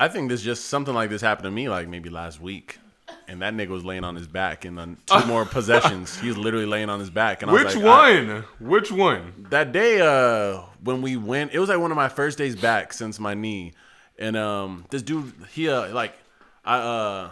I 0.00 0.08
think 0.08 0.28
this 0.30 0.42
just 0.42 0.66
something 0.66 0.94
like 0.94 1.10
this 1.10 1.20
happened 1.20 1.44
to 1.44 1.50
me 1.50 1.68
like 1.68 1.88
maybe 1.88 2.08
last 2.08 2.40
week. 2.40 2.78
And 3.26 3.42
that 3.42 3.52
nigga 3.54 3.68
was 3.68 3.84
laying 3.84 4.04
on 4.04 4.14
his 4.16 4.26
back 4.26 4.64
and 4.64 4.78
on 4.78 4.96
two 5.06 5.24
more 5.26 5.44
possessions. 5.56 6.18
He 6.18 6.28
was 6.28 6.36
literally 6.38 6.66
laying 6.66 6.88
on 6.88 6.98
his 7.00 7.10
back. 7.10 7.42
And 7.42 7.50
I 7.50 7.54
was 7.54 7.64
Which 7.64 7.76
like, 7.76 7.84
I- 7.84 8.20
one? 8.24 8.44
Which 8.60 8.92
one? 8.92 9.46
that 9.50 9.72
day 9.72 10.00
uh 10.00 10.62
when 10.82 11.02
we 11.02 11.16
went 11.16 11.52
it 11.52 11.58
was 11.58 11.68
like 11.68 11.78
one 11.78 11.90
of 11.90 11.96
my 11.96 12.08
first 12.08 12.38
days 12.38 12.54
back 12.54 12.92
since 12.92 13.18
my 13.18 13.34
knee 13.34 13.72
and 14.18 14.36
um 14.36 14.84
this 14.90 15.02
dude 15.02 15.32
he 15.52 15.68
uh 15.68 15.92
like 15.92 16.14
i 16.68 16.76
uh 16.78 17.30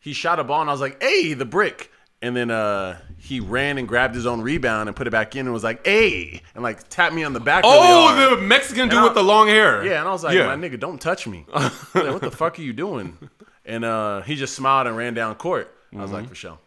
he 0.00 0.12
shot 0.12 0.38
a 0.38 0.44
ball 0.44 0.60
and 0.60 0.70
i 0.70 0.72
was 0.72 0.80
like 0.80 1.02
hey 1.02 1.32
the 1.34 1.44
brick 1.44 1.90
and 2.22 2.36
then 2.36 2.50
uh 2.50 2.96
he 3.18 3.40
ran 3.40 3.78
and 3.78 3.88
grabbed 3.88 4.14
his 4.14 4.26
own 4.26 4.40
rebound 4.40 4.88
and 4.88 4.94
put 4.96 5.06
it 5.06 5.10
back 5.10 5.34
in 5.34 5.46
and 5.46 5.52
was 5.52 5.64
like 5.64 5.84
hey 5.86 6.40
and 6.54 6.62
like 6.62 6.88
tapped 6.88 7.14
me 7.14 7.24
on 7.24 7.32
the 7.32 7.40
back 7.40 7.64
really 7.64 7.76
hard. 7.78 8.18
Oh, 8.32 8.36
the 8.36 8.42
Mexican 8.42 8.88
dude 8.88 8.98
I- 8.98 9.04
with 9.04 9.14
the 9.14 9.22
long 9.24 9.48
hair. 9.48 9.84
yeah 9.84 9.98
and 10.00 10.08
i 10.08 10.12
was 10.12 10.22
like 10.24 10.36
Yeah. 10.36 10.46
my 10.46 10.56
nigga 10.56 10.78
don't 10.78 11.00
touch 11.00 11.26
me 11.26 11.44
I 11.54 11.64
was 11.64 11.94
like, 11.94 12.12
what 12.12 12.22
the 12.22 12.30
fuck 12.30 12.58
are 12.58 12.62
you 12.62 12.72
doing 12.72 13.16
and 13.64 13.84
uh 13.84 14.20
he 14.22 14.36
just 14.36 14.54
smiled 14.54 14.86
and 14.86 14.96
ran 14.96 15.14
down 15.14 15.34
court 15.34 15.74
i 15.92 15.96
was 15.96 16.06
Mm-hmm. 16.10 16.14
like 16.14 16.28
for 16.28 16.34
sure 16.34 16.58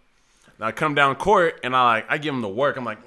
now 0.59 0.67
I 0.67 0.71
come 0.73 0.93
down 0.93 1.15
court 1.15 1.61
and 1.63 1.73
I 1.73 1.83
like 1.93 2.05
I 2.09 2.17
give 2.17 2.33
him 2.33 2.41
the 2.41 2.49
work. 2.49 2.75
I'm 2.75 2.83
like, 2.83 2.99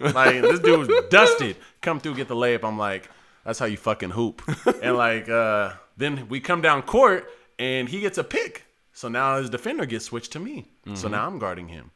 like 0.00 0.42
this 0.42 0.60
dude 0.60 0.78
was 0.86 1.04
dusted. 1.10 1.56
Come 1.80 1.98
through, 1.98 2.16
get 2.16 2.28
the 2.28 2.34
layup. 2.36 2.62
I'm 2.62 2.76
like, 2.76 3.08
that's 3.42 3.58
how 3.58 3.64
you 3.64 3.78
fucking 3.78 4.10
hoop. 4.10 4.42
and 4.82 4.94
like 4.94 5.30
uh, 5.30 5.72
then 5.96 6.28
we 6.28 6.40
come 6.40 6.60
down 6.60 6.82
court 6.82 7.26
and 7.58 7.88
he 7.88 8.00
gets 8.00 8.18
a 8.18 8.24
pick. 8.24 8.64
So 8.92 9.08
now 9.08 9.38
his 9.38 9.50
defender 9.50 9.86
gets 9.86 10.06
switched 10.06 10.32
to 10.32 10.40
me. 10.40 10.66
So 10.86 10.92
mm-hmm. 10.92 11.10
now 11.12 11.26
I'm 11.26 11.38
guarding 11.38 11.68
him. 11.68 11.90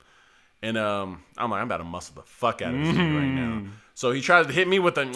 And 0.62 0.78
um, 0.78 1.22
I'm 1.36 1.50
like, 1.50 1.60
I'm 1.60 1.66
about 1.66 1.78
to 1.78 1.84
muscle 1.84 2.14
the 2.14 2.22
fuck 2.22 2.62
out 2.62 2.72
of 2.72 2.80
this 2.80 2.94
nigga 2.94 3.18
right 3.18 3.26
now. 3.26 3.60
Mm. 3.60 3.70
So 3.94 4.12
he 4.12 4.20
tries 4.20 4.46
to 4.46 4.52
hit 4.52 4.68
me 4.68 4.78
with 4.78 4.96
a. 4.96 5.06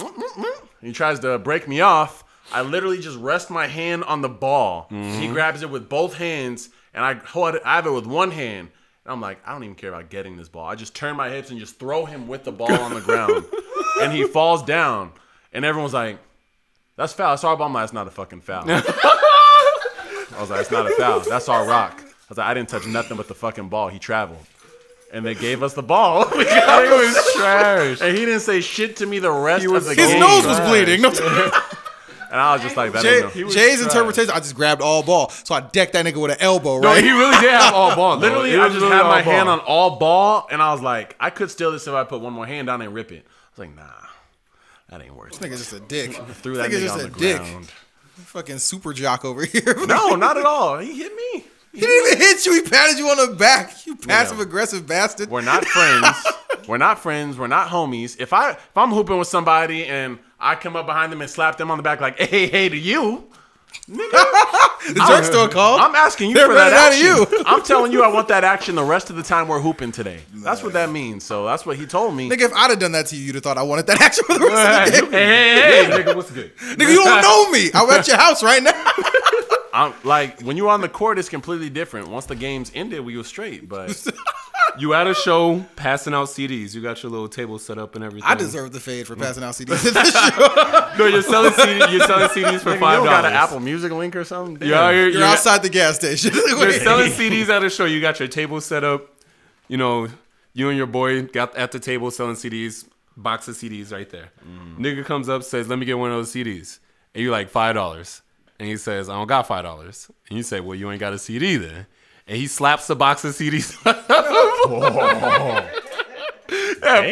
He 0.83 0.93
tries 0.93 1.21
to 1.21 1.39
break 1.39 1.69
me 1.69 1.81
off. 1.81 2.25
I 2.53 2.63
literally 2.63 2.99
just 2.99 3.17
rest 3.19 3.51
my 3.51 3.67
hand 3.67 4.05
on 4.05 4.23
the 4.23 4.29
ball. 4.29 4.87
He 4.91 4.97
mm-hmm. 4.97 5.33
grabs 5.33 5.63
it 5.63 5.71
with 5.71 5.89
both 5.89 6.15
hands, 6.15 6.69
and 6.93 7.05
I 7.05 7.15
hold 7.15 7.55
it. 7.55 7.63
I 7.65 7.77
have 7.77 7.87
it 7.87 7.93
with 7.93 8.07
one 8.07 8.33
hand. 8.33 8.69
And 9.05 9.13
I'm 9.13 9.21
like, 9.21 9.39
I 9.47 9.53
don't 9.53 9.63
even 9.63 9.77
care 9.77 9.91
about 9.91 10.11
getting 10.11 10.37
this 10.37 10.49
ball. 10.49 10.67
I 10.67 10.75
just 10.75 10.95
turn 10.95 11.17
my 11.17 11.31
hips 11.31 11.51
and 11.51 11.61
just 11.61 11.79
throw 11.79 12.05
him 12.05 12.27
with 12.27 12.43
the 12.43 12.53
ball 12.53 12.73
on 12.73 12.95
the 12.95 13.01
ground, 13.01 13.45
and 14.03 14.13
he 14.13 14.25
falls 14.25 14.65
down. 14.65 15.13
And 15.53 15.65
everyone's 15.65 15.95
like, 15.95 16.19
"That's 16.97 17.13
foul." 17.13 17.33
That's 17.33 17.45
our 17.45 17.57
ball. 17.57 17.69
I'm 17.69 17.73
like, 17.73 17.83
That's 17.83 17.93
not 17.93 18.09
a 18.09 18.11
fucking 18.11 18.41
foul. 18.41 18.65
I 20.37 20.41
was 20.41 20.51
like, 20.51 20.61
"It's 20.61 20.71
not 20.71 20.87
a 20.91 20.95
foul. 20.95 21.21
That's 21.21 21.49
our 21.49 21.67
rock." 21.67 22.01
I 22.01 22.05
was 22.29 22.39
like, 22.39 22.47
"I 22.47 22.55
didn't 22.55 22.69
touch 22.69 22.87
nothing 22.87 23.17
but 23.17 23.29
the 23.29 23.35
fucking 23.35 23.69
ball. 23.69 23.89
He 23.89 23.99
traveled." 23.99 24.45
And 25.13 25.25
they 25.25 25.35
gave 25.35 25.63
us 25.63 25.75
the 25.75 25.83
ball. 25.83 26.27
We 26.37 26.45
got 26.45 26.85
It 26.85 26.91
was 26.91 27.33
trash. 27.37 28.01
and 28.01 28.17
he 28.19 28.25
didn't 28.25 28.41
say 28.41 28.61
shit 28.61 28.97
to 28.97 29.07
me 29.07 29.19
the 29.21 29.31
rest 29.31 29.65
of 29.65 29.73
the 29.85 29.95
His 29.95 29.97
game. 30.11 30.21
nose 30.21 30.45
was 30.47 30.59
bleeding. 30.61 31.01
No, 31.03 31.11
And 32.31 32.41
I 32.41 32.55
was 32.55 32.63
just 32.63 32.77
like, 32.77 32.93
that 32.93 33.03
Jay, 33.05 33.23
ain't 33.23 33.37
no. 33.37 33.49
Jay's 33.49 33.81
interpretation, 33.81 34.33
I 34.35 34.39
just 34.41 34.57
grabbed 34.57 34.83
all 34.83 35.05
ball. 35.05 35.31
So 35.31 35.55
I 35.55 35.61
decked 35.61 35.93
that 35.93 36.05
nigga 36.05 36.21
with 36.21 36.33
an 36.33 36.39
elbow, 36.41 36.81
No, 36.81 36.89
right? 36.89 37.03
he 37.03 37.11
really 37.13 37.41
did 37.41 37.51
have 37.53 37.73
all 37.73 37.95
ball. 37.95 38.17
though. 38.19 38.27
Literally, 38.27 38.51
It 38.53 38.59
I 38.59 38.65
was 38.65 38.73
just 38.75 38.83
really 38.85 38.97
had 38.97 39.05
my 39.05 39.23
ball. 39.23 39.33
hand 39.33 39.49
on 39.49 39.61
all 39.61 39.97
ball, 39.97 40.49
and 40.51 40.61
I 40.61 40.73
was 40.73 40.83
like, 40.83 41.15
I 41.21 41.31
could 41.31 41.53
steal 41.53 41.71
this 41.71 41.87
if 41.87 41.95
I 41.95 42.03
put 42.03 42.21
one 42.21 42.33
more 42.33 42.45
hand 42.45 42.67
down 42.67 42.83
and 42.83 42.93
rip 42.93 43.13
it. 43.13 43.25
I 43.25 43.29
was 43.53 43.59
like, 43.69 43.77
nah, 43.77 43.85
that 44.91 45.01
ain't 45.03 45.15
worth 45.15 45.41
it. 45.41 45.47
Nigga's 45.49 45.61
just 45.61 45.73
a 45.73 45.81
dick. 45.81 46.15
Threw 46.15 46.57
that 46.57 46.69
Nigga's 46.69 46.79
nigga 46.79 46.83
just 46.83 46.95
on 46.95 47.01
a 47.01 47.03
the 47.05 47.19
dick. 47.19 47.37
ground. 47.39 47.73
Fucking 48.17 48.59
super 48.59 48.93
jock 48.93 49.25
over 49.25 49.45
here. 49.45 49.75
No, 49.87 50.15
not 50.15 50.37
at 50.37 50.45
all. 50.45 50.79
He 50.79 50.99
hit 50.99 51.15
me. 51.15 51.45
He 51.73 51.81
didn't 51.81 52.07
even 52.07 52.19
hit 52.19 52.47
you. 52.47 52.55
He 52.55 52.63
patted 52.63 52.99
you 52.99 53.09
on 53.09 53.31
the 53.31 53.37
back. 53.37 53.87
You 53.87 53.97
passive 53.97 54.41
aggressive 54.41 54.87
bastard. 54.87 55.29
We're 55.31 55.43
not 55.43 55.65
friends. 55.67 56.07
We're 56.69 56.79
not 56.79 56.99
friends. 56.99 57.37
We're 57.37 57.47
not 57.49 57.69
homies. 57.69 58.19
If 58.19 58.33
I 58.33 58.53
if 58.53 58.77
I'm 58.77 58.91
hooping 58.91 59.19
with 59.19 59.29
somebody 59.29 59.85
and 59.87 60.19
I 60.41 60.55
come 60.55 60.75
up 60.75 60.87
behind 60.87 61.13
them 61.13 61.21
and 61.21 61.31
slap 61.31 61.59
them 61.59 61.71
on 61.71 61.77
the 61.77 61.83
back 61.83 62.01
like, 62.01 62.19
hey, 62.19 62.47
hey 62.49 62.69
to 62.71 62.77
you, 62.77 63.25
The 64.87 65.05
jerk 65.09 65.25
store 65.25 65.49
called. 65.49 65.81
I'm 65.81 65.97
asking 65.97 66.31
you 66.31 66.37
They're 66.37 66.47
for 66.47 66.55
that 66.55 66.71
running 66.73 67.07
out 67.09 67.23
of 67.23 67.29
action. 67.33 67.43
I'm 67.47 67.63
telling 67.65 67.91
you, 67.91 68.05
I 68.05 68.09
want 68.09 68.29
that 68.29 68.45
action 68.45 68.77
the 68.77 68.85
rest 68.85 69.11
of 69.11 69.17
the 69.17 69.23
time 69.25 69.49
we're 69.49 69.59
hooping 69.61 69.91
today. 69.91 70.21
That's 70.33 70.63
what 70.63 70.75
that 70.75 70.91
means. 70.91 71.25
So 71.25 71.45
that's 71.45 71.67
what 71.67 71.77
he 71.77 71.87
told 71.87 72.15
me. 72.15 72.31
Nigga, 72.31 72.43
if 72.43 72.53
I'd 72.53 72.71
have 72.71 72.79
done 72.79 72.93
that 72.93 73.07
to 73.07 73.17
you, 73.17 73.25
you'd 73.25 73.35
have 73.35 73.43
thought 73.43 73.59
I 73.59 73.63
wanted 73.65 73.89
that 73.89 74.01
action 74.01 74.23
for 74.25 74.35
the 74.39 74.47
rest 74.47 74.95
of 74.95 74.95
the 74.95 74.97
Hey, 74.97 75.01
game. 75.01 75.11
hey, 75.11 75.85
hey, 75.87 76.03
nigga, 76.05 76.15
what's 76.15 76.31
good? 76.31 76.57
Nigga, 76.57 76.89
you 76.89 77.03
don't 77.03 77.21
know 77.23 77.51
me. 77.51 77.71
I'm 77.75 77.91
at 77.91 78.07
your 78.07 78.17
house 78.17 78.45
right 78.45 78.63
now. 78.63 78.93
I'm 79.75 79.93
like 80.05 80.41
when 80.43 80.57
you're 80.57 80.69
on 80.71 80.81
the 80.83 80.89
court, 80.89 81.19
it's 81.19 81.29
completely 81.29 81.69
different. 81.69 82.07
Once 82.09 82.27
the 82.27 82.37
game's 82.37 82.71
ended, 82.75 83.05
we 83.05 83.15
go 83.15 83.23
straight. 83.23 83.69
But 83.69 83.89
You 84.79 84.95
at 84.95 85.07
a 85.07 85.15
show 85.15 85.65
passing 85.77 86.15
out 86.15 86.29
CDs. 86.29 86.75
You 86.75 86.83
got 86.83 87.03
your 87.03 87.11
little 87.11 87.29
table 87.29 87.59
set 87.59 87.79
up 87.79 87.95
and 87.95 88.05
everything. 88.05 88.29
I 88.29 88.35
deserve 88.35 88.73
the 88.73 88.81
fade 88.81 89.07
for 89.07 89.17
mm. 89.17 89.21
passing 89.23 89.43
out 89.43 89.55
CDs 89.55 89.87
at 89.87 89.95
this 89.95 90.13
show. 90.13 90.83
No, 90.99 91.07
you're 91.07 91.23
selling 91.23 91.53
CDs. 91.53 91.93
You're 91.93 92.07
selling 92.07 92.29
CDs 92.29 92.61
for 92.61 92.77
five 92.79 92.99
don't 92.99 93.05
got 93.05 93.25
an 93.27 93.35
Apple 93.35 93.61
Music 93.61 93.93
link 93.93 94.17
or 94.17 94.25
something. 94.25 94.67
You're, 94.67 94.77
out 94.77 94.93
here- 94.93 95.03
You're 95.05 95.13
you're- 95.13 95.25
outside 95.25 95.63
the 95.63 95.69
gas 95.69 95.97
station. 95.97 96.33
You're 96.35 96.73
selling 96.73 97.11
CDs 97.13 97.49
at 97.49 97.63
a 97.63 97.69
show. 97.69 97.85
You 97.85 98.01
got 98.01 98.19
your 98.19 98.29
table 98.29 98.61
set 98.61 98.83
up. 98.83 99.15
You 99.69 99.77
know, 99.77 100.09
you 100.55 100.69
and 100.69 100.79
your 100.79 100.87
boy 100.87 101.23
got 101.23 101.55
at 101.57 101.73
the 101.73 101.81
table 101.81 102.11
selling 102.11 102.37
CDs. 102.37 102.87
Box 103.19 103.49
of 103.49 103.57
CDs 103.57 103.93
right 103.93 104.09
there. 104.11 104.31
Mm. 104.47 104.79
Nigga 104.79 105.05
comes 105.05 105.29
up 105.29 105.43
says, 105.43 105.69
"Let 105.69 105.79
me 105.79 105.87
get 105.87 105.99
one 105.99 106.11
of 106.11 106.19
those 106.19 106.33
CDs." 106.33 106.81
And 107.15 107.23
you 107.23 107.31
like 107.31 107.49
five 107.49 107.75
dollars. 107.75 108.21
And 108.59 108.69
he 108.69 108.77
says, 108.77 109.09
"I 109.09 109.15
don't 109.15 109.27
got 109.27 109.47
five 109.47 109.65
dollars." 109.65 110.11
And 110.29 110.37
you 110.37 110.43
say, 110.43 110.61
"Well, 110.61 110.75
you 110.75 110.91
ain't 110.91 111.01
got 111.01 111.15
a 111.15 111.19
CD 111.19 111.57
then." 111.57 111.87
And 112.29 112.37
he 112.37 112.49
slaps 112.49 112.89
the 112.89 112.97
box 112.97 113.25
of 113.25 113.35
CDs. 113.35 113.77
yeah, 113.87 113.93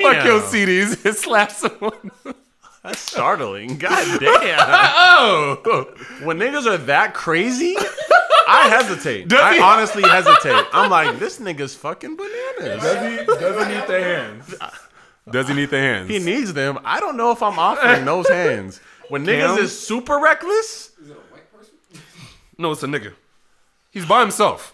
fuck 0.01 0.25
your 0.25 0.41
CDs. 0.41 1.05
and 1.05 1.17
slaps 1.17 1.61
them. 1.63 2.11
That's 2.83 2.99
startling. 3.01 3.79
God 3.79 4.21
damn. 4.21 4.59
Oh, 5.17 5.87
When 6.25 6.39
niggas 6.39 6.67
are 6.67 6.77
that 6.77 7.15
crazy, 7.15 7.77
I 8.49 8.69
hesitate. 8.81 9.29
Does 9.29 9.41
I 9.41 9.55
he? 9.55 9.61
honestly 9.61 10.03
hesitate. 10.03 10.65
I'm 10.73 10.91
like, 10.91 11.19
this 11.19 11.39
nigga's 11.39 11.75
fucking 11.75 12.17
bananas. 12.17 12.83
does 12.83 13.21
he? 13.21 13.25
Does 13.27 13.67
he 13.67 13.75
need 13.75 13.87
the 13.87 14.03
hands? 14.03 14.55
Does 15.31 15.49
he 15.49 15.55
need 15.55 15.71
the 15.71 15.79
hands? 15.79 16.11
He 16.11 16.19
needs 16.19 16.53
them. 16.53 16.79
I 16.85 17.01
don't 17.01 17.17
know 17.17 17.31
if 17.31 17.43
I'm 17.43 17.59
offering 17.59 18.05
those 18.05 18.29
hands. 18.29 18.81
When 19.09 19.25
niggas 19.25 19.59
is 19.59 19.87
super 19.87 20.19
reckless, 20.19 20.91
Is 21.01 21.11
it 21.11 21.17
a 21.17 21.33
white 21.33 21.51
person? 21.57 21.75
no, 22.59 22.73
it's 22.73 22.83
a 22.83 22.87
nigga. 22.87 23.13
He's 23.93 24.05
by 24.05 24.21
himself. 24.21 24.73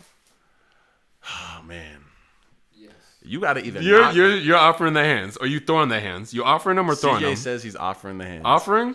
oh 1.29 1.63
man, 1.67 1.99
Yes. 3.31 3.35
you 3.35 3.41
gotta 3.41 3.65
either. 3.65 3.83
You're 3.83 4.01
not- 4.01 4.15
you're 4.15 4.37
you're 4.37 4.57
offering 4.57 4.95
the 4.95 5.05
hands, 5.05 5.37
or 5.37 5.47
you 5.47 5.61
throwing 5.61 5.89
the 5.89 6.01
hands? 6.01 6.35
You 6.35 6.45
offering 6.45 6.77
them 6.77 6.91
or 6.91 6.95
throwing 6.95 7.21
CJ 7.21 7.27
them? 7.27 7.37
says 7.37 7.63
he's 7.63 7.77
offering 7.77 8.19
the 8.19 8.25
hands. 8.27 8.43
Offering? 8.45 8.95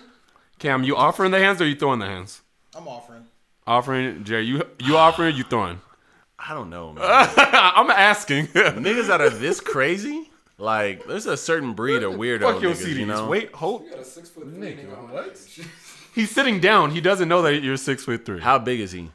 Cam, 0.59 0.83
you 0.83 0.95
offering 0.95 1.31
the 1.31 1.39
hands 1.39 1.61
or 1.61 1.67
you 1.67 1.75
throwing 1.75 1.99
the 1.99 2.05
hands? 2.05 2.41
I'm 2.75 2.87
offering. 2.87 3.25
Offering, 3.67 4.23
Jerry, 4.23 4.43
you 4.45 4.61
you 4.79 4.97
offering, 4.97 5.35
you 5.35 5.43
throwing? 5.43 5.79
I 6.39 6.53
don't 6.53 6.69
know, 6.69 6.93
man. 6.93 7.03
I'm 7.07 7.89
asking. 7.89 8.47
niggas 8.47 9.07
that 9.07 9.21
are 9.21 9.29
this 9.29 9.59
crazy, 9.61 10.29
like 10.57 11.05
there's 11.07 11.25
a 11.25 11.37
certain 11.37 11.73
breed 11.73 12.03
of 12.03 12.13
weirdo 12.13 12.41
Fuck 12.41 12.61
your 12.61 12.73
niggas. 12.73 12.85
CDs. 12.85 12.95
You 12.97 13.05
know? 13.07 13.27
Wait, 13.27 13.53
hold. 13.53 13.85
You 13.85 13.91
got 13.91 13.99
a 13.99 14.05
six 14.05 14.29
foot 14.29 14.47
nigga 14.53 14.85
what? 15.11 15.37
He's 16.13 16.31
sitting 16.31 16.59
down. 16.61 16.91
He 16.91 17.01
doesn't 17.01 17.27
know 17.27 17.41
that 17.41 17.61
you're 17.63 17.75
six 17.77 18.05
foot 18.05 18.25
three. 18.25 18.39
how 18.41 18.59
big 18.59 18.79
is 18.79 18.91
he? 18.91 19.11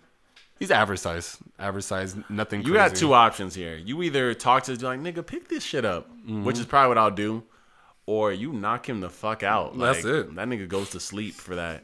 He's 0.61 0.71
average 0.71 1.01
size. 1.01 1.39
Average 1.59 1.85
size. 1.85 2.15
Nothing. 2.29 2.61
You 2.61 2.73
crazy. 2.75 2.89
got 2.91 2.95
two 2.95 3.15
options 3.15 3.55
here. 3.55 3.77
You 3.77 4.03
either 4.03 4.35
talk 4.35 4.65
to 4.65 4.73
like 4.75 5.01
nigga, 5.01 5.27
pick 5.27 5.49
this 5.49 5.65
shit 5.65 5.85
up, 5.85 6.09
Mm-hmm. 6.11 6.45
which 6.45 6.59
is 6.59 6.67
probably 6.67 6.89
what 6.89 6.99
I'll 6.99 7.11
do, 7.11 7.43
or 8.07 8.31
you 8.33 8.53
knock 8.53 8.89
him 8.89 9.01
the 9.01 9.09
fuck 9.11 9.43
out. 9.43 9.77
That's 9.79 10.05
it. 10.05 10.35
That 10.37 10.47
nigga 10.49 10.69
goes 10.69 10.91
to 10.91 11.01
sleep 11.01 11.35
for 11.35 11.57
that. 11.57 11.83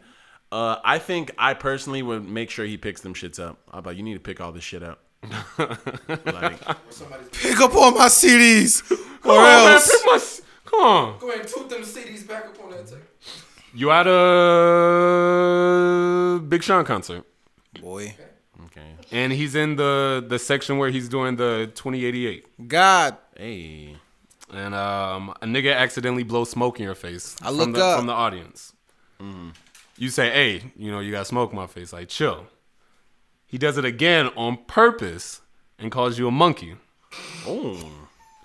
Uh, 0.52 0.76
I 0.84 0.98
think 0.98 1.32
I 1.38 1.54
personally 1.54 2.02
would 2.02 2.28
make 2.28 2.50
sure 2.50 2.64
he 2.66 2.76
picks 2.76 3.00
them 3.00 3.14
shits 3.14 3.40
up. 3.42 3.58
I'm 3.72 3.82
like, 3.82 3.96
you 3.96 4.02
need 4.04 4.14
to 4.14 4.20
pick 4.20 4.40
all 4.40 4.52
this 4.52 4.62
shit 4.62 4.82
up. 4.82 5.00
like, 5.58 6.60
Pick 7.32 7.60
up 7.60 7.74
all 7.74 7.90
my 7.92 8.06
CDs, 8.08 8.86
Come 8.88 8.98
or 9.32 9.38
on, 9.38 9.42
man, 9.44 9.72
else. 9.72 9.90
pick 9.90 10.06
my 10.06 10.20
Come 10.66 10.80
on. 10.80 11.18
Go 11.18 11.28
ahead 11.30 11.40
and 11.40 11.48
toot 11.48 11.68
them 11.68 11.82
CDs 11.82 12.26
back 12.28 12.44
up 12.46 12.62
on 12.62 12.70
that 12.72 12.86
tape. 12.86 12.98
You 13.74 13.90
at 13.90 14.06
a 14.06 14.12
Big 16.40 16.62
Sean 16.62 16.84
concert, 16.84 17.24
Boy, 17.80 18.14
okay, 18.18 18.28
and 19.12 19.32
he's 19.32 19.54
in 19.54 19.76
the 19.76 20.24
the 20.26 20.38
section 20.38 20.78
where 20.78 20.90
he's 20.90 21.08
doing 21.08 21.36
the 21.36 21.70
2088. 21.74 22.68
God, 22.68 23.16
hey, 23.36 23.96
and 24.52 24.74
um, 24.74 25.30
a 25.42 25.46
nigga 25.46 25.74
accidentally 25.74 26.22
blows 26.22 26.50
smoke 26.50 26.78
in 26.78 26.84
your 26.84 26.94
face 26.94 27.36
I 27.42 27.46
from 27.46 27.56
look 27.56 27.74
the, 27.74 27.84
up. 27.84 27.98
from 27.98 28.06
the 28.06 28.12
audience. 28.12 28.72
You 29.98 30.08
say, 30.10 30.30
"Hey, 30.30 30.72
you 30.76 30.90
know, 30.90 31.00
you 31.00 31.10
got 31.10 31.26
smoke 31.26 31.50
in 31.50 31.56
my 31.56 31.66
face." 31.66 31.92
Like, 31.92 32.08
chill. 32.08 32.46
He 33.46 33.58
does 33.58 33.78
it 33.78 33.84
again 33.84 34.26
on 34.36 34.58
purpose 34.66 35.40
and 35.78 35.90
calls 35.92 36.18
you 36.18 36.26
a 36.28 36.30
monkey. 36.32 36.74
oh, 37.46 37.78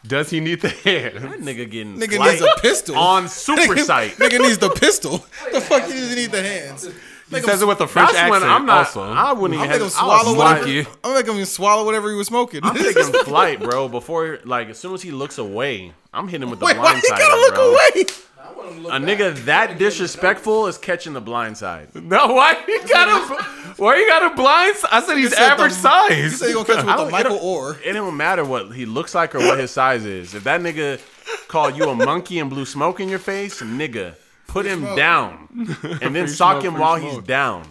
Does 0.06 0.30
he 0.30 0.40
need 0.40 0.62
the 0.62 0.70
hair? 0.70 1.10
that 1.12 1.40
nigga 1.40 1.70
getting 1.70 1.98
nigga 1.98 2.20
needs 2.24 2.42
a 2.42 2.62
pistol 2.62 2.96
on 2.98 3.28
super 3.48 3.74
Nigga- 3.76 3.84
sight. 3.84 4.12
Nigga 4.18 4.40
needs 4.40 4.60
the 4.60 4.70
pistol. 4.70 5.18
the 5.52 5.60
fuck 5.60 5.88
you 5.88 5.94
just 5.96 6.16
need 6.16 6.32
the 6.32 6.42
hands. 6.44 6.88
He 7.32 7.42
says 7.42 7.62
it 7.62 7.68
with 7.68 7.82
a 7.82 7.88
French 7.88 8.14
accent. 8.14 8.44
I'm 8.44 8.66
not. 8.66 8.78
also, 8.80 9.02
I 9.04 9.34
wouldn't 9.34 9.60
even. 9.60 9.72
him 9.74 9.82
have- 9.82 9.92
swallow 9.92 10.36
whatever. 10.36 10.68
I'm 11.04 11.14
making 11.16 11.38
him 11.38 11.46
swallow 11.46 11.86
whatever 11.86 12.10
he 12.10 12.16
was 12.16 12.28
smoking. 12.28 12.60
I'm 12.64 12.76
taking 12.76 13.04
flight, 13.24 13.60
bro. 13.62 13.88
Before, 13.88 14.40
like, 14.46 14.70
as 14.70 14.78
soon 14.78 14.94
as 14.94 15.02
he 15.02 15.12
looks 15.12 15.38
away, 15.38 15.94
I'm 16.14 16.28
hitting 16.28 16.44
him 16.44 16.50
with 16.52 16.60
the 16.60 16.66
Wait, 16.66 16.78
why 16.78 16.92
blind 16.92 17.04
side, 17.04 17.20
gotta 17.20 17.36
look 17.42 17.54
bro. 17.56 17.70
away? 17.72 18.06
I 18.44 18.54
want 18.54 18.70
him 18.70 18.76
to 18.76 18.82
look 18.82 18.94
A 18.94 19.00
back. 19.00 19.18
nigga 19.18 19.46
that 19.46 19.78
disrespectful 19.80 20.68
is 20.68 20.78
catching 20.78 21.14
the 21.14 21.22
blind 21.22 21.58
side. 21.58 21.90
no, 21.96 22.34
why 22.34 22.58
you 22.68 22.82
got 22.88 23.08
a 23.08 23.44
why 23.78 23.96
you 23.96 24.08
got 24.08 24.32
a 24.32 24.36
blind? 24.36 24.76
s- 24.76 24.86
I 24.92 25.02
said 25.02 25.18
he's 25.18 25.30
the- 25.32 25.40
average 25.40 25.72
He 25.74 25.78
size. 25.80 26.40
said 26.40 26.48
he 26.48 26.54
gonna 26.54 26.66
catch 26.66 26.80
him 26.80 26.88
with 26.88 26.98
the 26.98 27.10
Michael 27.12 27.38
Orr. 27.38 27.78
It 27.86 27.94
don't 27.94 28.18
matter 28.18 28.44
what 28.44 28.72
he 28.74 28.86
looks 28.86 29.16
like 29.16 29.34
or 29.36 29.40
what 29.40 29.58
his 29.60 29.72
size 29.72 30.06
is. 30.06 30.34
If 30.36 30.44
that 30.44 30.60
nigga 30.62 31.00
called 31.48 31.78
you 31.78 31.88
a 31.90 31.96
monkey 31.96 32.40
and 32.40 32.50
blew 32.50 32.66
smoke 32.66 33.00
in 33.00 33.08
your 33.10 33.20
face, 33.20 33.62
nigga, 33.62 34.16
put 34.52 34.66
him 34.66 34.80
smoke. 34.80 34.98
down 34.98 35.48
and 36.02 36.16
then 36.16 36.28
Free 36.28 36.36
sock 36.36 36.54
smoke, 36.56 36.64
him 36.66 36.72
free 36.74 36.82
while 36.82 36.98
smoke. 37.00 37.12
he's 37.14 37.24
down. 37.24 37.64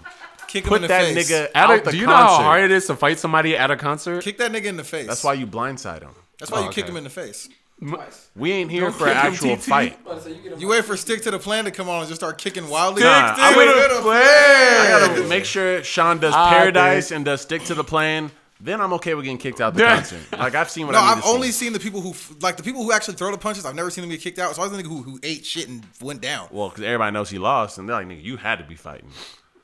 Kick 0.49 0.65
him 0.65 0.69
Put 0.69 0.77
in 0.77 0.83
the 0.83 0.89
that 0.89 1.05
face. 1.15 1.31
nigga 1.31 1.45
At 1.55 1.71
out 1.71 1.79
a, 1.81 1.85
the 1.85 1.91
do 1.93 1.97
you 1.99 2.07
know 2.07 2.13
how 2.17 2.27
concert. 2.29 2.43
hard 2.43 2.65
it 2.65 2.71
is 2.73 2.87
to 2.89 2.97
fight 2.97 3.19
somebody 3.19 3.57
at 3.57 3.71
a 3.71 3.77
concert? 3.77 4.25
Kick 4.25 4.39
that 4.39 4.51
nigga 4.51 4.65
in 4.65 4.77
the 4.77 4.85
face. 4.85 5.07
That's 5.07 5.23
why 5.23 5.35
you 5.35 5.47
blindside 5.47 6.03
him. 6.03 6.11
That's 6.39 6.51
why 6.51 6.59
Oh, 6.59 6.65
you 6.65 6.71
kick 6.71 6.85
okay. 6.85 6.91
him 6.93 6.97
in 6.97 7.05
the 7.05 7.11
face. 7.11 7.49
Twice. 7.83 8.29
We 8.37 8.53
ain't 8.53 8.71
here 8.71 8.83
Don't 8.83 8.95
for 8.95 9.07
an 9.09 9.15
kick 9.15 9.23
him, 9.25 9.33
actual 9.33 9.57
TT. 9.57 9.63
fight. 9.63 9.99
I'm 10.01 10.07
about 10.07 10.17
to 10.19 10.23
say, 10.25 10.37
you 10.37 10.43
get 10.43 10.53
him 10.53 10.61
You 10.61 10.69
wait 10.69 10.85
for 10.85 10.97
Stick 10.99 11.23
to 11.23 11.31
the 11.31 11.39
Plan 11.39 11.65
to 11.65 11.71
come 11.71 11.89
on 11.89 12.01
and 12.01 12.09
just 12.09 12.21
start 12.21 12.37
kicking 12.37 12.69
wildly. 12.69 13.03
Nah, 13.05 13.33
Stick 13.35 13.43
I 13.45 13.53
to 13.53 13.57
would've- 13.59 13.75
the 13.75 13.99
I 13.99 14.03
Plan. 14.03 15.11
gotta 15.17 15.29
make 15.29 15.45
sure 15.47 15.83
Sean 15.83 16.19
does 16.19 16.35
Ah, 16.37 16.51
Paradise 16.51 17.11
and 17.11 17.25
does 17.25 17.41
Stick 17.41 17.63
to 17.65 17.75
the 17.75 17.85
Plan. 17.85 18.31
Then 18.63 18.81
I'm 18.81 18.93
okay 18.95 19.15
with 19.15 19.25
getting 19.25 19.39
kicked 19.39 19.61
out 19.61 19.75
the 19.75 19.81
Yeah. 19.81 19.95
concert. 19.97 20.21
Like 20.39 20.55
I've 20.55 20.71
seen 20.71 20.87
what 20.87 20.93
No, 20.93 20.99
I 20.99 21.03
need 21.03 21.11
I've 21.11 21.17
to 21.19 21.23
see. 21.23 21.35
only 21.35 21.51
seen 21.53 21.73
the 21.73 21.81
people 21.81 22.01
who 22.01 22.15
like 22.41 22.57
the 22.57 22.63
people 22.63 22.83
who 22.85 22.93
actually 22.93 23.15
throw 23.15 23.31
the 23.31 23.39
punches. 23.39 23.65
I've 23.65 23.75
never 23.75 23.91
seen 23.91 24.03
them 24.03 24.11
get 24.11 24.21
kicked 24.21 24.39
out. 24.39 24.55
So 24.55 24.63
I 24.63 24.67
was 24.67 24.77
the 24.77 24.83
nigga 24.83 24.89
who, 24.89 25.03
who 25.03 25.19
ate 25.23 25.45
shit 25.47 25.69
and 25.69 25.85
went 26.03 26.21
down. 26.21 26.49
Well, 26.51 26.69
because 26.69 26.85
everybody 26.85 27.13
knows 27.13 27.31
he 27.31 27.39
lost, 27.39 27.79
and 27.79 27.89
they're 27.89 27.97
like, 27.97 28.07
"Nigga, 28.07 28.23
you 28.23 28.37
had 28.37 28.59
to 28.59 28.65
be 28.65 28.75
fighting." 28.77 29.11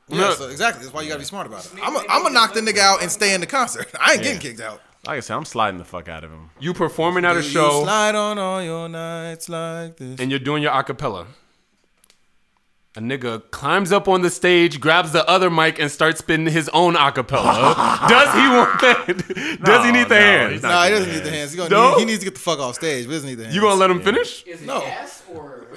Yeah, 0.09 0.35
so 0.35 0.48
exactly. 0.48 0.82
That's 0.85 0.94
why 0.94 1.02
you 1.02 1.09
gotta 1.09 1.18
be 1.18 1.24
smart 1.24 1.47
about 1.47 1.64
it. 1.66 1.73
I'm 1.82 1.93
gonna 1.94 2.31
knock 2.31 2.55
the 2.55 2.60
nigga 2.60 2.78
out 2.78 3.02
and 3.02 3.10
stay 3.10 3.35
in 3.35 3.40
the 3.40 3.47
concert. 3.47 3.89
I 4.01 4.12
ain't 4.14 4.23
getting 4.23 4.40
kicked 4.40 4.60
out. 4.60 4.81
Like 5.06 5.18
I 5.18 5.20
said, 5.20 5.36
I'm 5.36 5.44
sliding 5.44 5.78
the 5.78 5.85
fuck 5.85 6.09
out 6.09 6.24
of 6.24 6.31
him. 6.31 6.51
You 6.59 6.73
performing 6.74 7.24
at 7.24 7.32
a 7.36 7.43
You 7.43 7.48
show 7.48 7.82
slide 7.85 8.14
on 8.14 8.39
all 8.39 8.62
your 8.62 8.89
nights 8.89 9.48
like 9.48 9.97
this. 9.98 10.18
and 10.20 10.31
you're 10.31 10.40
doing 10.40 10.62
your 10.62 10.73
acapella. 10.73 11.27
A 12.97 12.98
nigga 12.98 13.43
climbs 13.51 13.93
up 13.93 14.09
on 14.09 14.23
the 14.23 14.31
stage, 14.31 14.81
grabs 14.81 15.12
the 15.12 15.28
other 15.28 15.51
mic, 15.51 15.78
and 15.78 15.90
starts 15.90 16.20
spinning 16.20 16.51
his 16.51 16.70
own 16.70 16.94
acapella. 16.94 17.74
Does 18.09 18.32
he 18.32 18.48
want 18.48 18.81
that? 18.81 19.59
Does 19.62 19.85
he 19.85 19.93
need 19.93 20.09
the 20.09 20.14
no, 20.14 20.20
hands? 20.20 20.52
he's 20.55 20.62
not 20.62 20.68
Nah, 20.70 20.85
he 20.85 20.90
doesn't 20.93 21.12
need 21.12 21.23
the 21.23 21.31
hands. 21.31 21.51
He, 21.52 21.56
gonna 21.59 21.68
No? 21.68 21.90
need, 21.90 21.98
he 21.98 22.05
needs 22.06 22.18
to 22.20 22.24
get 22.24 22.35
the 22.35 22.40
fuck 22.40 22.59
off 22.59 22.77
stage. 22.77 23.05
But 23.05 23.10
he 23.10 23.16
doesn't 23.16 23.28
need 23.28 23.35
the 23.35 23.44
hands. 23.44 23.55
You 23.55 23.60
gonna 23.60 23.74
let 23.74 23.90
him 23.90 24.01
finish? 24.01 24.44
Is 24.44 24.62
it 24.62 24.66
No. 24.66 24.81
gas 24.81 25.23
or? 25.31 25.66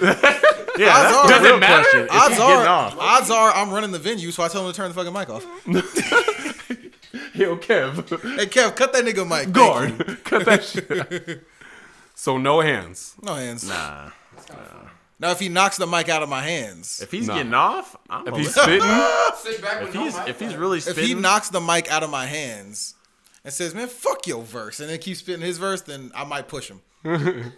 Yeah, 0.78 0.94
Odds 0.96 1.02
that's 1.02 1.14
are- 1.16 1.28
Does 1.28 1.44
it 1.44 1.60
matter? 1.60 1.82
question. 1.82 2.08
Odds 2.10 2.38
are, 2.40 2.66
off? 2.66 2.96
odds 2.98 3.30
are, 3.30 3.50
I'm 3.52 3.70
running 3.70 3.90
the 3.90 3.98
venue, 3.98 4.30
so 4.30 4.42
I 4.42 4.48
tell 4.48 4.64
him 4.64 4.72
to 4.72 4.76
turn 4.76 4.88
the 4.88 4.94
fucking 4.94 5.12
mic 5.12 5.28
off. 5.28 5.44
Yo, 7.34 7.56
Kev. 7.56 8.36
Hey, 8.38 8.46
Kev, 8.46 8.76
cut 8.76 8.92
that 8.94 9.04
nigga 9.04 9.28
mic. 9.28 9.52
Guard. 9.52 10.24
Cut 10.24 10.46
that 10.46 10.64
shit. 10.64 11.44
so 12.14 12.38
no 12.38 12.60
hands. 12.60 13.14
No 13.20 13.34
hands. 13.34 13.68
Nah. 13.68 14.10
Now, 15.20 15.30
if 15.32 15.38
he 15.38 15.48
knocks 15.50 15.76
the 15.76 15.86
mic 15.86 16.08
out 16.08 16.22
of 16.22 16.28
my 16.28 16.40
hands, 16.40 17.00
If 17.02 17.10
he's 17.12 17.26
Nah. 17.28 17.34
getting 17.36 17.54
off, 17.54 17.94
I'm 18.08 18.26
If 18.26 18.36
he's 18.36 18.54
spitting, 18.60 18.80
Sit 19.36 19.60
back 19.62 19.82
if 19.82 19.92
with 19.92 19.94
he's 19.94 20.16
if 20.26 20.40
he's 20.40 20.56
really 20.56 20.80
spitting 20.80 21.02
if 21.02 21.08
he 21.08 21.14
knocks 21.14 21.50
the 21.50 21.60
mic 21.60 21.90
out 21.92 22.02
of 22.02 22.08
my 22.10 22.26
hands 22.26 22.94
and 23.44 23.52
says, 23.52 23.74
"Man, 23.74 23.86
fuck 23.88 24.26
your 24.26 24.42
verse," 24.42 24.80
and 24.80 24.88
then 24.90 24.98
keeps 24.98 25.20
spitting 25.20 25.42
his 25.44 25.58
verse, 25.58 25.82
then 25.82 26.10
I 26.14 26.24
might 26.24 26.48
push 26.48 26.68
him. 26.70 26.80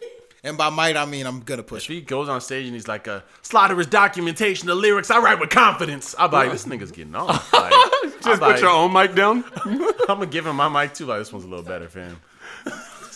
and 0.44 0.58
by 0.58 0.70
might, 0.70 0.96
I 0.96 1.06
mean 1.06 1.24
I'm 1.26 1.40
gonna 1.40 1.62
push 1.62 1.84
if 1.84 1.90
him. 1.90 1.94
he 1.96 2.00
goes 2.02 2.28
on 2.28 2.40
stage 2.40 2.66
and 2.66 2.74
he's 2.74 2.88
like, 2.88 3.06
uh, 3.08 3.20
"Slaughter's 3.42 3.86
documentation, 3.86 4.66
the 4.66 4.74
lyrics 4.74 5.10
I 5.10 5.18
write 5.18 5.38
with 5.40 5.50
confidence," 5.50 6.14
I'm 6.18 6.30
like, 6.32 6.50
"This 6.50 6.64
nigga's 6.64 6.90
getting 6.92 7.14
off." 7.14 7.52
Like, 7.62 7.72
just 8.14 8.26
I'm 8.26 8.38
put 8.38 8.40
like, 8.52 8.60
your 8.60 8.70
own 8.70 8.92
mic 8.92 9.14
down. 9.14 9.44
I'm 9.64 9.78
gonna 10.06 10.26
give 10.26 10.46
him 10.46 10.56
my 10.56 10.68
mic 10.68 10.94
too. 10.94 11.06
Like 11.06 11.18
this 11.20 11.32
one's 11.32 11.44
a 11.44 11.48
little 11.48 11.64
better, 11.64 11.88
fam. 11.88 12.20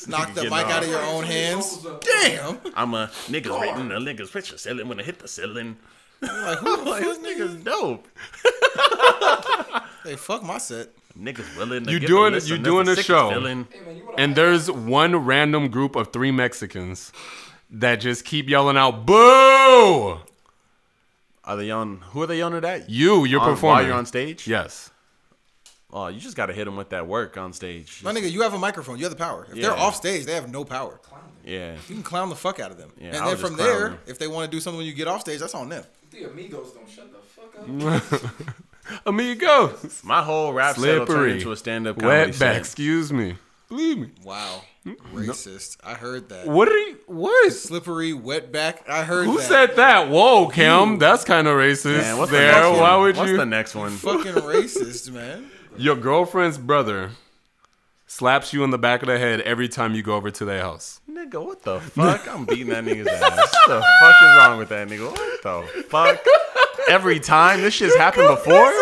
Knock 0.09 0.35
the 0.35 0.45
mic 0.45 0.53
off. 0.53 0.70
out 0.70 0.83
of 0.85 0.89
your 0.89 1.03
own 1.03 1.24
hands. 1.24 1.85
Damn. 2.03 2.59
I'm 2.74 2.95
a 2.95 3.09
niggas 3.28 3.61
written, 3.61 3.93
a 3.93 3.99
niggas 3.99 4.35
rich 4.35 4.51
the 4.51 4.59
ceiling 4.59 4.89
when 4.89 5.01
I 5.01 5.03
hit 5.03 5.19
the 5.19 5.28
ceiling. 5.28 5.77
Like, 6.23 6.59
who 6.61 6.85
Like, 6.91 7.03
this 7.03 7.19
nigga's 7.19 7.57
dope. 7.62 8.09
Hey, 10.03 10.16
fuck 10.16 10.43
my 10.43 10.57
set. 10.59 10.89
Niggas 11.19 11.57
willing. 11.59 11.85
To 11.85 11.93
You 11.93 11.99
give 12.01 12.09
doing- 12.09 12.35
a 12.35 12.39
you 12.39 12.55
of 12.57 12.62
doing 12.62 12.87
niggas 12.87 12.99
a 12.99 13.03
show. 13.03 13.31
Hey, 13.31 13.39
man, 13.41 13.66
And 14.19 14.35
there's 14.37 14.70
one 14.70 15.15
random 15.16 15.69
group 15.69 15.95
of 15.97 16.12
three 16.12 16.31
Mexicans 16.31 17.12
that 17.70 17.97
just 17.97 18.24
keep 18.24 18.49
yelling 18.49 18.77
out, 18.77 19.05
"Boo!" 19.07 20.20
Are 21.45 21.57
they 21.57 21.70
on? 21.70 22.01
Who 22.12 22.23
are 22.23 22.27
they 22.27 22.41
on 22.43 22.59
that? 22.61 22.89
You, 22.91 23.24
you're 23.24 23.41
On- 23.41 23.51
performing. 23.55 23.77
while 23.77 23.87
you're 23.87 23.95
on 23.97 24.07
stage. 24.07 24.47
Yes. 24.49 24.91
Oh, 25.93 26.09
you 26.09 26.19
just 26.21 26.37
gotta 26.37 26.53
hit 26.53 26.65
them 26.65 26.77
with 26.77 26.91
that 26.91 27.07
work 27.07 27.37
on 27.39 27.53
stage. 27.53 28.01
My 28.03 28.13
nigga, 28.13 28.31
you 28.31 28.43
have 28.43 28.53
a 28.55 28.59
microphone. 28.59 28.99
You 28.99 29.05
have 29.05 29.13
the 29.13 29.19
power. 29.19 29.47
If 29.51 29.57
Yeah. 29.57 29.69
they're 29.69 29.79
off 29.79 29.95
stage, 29.95 30.25
they 30.27 30.35
have 30.35 30.51
no 30.51 30.65
power. 30.65 31.01
Yeah. 31.45 31.75
You 31.89 31.95
can 31.95 32.03
clown 32.03 32.29
the 32.29 32.35
fuck 32.37 32.59
out 32.59 32.73
of 32.73 32.77
them. 32.79 32.91
Yeah, 32.99 33.09
and 33.09 33.17
I 33.19 33.21
then 33.21 33.29
just 33.35 33.43
from 33.43 33.55
clown 33.55 33.69
there, 33.69 33.89
them. 33.91 33.99
if 34.07 34.19
they 34.19 34.27
want 34.27 34.51
to 34.51 34.57
do 34.57 34.61
something 34.61 34.79
when 34.79 34.87
you 34.87 34.93
get 34.95 35.07
off 35.07 35.21
stage, 35.21 35.39
that's 35.41 35.55
on 35.55 35.69
them. 35.69 35.85
The 36.11 36.25
amigos 36.25 36.73
don't 36.73 36.89
shut 36.91 37.11
the 37.13 37.19
fuck 38.03 38.43
up. 38.43 38.57
Amigos. 39.07 40.03
My 40.05 40.23
whole 40.23 40.53
rap 40.53 40.77
set 40.77 40.83
will 40.83 40.99
turn 41.01 41.07
Slippery. 41.07 41.33
into 41.33 41.53
a 41.53 41.57
stand-up 41.57 41.99
comedy 41.99 42.31
Wetback. 42.33 42.35
set. 42.35 42.57
Excuse 42.57 43.13
me. 43.13 43.37
Believe 43.69 43.99
me. 43.99 44.11
Wow. 44.23 44.63
Hmm? 44.85 44.93
Racist. 45.13 45.77
I 45.83 45.95
heard 45.95 46.29
that. 46.29 46.47
What 46.47 46.69
are 46.69 46.79
you? 46.79 46.99
What? 47.07 47.53
Slippery, 47.53 48.13
wetback. 48.13 48.89
I 48.89 49.03
heard 49.03 49.27
Who 49.27 49.39
that. 49.39 49.43
said 49.49 49.77
that? 49.77 50.09
Whoa, 50.09 50.49
Kim. 50.49 50.99
That's 50.99 51.25
kind 51.25 51.49
of 51.49 51.57
racist. 51.57 51.97
Man, 52.03 52.19
what's 52.19 52.31
the 52.31 52.37
there. 52.37 52.53
next 52.53 52.71
one? 52.71 52.81
Why 52.81 52.97
would 52.97 53.17
What's 53.17 53.31
you? 53.31 53.37
the 53.37 53.47
next 53.47 53.75
one? 53.75 53.91
Fucking 53.91 54.33
racist, 54.35 55.11
man. 55.11 55.51
Your 55.78 55.97
girlfriend's 55.97 56.59
brother 56.59 57.11
slaps 58.07 58.53
you 58.53 58.65
in 58.65 58.70
the 58.70 58.78
back 58.78 59.03
of 59.03 59.09
the 59.09 59.19
head 59.19 59.40
every 59.43 59.69
time 59.69 59.94
you 59.94 60.03
go 60.03 60.15
over 60.15 60.31
to 60.31 60.44
their 60.44 60.61
house. 60.62 61.01
Nigga, 61.11 61.44
what 61.44 61.62
the 61.62 61.81
fuck? 61.81 62.27
I'm 62.28 62.44
beating 62.44 62.69
that 62.69 62.85
nigga's 62.85 63.09
ass. 63.09 63.20
What 63.36 63.69
the 63.69 63.81
fuck 64.01 64.23
is 64.23 64.36
wrong 64.39 64.59
with 64.59 64.69
that 64.70 64.89
nigga? 64.89 65.11
What 65.11 65.43
the 65.43 65.82
fuck? 65.85 66.24
Every 66.89 67.20
time 67.20 67.61
this 67.62 67.74
shit's 67.74 67.97
happened 67.97 68.28
before. 68.28 68.73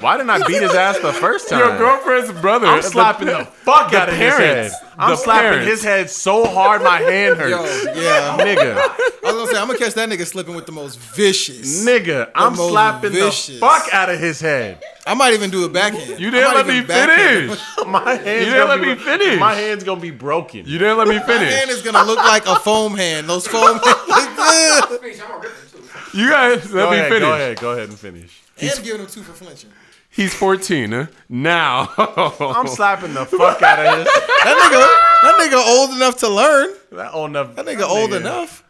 Why 0.00 0.18
didn't 0.18 0.30
I 0.30 0.46
beat 0.46 0.60
his 0.62 0.74
ass 0.74 0.98
the 0.98 1.12
first 1.12 1.48
time? 1.48 1.58
Your 1.58 1.78
girlfriend's 1.78 2.38
brother. 2.40 2.66
I'm 2.66 2.82
slapping 2.82 3.28
the, 3.28 3.44
fuck 3.64 3.94
out 3.94 4.08
of 4.10 4.14
his 4.14 4.34
head. 4.34 4.38
parents. 4.70 4.74
I'm 4.98 5.10
The 5.10 5.16
slapping 5.16 5.50
parents. 5.50 5.70
his 5.70 5.82
head 5.84 6.10
so 6.10 6.44
hard 6.46 6.82
my 6.82 6.98
hand 7.00 7.38
hurts. 7.38 7.50
Yo, 7.50 7.62
hurts. 7.62 7.98
yeah. 7.98 8.36
Nigga, 8.38 8.76
I 8.76 9.32
was 9.32 9.32
gonna 9.34 9.46
say 9.52 9.58
I'm 9.58 9.66
gonna 9.68 9.78
catch 9.78 9.94
that 9.94 10.08
nigga 10.08 10.26
slipping 10.26 10.54
with 10.54 10.66
the 10.66 10.72
most 10.72 10.98
vicious. 10.98 11.84
nigga, 11.86 12.30
I'm 12.34 12.54
slapping 12.56 13.12
vicious. 13.12 13.54
the 13.54 13.60
fuck 13.60 13.88
out 13.94 14.10
of 14.10 14.18
his 14.20 14.38
head. 14.40 14.82
I 15.06 15.14
might 15.14 15.32
even 15.34 15.50
do 15.50 15.64
a 15.64 15.68
backhand. 15.68 16.20
You 16.20 16.30
didn't 16.30 16.54
let 16.54 16.66
me 16.66 16.82
finish. 16.82 17.58
My 17.86 18.14
hand's 18.16 18.46
You 18.46 18.52
didn't 18.52 18.68
gonna 18.68 18.68
let 18.68 18.80
be, 18.80 18.86
me 18.86 18.94
finish. 18.96 19.38
My 19.40 19.54
hand's 19.54 19.84
gonna 19.84 20.00
be 20.00 20.10
broken. 20.10 20.66
You 20.66 20.78
didn't 20.78 20.98
let 20.98 21.08
me 21.08 21.18
finish. 21.20 21.28
My 21.52 21.56
hand 21.56 21.70
is 21.70 21.80
gonna 21.82 22.04
look 22.04 22.18
like 22.18 22.46
a 22.46 22.56
foam 22.56 22.94
hand. 22.96 23.28
Those 23.28 23.46
foam 23.46 23.78
hands. 23.78 24.08
Like, 24.08 24.98
Speech, 24.98 25.20
I'm 25.22 25.28
gonna 25.28 25.40
rip 25.40 25.52
him 25.72 25.82
too. 26.12 26.18
You 26.18 26.28
guys 26.30 26.72
let 26.72 26.84
go 26.84 26.90
me 26.90 26.96
ahead, 26.98 27.08
finish. 27.08 27.20
go 27.22 27.32
ahead, 27.34 27.60
go 27.60 27.70
ahead 27.72 27.88
and 27.88 27.98
finish. 27.98 28.42
and 28.60 28.84
giving 28.84 29.00
him 29.00 29.06
two 29.06 29.22
for 29.22 29.32
flinching. 29.32 29.70
He's 30.16 30.32
14 30.34 30.92
huh? 30.92 31.06
now. 31.28 31.92
I'm 31.98 32.66
slapping 32.68 33.12
the 33.12 33.26
fuck 33.26 33.60
out 33.62 33.78
of 33.78 33.98
his. 33.98 34.04
That 34.06 34.56
nigga, 34.72 35.22
that 35.22 35.50
nigga 35.52 35.78
old 35.78 35.90
enough 35.90 36.16
to 36.20 36.28
learn. 36.30 36.74
That 36.92 37.12
old 37.12 37.30
enough. 37.30 37.54
That 37.54 37.66
nigga 37.66 37.82
old 37.82 38.14
enough. 38.14 38.64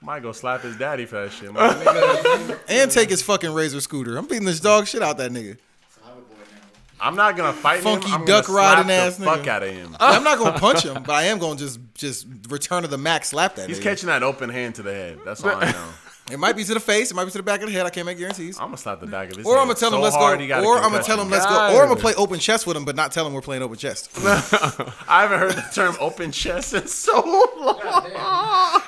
Might 0.00 0.22
go 0.22 0.32
slap 0.32 0.62
his 0.62 0.78
daddy 0.78 1.04
for 1.04 1.20
that 1.22 1.32
shit. 1.32 1.52
My 1.52 1.68
nigga. 1.74 2.58
And 2.68 2.90
take 2.90 3.10
his 3.10 3.20
fucking 3.20 3.52
razor 3.52 3.82
scooter. 3.82 4.16
I'm 4.16 4.26
beating 4.26 4.46
this 4.46 4.60
dog 4.60 4.86
shit 4.86 5.02
out 5.02 5.18
that 5.18 5.30
nigga. 5.30 5.58
I'm 7.02 7.16
not 7.16 7.36
gonna 7.36 7.52
fight 7.52 7.80
Funky 7.80 8.08
him. 8.08 8.14
I'm 8.14 8.24
duck 8.26 8.46
gonna 8.46 8.58
slap 8.58 8.74
riding 8.76 8.86
the 8.88 8.92
ass 8.94 9.18
fuck 9.18 9.40
nigga. 9.40 9.48
out 9.48 9.62
of 9.62 9.70
him. 9.70 9.96
I'm 10.00 10.24
not 10.24 10.38
gonna 10.38 10.58
punch 10.58 10.84
him, 10.84 11.02
but 11.02 11.10
I 11.10 11.24
am 11.24 11.38
gonna 11.38 11.58
just 11.58 11.80
just 11.94 12.26
return 12.48 12.82
to 12.82 12.88
the 12.88 12.98
max 12.98 13.28
slap 13.28 13.56
that 13.56 13.68
He's 13.68 13.78
nigga. 13.78 13.82
catching 13.82 14.06
that 14.08 14.22
open 14.22 14.48
hand 14.50 14.74
to 14.76 14.82
the 14.82 14.92
head. 14.92 15.18
That's 15.24 15.42
all 15.44 15.50
I 15.54 15.70
know. 15.72 15.88
It 16.32 16.38
might 16.38 16.56
be 16.56 16.64
to 16.64 16.74
the 16.74 16.80
face, 16.80 17.10
it 17.10 17.14
might 17.14 17.24
be 17.24 17.30
to 17.32 17.38
the 17.38 17.42
back 17.42 17.60
of 17.60 17.66
the 17.68 17.72
head. 17.74 17.86
I 17.86 17.90
can't 17.90 18.06
make 18.06 18.18
guarantees. 18.18 18.58
I'm 18.58 18.66
gonna 18.66 18.76
slap 18.76 19.00
the 19.00 19.06
back 19.06 19.30
of 19.30 19.36
his 19.36 19.46
Or 19.46 19.54
head 19.54 19.60
I'm 19.62 19.66
gonna 19.68 19.78
tell 19.78 19.90
so 19.90 19.96
him 19.96 20.02
let's 20.02 20.16
go. 20.16 20.38
he 20.38 20.46
got 20.46 20.64
Or 20.64 20.78
I'm 20.78 20.90
gonna 20.92 21.02
tell 21.02 21.20
him 21.20 21.30
let's 21.30 21.46
go. 21.46 21.52
Or 21.74 21.82
I'm 21.82 21.88
gonna 21.88 22.00
play 22.00 22.14
open 22.14 22.38
chess 22.38 22.66
with 22.66 22.76
him, 22.76 22.84
but 22.84 22.96
not 22.96 23.12
tell 23.12 23.26
him 23.26 23.32
we're 23.32 23.40
playing 23.40 23.62
open 23.62 23.76
chess. 23.76 24.08
I 25.08 25.22
haven't 25.22 25.38
heard 25.40 25.52
the 25.54 25.64
term 25.72 25.96
open 26.00 26.32
chess 26.32 26.72
in 26.72 26.86
so 26.86 27.20
long. 27.20 27.80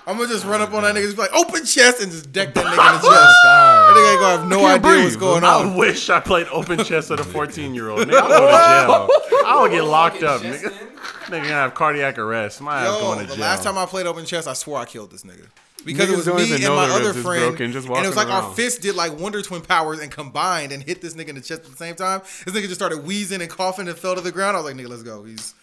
I'm 0.06 0.16
gonna 0.19 0.27
just 0.28 0.44
run 0.44 0.60
up 0.60 0.73
on 0.74 0.82
that 0.82 0.94
nigga, 0.94 1.02
just 1.05 1.16
be 1.16 1.23
like 1.23 1.35
open 1.35 1.64
chess 1.64 2.02
and 2.02 2.10
just 2.12 2.32
deck 2.32 2.55
that 2.55 2.64
nigga 2.64 2.70
in 2.70 2.77
the 3.02 3.09
chest. 3.09 3.36
That 3.44 3.94
nigga 3.97 4.12
ain't 4.12 4.20
gonna 4.20 4.39
have 4.39 4.48
no 4.48 4.59
can't 4.60 4.85
idea 4.85 4.90
breathe. 4.93 5.05
what's 5.05 5.16
going 5.16 5.44
I 5.44 5.55
on. 5.55 5.77
wish 5.77 6.10
I 6.10 6.20
played 6.20 6.47
open 6.48 6.85
chess 6.85 7.10
with 7.10 7.20
a 7.20 7.24
14 7.24 7.74
year 7.74 7.89
old. 7.90 8.01
Nigga, 8.01 8.14
I'll 8.20 8.28
go 8.28 9.09
to 9.09 9.28
jail. 9.31 9.43
I 9.47 9.59
would 9.62 9.70
get 9.70 9.82
locked 9.85 10.23
up. 10.23 10.40
Nigga, 10.43 10.70
nigga 10.70 11.31
gonna 11.31 11.48
have 11.48 11.74
cardiac 11.74 12.19
arrest. 12.19 12.60
My 12.60 12.81
ass 12.81 12.86
Yo, 12.86 13.01
going 13.01 13.19
to 13.20 13.27
jail. 13.27 13.35
the 13.36 13.40
last 13.40 13.62
time 13.62 13.78
I 13.78 13.86
played 13.86 14.06
open 14.06 14.24
chess, 14.24 14.47
I 14.47 14.52
swore 14.52 14.78
I 14.78 14.85
killed 14.85 15.10
this 15.10 15.23
nigga. 15.24 15.47
Because 15.84 16.09
Niggas 16.09 16.26
it 16.26 16.34
was 16.34 16.48
me 16.50 16.64
and 16.64 16.74
my 16.74 16.88
other 16.90 17.12
friend, 17.12 17.56
broken, 17.56 17.72
just 17.72 17.88
and 17.88 17.96
it 18.04 18.06
was 18.06 18.16
like 18.16 18.28
walking 18.28 18.48
our 18.50 18.54
fists 18.54 18.80
did 18.80 18.94
like 18.94 19.18
Wonder 19.18 19.42
Twin 19.42 19.62
powers 19.62 19.98
and 20.00 20.10
combined 20.10 20.70
and 20.72 20.82
hit 20.82 21.00
this 21.02 21.14
nigga 21.14 21.28
in 21.30 21.34
the 21.34 21.40
chest 21.40 21.64
at 21.64 21.70
the 21.70 21.76
same 21.76 21.94
time. 21.94 22.20
This 22.44 22.54
nigga 22.54 22.62
just 22.62 22.74
started 22.74 23.04
wheezing 23.04 23.40
and 23.40 23.50
coughing 23.50 23.88
and 23.88 23.96
fell 23.96 24.14
to 24.14 24.20
the 24.20 24.32
ground. 24.32 24.56
I 24.56 24.60
was 24.60 24.72
like, 24.72 24.76
nigga, 24.76 24.88
let's 24.88 25.02
go. 25.02 25.24
He's 25.24 25.54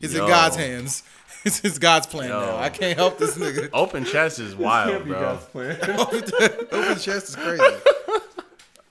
he's 0.00 0.14
Yo. 0.14 0.22
in 0.24 0.28
God's 0.28 0.56
hands. 0.56 1.02
It's 1.44 1.60
his 1.60 1.78
God's 1.78 2.08
plan 2.08 2.28
Yo. 2.30 2.40
now. 2.40 2.56
I 2.56 2.70
can't 2.70 2.98
help 2.98 3.18
this 3.18 3.38
nigga. 3.38 3.68
Open 3.72 4.04
chest 4.04 4.40
is 4.40 4.56
wild, 4.56 5.04
bro. 5.04 5.38
open 5.54 6.98
chest 6.98 7.28
is 7.28 7.36
crazy. 7.36 7.62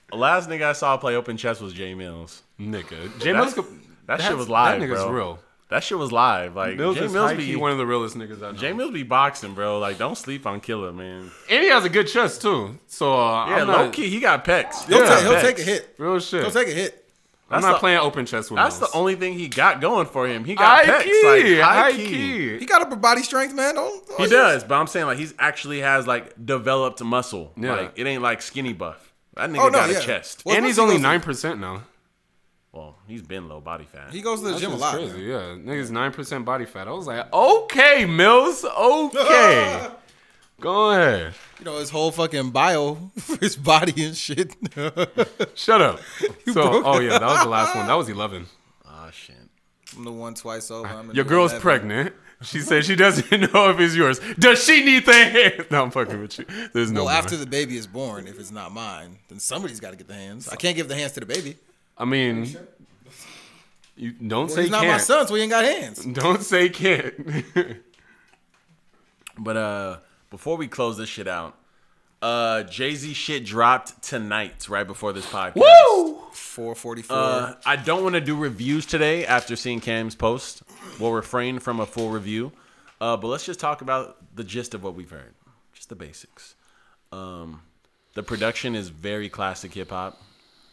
The 0.08 0.16
last 0.16 0.48
nigga 0.48 0.62
I 0.62 0.72
saw 0.72 0.96
play 0.96 1.16
open 1.16 1.36
chest 1.36 1.60
was 1.60 1.74
Jay 1.74 1.94
Mills. 1.94 2.42
Nigga. 2.58 2.88
Jay 3.20 3.32
That's- 3.32 3.54
Mills. 3.56 3.68
that 4.06 4.22
shit 4.22 4.34
was 4.34 4.48
live, 4.48 4.80
That 4.80 4.86
nigga's 4.88 5.02
bro. 5.02 5.10
real. 5.12 5.38
That 5.68 5.82
shit 5.82 5.98
was 5.98 6.12
live. 6.12 6.54
Like 6.54 6.76
Mills 6.76 6.96
Jay 6.96 7.06
is 7.06 7.12
Mills 7.12 7.32
be 7.34 7.56
one 7.56 7.72
of 7.72 7.78
the 7.78 7.86
realest 7.86 8.16
niggas 8.16 8.38
I 8.42 8.52
know. 8.52 8.56
Jay 8.56 8.72
Mills 8.72 8.92
be 8.92 9.02
boxing, 9.02 9.52
bro. 9.54 9.78
Like 9.80 9.98
don't 9.98 10.16
sleep 10.16 10.46
on 10.46 10.60
Killer, 10.60 10.92
man. 10.92 11.30
and 11.50 11.62
he 11.62 11.68
has 11.70 11.84
a 11.84 11.88
good 11.88 12.06
chest 12.06 12.40
too. 12.42 12.78
So 12.86 13.12
uh, 13.14 13.48
Yeah, 13.48 13.54
I'm 13.62 13.66
low 13.68 13.84
not, 13.86 13.92
key, 13.92 14.08
he 14.08 14.20
got 14.20 14.44
pecs. 14.44 14.86
He'll, 14.86 15.00
Yeah. 15.00 15.08
take, 15.14 15.22
he'll 15.24 15.32
Pecs. 15.34 15.40
take 15.42 15.58
a 15.58 15.62
hit. 15.62 15.94
Real 15.98 16.18
shit. 16.20 16.42
He'll 16.42 16.50
take 16.52 16.68
a 16.68 16.72
hit. 16.72 17.02
I'm 17.48 17.56
That's 17.60 17.64
not 17.66 17.72
the- 17.74 17.78
playing 17.80 17.98
open 17.98 18.26
chess 18.26 18.50
with 18.50 18.58
him. 18.58 18.64
That's 18.64 18.78
Mills. 18.80 18.92
the 18.92 18.98
only 18.98 19.14
thing 19.16 19.34
he 19.34 19.48
got 19.48 19.80
going 19.80 20.06
for 20.06 20.26
him. 20.28 20.44
He 20.44 20.54
got 20.54 20.84
high 20.84 20.92
pecs, 20.98 21.02
key. 21.04 21.24
like 21.24 21.64
high, 21.64 21.80
high 21.80 21.92
key. 21.92 22.06
key. 22.06 22.58
He 22.58 22.66
got 22.66 22.82
upper 22.82 22.96
body 22.96 23.22
strength, 23.22 23.54
man. 23.54 23.74
Don't, 23.76 24.06
don't 24.08 24.20
He 24.20 24.28
does, 24.28 24.62
but 24.64 24.74
I'm 24.76 24.86
saying 24.86 25.06
like 25.06 25.18
he's 25.18 25.34
actually 25.38 25.80
has 25.80 26.06
like 26.06 26.44
developed 26.46 27.02
muscle. 27.02 27.52
Yeah. 27.56 27.74
Like 27.74 27.92
it 27.96 28.06
ain't 28.06 28.22
like 28.22 28.40
skinny 28.42 28.72
buff. 28.72 29.12
That 29.34 29.50
nigga 29.50 29.58
Oh, 29.60 29.64
no, 29.68 29.78
got 29.78 29.90
yeah. 29.90 29.98
a 29.98 30.00
chest. 30.02 30.42
Well, 30.44 30.56
and 30.56 30.64
he's 30.64 30.78
only 30.78 30.98
nine 30.98 31.20
percent 31.20 31.60
now. 31.60 31.82
Well, 32.76 32.94
he's 33.08 33.22
been 33.22 33.48
low 33.48 33.60
body 33.60 33.84
fat. 33.90 34.10
He 34.12 34.20
goes 34.20 34.40
to 34.40 34.48
the 34.48 34.52
That 34.52 34.60
gym 34.60 34.72
a 34.72 34.76
lot. 34.76 34.94
crazy. 34.94 35.14
man. 35.16 35.26
Yeah, 35.64 35.72
niggas 35.74 35.90
nine 35.90 36.12
percent 36.12 36.44
body 36.44 36.66
fat. 36.66 36.86
I 36.88 36.90
was 36.92 37.06
like, 37.06 37.32
okay, 37.32 38.04
Mills, 38.04 38.64
okay, 38.64 39.88
go 40.60 40.90
ahead. 40.90 41.32
You 41.58 41.64
know 41.64 41.78
his 41.78 41.88
whole 41.88 42.10
fucking 42.10 42.50
bio 42.50 42.96
for 43.18 43.38
his 43.38 43.56
body 43.56 44.04
and 44.04 44.14
shit. 44.16 44.54
Shut 45.54 45.80
up. 45.80 46.00
So, 46.46 46.52
broke 46.70 46.84
oh 46.86 47.00
yeah, 47.00 47.18
that 47.18 47.22
was 47.22 47.42
the 47.44 47.48
last 47.48 47.74
one. 47.74 47.86
That 47.86 47.94
was 47.94 48.08
eleven. 48.10 48.46
Ah 48.84 49.08
shit. 49.10 49.36
I'm 49.96 50.04
the 50.04 50.12
one 50.12 50.34
twice 50.34 50.70
over. 50.70 50.86
I'm 50.86 51.10
Your 51.12 51.24
girl's 51.24 51.52
11. 51.52 51.62
pregnant. 51.62 52.14
She 52.42 52.60
said 52.60 52.84
she 52.84 52.96
doesn't 52.96 53.30
know 53.54 53.70
if 53.70 53.80
it's 53.80 53.94
yours. 53.94 54.20
Does 54.38 54.62
she 54.62 54.84
need 54.84 55.06
the 55.06 55.14
hand? 55.14 55.66
No, 55.70 55.82
I'm 55.84 55.90
fucking 55.90 56.20
with 56.20 56.38
you. 56.38 56.44
There's 56.74 56.92
no. 56.92 57.04
Well, 57.04 57.14
more. 57.14 57.18
after 57.22 57.34
the 57.38 57.46
baby 57.46 57.78
is 57.78 57.86
born, 57.86 58.26
if 58.26 58.38
it's 58.38 58.50
not 58.50 58.72
mine, 58.72 59.16
then 59.30 59.38
somebody's 59.38 59.80
got 59.80 59.92
to 59.92 59.96
get 59.96 60.06
the 60.06 60.12
hands. 60.14 60.46
I 60.50 60.56
can't 60.56 60.76
give 60.76 60.88
the 60.88 60.94
hands 60.94 61.12
to 61.12 61.20
the 61.20 61.26
baby. 61.26 61.56
I 61.98 62.04
mean, 62.04 62.44
you 63.96 64.12
don't 64.12 64.46
Well, 64.46 64.48
say 64.56 64.62
he's 64.62 64.70
not 64.70 64.82
my 64.82 64.90
can't. 64.90 65.02
son, 65.02 65.26
so 65.26 65.34
he 65.34 65.42
ain't 65.42 65.50
got 65.50 65.64
hands. 65.64 66.04
Don't 66.04 66.42
say 66.42 66.68
can't. 66.68 67.14
But 69.38 69.56
uh, 69.56 69.98
before 70.30 70.56
we 70.56 70.66
close 70.66 70.96
this 70.96 71.08
shit 71.10 71.28
out, 71.28 71.56
uh, 72.22 72.62
Jay 72.62 72.94
Z 72.94 73.12
shit 73.12 73.44
dropped 73.44 74.02
tonight, 74.02 74.66
right 74.68 74.86
before 74.86 75.12
this 75.12 75.26
podcast. 75.26 75.56
Woo! 75.56 76.22
444. 76.32 77.16
Uh, 77.16 77.54
I 77.66 77.76
don't 77.76 78.02
want 78.02 78.14
to 78.14 78.20
do 78.22 78.34
reviews 78.34 78.86
today 78.86 79.26
after 79.26 79.54
seeing 79.54 79.80
Cam's 79.80 80.14
post. 80.14 80.62
We'll 80.98 81.12
refrain 81.12 81.58
from 81.58 81.80
a 81.80 81.86
full 81.86 82.08
review. 82.10 82.52
Uh, 82.98 83.16
but 83.18 83.28
let's 83.28 83.44
just 83.44 83.60
talk 83.60 83.82
about 83.82 84.16
the 84.34 84.42
gist 84.44 84.72
of 84.72 84.82
what 84.82 84.94
we've 84.94 85.10
heard, 85.10 85.34
just 85.74 85.90
the 85.90 85.94
basics. 85.96 86.54
Um, 87.12 87.60
the 88.14 88.22
production 88.22 88.74
is 88.74 88.88
very 88.88 89.28
classic 89.28 89.74
hip 89.74 89.90
hop, 89.90 90.18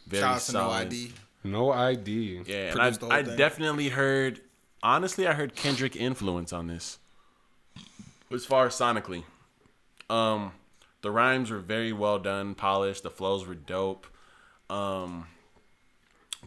very 0.08 0.22
Shout 0.22 0.36
out 0.36 0.42
to 0.42 0.52
No 0.54 0.60
solid. 0.60 0.88
ID. 0.88 1.14
No 1.44 1.72
ID. 1.72 2.42
Yeah, 2.46 2.56
and 2.56 2.76
Produced 2.80 3.00
the 3.02 3.06
I, 3.08 3.10
whole 3.10 3.20
I 3.20 3.24
thing. 3.24 3.38
definitely 3.38 3.90
heard. 3.90 4.42
Honestly, 4.82 5.28
I 5.28 5.34
heard 5.34 5.56
Kendrick 5.56 5.96
influence 5.96 6.52
on 6.54 6.68
this. 6.68 7.00
As 8.32 8.46
far 8.46 8.66
as 8.68 8.74
sonically, 8.74 9.24
um, 10.10 10.52
the 11.02 11.12
rhymes 11.12 11.52
were 11.52 11.60
very 11.60 11.94
well 11.94 12.18
done, 12.20 12.56
polished. 12.56 13.04
The 13.04 13.10
flows 13.12 13.46
were 13.48 13.54
dope. 13.56 14.08
Um, 14.70 15.28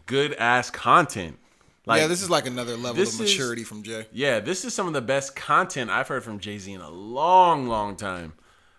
good 0.06 0.34
ass 0.34 0.70
content. 0.70 1.38
Like, 1.86 2.00
yeah, 2.00 2.08
this 2.08 2.22
is 2.22 2.28
like 2.30 2.46
another 2.46 2.76
level 2.76 2.94
this 2.94 3.14
of 3.14 3.20
is- 3.24 3.30
maturity 3.32 3.62
from 3.62 3.82
Jay. 3.84 4.06
yeah, 4.12 4.40
this 4.40 4.64
is 4.64 4.74
some 4.74 4.88
of 4.88 4.92
the 4.92 5.00
best 5.00 5.36
content 5.36 5.88
I've 5.90 6.08
heard 6.08 6.24
from 6.24 6.40
Jay 6.40 6.58
Z 6.58 6.72
in 6.72 6.80
a 6.80 6.90
long, 6.90 7.68
long 7.68 7.94
time. 7.94 8.32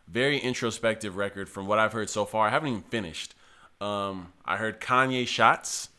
Very 0.09 0.37
introspective 0.39 1.15
record 1.15 1.47
from 1.47 1.67
what 1.67 1.79
I've 1.79 1.93
heard 1.93 2.09
so 2.09 2.25
far. 2.25 2.47
I 2.47 2.49
haven't 2.49 2.69
even 2.69 2.81
finished. 2.83 3.33
Um, 3.79 4.31
I 4.45 4.57
heard 4.57 4.79
Kanye 4.81 5.27
shots. 5.27 5.89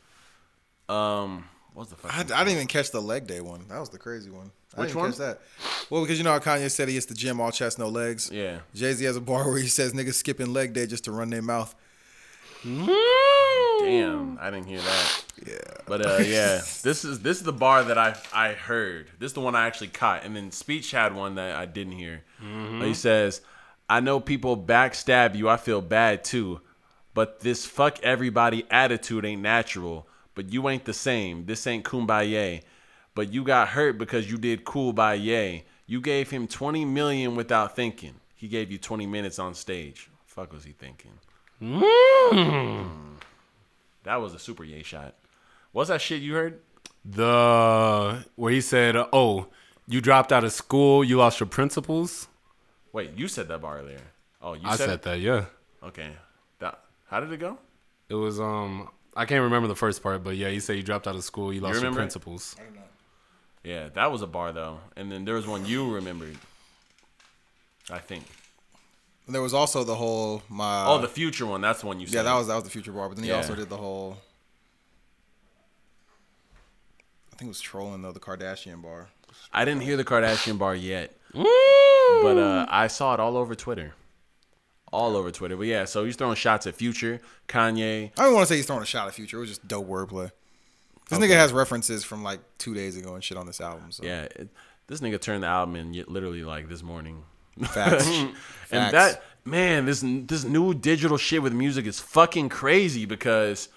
Um, 0.89 1.45
what's 1.75 1.91
the 1.91 1.97
fuck? 1.97 2.13
I, 2.15 2.21
I 2.21 2.45
didn't 2.45 2.55
even 2.57 2.67
catch 2.67 2.91
the 2.91 3.01
leg 3.01 3.27
day 3.27 3.41
one. 3.41 3.65
That 3.69 3.79
was 3.79 3.91
the 3.91 3.99
crazy 3.99 4.31
one. 4.31 4.51
I 4.77 4.81
Which 4.81 4.89
didn't 4.91 5.01
one? 5.01 5.11
catch 5.13 5.19
that. 5.19 5.41
Well, 5.91 6.03
because 6.03 6.19
you 6.19 6.25
know 6.25 6.33
how 6.33 6.39
Kanye 6.39 6.71
said 6.71 6.89
he 6.89 6.95
hits 6.95 7.07
the 7.07 7.15
gym 7.15 7.41
all 7.41 7.51
chest, 7.51 7.79
no 7.79 7.89
legs. 7.89 8.31
Yeah. 8.33 8.59
Jay 8.75 8.93
Z 8.93 9.05
has 9.05 9.17
a 9.17 9.21
bar 9.21 9.49
where 9.49 9.59
he 9.59 9.69
says 9.69 9.93
niggas 9.93 10.15
skipping 10.15 10.53
leg 10.53 10.73
day 10.73 10.87
just 10.87 11.05
to 11.05 11.13
run 11.13 11.31
their 11.31 11.43
mouth. 11.43 11.75
Damn, 12.65 14.39
I 14.41 14.51
didn't 14.51 14.67
hear 14.67 14.81
that. 14.81 15.25
Yeah. 15.47 15.55
But 15.87 16.05
uh, 16.05 16.19
yeah, 16.19 16.61
this 16.83 17.05
is 17.05 17.21
this 17.21 17.39
is 17.39 17.43
the 17.45 17.53
bar 17.53 17.85
that 17.85 17.97
I 17.97 18.17
I 18.35 18.53
heard. 18.55 19.07
This 19.19 19.29
is 19.31 19.33
the 19.35 19.41
one 19.41 19.55
I 19.55 19.67
actually 19.67 19.89
caught, 19.89 20.25
and 20.25 20.35
then 20.35 20.51
Speech 20.51 20.91
had 20.91 21.15
one 21.15 21.37
that 21.37 21.55
I 21.57 21.67
didn't 21.67 21.93
hear. 21.95 22.25
He 22.83 22.95
says, 22.95 23.41
"I 23.89 24.01
know 24.01 24.19
people 24.21 24.57
backstab 24.57 25.37
you. 25.37 25.49
I 25.49 25.57
feel 25.57 25.81
bad 25.81 26.25
too, 26.25 26.61
but 27.19 27.40
this 27.40 27.66
fuck 27.66 27.99
everybody 28.05 28.65
attitude 28.70 29.24
ain't 29.24 29.43
natural. 29.43 30.07
But 30.36 30.53
you 30.53 30.69
ain't 30.69 30.85
the 30.85 30.93
same. 30.93 31.47
This 31.47 31.66
ain't 31.66 31.85
kumbaya. 31.85 32.62
But 33.16 33.32
you 33.32 33.43
got 33.43 33.70
hurt 33.70 33.99
because 33.99 34.31
you 34.31 34.39
did 34.39 34.65
cool 34.65 34.93
by 34.93 35.15
yay. 35.15 35.65
You 35.85 36.01
gave 36.01 36.31
him 36.31 36.47
twenty 36.47 36.85
million 36.85 37.35
without 37.35 37.74
thinking. 37.74 38.15
He 38.36 38.47
gave 38.47 38.70
you 38.70 38.78
twenty 38.78 39.05
minutes 39.05 39.40
on 39.40 39.55
stage. 39.55 40.09
Fuck 40.27 40.53
was 40.53 40.62
he 40.62 40.70
thinking? 40.70 41.11
Mm. 41.61 43.16
That 44.05 44.20
was 44.20 44.32
a 44.32 44.39
super 44.39 44.62
yay 44.62 44.85
shot. 44.85 45.16
What's 45.73 45.89
that 45.89 46.01
shit 46.01 46.23
you 46.23 46.35
heard? 46.35 46.61
The 47.05 48.27
where 48.36 48.53
he 48.53 48.61
said, 48.61 48.95
"Oh, 49.12 49.49
you 49.89 50.01
dropped 50.01 50.32
out 50.32 50.45
of 50.45 50.53
school. 50.53 51.03
You 51.03 51.16
lost 51.16 51.40
your 51.40 51.49
principles." 51.49 52.28
Wait, 52.93 53.11
you 53.16 53.27
said 53.27 53.49
that 53.49 53.61
bar 53.61 53.78
earlier. 53.81 54.03
Oh, 54.40 54.53
you 54.55 54.69
I 54.69 54.77
said, 54.77 54.86
said 54.86 55.03
that. 55.03 55.19
Yeah. 55.19 55.47
Okay. 55.82 56.12
That, 57.10 57.14
how 57.14 57.20
did 57.20 57.32
it 57.32 57.39
go? 57.40 57.59
It 58.09 58.14
was 58.14 58.40
um. 58.40 58.89
I 59.16 59.24
can't 59.24 59.43
remember 59.43 59.66
the 59.68 59.74
first 59.76 60.02
part, 60.02 60.22
but 60.22 60.36
yeah, 60.36 60.48
you 60.48 60.60
said 60.60 60.76
you 60.76 60.82
dropped 60.82 61.09
out 61.09 61.16
of 61.16 61.24
school. 61.24 61.52
You 61.52 61.60
lost 61.60 61.72
your 61.74 61.80
remember 61.80 62.01
it? 62.01 62.02
principles. 62.02 62.55
Yeah, 63.64 63.89
that 63.94 64.12
was 64.12 64.22
a 64.22 64.26
bar 64.26 64.52
though. 64.52 64.78
And 64.97 65.10
then 65.10 65.24
there 65.24 65.35
was 65.35 65.47
one 65.47 65.66
you 65.66 65.93
remembered. 65.93 66.36
I 67.90 67.98
think. 67.98 68.24
And 69.26 69.35
there 69.35 69.43
was 69.43 69.52
also 69.55 69.82
the 69.85 69.94
whole 69.97 70.43
my. 70.48 70.85
oh, 70.86 70.98
the 71.01 71.09
future 71.09 71.44
one. 71.47 71.60
That's 71.60 71.80
the 71.80 71.86
one 71.86 72.01
you 72.01 72.06
said. 72.06 72.16
yeah, 72.16 72.22
that 72.22 72.35
was 72.35 72.47
that 72.47 72.55
was 72.55 72.64
the 72.64 72.70
future 72.70 72.93
bar. 72.93 73.09
But 73.09 73.16
then 73.16 73.24
he 73.24 73.30
Yeah. 73.30 73.36
also 73.39 73.55
did 73.55 73.68
the 73.68 73.76
whole. 73.76 74.18
I 77.32 77.36
think 77.36 77.48
it 77.48 77.48
was 77.48 77.60
trolling 77.60 78.02
though 78.02 78.12
the 78.12 78.20
Kardashian 78.20 78.82
bar. 78.82 79.09
I 79.52 79.64
didn't 79.64 79.82
hear 79.82 79.97
the 79.97 80.05
Kardashian 80.05 80.59
bar 80.59 80.74
yet, 80.74 81.16
but 81.32 82.36
uh, 82.39 82.66
I 82.68 82.86
saw 82.89 83.14
it 83.14 83.20
all 83.20 83.36
over 83.36 83.55
Twitter. 83.55 83.94
All 84.93 85.16
over 85.16 85.31
Twitter. 85.31 85.56
But 85.56 85.66
yeah, 85.66 85.85
so 85.85 86.05
he's 86.05 86.16
throwing 86.16 86.36
shots 86.36 86.66
at 86.66 86.74
Future, 86.74 87.20
Kanye. 87.47 88.10
I 88.16 88.23
don't 88.23 88.35
want 88.35 88.47
to 88.47 88.52
say 88.52 88.56
he's 88.56 88.66
throwing 88.66 88.82
a 88.82 88.86
shot 88.86 89.06
at 89.09 89.15
Future. 89.15 89.36
It 89.36 89.40
was 89.40 89.51
just 89.51 89.69
dope 89.69 89.89
wordplay. 89.89 90.31
This 91.09 91.19
nigga 91.19 91.35
has 91.36 91.52
references 91.52 92.05
from 92.05 92.23
like 92.23 92.40
two 92.59 92.74
days 92.74 92.97
ago 92.97 93.15
and 93.15 93.24
shit 93.24 93.39
on 93.39 93.47
this 93.47 93.60
album. 93.60 93.90
So. 93.93 94.05
Yeah, 94.05 94.23
it, 94.23 94.48
this 94.86 95.01
nigga 95.01 95.20
turned 95.20 95.43
the 95.43 95.47
album 95.47 95.77
in 95.77 95.93
literally 96.06 96.44
like 96.44 96.69
this 96.69 96.82
morning. 96.82 97.24
Facts. 97.65 98.09
And 98.70 98.93
Facts. 98.93 98.93
that 98.93 99.23
man, 99.47 99.86
this 99.86 100.05
this 100.05 100.44
new 100.44 100.74
digital 100.74 101.16
shit 101.16 101.43
with 101.43 101.55
music 101.55 101.86
is 101.86 101.98
fucking 101.98 102.51
crazy 102.51 103.06
because 103.06 103.70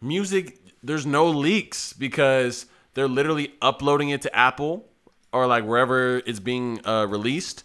music 0.00 0.58
there's 0.82 1.04
no 1.04 1.28
leaks 1.28 1.92
because 1.92 2.64
they're 2.94 3.06
literally 3.06 3.52
uploading 3.60 4.08
it 4.08 4.22
to 4.22 4.34
Apple 4.34 4.88
or 5.34 5.46
like 5.46 5.64
wherever 5.64 6.22
it's 6.24 6.40
being 6.40 6.80
uh, 6.86 7.06
released, 7.06 7.64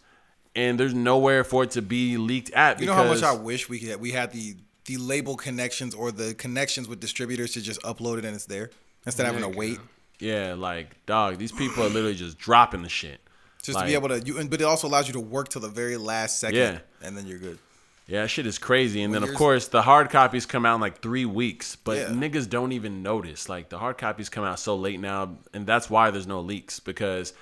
and 0.56 0.80
there's 0.80 0.94
nowhere 0.94 1.44
for 1.44 1.64
it 1.64 1.72
to 1.72 1.82
be 1.82 2.18
leaked 2.18 2.52
at. 2.52 2.80
You 2.80 2.86
know 2.88 2.94
how 2.94 3.04
much 3.06 3.24
I 3.24 3.34
wish 3.34 3.70
we 3.70 3.80
could 3.80 4.00
we 4.02 4.12
had 4.12 4.32
the 4.32 4.56
the 4.86 4.98
label 4.98 5.36
connections 5.38 5.94
or 5.94 6.12
the 6.12 6.34
connections 6.34 6.88
with 6.88 7.00
distributors 7.00 7.54
to 7.54 7.62
just 7.62 7.82
upload 7.84 8.18
it 8.18 8.26
and 8.26 8.36
it's 8.36 8.46
there 8.46 8.72
instead 9.06 9.26
of 9.28 9.34
having 9.36 9.52
to 9.52 9.58
wait. 9.58 9.80
yeah, 10.20 10.54
like 10.58 11.06
dog, 11.06 11.38
these 11.38 11.52
people 11.52 11.84
are 11.84 11.90
literally 11.90 12.16
just 12.16 12.38
dropping 12.38 12.82
the 12.82 12.90
shit. 12.90 13.20
Just 13.64 13.76
Like- 13.76 13.86
to 13.86 13.90
be 13.90 13.94
able 13.94 14.10
to, 14.10 14.20
you, 14.20 14.40
and- 14.40 14.50
but 14.50 14.60
it 14.60 14.64
also 14.64 14.88
allows 14.88 15.08
you 15.08 15.14
to 15.14 15.20
work 15.20 15.50
till 15.50 15.62
the 15.62 15.70
very 15.70 15.96
last 15.98 16.40
second, 16.40 16.58
Yeah. 16.58 16.80
and 17.04 17.16
then 17.16 17.28
you're 17.28 17.38
good. 17.38 17.60
Yeah, 18.08 18.26
shit 18.26 18.48
is 18.48 18.58
crazy. 18.58 19.04
And 19.04 19.14
When 19.14 19.22
then 19.22 19.30
of 19.30 19.36
course 19.36 19.68
the 19.68 19.84
hard 19.84 20.10
copies 20.10 20.48
come 20.48 20.66
out 20.66 20.76
in 20.76 20.82
like 20.82 21.00
three 21.02 21.26
weeks, 21.26 21.76
but 21.76 21.98
Yeah. 21.98 22.06
niggas 22.08 22.50
don't 22.50 22.72
even 22.72 23.04
notice. 23.04 23.48
Like 23.50 23.70
the 23.70 23.78
hard 23.78 24.00
copies 24.00 24.30
come 24.30 24.44
out 24.44 24.60
so 24.60 24.76
late 24.76 25.00
now, 25.00 25.38
and 25.54 25.66
that's 25.68 25.90
why 25.92 26.10
there's 26.10 26.28
no 26.28 26.42
leaks 26.42 26.80
because 26.80 27.34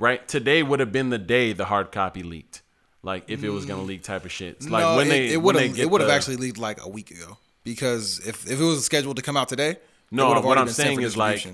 right 0.00 0.26
today 0.26 0.62
would 0.64 0.80
have 0.80 0.90
been 0.90 1.10
the 1.10 1.18
day 1.18 1.52
the 1.52 1.66
hard 1.66 1.92
copy 1.92 2.22
leaked. 2.24 2.62
Like 3.02 3.24
if 3.30 3.44
it 3.44 3.50
was 3.50 3.64
gonna 3.64 3.82
leak 3.82 4.02
type 4.02 4.24
of 4.24 4.32
shit. 4.32 4.68
Like 4.68 4.82
no, 4.82 4.96
when 4.96 5.06
it, 5.06 5.10
they 5.10 5.28
it 5.34 5.40
would 5.42 5.54
have 5.54 5.78
it 5.78 5.88
would 5.90 6.00
have 6.00 6.10
actually 6.10 6.36
leaked 6.36 6.58
like 6.58 6.84
a 6.84 6.88
week 6.88 7.10
ago 7.12 7.38
because 7.64 8.18
if 8.26 8.50
if 8.50 8.60
it 8.60 8.64
was 8.64 8.84
scheduled 8.84 9.16
to 9.16 9.22
come 9.22 9.36
out 9.36 9.48
today, 9.48 9.76
No, 10.10 10.40
what 10.40 10.58
I'm 10.58 10.68
saying 10.68 11.00
is, 11.02 11.16
like, 11.16 11.46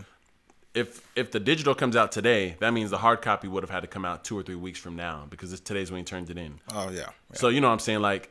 if 0.75 1.01
if 1.15 1.31
the 1.31 1.41
digital 1.41 1.75
comes 1.75 1.95
out 1.97 2.11
today, 2.13 2.57
that 2.61 2.73
means 2.73 2.91
the 2.91 2.99
hard 2.99 3.23
copy 3.23 3.49
would 3.49 3.63
have 3.63 3.71
had 3.71 3.81
to 3.81 3.87
come 3.87 4.05
out 4.05 4.25
two 4.25 4.37
or 4.39 4.43
three 4.43 4.55
weeks 4.57 4.79
from 4.79 4.97
now 4.97 5.27
because 5.31 5.53
it's 5.53 5.61
today's 5.61 5.91
when 5.91 5.99
he 5.99 6.05
turned 6.05 6.31
it 6.31 6.39
in. 6.39 6.61
oh 6.73 6.91
yeah, 6.91 6.99
yeah. 7.01 7.11
So 7.35 7.49
you 7.49 7.61
know 7.61 7.69
what 7.69 7.75
I'm 7.75 7.79
saying? 7.81 8.01
Like 8.01 8.31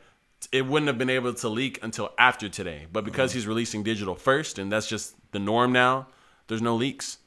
it 0.52 0.66
wouldn't 0.66 0.86
have 0.88 0.98
been 0.98 1.10
able 1.10 1.32
to 1.34 1.48
leak 1.48 1.78
until 1.82 2.12
after 2.18 2.48
today. 2.48 2.86
But 2.92 3.04
because 3.04 3.30
Mm-hmm. 3.30 3.38
he's 3.38 3.46
releasing 3.46 3.82
digital 3.82 4.14
first 4.14 4.58
and 4.58 4.70
that's 4.70 4.86
just 4.86 5.14
the 5.32 5.38
norm 5.38 5.72
now, 5.72 6.06
there's 6.48 6.62
no 6.62 6.76
leaks. 6.76 7.18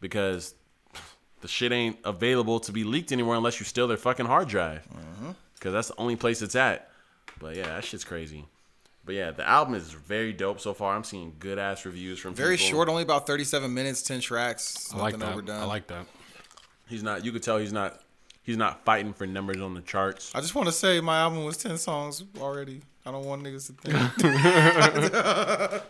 Because 0.00 0.54
the 1.44 1.48
shit 1.48 1.72
ain't 1.72 1.98
available 2.04 2.58
to 2.58 2.72
be 2.72 2.84
leaked 2.84 3.12
anywhere 3.12 3.36
unless 3.36 3.60
you 3.60 3.66
steal 3.66 3.86
their 3.86 3.98
fucking 3.98 4.24
hard 4.24 4.48
drive. 4.48 4.88
Mm-hmm. 4.88 5.32
Because 5.52 5.74
that's 5.74 5.88
the 5.88 5.94
only 5.98 6.16
place 6.16 6.40
it's 6.40 6.56
at. 6.56 6.88
But 7.38 7.54
yeah, 7.54 7.66
that 7.66 7.84
shit's 7.84 8.02
crazy. 8.02 8.46
But 9.04 9.16
yeah, 9.16 9.30
the 9.30 9.46
album 9.46 9.74
is 9.74 9.92
very 9.92 10.32
dope 10.32 10.58
so 10.58 10.72
far. 10.72 10.96
I'm 10.96 11.04
seeing 11.04 11.34
good 11.38 11.58
ass 11.58 11.84
reviews 11.84 12.18
from 12.18 12.32
very 12.32 12.56
people. 12.56 12.70
short, 12.70 12.88
only 12.88 13.02
about 13.02 13.26
37 13.26 13.74
minutes, 13.74 14.00
10 14.00 14.20
tracks, 14.20 14.90
I 14.94 14.96
like 14.96 15.18
nothing 15.18 15.20
that. 15.20 15.32
overdone. 15.32 15.60
I 15.60 15.64
like 15.66 15.86
that. 15.88 16.06
He's 16.88 17.02
not. 17.02 17.26
You 17.26 17.32
could 17.32 17.42
tell 17.42 17.58
he's 17.58 17.74
not. 17.74 18.00
He's 18.42 18.56
not 18.56 18.82
fighting 18.86 19.12
for 19.12 19.26
numbers 19.26 19.60
on 19.60 19.74
the 19.74 19.82
charts. 19.82 20.32
I 20.34 20.40
just 20.40 20.54
want 20.54 20.68
to 20.68 20.72
say 20.72 20.98
my 21.02 21.18
album 21.18 21.44
was 21.44 21.58
10 21.58 21.76
songs 21.76 22.24
already. 22.40 22.80
I 23.04 23.10
don't 23.10 23.26
want 23.26 23.42
niggas 23.42 23.66
to 23.66 23.74
think. 23.74 23.98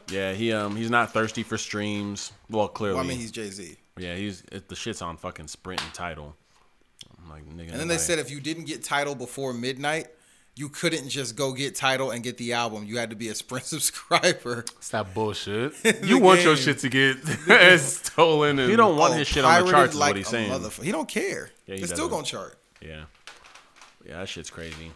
Yeah, 0.10 0.32
he 0.32 0.52
um 0.52 0.74
he's 0.74 0.90
not 0.90 1.12
thirsty 1.12 1.44
for 1.44 1.56
streams. 1.58 2.32
Well, 2.50 2.66
clearly. 2.66 2.96
well, 2.96 3.04
I 3.04 3.08
mean, 3.08 3.18
he's 3.18 3.30
Jay 3.30 3.50
Z. 3.50 3.76
Yeah, 3.98 4.14
he's 4.16 4.42
it, 4.52 4.68
the 4.68 4.74
shit's 4.76 5.02
on 5.02 5.16
fucking 5.16 5.48
Sprint 5.48 5.82
and 5.82 5.94
Tidal. 5.94 6.34
I'm 7.22 7.30
like 7.30 7.44
nigga. 7.48 7.70
And 7.72 7.80
then 7.80 7.88
they 7.88 7.98
said 7.98 8.18
if 8.18 8.30
you 8.30 8.40
didn't 8.40 8.64
get 8.64 8.82
Tidal 8.82 9.14
before 9.14 9.52
midnight, 9.52 10.08
you 10.56 10.68
couldn't 10.68 11.08
just 11.08 11.36
go 11.36 11.52
get 11.52 11.74
Tidal 11.74 12.10
and 12.10 12.22
get 12.22 12.36
the 12.36 12.52
album. 12.52 12.84
You 12.84 12.98
had 12.98 13.10
to 13.10 13.16
be 13.16 13.28
a 13.28 13.34
Sprint 13.34 13.64
subscriber. 13.66 14.64
It's 14.78 14.88
that 14.90 15.14
bullshit. 15.14 15.74
You 16.04 16.18
want 16.18 16.42
your 16.42 16.56
shit 16.56 16.78
to 16.80 16.88
get 16.88 17.16
stolen 17.80 18.58
and 18.58 18.70
he 18.70 18.76
don't 18.76 18.96
want 18.96 19.14
Oh, 19.14 19.16
his 19.16 19.28
shit 19.28 19.44
on 19.44 19.52
the 19.64 19.70
pirated 19.70 19.72
charts. 19.72 19.94
Is 19.94 20.00
like 20.00 20.10
what 20.10 20.16
he's 20.16 20.26
a 20.26 20.30
saying. 20.30 20.50
motherfucker. 20.50 20.84
He 20.84 20.92
don't 20.92 21.08
care. 21.08 21.50
Yeah, 21.66 21.76
he 21.76 21.82
it's 21.82 21.92
still 21.92 22.08
doesn't. 22.08 22.10
gonna 22.10 22.24
chart. 22.26 22.58
Yeah, 22.82 23.04
yeah, 24.06 24.18
that 24.18 24.28
shit's 24.28 24.50
crazy. 24.50 24.92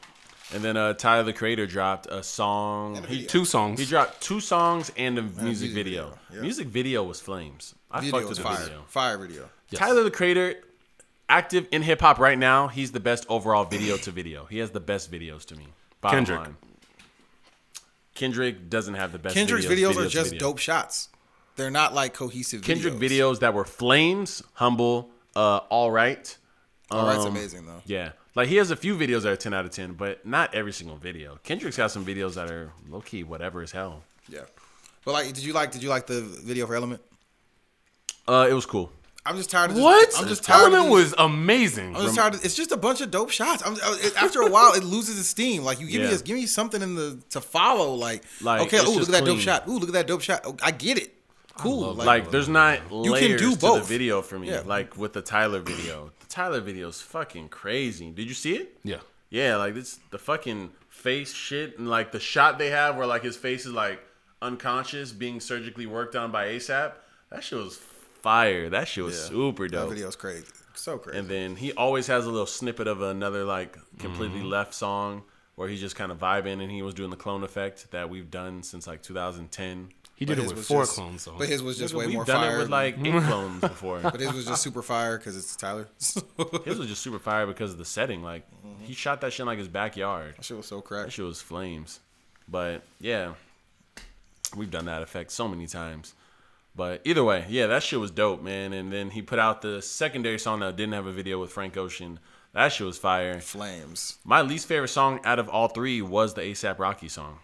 And 0.54 0.64
then 0.64 0.76
uh, 0.78 0.94
Tyler 0.94 1.24
the 1.24 1.32
Creator 1.32 1.66
dropped 1.66 2.06
a 2.06 2.22
song. 2.22 2.96
And 2.96 3.04
a 3.04 3.08
He, 3.08 3.26
two 3.26 3.44
songs. 3.44 3.78
he 3.78 3.84
dropped 3.86 4.20
two 4.22 4.40
songs 4.40 4.90
and 4.96 5.18
a 5.18 5.22
music, 5.22 5.42
music 5.42 5.70
video. 5.72 6.04
video, 6.04 6.18
yeah. 6.34 6.40
Music 6.40 6.66
video 6.68 7.02
was 7.04 7.20
flames. 7.20 7.74
I 7.90 8.00
Video 8.00 8.12
fucked 8.18 8.28
was 8.30 8.38
with 8.38 8.46
the 8.48 8.54
fire. 8.54 8.64
video. 8.64 8.82
Fire 8.86 9.18
video. 9.18 9.50
Tyler 9.74 10.02
the 10.04 10.10
Creator, 10.10 10.54
active 11.28 11.68
in 11.70 11.82
hip 11.82 12.00
hop 12.00 12.18
right 12.18 12.38
now. 12.38 12.68
He's 12.68 12.92
the 12.92 13.00
best 13.00 13.26
overall 13.28 13.64
video 13.66 13.98
to 13.98 14.10
video. 14.10 14.46
He 14.46 14.58
has 14.58 14.70
the 14.70 14.80
best 14.80 15.12
videos 15.12 15.44
to 15.46 15.56
me. 15.56 15.66
Bottom 16.00 16.18
Kendrick. 16.24 16.40
line. 16.40 16.56
Kendrick 18.14 18.68
doesn't 18.70 18.94
have 18.94 19.12
the 19.12 19.18
best. 19.18 19.34
Kendrick's 19.34 19.66
videos, 19.66 19.70
videos 19.70 19.88
video 19.88 20.06
are 20.06 20.08
just 20.08 20.30
video. 20.30 20.48
dope 20.48 20.58
shots. 20.58 21.08
They're 21.56 21.70
not 21.70 21.92
like 21.94 22.14
cohesive. 22.14 22.62
Kendrick 22.62 22.94
videos. 22.94 23.34
videos 23.34 23.40
that 23.40 23.52
were 23.54 23.64
flames, 23.64 24.42
humble, 24.54 25.10
uh, 25.36 25.58
all 25.68 25.90
right. 25.90 26.36
All 26.90 27.06
right's 27.06 27.24
Um, 27.24 27.32
amazing 27.36 27.66
though. 27.66 27.82
Yeah, 27.84 28.12
like 28.38 28.48
he 28.48 28.56
has 28.56 28.70
a 28.70 28.76
few 28.76 28.96
videos 28.96 29.22
that 29.22 29.32
are 29.32 29.36
ten 29.36 29.52
out 29.52 29.64
of 29.64 29.70
ten, 29.72 29.92
but 29.92 30.24
not 30.24 30.54
every 30.54 30.72
single 30.72 30.96
video. 30.96 31.38
Kendrick's 31.42 31.76
got 31.76 31.90
some 31.90 32.04
videos 32.06 32.34
that 32.34 32.50
are 32.50 32.72
low 32.88 33.00
key, 33.00 33.24
whatever 33.24 33.62
as 33.62 33.72
hell. 33.72 34.02
Yeah. 34.28 34.40
But 35.04 35.12
like, 35.12 35.26
did 35.26 35.44
you 35.44 35.52
like? 35.52 35.72
Did 35.72 35.82
you 35.82 35.88
like 35.88 36.06
the 36.06 36.20
video 36.20 36.66
for 36.66 36.74
Element? 36.76 37.00
Uh, 38.26 38.46
it 38.48 38.52
was 38.54 38.66
cool. 38.66 38.92
I'm 39.26 39.36
just 39.36 39.50
tired 39.50 39.70
of 39.70 39.76
this, 39.76 39.84
What? 39.84 40.08
I'm 40.18 40.28
just 40.28 40.44
tired. 40.44 40.60
Element 40.72 40.84
of 40.84 40.96
this- 40.96 41.10
was 41.10 41.14
amazing. 41.18 41.94
I'm 41.96 42.02
just 42.02 42.14
tired. 42.16 42.34
Of, 42.34 42.44
it's 42.44 42.54
just 42.54 42.72
a 42.72 42.76
bunch 42.78 43.00
of 43.02 43.10
dope 43.10 43.30
shots. 43.30 43.62
I'm, 43.66 43.74
uh, 43.74 43.96
it, 44.00 44.22
after 44.22 44.40
a 44.40 44.48
while, 44.50 44.72
it 44.72 44.82
loses 44.84 45.18
its 45.18 45.28
steam. 45.28 45.64
Like 45.64 45.80
you 45.80 45.86
give 45.86 46.00
Yeah. 46.02 46.08
me, 46.08 46.14
a, 46.14 46.18
give 46.18 46.36
me 46.36 46.46
something 46.46 46.80
in 46.80 46.94
the 46.94 47.18
to 47.30 47.40
follow. 47.42 47.92
Like, 47.94 48.22
Like, 48.40 48.62
okay, 48.62 48.78
it's 48.78 48.86
ooh, 48.86 48.90
look 48.90 48.98
just 49.00 49.10
at 49.10 49.20
that 49.20 49.24
dope 49.26 49.40
shot. 49.40 49.68
Ooh, 49.68 49.72
look 49.78 49.88
at 49.88 49.94
that 49.94 50.06
dope 50.06 50.22
shot. 50.22 50.40
Oh, 50.44 50.56
I 50.62 50.70
get 50.70 50.96
it. 50.98 51.14
Cool. 51.56 51.80
love 51.88 51.96
Like, 51.98 52.06
Like, 52.06 52.30
there's 52.30 52.48
not 52.48 52.78
you 52.90 53.02
can 53.02 53.12
layers 53.12 53.40
do 53.40 53.50
to 53.50 53.56
the 53.56 53.66
both. 53.66 53.88
video 53.88 54.22
for 54.22 54.38
me. 54.38 54.48
Yeah. 54.50 54.62
Like 54.64 54.96
with 54.96 55.12
the 55.12 55.20
Tyler 55.22 55.60
video, 55.60 56.10
the 56.17 56.17
Tyler 56.28 56.60
video 56.60 56.88
is 56.88 57.00
fucking 57.00 57.48
crazy. 57.48 58.10
Did 58.10 58.28
you 58.28 58.34
see 58.34 58.54
it? 58.56 58.78
yeah. 58.84 58.98
Yeah, 59.30 59.56
like 59.56 59.74
this 59.74 59.98
the 60.10 60.18
fucking 60.18 60.70
face 60.88 61.32
shit 61.34 61.78
and 61.78 61.88
like 61.88 62.12
the 62.12 62.20
shot 62.20 62.58
they 62.58 62.70
have 62.70 62.96
where 62.96 63.06
like 63.06 63.22
his 63.22 63.36
face 63.36 63.66
is 63.66 63.72
like 63.72 64.00
unconscious 64.40 65.12
being 65.12 65.40
surgically 65.40 65.84
worked 65.86 66.16
on 66.16 66.30
by 66.32 66.46
ASAP. 66.46 66.92
That 67.30 67.44
shit 67.44 67.58
was 67.58 67.76
fire. 68.22 68.70
That 68.70 68.88
shit 68.88 69.04
was 69.04 69.18
Yeah. 69.20 69.28
super 69.28 69.68
dope. 69.68 69.72
that 69.72 69.84
dope. 69.86 69.90
video's 69.90 70.16
crazy. 70.16 70.46
So 70.74 70.96
crazy. 70.96 71.18
And 71.18 71.28
then 71.28 71.56
he 71.56 71.72
always 71.74 72.06
has 72.06 72.24
a 72.24 72.30
little 72.30 72.46
snippet 72.46 72.86
of 72.86 73.02
another 73.02 73.44
like 73.44 73.76
completely 73.98 74.38
Mm-hmm. 74.40 74.48
left 74.48 74.74
song 74.74 75.24
where 75.56 75.68
he's 75.68 75.80
just 75.80 75.96
kind 75.96 76.10
of 76.12 76.18
vibing 76.18 76.62
and 76.62 76.70
he 76.70 76.80
was 76.82 76.94
doing 76.94 77.10
the 77.10 77.16
clone 77.16 77.42
effect 77.42 77.90
that 77.90 78.08
we've 78.08 78.30
done 78.30 78.62
since 78.62 78.86
like 78.86 79.02
2010. 79.02 79.90
He 80.18 80.24
did 80.24 80.38
it 80.40 80.46
with 80.48 80.64
four 80.66 80.82
just- 80.82 80.94
clones 80.96 81.24
though. 81.24 81.36
But 81.38 81.48
his 81.48 81.62
was 81.62 81.78
just 81.78 81.94
Nigga, 81.94 81.98
way 81.98 82.06
we've 82.06 82.14
more 82.16 82.24
done 82.24 82.40
fire. 82.44 82.56
it 82.56 82.58
with 82.58 82.70
like 82.70 82.96
eight 82.98 83.22
clones 83.22 83.60
before. 83.60 84.00
but 84.00 84.18
his 84.18 84.32
was 84.32 84.46
just 84.46 84.62
super 84.62 84.82
fire 84.82 85.16
because 85.16 85.36
it's 85.36 85.54
Tyler. 85.54 85.86
that 86.36 86.62
His 86.64 86.76
was 86.78 86.88
just 86.88 87.02
super 87.02 87.20
fire 87.20 87.46
because 87.46 87.70
of 87.72 87.78
the 87.78 87.84
setting. 87.84 88.22
Like 88.22 88.44
Mm-hmm. 88.66 88.84
he 88.84 88.92
shot 88.94 89.20
that 89.20 89.32
shit 89.32 89.40
in 89.40 89.46
like 89.46 89.58
his 89.58 89.68
backyard. 89.68 90.34
That 90.36 90.44
shit 90.44 90.56
was 90.56 90.66
so 90.66 90.76
That 90.76 90.84
cracked. 90.84 91.12
shit 91.12 91.24
was 91.24 91.40
flames. 91.40 92.00
But 92.48 92.82
yeah, 93.00 93.34
we've 94.56 94.70
done 94.70 94.86
that 94.86 95.02
effect 95.02 95.30
so 95.30 95.46
many 95.46 95.66
times. 95.68 96.14
But 96.74 97.00
either 97.04 97.22
way, 97.24 97.44
yeah, 97.48 97.66
that 97.68 97.82
shit 97.82 97.98
was 98.00 98.10
dope, 98.10 98.42
man. 98.42 98.72
And 98.72 98.92
then 98.92 99.10
he 99.10 99.22
put 99.22 99.38
out 99.38 99.62
the 99.62 99.80
secondary 99.82 100.38
song 100.38 100.60
that 100.60 100.76
didn't 100.76 100.94
have 100.94 101.06
a 101.06 101.12
video 101.12 101.40
with 101.40 101.50
Frank 101.50 101.76
Ocean. 101.76 102.18
That 102.54 102.72
shit 102.72 102.86
was 102.86 102.98
fire. 102.98 103.40
Flames. 103.40 104.18
My 104.24 104.42
least 104.42 104.66
favorite 104.66 104.88
song 104.88 105.20
out 105.24 105.38
of 105.38 105.48
all 105.48 105.68
three 105.68 106.02
was 106.02 106.34
the 106.34 106.40
ASAP 106.42 106.78
Rocky 106.78 107.08
song. 107.08 107.38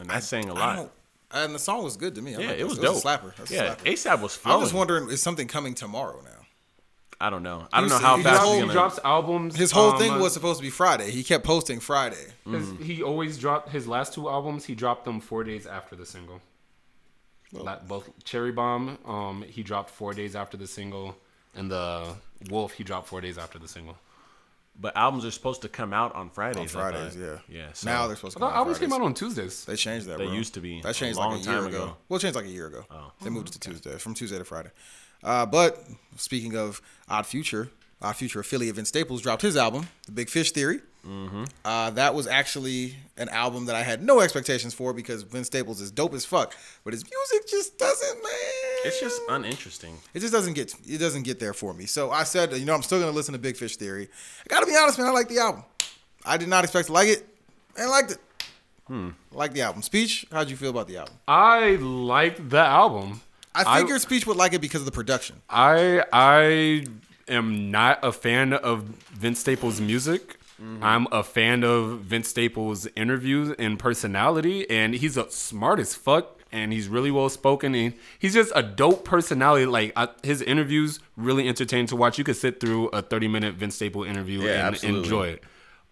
And 0.00 0.08
that's 0.08 0.26
saying 0.26 0.48
a 0.48 0.54
lot. 0.54 0.90
Don't. 1.32 1.44
And 1.44 1.54
the 1.54 1.58
song 1.58 1.82
was 1.84 1.96
good 1.96 2.14
to 2.16 2.22
me. 2.22 2.34
I 2.34 2.40
Yeah, 2.40 2.46
liked 2.48 2.60
it 2.60 2.64
was 2.64 2.78
a 2.78 2.82
dope. 2.82 3.02
slapper. 3.02 3.34
That's 3.36 3.50
a 3.50 3.54
yeah, 3.54 3.74
slapper. 3.74 3.92
ASAP 3.92 4.20
was 4.20 4.38
I'm 4.44 4.60
just 4.60 4.74
wondering, 4.74 5.10
is 5.10 5.22
something 5.22 5.48
coming 5.48 5.74
tomorrow 5.74 6.20
now? 6.24 6.30
I 7.20 7.30
don't 7.30 7.44
know. 7.44 7.68
I 7.72 7.80
don't 7.80 7.88
He 7.90 7.94
know 7.94 8.02
how 8.02 8.16
he 8.16 8.22
fast 8.24 8.40
dropped- 8.42 8.54
he 8.54 8.60
gonna. 8.62 8.72
drops 8.72 8.98
albums. 9.04 9.56
His 9.56 9.70
whole 9.70 9.90
um, 9.92 9.98
thing 9.98 10.18
was 10.18 10.32
supposed 10.32 10.58
to 10.58 10.62
be 10.64 10.70
Friday. 10.70 11.10
He 11.12 11.22
kept 11.22 11.44
posting 11.44 11.78
Friday. 11.78 12.26
Mm-hmm. 12.46 12.82
he 12.82 13.00
always 13.02 13.38
dropped 13.38 13.68
his 13.68 13.86
last 13.86 14.12
two 14.12 14.28
albums. 14.28 14.64
He 14.64 14.74
dropped 14.74 15.04
them 15.04 15.20
four 15.20 15.44
days 15.44 15.64
after 15.66 15.94
the 15.94 16.04
single. 16.04 16.40
La- 17.52 17.78
both 17.80 18.10
Cherry 18.24 18.50
Bomb, 18.50 18.98
um, 19.04 19.42
he 19.46 19.62
dropped 19.62 19.90
four 19.90 20.14
days 20.14 20.34
after 20.34 20.56
the 20.56 20.66
single, 20.66 21.14
and 21.54 21.70
the 21.70 22.14
Wolf, 22.48 22.72
he 22.72 22.82
dropped 22.82 23.06
four 23.08 23.20
days 23.20 23.36
after 23.38 23.58
the 23.58 23.68
single. 23.68 23.96
But 24.78 24.96
albums 24.96 25.24
are 25.24 25.30
supposed 25.30 25.62
to 25.62 25.68
come 25.68 25.92
out 25.92 26.14
on 26.14 26.30
Fridays. 26.30 26.60
On 26.62 26.66
Fridays, 26.68 27.14
yeah. 27.16 27.38
Yeah. 27.48 27.72
So 27.74 27.90
now 27.90 28.06
they're 28.06 28.16
supposed 28.16 28.34
to. 28.36 28.40
come 28.40 28.48
out 28.50 28.56
albums 28.56 28.78
came 28.78 28.92
out 28.92 29.02
on 29.02 29.12
Tuesdays. 29.14 29.64
They 29.64 29.76
changed 29.76 30.06
that. 30.06 30.18
They 30.18 30.24
bro. 30.26 30.34
used 30.34 30.54
to 30.54 30.60
be 30.60 30.80
That 30.80 30.94
changed 30.94 31.18
a 31.18 31.20
like 31.20 31.28
long 31.30 31.38
a 31.38 31.42
year 31.42 31.52
time 31.52 31.66
ago. 31.66 31.82
ago. 31.84 31.96
Well, 32.08 32.16
it 32.16 32.20
changed 32.20 32.36
like 32.36 32.46
a 32.46 32.48
year 32.48 32.66
ago. 32.68 32.84
Oh. 32.90 33.12
They 33.22 33.30
moved 33.30 33.48
it 33.48 33.52
to 33.52 33.60
Tuesday, 33.60 33.98
from 33.98 34.14
Tuesday 34.14 34.38
to 34.38 34.44
Friday. 34.44 34.70
Uh, 35.22 35.46
but 35.46 35.78
speaking 36.16 36.56
of 36.56 36.80
Odd 37.08 37.26
Future, 37.26 37.68
Odd 38.00 38.16
Future 38.16 38.40
affiliate 38.40 38.74
Vince 38.76 38.88
Staples 38.88 39.20
dropped 39.22 39.42
his 39.42 39.56
album, 39.56 39.88
The 40.06 40.12
Big 40.12 40.30
Fish 40.30 40.50
Theory. 40.52 40.80
Mm-hmm. 41.06 41.44
Uh, 41.64 41.90
that 41.90 42.14
was 42.14 42.26
actually 42.26 42.94
an 43.16 43.28
album 43.30 43.66
that 43.66 43.74
I 43.74 43.82
had 43.82 44.02
no 44.02 44.20
expectations 44.20 44.72
for 44.72 44.92
because 44.92 45.22
Vince 45.22 45.48
Staples 45.48 45.80
is 45.80 45.90
dope 45.90 46.14
as 46.14 46.24
fuck, 46.24 46.54
but 46.84 46.92
his 46.92 47.04
music 47.04 47.48
just 47.48 47.76
doesn't, 47.76 48.22
man. 48.22 48.32
It's 48.84 49.00
just 49.00 49.20
uninteresting. 49.28 49.98
It 50.14 50.20
just 50.20 50.32
doesn't 50.32 50.54
get 50.54 50.74
it 50.86 50.98
doesn't 50.98 51.24
get 51.24 51.40
there 51.40 51.52
for 51.52 51.74
me. 51.74 51.86
So 51.86 52.10
I 52.10 52.22
said, 52.22 52.52
you 52.52 52.64
know, 52.64 52.74
I'm 52.74 52.82
still 52.82 53.00
gonna 53.00 53.12
listen 53.12 53.32
to 53.32 53.38
Big 53.38 53.56
Fish 53.56 53.76
Theory. 53.76 54.08
I 54.44 54.48
gotta 54.48 54.66
be 54.66 54.76
honest, 54.76 54.98
man. 54.98 55.08
I 55.08 55.10
like 55.10 55.28
the 55.28 55.38
album. 55.38 55.64
I 56.24 56.36
did 56.36 56.48
not 56.48 56.62
expect 56.62 56.86
to 56.86 56.92
like 56.92 57.08
it, 57.08 57.26
and 57.76 57.86
I 57.86 57.90
liked 57.90 58.12
it. 58.12 58.18
Hmm. 58.86 59.10
Like 59.32 59.54
the 59.54 59.62
album. 59.62 59.82
Speech. 59.82 60.26
How'd 60.30 60.50
you 60.50 60.56
feel 60.56 60.70
about 60.70 60.86
the 60.86 60.98
album? 60.98 61.14
I 61.26 61.76
liked 61.76 62.48
the 62.48 62.60
album. 62.60 63.20
I 63.54 63.80
figured 63.80 64.00
Speech 64.00 64.26
would 64.26 64.36
like 64.36 64.54
it 64.54 64.60
because 64.60 64.80
of 64.80 64.86
the 64.86 64.92
production. 64.92 65.42
I 65.50 66.04
I 66.12 66.86
am 67.28 67.70
not 67.70 67.98
a 68.02 68.12
fan 68.12 68.52
of 68.52 68.84
Vince 69.12 69.40
Staples' 69.40 69.80
music. 69.80 70.36
I'm 70.80 71.08
a 71.10 71.22
fan 71.24 71.64
of 71.64 72.00
Vince 72.00 72.28
Staples' 72.28 72.86
interviews 72.94 73.52
and 73.58 73.78
personality, 73.78 74.68
and 74.70 74.94
he's 74.94 75.16
a 75.16 75.28
smart 75.30 75.80
as 75.80 75.94
fuck, 75.96 76.38
and 76.52 76.72
he's 76.72 76.86
really 76.88 77.10
well 77.10 77.28
spoken, 77.28 77.74
and 77.74 77.94
he's 78.18 78.34
just 78.34 78.52
a 78.54 78.62
dope 78.62 79.04
personality. 79.04 79.66
Like 79.66 79.92
I, 79.96 80.08
his 80.22 80.40
interviews, 80.40 81.00
really 81.16 81.48
entertaining 81.48 81.86
to 81.88 81.96
watch. 81.96 82.16
You 82.18 82.24
could 82.24 82.36
sit 82.36 82.60
through 82.60 82.88
a 82.88 83.02
30 83.02 83.26
minute 83.28 83.54
Vince 83.56 83.74
Staples 83.74 84.06
interview 84.06 84.40
Yeah, 84.42 84.66
and 84.66 84.74
absolutely. 84.74 85.00
enjoy 85.02 85.26
it. 85.28 85.44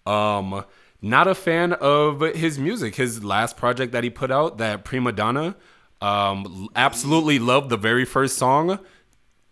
Um, 0.07 0.65
not 1.03 1.27
a 1.27 1.35
fan 1.35 1.73
of 1.73 2.21
his 2.21 2.59
music. 2.59 2.95
His 2.95 3.25
last 3.25 3.57
project 3.57 3.91
that 3.93 4.05
he 4.05 4.11
put 4.11 4.31
out, 4.31 4.59
that 4.59 4.85
Prima 4.85 5.11
Donna, 5.13 5.57
um, 6.01 6.69
absolutely 6.77 7.39
loved 7.39 7.71
the 7.71 7.77
very 7.77 8.05
first 8.05 8.37
song. 8.37 8.79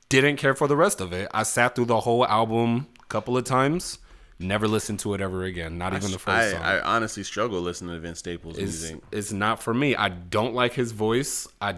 Didn't 0.09 0.36
care 0.36 0.55
for 0.55 0.68
the 0.68 0.76
rest 0.76 1.01
of 1.01 1.12
it. 1.12 1.28
I 1.35 1.43
sat 1.43 1.74
through 1.74 1.86
the 1.86 2.01
whole 2.01 2.26
album 2.26 2.86
a 3.02 3.06
couple 3.06 3.36
of 3.36 3.44
times. 3.44 3.98
Never 4.40 4.69
listened 4.69 5.01
to 5.01 5.15
it 5.15 5.20
ever 5.20 5.43
again. 5.44 5.78
Not 5.78 5.94
even 5.94 6.12
the 6.12 6.19
first 6.19 6.28
I, 6.28 6.52
song. 6.52 6.62
I 6.62 6.81
honestly 6.81 7.24
struggle 7.24 7.60
listening 7.60 7.94
to 7.94 8.01
Vince 8.01 8.20
Staples 8.20 8.56
it's, 8.56 8.82
music. 8.82 9.01
it's 9.10 9.32
not 9.32 9.60
for 9.60 9.74
me. 9.74 9.97
I 9.97 10.10
don't 10.10 10.55
like 10.55 10.74
his 10.74 10.93
voice. 10.93 11.48
I 11.60 11.77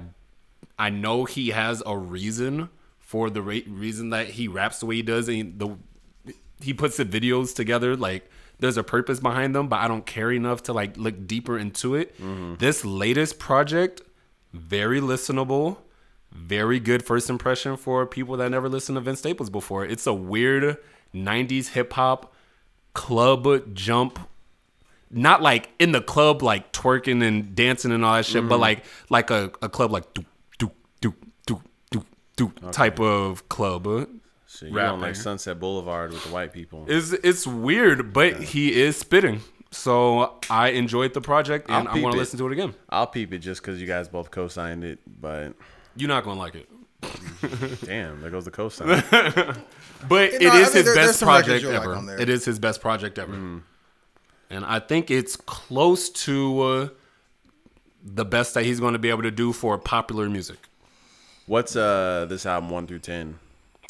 I 0.78 0.90
know 0.90 1.24
he 1.24 1.50
has 1.50 1.82
a 1.86 1.96
reason 1.96 2.68
for 2.98 3.30
the 3.30 3.40
ra- 3.40 3.66
reason 3.66 4.10
that 4.10 4.28
he 4.28 4.46
raps 4.46 4.80
the 4.80 4.86
way 4.86 4.96
he 4.96 5.02
does, 5.02 5.28
and 5.28 5.58
the 5.58 5.76
he 6.62 6.74
puts 6.74 6.98
the 6.98 7.06
videos 7.06 7.54
together. 7.54 7.96
Like 7.96 8.30
there's 8.58 8.76
a 8.76 8.84
purpose 8.84 9.20
behind 9.20 9.54
them, 9.54 9.68
but 9.68 9.80
I 9.80 9.88
don't 9.88 10.04
care 10.04 10.30
enough 10.30 10.62
to 10.64 10.74
like 10.74 10.98
look 10.98 11.26
deeper 11.26 11.58
into 11.58 11.94
it. 11.94 12.14
Mm-hmm. 12.20 12.56
This 12.56 12.84
latest 12.84 13.38
project, 13.38 14.02
very 14.52 15.00
listenable, 15.00 15.78
very 16.30 16.78
good 16.78 17.02
first 17.02 17.30
impression 17.30 17.78
for 17.78 18.04
people 18.06 18.36
that 18.36 18.50
never 18.50 18.68
listened 18.68 18.96
to 18.96 19.00
Vince 19.00 19.20
Staples 19.20 19.48
before. 19.48 19.86
It's 19.86 20.06
a 20.06 20.14
weird 20.14 20.76
'90s 21.14 21.68
hip 21.68 21.94
hop 21.94 22.34
club 22.94 23.74
jump 23.74 24.18
not 25.10 25.42
like 25.42 25.70
in 25.78 25.92
the 25.92 26.00
club 26.00 26.42
like 26.42 26.72
twerking 26.72 27.26
and 27.26 27.54
dancing 27.54 27.92
and 27.92 28.04
all 28.04 28.14
that 28.14 28.24
shit, 28.24 28.48
but 28.48 28.54
mm-hmm. 28.54 28.62
like 28.62 28.84
like 29.08 29.30
a, 29.30 29.50
a 29.60 29.68
club 29.68 29.90
like 29.90 30.12
do 30.14 30.24
do 30.58 30.70
do 31.00 31.14
do 31.46 31.60
do 31.90 32.04
do 32.36 32.52
type 32.70 33.00
of 33.00 33.48
club. 33.48 34.08
So 34.46 34.66
you 34.66 34.74
don't 34.74 35.00
like. 35.00 35.16
Sunset 35.16 35.58
Boulevard 35.58 36.12
with 36.12 36.24
the 36.24 36.30
white 36.30 36.52
people. 36.52 36.84
It's 36.88 37.12
it's 37.12 37.46
weird, 37.46 38.12
but 38.12 38.40
he 38.42 38.80
is 38.80 38.96
spitting. 38.96 39.40
So 39.72 40.38
I 40.48 40.70
enjoyed 40.70 41.14
the 41.14 41.20
project 41.20 41.70
and 41.70 41.86
I 41.86 42.00
want 42.00 42.12
to 42.12 42.18
listen 42.18 42.38
to 42.38 42.46
it 42.46 42.52
again. 42.52 42.74
I'll 42.88 43.06
peep 43.06 43.32
it 43.32 43.38
just 43.38 43.62
because 43.62 43.80
you 43.80 43.86
guys 43.86 44.08
both 44.08 44.30
co-signed 44.30 44.82
it, 44.82 44.98
but 45.20 45.54
You're 45.96 46.08
not 46.08 46.24
gonna 46.24 46.40
like 46.40 46.56
it, 46.56 46.68
damn, 47.84 48.20
there 48.20 48.30
goes 48.30 48.44
the 48.44 48.50
co-sign. 48.50 48.88
but 50.08 50.32
it 50.32 50.42
know, 50.42 50.50
I 50.50 50.52
mean, 50.52 50.60
his 50.60 50.72
there- 50.72 50.82
there's 50.82 50.94
best 50.96 51.18
some 51.20 51.28
records 51.28 51.46
project 51.46 51.62
you'll 51.62 51.72
like 51.72 51.82
ever. 51.82 51.94
on 51.96 52.06
there. 52.06 52.20
it 52.20 52.28
is 52.28 52.44
his 52.44 52.58
best 52.58 52.80
project 52.80 53.18
ever, 53.18 53.32
and 53.32 54.64
I 54.64 54.78
think 54.80 55.10
it's 55.10 55.36
close 55.36 56.10
to 56.10 56.60
uh, 56.62 56.88
the 58.04 58.24
best 58.24 58.54
that 58.54 58.64
he's 58.64 58.80
going 58.80 58.92
to 58.94 58.98
be 58.98 59.10
able 59.10 59.22
to 59.22 59.30
do 59.30 59.52
for 59.52 59.78
popular 59.78 60.28
music. 60.28 60.58
What's 61.46 61.74
uh 61.76 62.26
this 62.28 62.46
album 62.46 62.70
one 62.70 62.86
through 62.86 63.00
ten? 63.00 63.38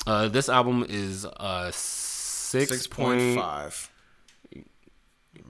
Uh, 0.06 0.28
this 0.28 0.48
album 0.48 0.86
is 0.88 1.26
uh 1.26 1.70
six, 1.72 2.70
Six 2.70 2.86
point 2.86 3.20
point 3.20 3.38
five. 3.38 3.90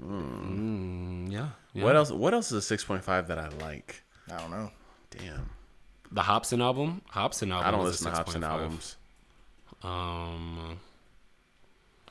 Yeah, 0.03 1.49
yeah. 1.73 1.85
What 1.85 1.97
else? 1.97 2.11
What 2.11 2.35
else 2.35 2.47
is 2.47 2.53
a 2.53 2.63
six 2.63 2.85
point 2.85 3.05
five 3.05 3.29
that 3.29 3.39
I 3.39 3.49
like? 3.61 4.03
I 4.33 4.39
don't 4.39 4.51
know. 4.51 4.71
Damn, 5.11 5.51
The 6.13 6.23
Hopsin 6.23 6.61
album. 6.63 7.03
Hopsin 7.15 7.53
album. 7.53 7.67
I 7.69 7.71
don't 7.71 7.85
listen 7.85 8.11
to 8.13 8.19
Hopsin 8.19 8.41
6.5. 8.41 8.45
albums. 8.45 8.97
Um, 9.83 10.79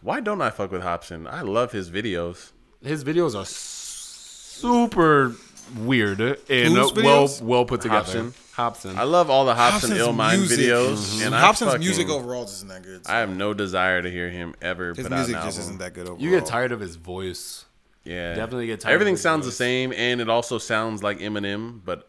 Why 0.02 0.20
don't 0.22 0.42
I 0.42 0.50
fuck 0.50 0.72
with 0.72 0.82
Hopsin? 0.82 1.28
I 1.30 1.42
love 1.42 1.72
his 1.72 1.90
videos. 1.92 2.52
his 2.84 3.04
videos 3.04 3.36
are 3.38 3.46
super 3.46 5.36
weird 5.78 6.20
and 6.20 6.78
uh, 6.78 6.90
well 6.96 7.30
well 7.42 7.66
put 7.66 7.82
together. 7.82 8.24
Hopsin. 8.24 8.34
Hopsin. 8.56 8.96
I 8.98 9.04
love 9.04 9.30
all 9.30 9.46
the 9.46 9.54
Hopsin 9.54 9.90
Hopsin's 9.92 9.98
Ill 10.00 10.14
Mind 10.14 10.40
music- 10.42 10.60
videos, 10.60 11.26
and 11.26 11.36
I 11.36 11.42
Hopsin's 11.42 11.60
fucking- 11.72 11.80
music 11.82 12.10
overall 12.10 12.44
isn't 12.46 12.68
that 12.70 12.84
good. 12.84 13.02
I 13.06 13.20
have 13.20 13.30
no 13.30 13.54
desire 13.54 14.02
to 14.02 14.10
hear 14.10 14.30
him 14.30 14.56
ever 14.62 14.94
His 14.94 15.06
put 15.08 15.12
music 15.16 15.36
out 15.36 15.42
an 15.44 15.48
just 15.48 15.60
album. 15.60 15.70
isn't 15.70 15.78
that 15.80 15.94
good 15.94 16.08
overall. 16.08 16.22
you 16.22 16.30
get 16.32 16.46
tired 16.46 16.72
of 16.72 16.80
his 16.80 16.96
voice. 16.96 17.66
Yeah, 18.04 18.34
Definitely 18.34 18.66
get 18.68 18.80
tired 18.80 18.92
of 18.92 18.96
Everything 18.96 19.14
his 19.16 19.22
sounds 19.22 19.46
the 19.46 19.52
same, 19.52 19.94
and 19.94 20.20
it 20.22 20.30
also 20.30 20.58
sounds 20.58 21.04
like 21.04 21.20
Eminem, 21.20 21.82
but 21.86 22.09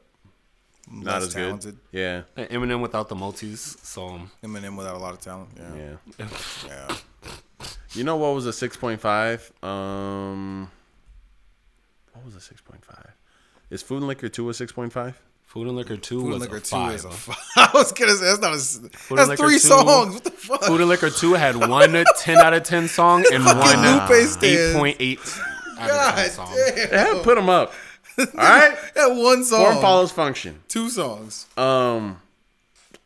not 0.90 1.14
Less 1.20 1.28
as 1.28 1.34
talented. 1.34 1.78
good. 1.92 1.98
Yeah, 1.98 2.22
Uh, 2.36 2.46
Eminem 2.48 2.80
without 2.82 3.08
the 3.08 3.14
multis. 3.14 3.76
So 3.82 4.20
Eminem 4.42 4.76
without 4.76 4.96
a 4.96 4.98
lot 4.98 5.14
of 5.14 5.20
talent. 5.20 5.50
Yeah. 5.56 5.96
yeah. 6.18 6.26
Yeah. 6.68 6.96
You 7.94 8.04
know 8.04 8.16
what 8.16 8.34
was 8.34 8.46
a 8.46 8.52
six 8.52 8.76
point 8.76 9.00
five? 9.00 9.52
Um, 9.62 10.70
what 12.12 12.24
was 12.24 12.34
a 12.36 12.40
six 12.40 12.60
point 12.60 12.84
five? 12.84 13.10
Is 13.70 13.82
Food 13.82 13.98
and 13.98 14.06
Liquor 14.08 14.28
two 14.28 14.48
a 14.48 14.54
six 14.54 14.72
point 14.72 14.92
five? 14.92 15.20
Food 15.44 15.66
and 15.66 15.76
Liquor 15.76 15.96
Two 15.96 16.20
Food 16.20 16.26
was 16.28 16.34
and 16.34 16.42
Liquor 16.42 16.56
a 16.58 16.60
2 16.60 16.66
five. 16.76 16.94
is 16.94 17.04
a 17.04 17.10
five. 17.10 17.36
I 17.56 17.70
was 17.74 17.90
gonna 17.90 18.12
say 18.12 18.24
that's 18.26 18.38
not 18.40 18.50
a. 18.52 18.54
and 19.10 19.18
That's 19.18 19.30
Liquor 19.30 19.42
three 19.42 19.54
2 19.54 19.58
songs. 19.58 20.14
What 20.14 20.22
the 20.22 20.30
fuck? 20.30 20.62
Food 20.62 20.80
and 20.80 20.88
Liquor 20.88 21.10
Two 21.10 21.32
had 21.34 21.56
one 21.56 21.90
10 22.18 22.36
out 22.38 22.54
of 22.54 22.62
10 22.62 22.86
song 22.86 23.24
and 23.32 23.44
one 23.44 23.56
Lupe 23.58 24.10
eight 24.12 24.26
stands. 24.28 24.78
point 24.78 24.96
eight 25.00 25.18
out 25.76 25.90
of 25.90 26.14
10 26.14 26.24
God 26.26 26.30
song. 26.30 26.54
damn. 26.76 26.88
Yeah, 26.92 27.20
put 27.24 27.34
them 27.34 27.48
up. 27.48 27.72
All 28.20 28.26
right, 28.36 28.76
That 28.94 29.14
one 29.14 29.44
song. 29.44 29.64
form 29.64 29.76
follows 29.80 30.12
function. 30.12 30.62
Two 30.68 30.88
songs. 30.90 31.46
Um, 31.56 32.20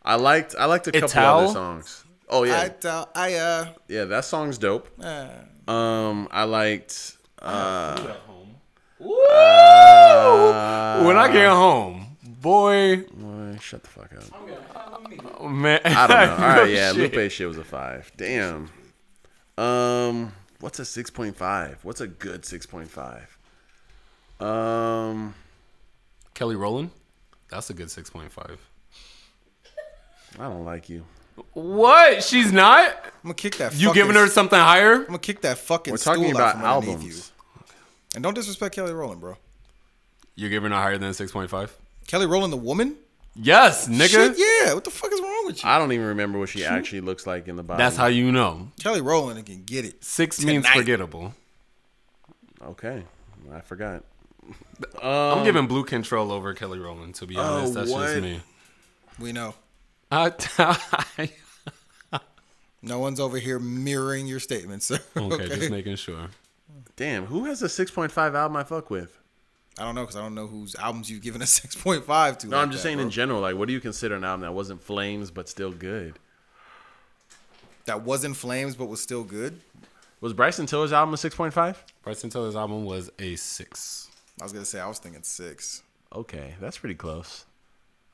I 0.02 0.16
liked 0.16 0.54
I 0.58 0.64
liked 0.66 0.86
a 0.88 0.92
couple 0.92 1.08
Ital? 1.20 1.38
other 1.38 1.52
songs. 1.52 2.04
Oh 2.28 2.44
yeah, 2.44 2.68
I, 2.84 2.86
uh, 2.88 3.04
I, 3.14 3.34
uh, 3.34 3.66
yeah, 3.88 4.04
that 4.04 4.24
song's 4.24 4.58
dope. 4.58 4.88
uh, 5.02 5.28
Um, 5.70 6.28
I 6.30 6.44
liked. 6.44 7.16
Uh, 7.40 8.14
When 11.04 11.16
I 11.16 11.30
get 11.32 11.48
home, 11.50 12.16
boy, 12.22 13.02
boy, 13.12 13.58
shut 13.60 13.82
the 13.82 13.88
fuck 13.90 14.10
up. 14.16 15.42
man. 15.50 15.80
I 15.84 16.06
don't 16.06 16.08
know. 16.08 16.32
All 16.46 16.56
right, 16.62 16.70
yeah, 16.70 16.92
Shit. 16.92 17.12
Lupe 17.14 17.30
shit 17.30 17.46
was 17.48 17.58
a 17.58 17.64
five. 17.64 18.10
Damn. 18.16 18.70
Um, 19.58 20.32
what's 20.60 20.78
a 20.78 20.84
six 20.84 21.10
point 21.10 21.36
five? 21.36 21.78
What's 21.82 22.00
a 22.00 22.06
good 22.06 22.44
six 22.46 22.64
point 22.66 22.90
five? 22.90 23.33
Um, 24.40 25.34
Kelly 26.34 26.56
Rowland, 26.56 26.90
that's 27.48 27.70
a 27.70 27.74
good 27.74 27.88
6.5. 27.88 28.58
I 30.38 30.48
don't 30.48 30.64
like 30.64 30.88
you. 30.88 31.04
What? 31.52 32.22
She's 32.22 32.52
not? 32.52 32.94
I'm 33.04 33.10
gonna 33.22 33.34
kick 33.34 33.56
that. 33.56 33.74
You 33.74 33.88
fucking, 33.88 34.02
giving 34.02 34.16
her 34.16 34.28
something 34.28 34.58
higher? 34.58 34.94
I'm 34.94 35.06
gonna 35.06 35.18
kick 35.18 35.40
that 35.42 35.58
fucking. 35.58 35.92
We're 35.92 35.98
talking 35.98 36.24
stool 36.24 36.36
out 36.36 36.40
about 36.40 36.52
from 36.56 36.64
albums. 36.64 37.04
You. 37.04 37.64
And 38.14 38.22
don't 38.22 38.34
disrespect 38.34 38.74
Kelly 38.74 38.92
Rowland, 38.92 39.20
bro. 39.20 39.36
You're 40.36 40.50
giving 40.50 40.70
her 40.72 40.76
higher 40.76 40.98
than 40.98 41.12
6.5? 41.12 41.70
Kelly 42.06 42.26
Rowland, 42.26 42.52
the 42.52 42.56
woman. 42.56 42.96
Yes, 43.36 43.88
nigga. 43.88 44.34
Shit, 44.34 44.38
yeah. 44.38 44.74
What 44.74 44.84
the 44.84 44.90
fuck 44.90 45.12
is 45.12 45.20
wrong 45.20 45.46
with 45.46 45.62
you? 45.62 45.68
I 45.68 45.78
don't 45.78 45.90
even 45.92 46.06
remember 46.06 46.38
what 46.38 46.48
she 46.48 46.64
actually 46.64 47.00
looks 47.00 47.26
like 47.26 47.48
in 47.48 47.56
the 47.56 47.64
body. 47.64 47.78
That's 47.78 47.96
how 47.96 48.06
you 48.06 48.30
know. 48.30 48.68
Kelly 48.80 49.00
Rowland 49.00 49.44
can 49.44 49.64
get 49.64 49.84
it. 49.84 50.04
Six 50.04 50.44
means 50.44 50.66
forgettable. 50.68 51.34
Okay, 52.62 53.02
I 53.52 53.60
forgot. 53.60 54.04
I'm 55.02 55.38
um, 55.38 55.44
giving 55.44 55.66
blue 55.66 55.84
control 55.84 56.32
over 56.32 56.54
Kelly 56.54 56.78
Rowland, 56.78 57.14
to 57.16 57.26
be 57.26 57.36
oh, 57.36 57.42
honest. 57.42 57.72
Oh, 57.72 57.74
That's 57.74 57.90
what? 57.90 58.06
just 58.06 58.22
me. 58.22 58.40
We 59.18 59.32
know. 59.32 59.54
I, 60.10 60.32
No 62.82 62.98
one's 62.98 63.18
over 63.18 63.38
here 63.38 63.58
mirroring 63.58 64.26
your 64.26 64.40
statements, 64.40 64.86
sir. 64.86 64.98
okay, 65.16 65.48
just 65.48 65.70
making 65.70 65.96
sure. 65.96 66.28
Damn, 66.96 67.24
who 67.24 67.46
has 67.46 67.62
a 67.62 67.68
six 67.68 67.90
point 67.90 68.12
five 68.12 68.34
album 68.34 68.56
I 68.58 68.64
fuck 68.64 68.90
with? 68.90 69.18
I 69.78 69.84
don't 69.84 69.94
know 69.94 70.02
because 70.02 70.16
I 70.16 70.20
don't 70.20 70.34
know 70.34 70.46
whose 70.46 70.74
albums 70.76 71.10
you've 71.10 71.22
given 71.22 71.40
a 71.40 71.46
six 71.60 71.74
point 71.74 72.04
five 72.04 72.36
to. 72.38 72.46
No, 72.46 72.56
like 72.56 72.64
I'm 72.64 72.70
just 72.70 72.82
that, 72.82 72.88
saying 72.88 72.98
bro. 72.98 73.06
in 73.06 73.10
general. 73.10 73.40
Like, 73.40 73.56
what 73.56 73.68
do 73.68 73.72
you 73.72 73.80
consider 73.80 74.16
an 74.16 74.24
album 74.24 74.42
that 74.42 74.52
wasn't 74.52 74.82
flames 74.82 75.30
but 75.30 75.48
still 75.48 75.72
good? 75.72 76.18
that 77.86 78.02
wasn't 78.02 78.36
Flames 78.36 78.76
but 78.76 78.86
was 78.86 79.00
still 79.00 79.24
good. 79.24 79.60
Was 80.20 80.32
Bryson 80.32 80.66
Tiller's 80.66 80.92
album 80.92 81.14
a 81.14 81.16
six 81.16 81.34
point 81.34 81.52
five? 81.52 81.82
Bryson 82.02 82.30
Tiller's 82.30 82.56
album 82.56 82.84
was 82.84 83.10
a 83.18 83.36
six. 83.36 84.10
I 84.40 84.44
was 84.44 84.52
gonna 84.52 84.64
say 84.64 84.80
I 84.80 84.86
was 84.88 84.98
thinking 84.98 85.22
six. 85.22 85.82
Okay, 86.14 86.54
that's 86.60 86.78
pretty 86.78 86.94
close. 86.94 87.44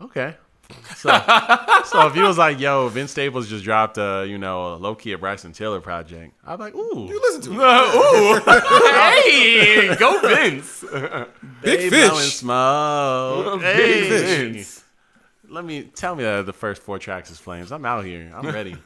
Okay, 0.01 0.35
So, 0.97 1.09
so 1.85 2.07
if 2.07 2.15
he 2.15 2.23
was 2.23 2.39
like, 2.39 2.59
"Yo, 2.61 2.89
Vince 2.89 3.11
Staples 3.11 3.49
just 3.49 3.65
dropped 3.65 3.99
a 3.99 4.25
you 4.29 4.39
know 4.39 4.75
a 4.75 4.77
low 4.77 4.95
key 4.95 5.13
a 5.13 5.19
Bryson 5.19 5.53
Tiller 5.53 5.81
project," 5.81 6.33
I'm 6.47 6.59
like, 6.59 6.75
"Ooh, 6.75 7.07
You 7.09 7.21
listen 7.21 7.43
to 7.43 7.61
it. 7.61 7.61
Ooh, 7.97 8.91
hey, 8.91 9.97
go 9.97 10.21
Vince. 10.21 10.83
Big 11.63 11.81
They 11.81 11.91
fish. 11.91 12.35
smoke. 12.37 13.61
Big 13.61 13.77
Hey. 13.77 14.09
Vince. 14.53 14.85
Let 15.49 15.65
me 15.65 15.83
tell 15.83 16.15
me 16.15 16.23
that 16.23 16.47
the 16.47 16.53
first 16.53 16.81
four 16.83 16.99
tracks 16.99 17.31
is 17.31 17.39
flames. 17.39 17.73
I'm 17.73 17.85
out 17.85 18.05
here. 18.05 18.31
I'm 18.35 18.47
ready. 18.47 18.77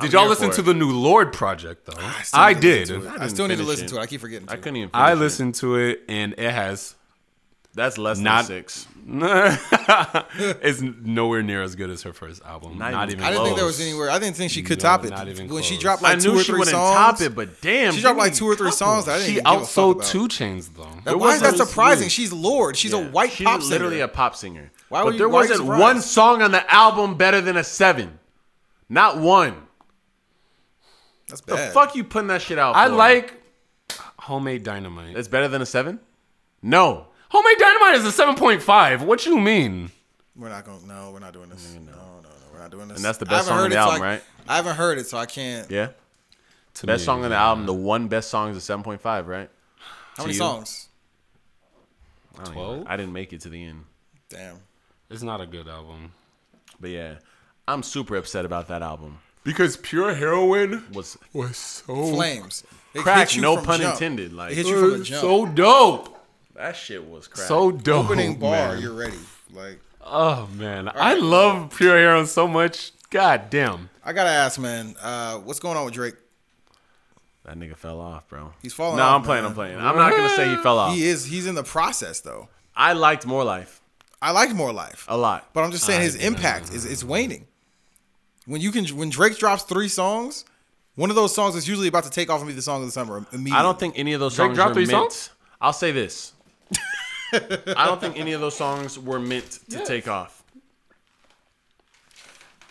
Did 0.00 0.12
y'all 0.12 0.28
listen 0.28 0.50
to 0.52 0.62
the 0.62 0.74
new 0.74 0.90
Lorde 0.92 1.32
project 1.32 1.86
though? 1.86 1.92
still 2.22 2.40
I 2.40 2.52
did. 2.54 2.88
listen 2.88 3.00
to 3.02 3.14
it. 3.14 3.20
I 3.20 3.26
still 3.28 3.48
need 3.48 3.58
to 3.58 3.64
listen 3.64 3.86
it. 3.86 3.88
to 3.88 3.96
it. 3.96 4.00
I 4.00 4.06
keep 4.06 4.20
forgetting. 4.20 4.46
To. 4.46 4.52
I 4.52 4.56
couldn't 4.56 4.76
even. 4.76 4.90
I 4.94 5.08
finish 5.08 5.16
it. 5.16 5.20
listened 5.22 5.54
to 5.56 5.74
it 5.76 6.02
and 6.08 6.34
it 6.38 6.50
has 6.52 6.94
That's 7.74 7.98
less 7.98 8.18
Not- 8.18 8.46
than 8.46 8.64
six. 8.64 8.86
it's 9.10 10.80
nowhere 10.82 11.42
near 11.42 11.62
as 11.62 11.74
good 11.74 11.88
as 11.90 12.02
her 12.02 12.12
first 12.12 12.42
album. 12.44 12.76
Not 12.78 12.92
Not, 12.92 13.08
even 13.08 13.20
even. 13.20 13.24
I 13.24 13.30
didn't 13.30 13.44
think 13.44 13.56
there 13.56 13.64
was 13.64 13.80
anywhere. 13.80 14.10
I 14.10 14.18
didn't 14.18 14.36
think 14.36 14.50
she 14.52 14.62
could 14.62 14.78
No, 14.78 14.82
top 14.82 15.04
it 15.04 15.10
not 15.10 15.28
even 15.28 15.48
when 15.48 15.62
she 15.62 15.74
close. 15.74 15.82
dropped 15.82 16.02
I 16.04 16.12
like 16.12 16.20
two 16.20 16.32
knew 16.32 16.38
or 16.38 16.42
she 16.42 16.50
three 16.52 16.58
wouldn't 16.58 16.74
songs. 16.76 16.94
top 17.18 17.20
it, 17.22 17.34
but 17.34 17.60
damn, 17.62 17.94
She 17.94 18.00
dropped 18.02 18.18
like 18.18 18.34
two 18.34 18.44
or 18.46 18.54
three 18.54 18.68
a 18.68 18.72
songs 18.72 19.06
that 19.06 19.12
I 19.12 19.14
couple. 19.18 19.26
didn't 19.26 19.28
She 19.28 19.34
give 19.34 19.62
a 19.62 19.64
fuck 19.66 19.68
outsold 19.68 19.92
about. 19.92 20.04
2 20.06 20.28
Chainz 20.28 20.68
though. 20.76 20.84
Now, 21.06 21.12
It 21.12 21.18
Why 21.18 21.34
is 21.34 21.40
that 21.40 21.56
surprising? 21.56 22.02
smooth. 22.02 22.12
She's 22.12 22.32
Lorde. 22.32 22.76
She's 22.76 22.92
a 22.92 22.98
white 23.02 23.32
She's 23.32 23.46
pop 23.46 23.62
singer. 23.62 23.70
literally 23.72 24.00
a 24.00 24.08
pop 24.08 24.36
singer. 24.36 24.70
Why 24.90 25.00
but 25.00 25.06
were 25.06 25.12
you- 25.12 25.18
there 25.18 25.28
why 25.28 25.34
are 25.34 25.42
wasn't 25.42 25.58
surprised? 25.60 25.80
one 25.80 26.00
song 26.02 26.42
on 26.42 26.50
the 26.52 26.72
album 26.74 27.14
better 27.16 27.40
than 27.40 27.56
a 27.56 27.64
seven. 27.64 28.18
Not 28.90 29.18
one. 29.18 29.54
That's 31.28 31.40
The 31.42 31.54
bad. 31.54 31.72
fuck 31.74 31.94
you 31.94 32.04
putting 32.04 32.28
that 32.28 32.42
shit 32.42 32.58
out? 32.58 32.74
I 32.76 32.86
for? 32.88 32.94
like 32.94 33.34
Homemade 34.18 34.62
Dynamite. 34.62 35.16
It's 35.16 35.28
better 35.28 35.48
than 35.48 35.62
a 35.62 35.66
seven. 35.66 36.00
No. 36.62 37.06
Homemade 37.30 37.58
Dynamite 37.58 37.94
is 37.96 38.04
a 38.06 38.12
seven 38.12 38.34
point 38.34 38.62
five. 38.62 39.02
What 39.02 39.24
you 39.26 39.38
mean? 39.38 39.90
We're 40.36 40.48
not 40.48 40.64
going. 40.64 40.80
to 40.80 40.86
No, 40.86 41.10
we're 41.12 41.18
not 41.18 41.32
doing 41.32 41.48
this. 41.50 41.74
No, 41.74 41.92
no, 41.92 41.92
no, 42.22 42.28
we're 42.52 42.58
not 42.60 42.70
doing 42.70 42.88
this. 42.88 42.96
And 42.96 43.04
that's 43.04 43.18
the 43.18 43.26
I 43.26 43.30
best 43.30 43.48
haven't 43.48 43.48
song 43.48 43.56
on 43.58 43.62
heard 43.64 43.72
the 43.72 43.76
it, 43.76 43.78
so 43.78 43.90
album, 43.90 44.02
I- 44.02 44.06
right? 44.06 44.22
I 44.48 44.56
haven't 44.56 44.76
heard 44.76 44.98
it, 44.98 45.06
so 45.06 45.18
I 45.18 45.26
can't. 45.26 45.70
Yeah. 45.70 45.88
To 46.74 46.86
Best 46.86 47.02
me, 47.02 47.04
song 47.06 47.24
on 47.24 47.30
the 47.30 47.36
album. 47.36 47.66
The 47.66 47.74
one 47.74 48.06
best 48.08 48.30
song 48.30 48.50
is 48.50 48.56
a 48.56 48.60
seven 48.60 48.82
point 48.84 49.00
five, 49.00 49.26
right? 49.26 49.50
How 50.16 50.22
To 50.22 50.28
many 50.28 50.34
you? 50.34 50.38
songs? 50.38 50.88
I 52.38 52.44
12? 52.44 52.84
I 52.86 52.96
didn't 52.96 53.12
make 53.12 53.32
it 53.32 53.40
to 53.42 53.48
the 53.48 53.64
end, 53.64 53.84
Damn. 54.28 54.58
It's 55.10 55.22
not 55.22 55.40
a 55.40 55.46
good 55.46 55.66
album. 55.66 56.12
but 56.78 56.90
yeah, 56.90 57.14
I'm 57.66 57.82
super 57.82 58.16
upset 58.16 58.44
about 58.44 58.68
that 58.68 58.80
album. 58.82 59.18
Because 59.48 59.78
Pure 59.78 60.14
Heroin 60.14 60.84
Was 60.92 61.16
was 61.32 61.56
so 61.56 61.94
Flames. 62.12 62.64
It 62.92 63.00
crack? 63.00 63.28
hit 63.28 63.36
you 63.36 63.42
No 63.42 63.56
from 63.56 63.64
pun 63.64 63.80
jump. 63.80 63.94
intended. 63.94 64.32
Like 64.34 64.52
It 64.52 64.56
hit 64.56 64.66
you 64.66 64.74
from 64.78 64.84
a 64.94 64.98
was 64.98 65.08
jump. 65.08 65.20
so 65.22 65.46
dope. 65.46 66.18
that 66.54 66.76
shit 66.76 67.08
was 67.08 67.26
crack. 67.28 67.46
So 67.48 67.70
dope. 67.70 68.04
Opening 68.06 68.38
bar, 68.38 68.74
man. 68.74 68.82
you're 68.82 68.92
ready. 68.92 69.16
Like 69.52 69.80
Oh 70.04 70.48
man, 70.54 70.90
I 70.94 71.14
love 71.14 71.74
Pure 71.76 71.96
Heroin 71.98 72.26
so 72.26 72.46
much. 72.46 72.92
God 73.10 73.48
damn. 73.48 73.88
I 74.04 74.12
gotta 74.12 74.28
ask, 74.30 74.60
man, 74.60 74.94
uh, 75.02 75.38
what's 75.38 75.60
going 75.60 75.76
on 75.78 75.84
with 75.86 75.94
Drake? 75.94 76.14
that 77.44 77.56
nigga 77.58 77.76
fell 77.76 78.00
off, 78.00 78.28
bro. 78.28 78.52
He's 78.60 78.74
falling 78.74 78.98
No, 78.98 79.04
off, 79.04 79.16
I'm 79.16 79.22
playing. 79.22 79.42
man. 79.44 79.50
I'm 79.50 79.54
playing. 79.54 79.76
I'm 79.78 79.96
not 79.96 80.10
gonna 80.12 80.28
say 80.36 80.48
he 80.50 80.56
fell 80.56 80.78
off. 80.78 80.94
He 80.94 81.06
is. 81.06 81.24
He's 81.24 81.46
in 81.46 81.54
the 81.54 81.62
process 81.64 82.20
though. 82.20 82.48
I 82.76 82.92
liked 82.92 83.24
More 83.26 83.44
Life 83.44 83.80
I 84.20 84.30
like 84.32 84.52
More 84.54 84.72
Life, 84.72 85.04
a 85.08 85.16
lot. 85.16 85.48
but 85.54 85.62
I'm 85.64 85.70
just 85.70 85.84
saying 85.84 86.00
I 86.00 86.04
his 86.04 86.14
didn't. 86.16 86.34
impact 86.36 86.72
is 86.74 86.84
is 86.84 87.02
waning. 87.04 87.46
When 88.48 88.62
you 88.62 88.72
can, 88.72 88.86
when 88.96 89.10
Drake 89.10 89.36
drops 89.36 89.62
three 89.64 89.88
songs, 89.88 90.46
one 90.94 91.10
of 91.10 91.16
those 91.16 91.34
songs 91.34 91.54
is 91.54 91.68
usually 91.68 91.86
about 91.86 92.04
to 92.04 92.10
take 92.10 92.30
off 92.30 92.40
and 92.40 92.48
be 92.48 92.54
the 92.54 92.62
song 92.62 92.80
of 92.80 92.86
the 92.86 92.92
summer 92.92 93.18
immediately. 93.30 93.52
I 93.52 93.62
don't 93.62 93.78
think 93.78 93.98
any 93.98 94.14
of 94.14 94.20
those 94.20 94.34
Drake 94.34 94.48
songs 94.48 94.56
dropped 94.56 94.70
were 94.70 94.74
three 94.84 94.86
meant. 94.86 95.12
songs? 95.12 95.30
I'll 95.60 95.74
say 95.74 95.92
this. 95.92 96.32
I 97.34 97.84
don't 97.86 98.00
think 98.00 98.18
any 98.18 98.32
of 98.32 98.40
those 98.40 98.56
songs 98.56 98.98
were 98.98 99.20
meant 99.20 99.60
to 99.68 99.84
take 99.84 100.08
off. 100.08 100.42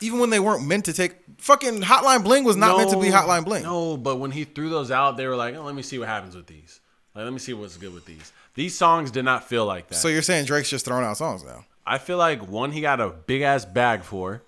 even 0.01 0.19
when 0.19 0.31
they 0.31 0.39
weren't 0.39 0.65
meant 0.65 0.85
to 0.85 0.93
take. 0.93 1.15
Fucking 1.37 1.81
Hotline 1.81 2.23
Bling 2.23 2.43
was 2.43 2.55
not 2.55 2.77
meant 2.77 2.89
to 2.89 2.99
be 2.99 3.09
Hotline 3.09 3.45
Bling. 3.45 3.61
No, 3.61 3.97
but 3.97 4.15
when 4.15 4.31
he 4.31 4.45
threw 4.45 4.69
those 4.69 4.89
out, 4.89 5.15
they 5.15 5.27
were 5.27 5.35
like, 5.35 5.53
"Oh, 5.55 5.61
let 5.61 5.75
me 5.75 5.83
see 5.83 5.99
what 5.99 6.07
happens 6.07 6.35
with 6.35 6.47
these. 6.47 6.79
Like, 7.13 7.23
let 7.23 7.33
me 7.33 7.39
see 7.39 7.53
what's 7.53 7.77
good 7.77 7.93
with 7.93 8.05
these." 8.05 8.31
These 8.55 8.75
songs 8.75 9.11
did 9.11 9.25
not 9.25 9.43
feel 9.47 9.65
like 9.65 9.89
that. 9.89 9.95
So 9.95 10.07
you're 10.07 10.23
saying 10.23 10.45
Drake's 10.45 10.71
just 10.71 10.85
throwing 10.85 11.05
out 11.05 11.17
songs 11.17 11.43
now? 11.43 11.65
I 11.85 11.99
feel 11.99 12.17
like 12.17 12.47
one 12.47 12.71
he 12.71 12.81
got 12.81 12.99
a 12.99 13.09
big 13.09 13.43
ass 13.43 13.63
bag 13.63 14.01
for. 14.01 14.41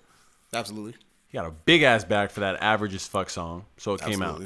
Absolutely. 0.52 0.96
He 1.30 1.38
got 1.38 1.46
a 1.46 1.50
big 1.50 1.82
ass 1.82 2.04
bag 2.04 2.30
for 2.30 2.40
that 2.40 2.60
average 2.62 2.92
as 2.94 3.06
fuck 3.06 3.30
song, 3.30 3.64
so 3.78 3.94
it 3.94 4.00
came 4.02 4.20
out. 4.22 4.42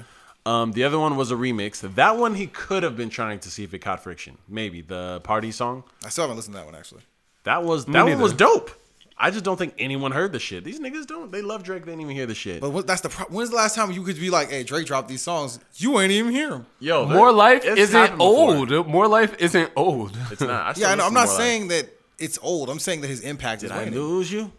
Um, 0.46 0.72
the 0.72 0.84
other 0.84 0.98
one 0.98 1.16
was 1.16 1.30
a 1.30 1.34
remix. 1.34 1.80
That 1.94 2.18
one 2.18 2.34
he 2.34 2.46
could 2.46 2.82
have 2.82 2.96
been 2.96 3.08
trying 3.08 3.38
to 3.40 3.50
see 3.50 3.64
if 3.64 3.72
it 3.72 3.78
caught 3.78 4.02
friction. 4.02 4.36
Maybe 4.46 4.82
the 4.82 5.20
party 5.24 5.50
song. 5.50 5.84
I 6.04 6.10
still 6.10 6.24
haven't 6.24 6.36
listened 6.36 6.54
to 6.54 6.58
that 6.60 6.66
one 6.66 6.74
actually. 6.74 7.00
That 7.44 7.64
was 7.64 7.86
that 7.86 7.92
one 7.94 8.06
neither. 8.10 8.22
was 8.22 8.34
dope. 8.34 8.70
I 9.16 9.30
just 9.30 9.44
don't 9.44 9.56
think 9.56 9.74
anyone 9.78 10.10
heard 10.12 10.32
the 10.32 10.38
shit. 10.40 10.64
These 10.64 10.80
niggas 10.80 11.06
don't. 11.06 11.30
They 11.32 11.40
love 11.40 11.62
Drake. 11.62 11.84
They 11.84 11.92
didn't 11.92 12.02
even 12.02 12.16
hear 12.16 12.26
the 12.26 12.34
shit. 12.34 12.60
But 12.60 12.70
what, 12.70 12.86
that's 12.86 13.00
the 13.00 13.08
pro- 13.08 13.26
when's 13.26 13.48
the 13.50 13.56
last 13.56 13.74
time 13.76 13.90
you 13.92 14.02
could 14.02 14.16
be 14.20 14.28
like, 14.28 14.50
"Hey, 14.50 14.64
Drake 14.64 14.86
dropped 14.86 15.08
these 15.08 15.22
songs, 15.22 15.60
you 15.76 15.98
ain't 16.00 16.10
even 16.10 16.32
hear 16.32 16.50
them." 16.50 16.66
Yo, 16.80 17.06
More 17.06 17.32
Life 17.32 17.64
it's 17.64 17.78
isn't 17.80 17.98
happened 17.98 18.18
before. 18.18 18.56
old. 18.80 18.88
More 18.88 19.06
Life 19.08 19.36
isn't 19.38 19.70
old. 19.76 20.18
It's 20.32 20.40
not. 20.42 20.50
I 20.66 20.72
still 20.74 20.82
Yeah, 20.88 20.92
I 20.92 20.94
know, 20.96 21.04
listen 21.04 21.06
I'm 21.06 21.10
to 21.12 21.14
not 21.14 21.26
More 21.26 21.26
Life. 21.26 21.36
saying 21.38 21.68
that 21.68 21.88
it's 22.18 22.38
old. 22.42 22.68
I'm 22.68 22.78
saying 22.80 23.00
that 23.02 23.08
his 23.08 23.20
impact 23.20 23.60
Did 23.60 23.66
is 23.66 23.72
I 23.72 23.78
waning. 23.84 23.94
lose 23.94 24.30
you? 24.32 24.50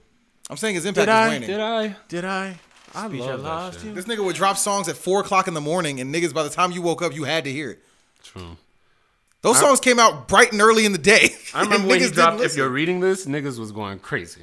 I'm 0.49 0.57
saying 0.57 0.75
his 0.75 0.85
impact 0.85 1.07
Did 1.07 1.09
I? 1.09 1.25
is 1.25 1.31
waning. 1.31 1.47
Did 1.49 1.59
I? 1.59 1.95
Did 2.07 2.25
I? 2.25 2.55
I 2.93 3.07
love 3.07 3.41
that 3.41 3.47
lost 3.47 3.81
shit. 3.81 3.93
This 3.95 4.05
nigga 4.05 4.23
would 4.23 4.35
drop 4.35 4.57
songs 4.57 4.87
at 4.87 4.95
four 4.95 5.19
o'clock 5.19 5.47
in 5.47 5.53
the 5.53 5.61
morning, 5.61 5.99
and 5.99 6.13
niggas 6.13 6.33
by 6.33 6.43
the 6.43 6.49
time 6.49 6.71
you 6.71 6.81
woke 6.81 7.01
up, 7.01 7.13
you 7.13 7.23
had 7.25 7.43
to 7.43 7.51
hear 7.51 7.71
it. 7.71 7.79
True. 8.23 8.57
Those 9.41 9.59
songs 9.59 9.79
came 9.79 9.99
out 9.99 10.27
bright 10.27 10.51
and 10.53 10.61
early 10.61 10.85
in 10.85 10.91
the 10.91 10.97
day. 10.97 11.29
I 11.53 11.61
remember 11.63 11.87
when 11.87 11.99
he 11.99 12.09
dropped. 12.09 12.41
If 12.41 12.55
you're 12.55 12.69
reading 12.69 12.99
this, 12.99 13.25
niggas 13.25 13.59
was 13.59 13.71
going 13.71 13.99
crazy. 13.99 14.41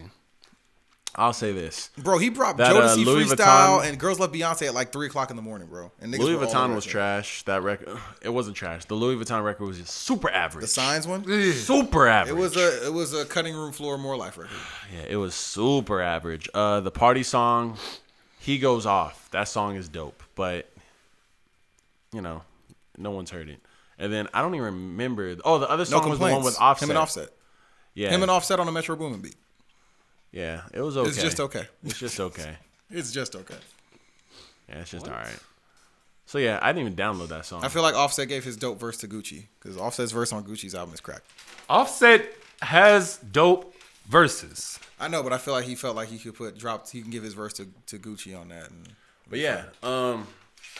I'll 1.14 1.34
say 1.34 1.52
this. 1.52 1.90
bro, 1.98 2.16
he 2.16 2.30
brought 2.30 2.56
That, 2.56 2.74
uh, 2.74 2.94
Louis 2.94 3.26
Freestyle 3.26 3.36
Vuitton- 3.80 3.88
and 3.88 3.98
Girls 3.98 4.18
Love 4.18 4.32
Beyonce 4.32 4.66
at 4.68 4.74
like 4.74 4.92
three 4.92 5.08
o'clock 5.08 5.28
in 5.30 5.36
the 5.36 5.42
morning, 5.42 5.68
bro. 5.68 5.92
And 6.00 6.10
Louis 6.10 6.36
Vuitton 6.36 6.74
was 6.74 6.86
it. 6.86 6.90
trash. 6.90 7.42
That 7.42 7.62
record, 7.62 7.98
it 8.22 8.30
wasn't 8.30 8.56
trash. 8.56 8.86
The 8.86 8.94
Louis 8.94 9.22
Vuitton 9.22 9.44
record 9.44 9.66
was 9.66 9.78
just 9.78 9.92
super 9.92 10.30
average. 10.30 10.62
The 10.62 10.68
Signs 10.68 11.06
one. 11.06 11.24
super 11.52 12.06
average. 12.08 12.34
It 12.36 12.40
was 12.40 12.56
a 12.56 12.86
it 12.86 12.92
was 12.92 13.12
a 13.12 13.26
cutting 13.26 13.54
room 13.54 13.72
floor 13.72 13.98
more 13.98 14.16
life 14.16 14.38
record. 14.38 14.56
yeah, 14.94 15.04
it 15.08 15.16
was 15.16 15.34
super 15.34 16.00
average. 16.00 16.48
Uh, 16.54 16.80
the 16.80 16.90
party 16.90 17.22
song, 17.22 17.76
he 18.38 18.58
goes 18.58 18.86
off. 18.86 19.28
That 19.32 19.48
song 19.48 19.76
is 19.76 19.88
dope, 19.90 20.22
but 20.34 20.70
you 22.12 22.20
know, 22.22 22.42
no 22.96 23.10
one's 23.10 23.30
heard 23.30 23.48
it. 23.48 23.60
And 23.98 24.12
then 24.12 24.28
I 24.32 24.40
don't 24.42 24.54
even 24.54 24.64
remember. 24.64 25.36
Oh, 25.44 25.58
the 25.58 25.68
other 25.68 25.84
No 25.84 25.84
song 25.84 26.08
was 26.10 26.18
the 26.18 26.24
one 26.24 26.42
with 26.42 26.58
Offset. 26.60 26.86
Him 26.86 26.90
and 26.90 26.98
Offset. 26.98 27.28
Yeah, 27.94 28.08
Him 28.10 28.22
and 28.22 28.30
Offset 28.30 28.58
on 28.58 28.66
the 28.66 28.72
Metro 28.72 28.96
Boomin 28.96 29.20
beat. 29.20 29.36
Yeah, 30.32 30.62
it 30.72 30.80
was 30.80 30.96
okay. 30.96 31.08
It's 31.08 31.22
just 31.22 31.40
okay. 31.40 31.66
It's 31.84 31.98
just 31.98 32.18
okay. 32.20 32.56
It's 32.94 33.10
just 33.10 33.34
okay. 33.34 33.54
Yeah, 34.68 34.80
it's 34.80 34.90
just 34.90 35.08
all 35.08 35.14
right. 35.14 35.38
So 36.26 36.36
yeah, 36.36 36.58
I 36.60 36.72
didn't 36.74 36.92
even 36.92 36.96
download 36.96 37.28
that 37.28 37.46
song. 37.46 37.64
I 37.64 37.68
feel 37.68 37.80
like 37.80 37.94
Offset 37.94 38.28
gave 38.28 38.44
his 38.44 38.56
dope 38.58 38.78
verse 38.78 38.98
to 38.98 39.08
Gucci 39.08 39.46
because 39.58 39.78
Offset's 39.78 40.12
verse 40.12 40.30
on 40.30 40.44
Gucci's 40.44 40.74
album 40.74 40.92
is 40.92 41.00
cracked. 41.00 41.24
Offset 41.70 42.34
has 42.60 43.16
dope 43.16 43.74
verses. 44.06 44.78
I 45.00 45.08
know, 45.08 45.22
but 45.22 45.32
I 45.32 45.38
feel 45.38 45.54
like 45.54 45.64
he 45.64 45.74
felt 45.74 45.96
like 45.96 46.08
he 46.08 46.18
could 46.18 46.34
put 46.34 46.58
drop. 46.58 46.88
He 46.88 47.00
can 47.00 47.10
give 47.10 47.22
his 47.22 47.32
verse 47.32 47.54
to, 47.54 47.66
to 47.86 47.98
Gucci 47.98 48.38
on 48.38 48.48
that. 48.50 48.70
And 48.70 48.88
But 49.28 49.38
yeah, 49.38 49.64
um, 49.82 50.26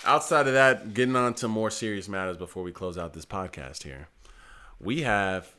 outside 0.04 0.46
of 0.46 0.52
that, 0.52 0.92
getting 0.94 1.16
on 1.16 1.32
to 1.34 1.48
more 1.48 1.70
serious 1.70 2.08
matters 2.08 2.36
before 2.36 2.62
we 2.62 2.72
close 2.72 2.98
out 2.98 3.14
this 3.14 3.26
podcast 3.26 3.84
here, 3.84 4.08
we 4.80 5.00
have 5.02 5.50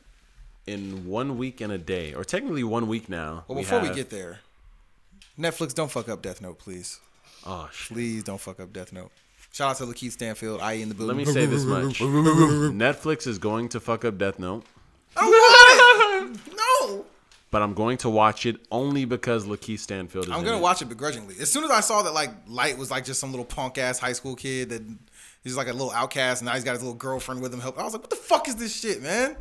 in 0.65 1.05
one 1.07 1.37
week 1.37 1.59
and 1.61 1.71
a 1.73 1.77
day, 1.77 2.13
or 2.13 2.23
technically 2.23 2.63
one 2.63 2.87
week 2.87 3.09
now. 3.09 3.43
well, 3.47 3.57
before 3.59 3.79
we 3.79 3.87
have- 3.87 3.95
get 3.95 4.09
there, 4.09 4.39
Netflix, 5.39 5.73
don't 5.73 5.91
fuck 5.91 6.07
up 6.09 6.21
Death 6.21 6.41
Note, 6.41 6.59
please. 6.59 6.99
oh 7.45 7.69
shit. 7.73 7.95
Please 7.95 8.23
don't 8.23 8.39
fuck 8.39 8.59
up 8.59 8.71
Death 8.71 8.93
Note. 8.93 9.11
Shout 9.51 9.71
out 9.71 9.77
to 9.77 9.83
Lakeith 9.85 10.13
Stanfield, 10.13 10.61
I 10.61 10.73
in 10.73 10.89
the 10.89 10.95
Let 11.03 11.15
me 11.15 11.25
say 11.25 11.45
this 11.45 11.63
much: 11.63 11.99
Netflix 11.99 13.27
is 13.27 13.37
going 13.37 13.69
to 13.69 13.79
fuck 13.79 14.03
up 14.05 14.17
Death 14.17 14.39
Note, 14.39 14.63
oh, 15.17 16.33
no, 16.87 17.05
but 17.51 17.61
I'm 17.61 17.73
going 17.73 17.97
to 17.97 18.09
watch 18.09 18.45
it 18.45 18.57
only 18.71 19.05
because 19.05 19.45
Lakeith 19.45 19.79
Stanfield 19.79 20.25
is. 20.25 20.31
I'm 20.31 20.43
gonna 20.43 20.57
it. 20.57 20.61
watch 20.61 20.81
it 20.81 20.85
begrudgingly. 20.89 21.35
As 21.39 21.51
soon 21.51 21.63
as 21.63 21.71
I 21.71 21.81
saw 21.81 22.01
that, 22.03 22.13
like 22.13 22.31
Light 22.47 22.77
was 22.77 22.89
like 22.89 23.05
just 23.05 23.19
some 23.19 23.31
little 23.31 23.45
punk 23.45 23.77
ass 23.77 23.99
high 23.99 24.13
school 24.13 24.35
kid 24.35 24.69
that 24.69 24.81
he's 25.43 25.55
like 25.57 25.67
a 25.67 25.73
little 25.73 25.91
outcast, 25.91 26.41
and 26.41 26.47
now 26.47 26.55
he's 26.55 26.63
got 26.63 26.73
his 26.73 26.81
little 26.81 26.97
girlfriend 26.97 27.41
with 27.41 27.53
him. 27.53 27.59
Help. 27.59 27.77
I 27.77 27.83
was 27.83 27.93
like, 27.93 28.01
what 28.01 28.09
the 28.09 28.15
fuck 28.15 28.47
is 28.47 28.55
this 28.55 28.75
shit, 28.75 29.01
man? 29.03 29.35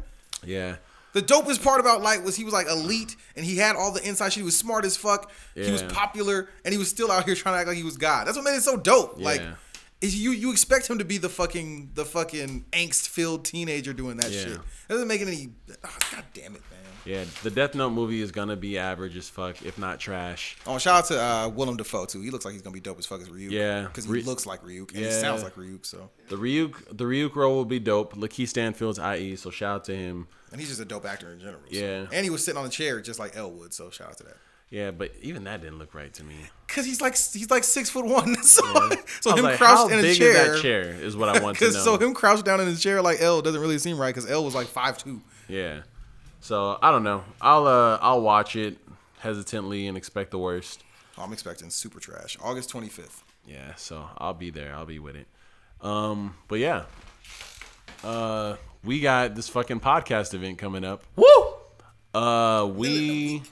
Yeah, 0.45 0.77
The 1.13 1.23
dopest 1.23 1.63
part 1.63 1.81
about 1.81 2.01
Light 2.03 2.23
was 2.25 2.37
he 2.37 2.45
was 2.45 2.53
like 2.55 2.67
elite 2.69 3.17
and 3.37 3.45
he 3.45 3.57
had 3.59 3.77
all 3.77 3.93
the 3.93 4.07
inside 4.07 4.31
shit. 4.33 4.41
He 4.41 4.45
was 4.45 4.57
smart 4.57 4.85
as 4.85 4.97
fuck. 4.97 5.31
He 5.55 5.71
was 5.71 5.83
popular 5.83 6.49
and 6.65 6.73
he 6.73 6.79
was 6.79 6.89
still 6.89 7.11
out 7.13 7.25
here 7.25 7.35
trying 7.35 7.55
to 7.55 7.59
act 7.59 7.69
like 7.69 7.77
he 7.77 7.85
was 7.85 7.97
God. 7.97 8.27
That's 8.27 8.37
what 8.37 8.45
made 8.45 8.57
it 8.57 8.63
so 8.63 8.77
dope. 8.77 9.21
Like, 9.21 9.41
Yeah. 9.41 9.55
is 10.01 10.17
you 10.17 10.31
you 10.33 10.51
expect 10.51 10.89
him 10.89 10.99
to 10.99 11.05
be 11.05 11.19
the 11.19 11.29
fucking 11.29 11.91
the 11.95 12.05
fucking 12.05 12.65
angst 12.73 13.09
filled 13.09 13.45
teenager 13.45 13.93
doing 13.93 14.17
that 14.19 14.31
Yeah. 14.31 14.41
shit. 14.41 14.55
That 14.89 14.95
doesn't 14.95 15.09
make 15.09 15.21
it 15.21 15.29
any. 15.29 15.51
Oh, 15.85 15.97
God 16.13 16.25
damn 16.35 16.55
it, 16.57 16.63
man. 16.71 16.79
Yeah, 17.05 17.25
the 17.43 17.51
Death 17.51 17.75
Note 17.75 17.91
movie 17.91 18.23
is 18.23 18.31
gonna 18.31 18.55
be 18.57 18.79
average 18.79 19.17
as 19.17 19.29
fuck, 19.29 19.61
if 19.63 19.77
not 19.77 19.99
trash. 19.99 20.57
Oh, 20.69 20.79
shout 20.79 20.99
out 21.01 21.05
to 21.07 21.21
uh, 21.21 21.49
Willem 21.49 21.77
Dafoe 21.77 22.07
too. 22.07 22.21
He 22.23 22.31
looks 22.31 22.45
like 22.45 22.53
he's 22.55 22.63
gonna 22.63 22.73
be 22.75 22.81
dope 22.81 22.99
as 23.01 23.07
fuck 23.07 23.21
as 23.21 23.29
Ryuk. 23.29 23.51
Yeah. 23.51 23.83
because 23.83 24.05
he 24.05 24.13
Ry- 24.13 24.21
looks 24.21 24.47
like 24.47 24.63
Ryuk 24.65 24.95
and 24.95 25.05
he 25.05 25.11
sounds 25.11 25.43
like 25.43 25.57
Ryuk. 25.57 25.85
So, 25.85 26.11
The 26.29 26.37
Ryuk, 26.37 26.97
the 26.97 27.05
Ryuk 27.05 27.35
role 27.35 27.57
will 27.57 27.65
be 27.65 27.81
dope. 27.81 28.15
Lakeith 28.15 28.49
Stanfield's 28.49 28.99
IE, 29.01 29.35
so 29.37 29.51
shout 29.51 29.75
out 29.75 29.85
to 29.87 29.97
him. 29.97 30.29
And 30.53 30.61
he's 30.61 30.69
just 30.69 30.81
a 30.81 30.85
dope 30.85 31.05
actor 31.07 31.33
in 31.33 31.41
general. 31.41 31.61
so. 31.71 31.79
Yeah. 31.79 32.07
and 32.13 32.25
he 32.25 32.31
was 32.31 32.45
sitting 32.45 32.59
on 32.59 32.65
the 32.65 32.71
chair 32.71 33.01
just 33.01 33.19
like 33.19 33.37
L 33.37 33.51
would. 33.51 33.73
So 33.75 33.91
shout 33.91 34.09
out 34.11 34.17
to 34.19 34.25
that. 34.25 34.37
Yeah, 34.71 34.91
but 34.91 35.13
even 35.21 35.45
that 35.45 35.61
didn't 35.61 35.79
look 35.79 35.95
right 35.95 36.13
to 36.15 36.25
me. 36.25 36.35
Cause 36.67 36.87
he's 36.87 37.01
like 37.03 37.13
he's 37.15 37.51
like 37.51 37.63
six 37.65 37.91
foot 37.91 38.07
one. 38.07 38.37
So, 38.43 38.63
so 39.21 39.37
him 39.37 39.45
like, 39.45 39.59
crouched 39.59 39.77
how 39.77 39.89
in 39.89 39.97
big 40.01 40.05
his 40.07 40.19
chair. 40.19 40.31
is 40.31 40.57
that 40.57 40.63
chair? 40.63 40.83
Is 40.95 41.15
what 41.17 41.29
I 41.29 41.43
want 41.43 41.59
to 41.59 41.65
know. 41.71 41.71
So 41.71 41.99
him 41.99 42.15
crouched 42.15 42.45
down 42.47 42.61
in 42.61 42.67
his 42.67 42.83
chair 42.83 43.03
like 43.03 43.21
L 43.21 43.43
doesn't 43.43 43.61
really 43.61 43.79
seem 43.79 43.99
right. 44.01 44.15
Cause 44.15 44.31
L 44.31 44.45
was 44.45 44.55
like 44.55 44.67
five 44.69 44.97
two. 44.97 45.21
Yeah. 45.49 45.83
So 46.41 46.79
I 46.83 46.91
don't 46.91 47.03
know. 47.05 47.23
I'll 47.41 47.67
uh 47.67 47.99
I'll 48.01 48.23
watch 48.23 48.57
it 48.57 48.79
hesitantly 49.19 49.87
and 49.87 49.97
expect 49.97 50.31
the 50.31 50.39
worst. 50.39 50.83
Oh, 51.19 51.23
I'm 51.23 51.33
expecting 51.35 51.69
super 51.69 52.01
trash. 52.01 52.39
August 52.43 52.71
twenty 52.71 52.89
fifth. 52.89 53.23
Yeah, 53.47 53.75
so 53.75 54.09
I'll 54.19 54.33
be 54.35 54.51
there. 54.51 54.75
I'll 54.75 54.87
be 54.87 54.99
with 54.99 55.17
it. 55.17 55.27
Um, 55.83 56.37
but 56.49 56.61
yeah. 56.61 56.85
Uh 58.05 58.57
we 58.85 59.01
got 59.01 59.35
this 59.35 59.49
fucking 59.49 59.81
podcast 59.81 60.35
event 60.35 60.59
coming 60.59 60.85
up. 60.85 61.05
Woo! 61.17 61.25
Uh 62.15 62.67
we 62.75 63.43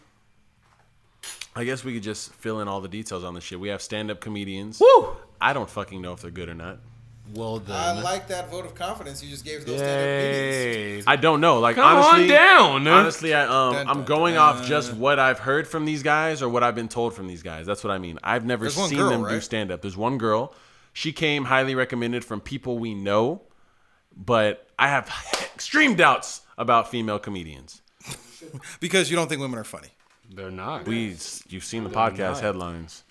I 1.55 1.65
guess 1.65 1.85
we 1.85 1.95
could 1.95 2.03
just 2.03 2.33
fill 2.35 2.61
in 2.61 2.69
all 2.69 2.81
the 2.81 2.89
details 2.89 3.25
on 3.25 3.35
the 3.35 3.41
shit. 3.41 3.59
We 3.61 3.69
have 3.69 3.83
stand 3.83 4.11
up 4.11 4.21
comedians. 4.21 4.81
Woo! 4.81 5.17
I 5.41 5.53
don't 5.53 5.69
fucking 5.69 6.01
know 6.01 6.13
if 6.13 6.21
they're 6.23 6.31
good 6.31 6.49
or 6.49 6.55
not. 6.55 6.79
Well 7.35 7.61
done. 7.61 7.99
I 7.99 8.01
like 8.03 8.27
that 8.29 8.51
vote 8.51 8.65
of 8.67 8.75
confidence 8.75 9.23
you 9.23 9.31
just 9.31 9.45
gave 9.45 9.65
those 9.65 9.79
stand-up 9.79 10.21
comedians. 10.21 11.05
Yay. 11.07 11.13
I 11.13 11.15
don't 11.15 11.41
know. 11.41 11.61
Like 11.61 11.77
Come 11.77 11.97
honestly, 11.99 12.23
on 12.25 12.29
down. 12.29 12.89
Honestly, 12.89 13.35
I 13.35 13.43
um 13.45 13.73
Dun, 13.75 13.89
I'm 13.89 14.05
going 14.05 14.35
dun. 14.35 14.57
off 14.57 14.67
just 14.67 14.93
what 14.95 15.21
I've 15.21 15.39
heard 15.39 15.69
from 15.69 15.85
these 15.85 16.03
guys 16.03 16.43
or 16.43 16.49
what 16.49 16.65
I've 16.65 16.75
been 16.75 16.89
told 16.89 17.15
from 17.15 17.29
these 17.29 17.43
guys. 17.45 17.67
That's 17.67 17.85
what 17.85 17.93
I 17.93 17.99
mean. 17.99 18.19
I've 18.25 18.45
never 18.45 18.65
There's 18.65 18.77
one 18.77 18.89
seen 18.89 18.99
girl, 18.99 19.11
them 19.11 19.21
do 19.23 19.27
right? 19.27 19.43
stand 19.43 19.71
up. 19.71 19.81
There's 19.81 19.97
one 19.97 20.19
girl. 20.19 20.53
She 20.93 21.13
came 21.13 21.45
highly 21.45 21.77
recommended 21.77 22.25
from 22.25 22.41
people 22.41 22.79
we 22.79 22.95
know, 22.95 23.43
but 24.17 24.67
I 24.79 24.89
have 24.89 25.09
extreme 25.55 25.95
doubts 25.95 26.43
about 26.59 26.91
female 26.91 27.19
comedians. 27.19 27.83
Because 28.81 29.11
you 29.11 29.17
don't 29.17 29.29
think 29.29 29.41
women 29.43 29.59
are 29.59 29.65
funny. 29.65 29.89
They're 30.35 30.51
not. 30.51 30.87
We 30.87 31.17
you've 31.49 31.63
seen 31.65 31.85
the 31.85 31.91
podcast 31.91 32.35
not. 32.35 32.41
headlines. 32.41 33.05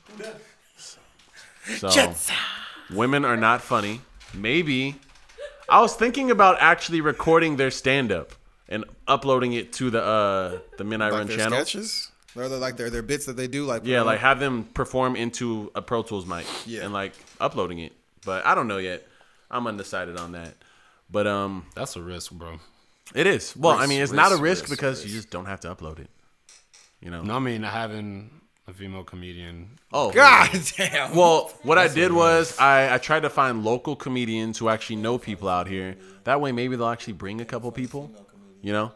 So 1.77 2.13
women 2.91 3.25
are 3.25 3.37
not 3.37 3.61
funny. 3.61 4.01
Maybe 4.33 4.95
I 5.69 5.81
was 5.81 5.95
thinking 5.95 6.31
about 6.31 6.57
actually 6.59 7.01
recording 7.01 7.57
their 7.57 7.71
stand 7.71 8.11
up 8.11 8.33
and 8.67 8.85
uploading 9.07 9.53
it 9.53 9.71
to 9.73 9.89
the 9.89 10.01
uh 10.03 10.59
the 10.77 10.83
Men 10.83 11.01
I 11.01 11.09
Like 11.09 11.19
Run 11.19 11.27
their 11.27 11.37
channel. 11.37 11.57
sketches. 11.59 12.11
Or 12.35 12.47
they're 12.49 12.57
like 12.59 12.77
their 12.77 12.89
their 12.89 13.03
bits 13.03 13.25
that 13.25 13.37
they 13.37 13.47
do. 13.47 13.65
Like 13.65 13.83
Yeah, 13.85 14.01
like 14.01 14.19
have 14.19 14.39
them 14.39 14.63
perform 14.73 15.15
into 15.15 15.71
a 15.75 15.81
Pro 15.81 16.01
Tools 16.03 16.25
mic 16.25 16.45
Yeah. 16.65 16.83
and 16.85 16.93
like 16.93 17.13
uploading 17.39 17.79
it. 17.79 17.93
But 18.25 18.45
I 18.45 18.55
don't 18.55 18.67
know 18.67 18.77
yet. 18.77 19.05
I'm 19.51 19.67
undecided 19.67 20.17
on 20.17 20.31
that. 20.33 20.53
But 21.09 21.27
um 21.27 21.65
That's 21.75 21.95
a 21.95 22.01
risk, 22.01 22.31
bro. 22.31 22.59
it 23.15 23.27
is. 23.27 23.55
Well, 23.55 23.77
I 23.77 23.87
mean, 23.87 24.01
it's 24.01 24.11
not 24.11 24.31
a 24.31 24.37
risk, 24.37 24.41
risk 24.41 24.69
risk, 24.69 24.69
because 24.69 25.05
you 25.05 25.11
just 25.11 25.29
don't 25.29 25.45
have 25.45 25.59
to 25.61 25.73
upload 25.73 25.99
it. 25.99 26.09
You 27.01 27.09
know. 27.11 27.21
No, 27.23 27.35
I 27.35 27.39
mean 27.39 27.63
having 27.63 28.29
a 28.67 28.73
female 28.73 29.03
comedian. 29.03 29.79
Oh. 29.91 30.11
God 30.11 30.49
damn. 30.77 31.15
Well, 31.15 31.51
what 31.63 31.77
I 31.77 31.87
did 31.87 32.11
was 32.11 32.57
I, 32.59 32.93
I 32.93 32.97
tried 32.97 33.21
to 33.21 33.29
find 33.29 33.63
local 33.63 33.95
comedians 33.95 34.57
who 34.57 34.69
actually 34.69 34.97
know 34.97 35.17
people 35.17 35.49
out 35.49 35.67
here. 35.67 35.97
That 36.25 36.39
way, 36.39 36.51
maybe 36.51 36.75
they'll 36.75 36.87
actually 36.87 37.13
bring 37.13 37.41
a 37.41 37.45
couple 37.45 37.71
people. 37.71 38.11
You 38.61 38.73
know. 38.73 38.91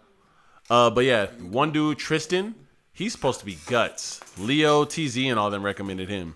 Uh, 0.70 0.90
but 0.90 1.06
yeah, 1.06 1.28
one 1.42 1.72
dude, 1.72 1.98
Tristan, 1.98 2.56
he's 2.94 3.12
supposed 3.12 3.40
to 3.40 3.46
be 3.46 3.58
guts. 3.66 4.22
Leo, 4.38 4.86
TZ, 4.86 5.18
and 5.18 5.40
all 5.40 5.50
them 5.50 5.64
recommended 5.64 6.10
him. 6.10 6.36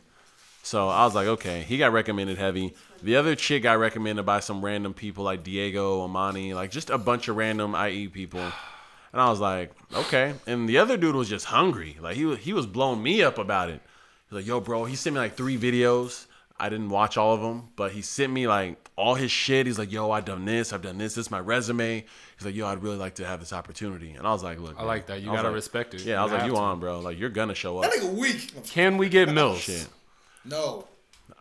So 0.64 0.90
I 0.90 1.06
was 1.06 1.16
like, 1.16 1.28
okay, 1.28 1.62
he 1.62 1.78
got 1.78 1.94
recommended 1.94 2.38
heavy. 2.38 2.76
The 3.04 3.16
other 3.16 3.36
chick 3.36 3.66
I 3.66 3.76
recommended 3.76 4.26
by 4.26 4.40
some 4.40 4.64
random 4.64 4.94
people 4.94 5.24
like 5.24 5.44
Diego, 5.44 6.02
Amani, 6.02 6.54
like 6.54 6.72
just 6.72 6.90
a 6.90 6.98
bunch 6.98 7.28
of 7.28 7.36
random 7.38 7.76
IE 7.76 8.08
people. 8.08 8.40
And 8.40 9.22
I 9.22 9.30
was 9.30 9.40
like, 9.40 9.72
okay. 9.94 10.34
And 10.46 10.68
the 10.68 10.78
other 10.80 10.98
dude 10.98 11.16
was 11.16 11.30
just 11.30 11.46
hungry. 11.46 11.98
Like 12.02 12.16
he 12.18 12.26
was, 12.26 12.40
he 12.40 12.54
was 12.54 12.66
blowing 12.66 13.02
me 13.02 13.24
up 13.24 13.38
about 13.38 13.70
it. 13.70 13.82
He's 14.30 14.36
like, 14.36 14.46
yo, 14.48 14.60
bro, 14.60 14.86
he 14.86 14.96
sent 14.96 15.14
me 15.14 15.20
like 15.20 15.36
three 15.38 15.58
videos. 15.58 16.26
I 16.60 16.70
didn't 16.70 16.90
watch 16.90 17.18
all 17.18 17.36
of 17.36 17.42
them, 17.42 17.70
but 17.76 17.92
he 17.92 18.02
sent 18.02 18.34
me 18.34 18.48
like 18.48 18.78
all 18.96 19.14
his 19.14 19.30
shit. 19.32 19.68
He's 19.68 19.78
like, 19.78 19.92
yo, 19.92 20.10
I've 20.10 20.26
done 20.26 20.44
this, 20.44 20.74
I've 20.74 20.82
done 20.82 20.98
this, 20.98 21.14
this 21.14 21.28
is 21.28 21.32
my 21.32 21.40
resume. 21.40 22.04
He's 22.38 22.46
like, 22.46 22.56
yo, 22.56 22.66
I'd 22.66 22.82
really 22.82 22.98
like 22.98 23.14
to 23.16 23.26
have 23.28 23.40
this 23.40 23.54
opportunity. 23.54 24.14
And 24.14 24.26
I 24.26 24.32
was 24.32 24.44
like, 24.44 24.60
look, 24.60 24.76
I 24.78 24.84
like 24.84 25.06
that. 25.06 25.22
You 25.22 25.32
I 25.32 25.36
gotta 25.36 25.50
like- 25.50 25.56
respect 25.56 25.94
it. 25.94 26.02
Yeah, 26.02 26.20
I 26.20 26.24
was 26.24 26.34
like, 26.34 26.46
you 26.46 26.54
to. 26.54 26.58
on, 26.58 26.80
bro? 26.80 27.00
Like 27.00 27.20
you're 27.20 27.30
gonna 27.30 27.54
show 27.54 27.78
up. 27.78 27.92
that 27.92 28.02
nigga 28.02 28.12
weak. 28.14 28.66
Can 28.66 28.98
we 28.98 29.08
get 29.08 29.30
Mills? 29.30 29.60
Shit. 29.60 29.88
No. 30.44 30.88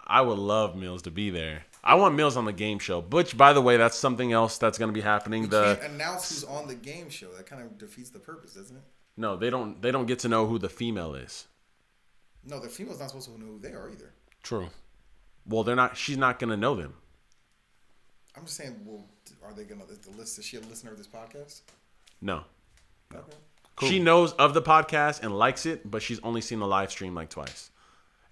I 0.06 0.20
would 0.20 0.38
love 0.38 0.76
Mills 0.76 1.02
to 1.02 1.10
be 1.10 1.30
there. 1.30 1.64
I 1.82 1.94
want 1.94 2.14
Mills 2.14 2.36
on 2.36 2.44
the 2.44 2.52
game 2.52 2.78
show. 2.78 3.00
Which, 3.00 3.36
by 3.36 3.52
the 3.52 3.60
way, 3.60 3.76
that's 3.76 3.96
something 3.96 4.32
else 4.32 4.58
that's 4.58 4.78
gonna 4.78 4.92
be 4.92 5.00
happening. 5.00 5.42
You 5.42 5.48
The 5.48 5.76
can't 5.80 5.92
announce 5.94 6.28
who's 6.28 6.44
on 6.44 6.66
the 6.68 6.74
game 6.74 7.10
show. 7.10 7.28
That 7.36 7.46
kind 7.46 7.62
of 7.62 7.78
defeats 7.78 8.10
the 8.10 8.18
purpose, 8.18 8.54
doesn't 8.54 8.76
it? 8.76 8.82
no, 9.16 9.36
they 9.36 9.50
don't. 9.50 9.80
They 9.82 9.90
don't 9.90 10.06
get 10.06 10.18
to 10.20 10.28
know 10.28 10.46
who 10.46 10.58
the 10.58 10.68
female 10.68 11.14
is. 11.14 11.46
No, 12.44 12.60
the 12.60 12.68
female's 12.68 13.00
not 13.00 13.08
supposed 13.08 13.28
to 13.32 13.40
know 13.40 13.52
who 13.52 13.58
they 13.58 13.72
are 13.72 13.90
either. 13.90 14.12
True. 14.42 14.68
Well, 15.46 15.64
they're 15.64 15.76
not. 15.76 15.96
She's 15.96 16.16
not 16.16 16.38
gonna 16.38 16.56
know 16.56 16.74
them. 16.74 16.94
I'm 18.36 18.44
just 18.44 18.56
saying, 18.56 18.76
well, 18.84 19.06
are 19.44 19.52
they 19.54 19.64
gonna 19.64 19.84
is 19.84 19.98
the 19.98 20.10
list? 20.10 20.38
Is 20.38 20.44
she 20.44 20.56
a 20.56 20.60
listener 20.60 20.92
of 20.92 20.98
this 20.98 21.08
podcast? 21.08 21.62
No. 22.20 22.44
Okay. 23.14 23.22
Cool. 23.76 23.88
She 23.88 23.98
knows 23.98 24.32
of 24.34 24.54
the 24.54 24.62
podcast 24.62 25.22
and 25.22 25.36
likes 25.38 25.66
it, 25.66 25.90
but 25.90 26.02
she's 26.02 26.18
only 26.20 26.40
seen 26.40 26.58
the 26.60 26.66
live 26.66 26.90
stream 26.90 27.14
like 27.14 27.28
twice. 27.30 27.70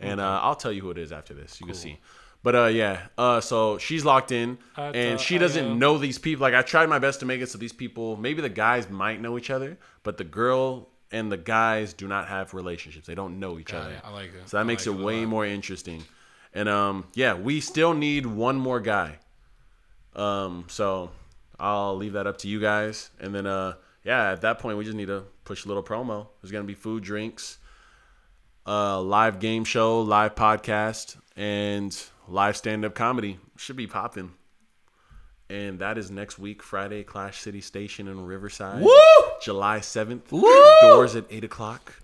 And 0.01 0.21
uh, 0.21 0.41
I'll 0.43 0.57
tell 0.57 0.73
you 0.73 0.83
who 0.83 0.91
it 0.91 0.99
is 0.99 1.12
after 1.12 1.35
this. 1.35 1.61
You 1.61 1.66
can 1.66 1.75
see. 1.75 1.99
But 2.43 2.55
uh, 2.55 2.66
yeah, 2.66 3.01
uh, 3.16 3.41
so 3.41 3.79
she's 3.79 4.05
locked 4.05 4.31
in, 4.31 4.59
I 4.77 4.89
and 4.89 5.19
she 5.19 5.39
doesn't 5.39 5.65
uh, 5.65 5.75
know 5.75 5.97
these 5.97 6.19
people. 6.19 6.43
Like 6.43 6.53
I 6.53 6.61
tried 6.61 6.91
my 6.91 6.99
best 6.99 7.21
to 7.21 7.27
make 7.27 7.41
it 7.41 7.49
so 7.49 7.57
these 7.57 7.73
people, 7.73 8.19
maybe 8.19 8.43
the 8.43 8.51
guys 8.51 8.91
might 8.91 9.19
know 9.19 9.39
each 9.39 9.49
other, 9.49 9.79
but 10.03 10.19
the 10.19 10.25
girl 10.25 10.91
and 11.11 11.33
the 11.33 11.39
guys 11.39 11.95
do 11.95 12.07
not 12.07 12.29
have 12.29 12.53
relationships. 12.53 13.07
They 13.07 13.15
don't 13.15 13.41
know 13.41 13.59
each 13.59 13.73
Got 13.73 13.85
other. 13.85 13.95
it. 13.95 14.01
I 14.05 14.11
like 14.11 14.27
it. 14.35 14.47
So 14.47 14.59
that 14.59 14.62
I 14.62 14.65
makes 14.65 14.87
like 14.87 14.99
it 14.99 15.03
way 15.03 15.25
more 15.25 15.47
interesting. 15.47 16.05
And 16.53 16.69
um, 16.69 17.07
yeah, 17.15 17.33
we 17.33 17.61
still 17.61 17.95
need 17.95 18.27
one 18.27 18.57
more 18.57 18.81
guy. 18.81 19.19
Um, 20.15 20.66
so 20.69 21.11
I'll 21.59 21.97
leave 21.97 22.12
that 22.12 22.27
up 22.27 22.39
to 22.39 22.49
you 22.49 22.61
guys. 22.61 23.11
And 23.21 23.35
then 23.35 23.47
uh, 23.47 23.75
yeah, 24.05 24.33
at 24.33 24.43
that 24.43 24.59
point 24.59 24.77
we 24.77 24.85
just 24.85 24.97
need 24.97 25.09
to 25.09 25.25
push 25.45 25.65
a 25.65 25.69
little 25.69 25.83
promo. 25.83 26.27
There's 26.43 26.53
gonna 26.53 26.65
be 26.65 26.75
food, 26.75 27.03
drinks, 27.03 27.59
uh, 28.66 29.01
live 29.01 29.41
game 29.41 29.65
show, 29.65 30.01
live 30.01 30.35
podcast, 30.35 31.16
and 31.36 31.97
live 32.28 32.57
stand 32.57 32.85
up 32.85 32.95
comedy. 32.95 33.39
Should 33.57 33.77
be 33.77 33.86
popping. 33.86 34.32
And 35.51 35.78
that 35.81 35.99
is 35.99 36.11
next 36.11 36.39
week, 36.39 36.62
Friday, 36.62 37.05
Clash 37.05 37.41
City 37.41 37.61
Station 37.61 38.09
in 38.09 38.24
Riverside. 38.24 38.82
Woo! 38.82 38.91
July 39.43 39.81
7th. 39.81 40.32
Woo! 40.32 40.81
Doors 40.81 41.15
at 41.15 41.27
8 41.28 41.45
o'clock. 41.45 41.95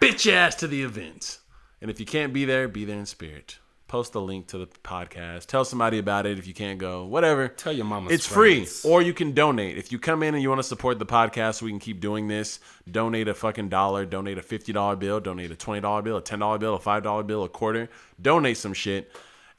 Bitch 0.00 0.32
ass 0.32 0.54
to 0.56 0.66
the 0.66 0.82
event. 0.82 1.40
And 1.80 1.90
if 1.90 2.00
you 2.00 2.06
can't 2.06 2.32
be 2.32 2.46
there, 2.46 2.68
be 2.68 2.86
there 2.86 2.98
in 2.98 3.06
spirit. 3.06 3.58
Post 3.88 4.14
the 4.14 4.20
link 4.20 4.48
to 4.48 4.58
the 4.58 4.66
podcast. 4.66 5.46
Tell 5.46 5.64
somebody 5.64 5.98
about 5.98 6.26
it 6.26 6.40
if 6.40 6.46
you 6.48 6.54
can't 6.54 6.76
go. 6.78 7.04
Whatever. 7.04 7.46
Tell 7.46 7.72
your 7.72 7.84
mama. 7.84 8.10
It's 8.10 8.26
free. 8.26 8.66
Or 8.84 9.00
you 9.00 9.14
can 9.14 9.30
donate. 9.32 9.78
If 9.78 9.92
you 9.92 10.00
come 10.00 10.24
in 10.24 10.34
and 10.34 10.42
you 10.42 10.48
want 10.48 10.58
to 10.58 10.64
support 10.66 10.98
the 10.98 11.06
podcast 11.06 11.56
so 11.56 11.66
we 11.66 11.70
can 11.70 11.78
keep 11.78 12.00
doing 12.00 12.26
this, 12.26 12.58
donate 12.90 13.28
a 13.28 13.34
fucking 13.34 13.68
dollar, 13.68 14.04
donate 14.04 14.38
a 14.38 14.42
$50 14.42 14.98
bill, 14.98 15.20
donate 15.20 15.52
a 15.52 15.54
$20 15.54 16.02
bill, 16.02 16.16
a 16.16 16.22
$10 16.22 16.58
bill, 16.58 16.74
a 16.74 16.80
$5 16.80 17.26
bill, 17.28 17.44
a 17.44 17.48
quarter. 17.48 17.88
Donate 18.20 18.56
some 18.56 18.72
shit. 18.74 19.12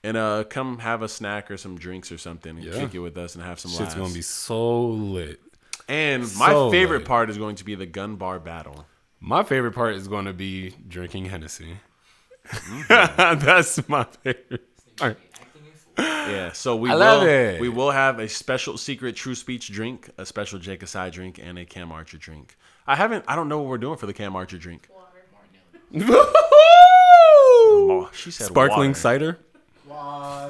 And 0.03 0.17
uh, 0.17 0.43
come 0.43 0.79
have 0.79 1.01
a 1.03 1.07
snack 1.07 1.49
or 1.49 1.55
some 1.55 1.77
drinks 1.77 2.11
or 2.11 2.17
something 2.17 2.57
and 2.57 2.63
Yeah. 2.65 2.73
kick 2.73 2.95
it 2.95 2.99
with 2.99 3.17
us 3.17 3.35
and 3.35 3.43
have 3.45 3.59
some 3.61 3.71
Shit's 3.71 3.81
laughs. 3.81 3.95
gonna 3.95 4.13
be 4.13 4.21
so 4.21 4.87
lit. 4.87 5.39
and 5.87 6.23
my 6.37 6.69
favorite 6.69 6.99
lit. 6.99 7.07
part 7.07 7.29
is 7.29 7.37
going 7.37 7.55
to 7.55 7.63
be 7.63 7.75
the 7.75 7.85
gun 7.85 8.17
bar 8.17 8.39
battle. 8.41 8.85
My 9.21 9.43
favorite 9.43 9.71
part 9.73 9.95
is 9.95 10.07
going 10.09 10.25
to 10.25 10.33
be 10.33 10.75
drinking 10.87 11.25
Hennessy. 11.25 11.77
Mm-hmm. 12.47 13.39
That's 13.45 13.87
my 13.89 14.03
favorite. 14.23 14.67
part. 14.97 15.19
Yeah, 15.97 16.51
so 16.51 16.75
we 16.75 16.89
I 16.91 16.93
will 16.93 16.99
love 16.99 17.23
it. 17.27 17.59
we 17.59 17.69
will 17.69 17.89
have 17.91 18.19
a 18.19 18.29
special 18.29 18.77
secret 18.77 19.15
true 19.15 19.33
speech 19.33 19.71
drink, 19.71 20.09
a 20.19 20.25
special 20.27 20.59
Jake 20.59 20.81
Asai 20.81 21.11
drink, 21.11 21.39
and 21.41 21.57
a 21.57 21.65
Cam 21.65 21.91
Archer 21.91 22.17
drink. 22.17 22.55
I 22.85 22.95
haven't 22.95 23.25
I 23.27 23.35
don't 23.35 23.49
know 23.49 23.59
what 23.59 23.67
we're 23.69 23.77
doing 23.79 23.97
for 23.97 24.05
the 24.05 24.13
Cam 24.13 24.35
Archer 24.35 24.57
drink. 24.59 24.87
Oh, 27.19 28.09
she 28.13 28.31
said 28.31 28.47
Sparkling 28.47 28.89
water. 28.89 28.99
cider, 28.99 29.39
I 29.89 30.49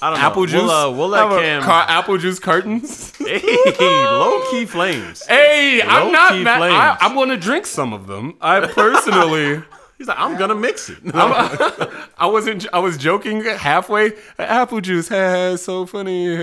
don't 0.00 0.14
know. 0.14 0.16
apple 0.16 0.46
juice. 0.46 0.60
We'll, 0.62 0.70
uh, 0.70 0.90
we'll 0.90 1.08
let 1.08 1.22
Have 1.22 1.32
a 1.32 1.40
Cam. 1.40 1.62
car- 1.62 1.86
apple 1.88 2.18
juice 2.18 2.38
cartons. 2.38 3.16
hey, 3.18 3.40
low 3.78 4.50
key 4.50 4.64
flames. 4.66 5.24
Hey, 5.26 5.80
I'm 5.82 6.06
Low-key 6.06 6.12
not 6.12 6.38
mad. 6.42 6.60
I, 6.62 6.68
flames. 6.68 6.98
I'm 7.00 7.14
going 7.14 7.28
to 7.30 7.36
drink 7.36 7.66
some 7.66 7.92
of 7.92 8.06
them. 8.06 8.34
I 8.40 8.66
personally 8.66 9.62
He's 9.98 10.08
like, 10.08 10.18
I'm 10.18 10.36
gonna 10.36 10.54
mix 10.54 10.90
it. 10.90 10.98
I 11.14 12.26
wasn't. 12.26 12.66
I 12.72 12.78
was 12.80 12.96
joking 12.96 13.44
halfway. 13.44 14.12
Apple 14.38 14.80
juice 14.80 15.08
has 15.08 15.62
so 15.62 15.86
funny. 15.86 16.36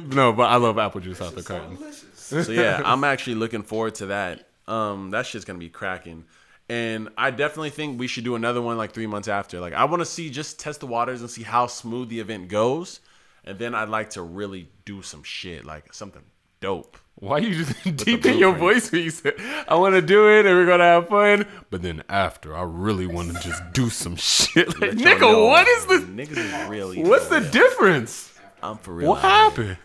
No, 0.00 0.32
but 0.32 0.44
I 0.44 0.56
love 0.56 0.78
apple 0.78 1.00
juice 1.00 1.20
out 1.20 1.34
the 1.34 1.42
carton. 1.42 1.78
so 2.14 2.50
yeah, 2.50 2.80
I'm 2.84 3.04
actually 3.04 3.34
looking 3.34 3.62
forward 3.62 3.96
to 3.96 4.06
that. 4.06 4.48
Um, 4.66 5.10
that 5.10 5.26
shit's 5.26 5.44
gonna 5.44 5.58
be 5.58 5.68
cracking. 5.68 6.24
And 6.68 7.10
I 7.18 7.30
definitely 7.30 7.70
think 7.70 8.00
we 8.00 8.06
should 8.06 8.24
do 8.24 8.36
another 8.36 8.62
one 8.62 8.78
like 8.78 8.92
three 8.92 9.06
months 9.06 9.28
after. 9.28 9.60
Like 9.60 9.74
I 9.74 9.84
want 9.84 10.00
to 10.00 10.06
see 10.06 10.30
just 10.30 10.58
test 10.58 10.80
the 10.80 10.86
waters 10.86 11.20
and 11.20 11.28
see 11.28 11.42
how 11.42 11.66
smooth 11.66 12.08
the 12.08 12.20
event 12.20 12.48
goes, 12.48 13.00
and 13.44 13.58
then 13.58 13.74
I'd 13.74 13.90
like 13.90 14.10
to 14.10 14.22
really 14.22 14.70
do 14.84 15.02
some 15.02 15.22
shit 15.22 15.64
like 15.64 15.92
something 15.92 16.22
dope. 16.60 16.96
Why 17.16 17.38
you 17.38 17.64
just 17.64 17.96
deep 17.96 18.26
in 18.26 18.38
your 18.38 18.54
voice 18.54 18.90
when 18.90 19.02
you 19.02 19.10
said, 19.10 19.34
I 19.68 19.76
want 19.76 19.94
to 19.94 20.02
do 20.02 20.28
it 20.28 20.46
and 20.46 20.56
we're 20.56 20.66
going 20.66 20.80
to 20.80 20.84
have 20.84 21.08
fun. 21.08 21.46
But 21.70 21.82
then 21.82 22.02
after, 22.08 22.56
I 22.56 22.62
really 22.62 23.06
want 23.06 23.32
to 23.34 23.40
just 23.40 23.62
do 23.72 23.88
some 23.88 24.16
shit. 24.16 24.68
Like, 24.80 24.92
nigga, 24.92 25.20
know, 25.20 25.44
what 25.46 25.66
is 25.66 25.86
this? 25.86 26.02
Niggas 26.02 26.36
is 26.36 26.68
really. 26.68 27.02
What's 27.02 27.28
the 27.28 27.40
real. 27.40 27.50
difference? 27.50 28.36
I'm 28.62 28.78
for 28.78 28.94
real. 28.94 29.10
What 29.10 29.20
happened? 29.22 29.76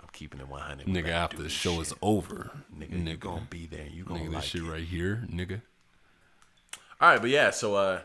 I'm 0.00 0.08
keeping 0.12 0.40
it 0.40 0.48
100. 0.48 0.86
Nigga, 0.86 1.08
after 1.08 1.42
the 1.42 1.48
show 1.50 1.72
shit. 1.74 1.82
is 1.88 1.94
over. 2.00 2.50
nigga, 2.76 2.92
you 2.92 2.98
Nigga, 3.16 3.20
gonna 3.20 3.46
be 3.50 3.66
there. 3.66 3.86
You 3.92 4.04
gonna 4.04 4.20
nigga, 4.20 4.32
like 4.32 4.42
this 4.42 4.50
shit 4.50 4.62
it. 4.62 4.70
right 4.70 4.82
here, 4.84 5.24
nigga. 5.30 5.60
All 7.00 7.10
right, 7.10 7.20
but 7.20 7.30
yeah. 7.30 7.50
So 7.50 7.74
uh, 7.74 8.00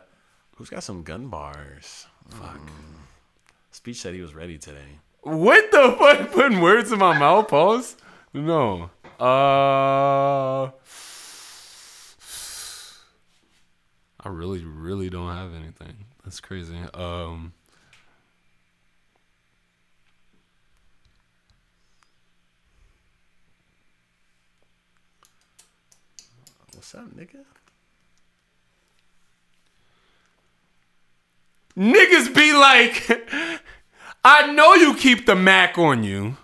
who's 0.56 0.70
got 0.70 0.84
some 0.84 1.04
gun 1.04 1.28
bars? 1.30 2.08
Fuck. 2.30 2.60
Speech 3.72 4.02
said 4.02 4.14
he 4.14 4.22
was 4.22 4.36
ready 4.36 4.58
today. 4.58 5.00
What 5.22 5.72
the 5.72 5.96
fuck? 5.98 6.32
Putting 6.32 6.60
words 6.60 6.92
in 6.92 7.00
my 7.00 7.18
mouth, 7.18 7.48
pause? 7.48 7.96
No. 8.34 8.92
Uh. 9.20 10.70
I 14.22 14.30
really, 14.30 14.64
really 14.64 15.10
don't 15.10 15.36
have 15.36 15.54
anything. 15.54 16.06
That's 16.24 16.40
crazy. 16.40 16.78
Um. 16.94 17.54
What's 26.76 26.94
up, 26.94 27.10
nigga? 27.16 27.46
Niggas 31.76 32.36
be 32.36 32.54
like, 32.54 33.10
I 34.24 34.52
know 34.52 34.76
you 34.76 34.96
keep 34.96 35.26
the 35.26 35.36
Mac 35.36 35.78
on 35.78 36.04
you. 36.04 36.38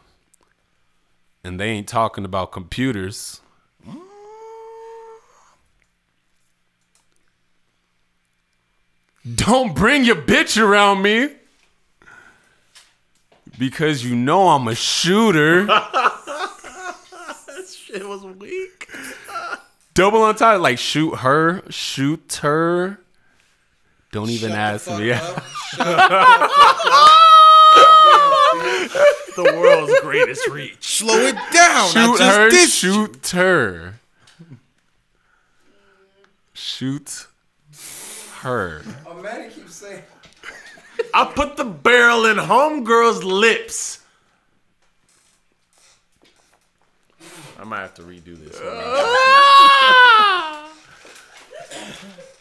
And 1.46 1.60
they 1.60 1.70
ain't 1.70 1.88
talking 1.88 2.26
about 2.26 2.52
computers. 2.52 3.40
Don't 9.36 9.76
bring 9.76 10.06
your 10.06 10.16
bitch 10.16 10.60
around 10.60 11.04
me. 11.04 11.30
Because 13.60 14.04
you 14.04 14.16
know 14.16 14.50
I'm 14.50 14.68
a 14.68 14.74
shooter. 14.74 15.68
Shit 17.68 18.08
was 18.08 18.24
weak. 18.24 18.90
Double 19.94 20.24
on 20.24 20.34
top, 20.34 20.60
like 20.62 20.80
shoot 20.80 21.18
her, 21.18 21.62
shoot 21.70 22.40
her. 22.42 23.00
Don't 24.12 24.32
even 24.32 24.52
ask 24.52 24.90
me. 24.90 25.12
The 29.36 29.44
world's 29.44 30.00
greatest 30.02 30.48
reach. 30.50 31.00
Slow 31.00 31.18
it 31.18 31.36
down. 31.36 31.44
I 31.54 31.90
shoot 31.92 32.18
just 32.18 32.38
her, 32.38 32.50
did 32.50 32.70
shoot 32.70 33.28
her. 33.28 34.00
Shoot 36.54 37.28
her. 38.40 38.84
Oh, 39.06 39.22
Maddie 39.22 39.50
keeps 39.50 39.76
saying. 39.76 40.02
I 41.14 41.26
put 41.26 41.58
the 41.58 41.66
barrel 41.66 42.26
in 42.26 42.38
homegirl's 42.38 43.24
lips. 43.24 44.00
I 47.60 47.64
might 47.64 47.82
have 47.82 47.94
to 47.96 48.04
redo 48.04 48.38
this. 48.38 48.60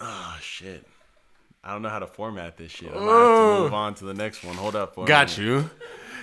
oh 0.00 0.38
shit. 0.40 0.86
I 1.62 1.72
don't 1.72 1.82
know 1.82 1.90
how 1.90 1.98
to 1.98 2.06
format 2.06 2.56
this 2.56 2.72
shit. 2.72 2.90
I 2.90 2.94
might 2.94 3.00
have 3.00 3.08
to 3.08 3.12
oh. 3.12 3.62
move 3.64 3.74
on 3.74 3.94
to 3.96 4.04
the 4.04 4.14
next 4.14 4.42
one. 4.42 4.54
Hold 4.56 4.76
up 4.76 4.94
for 4.94 5.04
Got 5.04 5.36
minute. 5.36 5.44
you. 5.46 5.70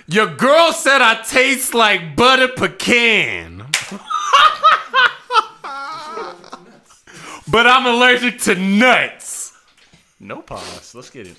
Your 0.08 0.26
girl 0.34 0.72
said 0.72 1.00
I 1.00 1.22
taste 1.22 1.74
like 1.74 2.16
butter 2.16 2.48
pecan. 2.48 3.58
but 7.48 7.66
I'm 7.66 7.86
allergic 7.86 8.40
to 8.42 8.54
nuts. 8.54 9.52
No 10.18 10.42
pause. 10.42 10.94
Let's 10.94 11.10
get 11.10 11.26
it. 11.26 11.36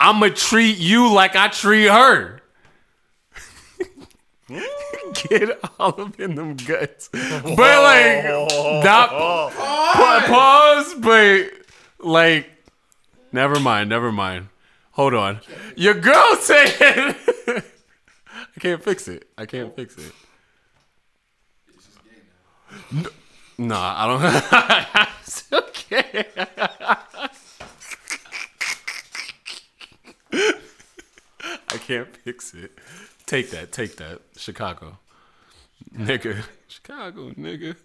I'ma 0.00 0.28
treat 0.34 0.78
you 0.78 1.12
like 1.12 1.36
I 1.36 1.48
treat 1.48 1.88
her. 1.88 2.40
Get 5.28 5.58
all 5.78 6.00
up 6.00 6.18
in 6.20 6.34
them 6.34 6.56
guts. 6.56 7.08
But 7.12 7.58
like, 7.58 8.24
not 8.84 9.10
pa- 9.52 10.24
pause, 10.26 10.94
but 10.94 11.50
like, 11.98 12.50
never 13.32 13.60
mind, 13.60 13.90
never 13.90 14.10
mind. 14.10 14.48
Hold 14.92 15.14
on. 15.14 15.40
Your 15.76 15.94
girl 15.94 16.36
said, 16.36 17.14
I 17.46 18.60
can't 18.60 18.82
fix 18.82 19.06
it. 19.06 19.28
I 19.36 19.46
can't 19.46 19.74
fix 19.76 19.96
it. 19.96 20.12
No, 22.90 23.10
Nah, 23.58 23.94
I 23.96 24.06
don't. 24.06 25.08
It's 25.22 25.52
okay. 25.52 26.24
I 31.70 31.76
can't 31.86 32.16
fix 32.16 32.54
it. 32.54 32.72
Take 33.28 33.50
that, 33.50 33.72
take 33.72 33.96
that. 33.96 34.20
Chicago. 34.38 34.98
Nigga. 35.94 36.42
Chicago, 36.68 37.30
nigga. 37.32 37.76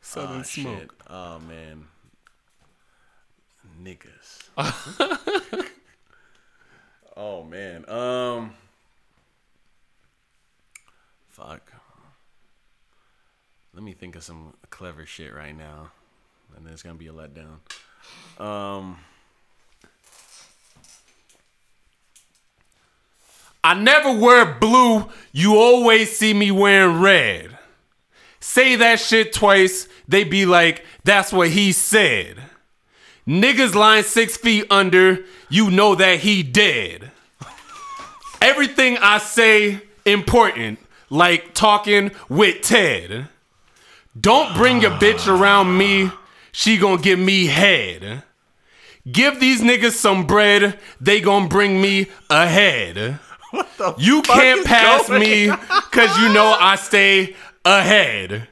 Southern 0.00 0.40
Oh, 0.40 0.42
smoke. 0.42 0.78
shit. 0.80 0.90
Oh 1.08 1.38
man. 1.40 1.84
Niggas. 3.82 4.48
oh 7.16 7.44
man. 7.44 7.88
Um 7.88 8.54
Fuck. 11.28 11.72
Let 13.74 13.82
me 13.82 13.92
think 13.92 14.16
of 14.16 14.22
some 14.22 14.54
clever 14.70 15.04
shit 15.06 15.34
right 15.34 15.56
now. 15.56 15.90
And 16.56 16.66
then 16.66 16.72
it's 16.72 16.82
gonna 16.82 16.94
be 16.96 17.08
a 17.08 17.12
letdown. 17.12 17.58
Um 18.42 18.98
I 23.64 23.74
never 23.74 24.12
wear 24.18 24.44
blue. 24.44 25.08
You 25.32 25.56
always 25.56 26.16
see 26.16 26.34
me 26.34 26.50
wearing 26.50 27.00
red. 27.00 27.58
Say 28.40 28.74
that 28.76 28.98
shit 28.98 29.32
twice, 29.32 29.88
they 30.08 30.24
be 30.24 30.46
like, 30.46 30.84
that's 31.04 31.32
what 31.32 31.50
he 31.50 31.70
said. 31.70 32.42
Niggas 33.26 33.74
lying 33.76 34.02
six 34.02 34.36
feet 34.36 34.66
under, 34.68 35.24
you 35.48 35.70
know 35.70 35.94
that 35.94 36.18
he 36.20 36.42
dead. 36.42 37.12
Everything 38.40 38.98
I 38.98 39.18
say 39.18 39.80
important, 40.04 40.80
like 41.08 41.54
talking 41.54 42.10
with 42.28 42.62
Ted. 42.62 43.28
Don't 44.20 44.54
bring 44.56 44.82
your 44.82 44.90
bitch 44.90 45.28
around 45.28 45.78
me, 45.78 46.10
she 46.50 46.78
gonna 46.78 47.00
give 47.00 47.20
me 47.20 47.46
head. 47.46 48.24
Give 49.10 49.38
these 49.38 49.60
niggas 49.60 49.92
some 49.92 50.26
bread, 50.26 50.80
they 51.00 51.20
gonna 51.20 51.48
bring 51.48 51.80
me 51.80 52.08
ahead. 52.28 53.20
You 53.98 54.22
can't 54.22 54.60
is 54.60 54.66
pass 54.66 55.08
going 55.08 55.20
me 55.20 55.50
because 55.50 56.16
you 56.18 56.32
know 56.32 56.56
I 56.58 56.76
stay 56.76 57.34
ahead. 57.64 58.48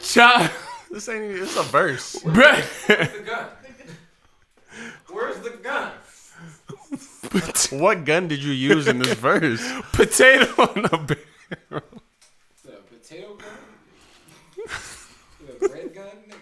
Cha- 0.00 0.52
this 0.90 1.08
ain't 1.08 1.24
even 1.24 1.42
it's 1.42 1.56
a 1.56 1.62
verse. 1.62 2.16
bruh. 2.22 2.62
The 2.86 3.22
gun. 3.24 3.46
Where's 5.10 5.38
the 5.40 5.50
gun? 5.62 5.92
what 7.80 8.04
gun 8.04 8.28
did 8.28 8.42
you 8.42 8.52
use 8.52 8.86
in 8.86 8.98
this 8.98 9.14
verse? 9.14 9.66
Potato 9.92 10.46
on 10.62 10.84
a 10.84 10.98
barrel. 10.98 11.82
The 12.64 12.72
potato 12.90 13.34
gun? 13.34 14.68
The 15.60 15.68
red 15.68 15.94
gun? 15.94 16.06
nigga? 16.28 16.36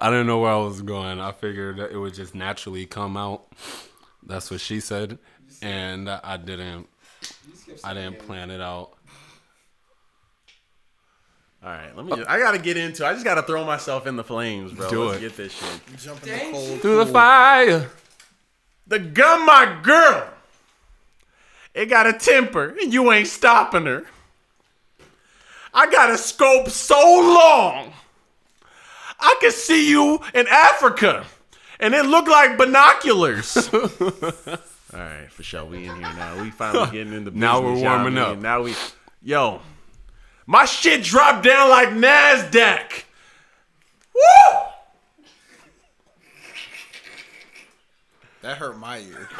I 0.00 0.10
didn't 0.10 0.26
know 0.26 0.38
where 0.38 0.52
I 0.52 0.56
was 0.56 0.82
going. 0.82 1.20
I 1.20 1.32
figured 1.32 1.76
that 1.76 1.92
it 1.92 1.98
would 1.98 2.14
just 2.14 2.34
naturally 2.34 2.86
come 2.86 3.16
out. 3.16 3.46
That's 4.22 4.50
what 4.50 4.60
she 4.60 4.80
said, 4.80 5.18
and 5.60 6.08
I 6.08 6.36
didn't. 6.36 6.88
You 7.22 7.52
just 7.52 7.66
kept 7.66 7.84
I 7.84 7.94
didn't 7.94 8.18
plan 8.20 8.50
it 8.50 8.60
out. 8.60 8.92
All 11.62 11.68
right, 11.68 11.94
let 11.94 12.06
me. 12.06 12.16
Just, 12.16 12.30
I 12.30 12.38
gotta 12.38 12.58
get 12.58 12.78
into. 12.78 13.06
I 13.06 13.12
just 13.12 13.24
gotta 13.24 13.42
throw 13.42 13.64
myself 13.64 14.06
in 14.06 14.16
the 14.16 14.24
flames, 14.24 14.72
bro. 14.72 14.88
Do 14.88 15.04
Let's 15.04 15.18
it. 15.18 15.20
get 15.20 15.36
this 15.36 15.52
shit. 15.52 15.80
Jump 15.98 16.26
in 16.26 16.32
the 16.32 16.52
cold 16.52 16.80
Through 16.80 17.04
the 17.04 17.06
fire. 17.06 17.90
The 18.86 18.98
gun, 18.98 19.44
my 19.44 19.78
girl. 19.82 20.28
It 21.74 21.86
got 21.86 22.06
a 22.06 22.14
temper, 22.14 22.74
and 22.80 22.92
you 22.92 23.12
ain't 23.12 23.28
stopping 23.28 23.84
her. 23.84 24.04
I 25.72 25.90
got 25.90 26.10
a 26.10 26.18
scope 26.18 26.68
so 26.70 26.96
long, 26.96 27.92
I 29.20 29.36
could 29.40 29.52
see 29.52 29.88
you 29.88 30.18
in 30.34 30.46
Africa, 30.48 31.26
and 31.78 31.94
it 31.94 32.06
looked 32.06 32.28
like 32.28 32.56
binoculars. 32.56 33.68
All 34.92 34.98
right, 34.98 35.30
for 35.30 35.42
sure. 35.42 35.64
We 35.64 35.86
in 35.86 35.94
here 35.96 36.00
now. 36.00 36.42
We 36.42 36.50
finally 36.50 36.90
getting 36.92 37.12
in 37.12 37.24
the 37.24 37.30
business. 37.30 37.40
Now 37.40 37.60
we're 37.60 37.76
warming 37.76 38.14
mean? 38.14 38.22
up. 38.22 38.38
Now 38.38 38.62
we, 38.62 38.74
yo, 39.22 39.60
my 40.46 40.64
shit 40.64 41.04
dropped 41.04 41.44
down 41.44 41.68
like 41.68 41.90
Nasdaq. 41.90 43.04
Woo! 44.14 44.58
That 48.42 48.56
hurt 48.56 48.78
my 48.78 48.98
ear. 48.98 49.28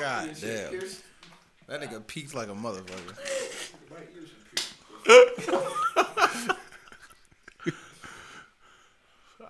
God 0.00 0.30
damn. 0.40 0.80
That 1.66 1.80
nigga 1.80 2.06
peaked 2.06 2.34
like 2.34 2.48
a 2.48 2.54
motherfucker. 2.54 3.14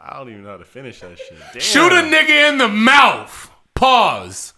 I 0.06 0.18
don't 0.18 0.28
even 0.28 0.42
know 0.44 0.50
how 0.50 0.58
to 0.58 0.64
finish 0.66 1.00
that 1.00 1.18
shit. 1.18 1.38
Damn. 1.52 1.62
Shoot 1.62 1.92
a 1.92 2.02
nigga 2.02 2.50
in 2.50 2.58
the 2.58 2.68
mouth. 2.68 3.50
Pause. 3.74 4.52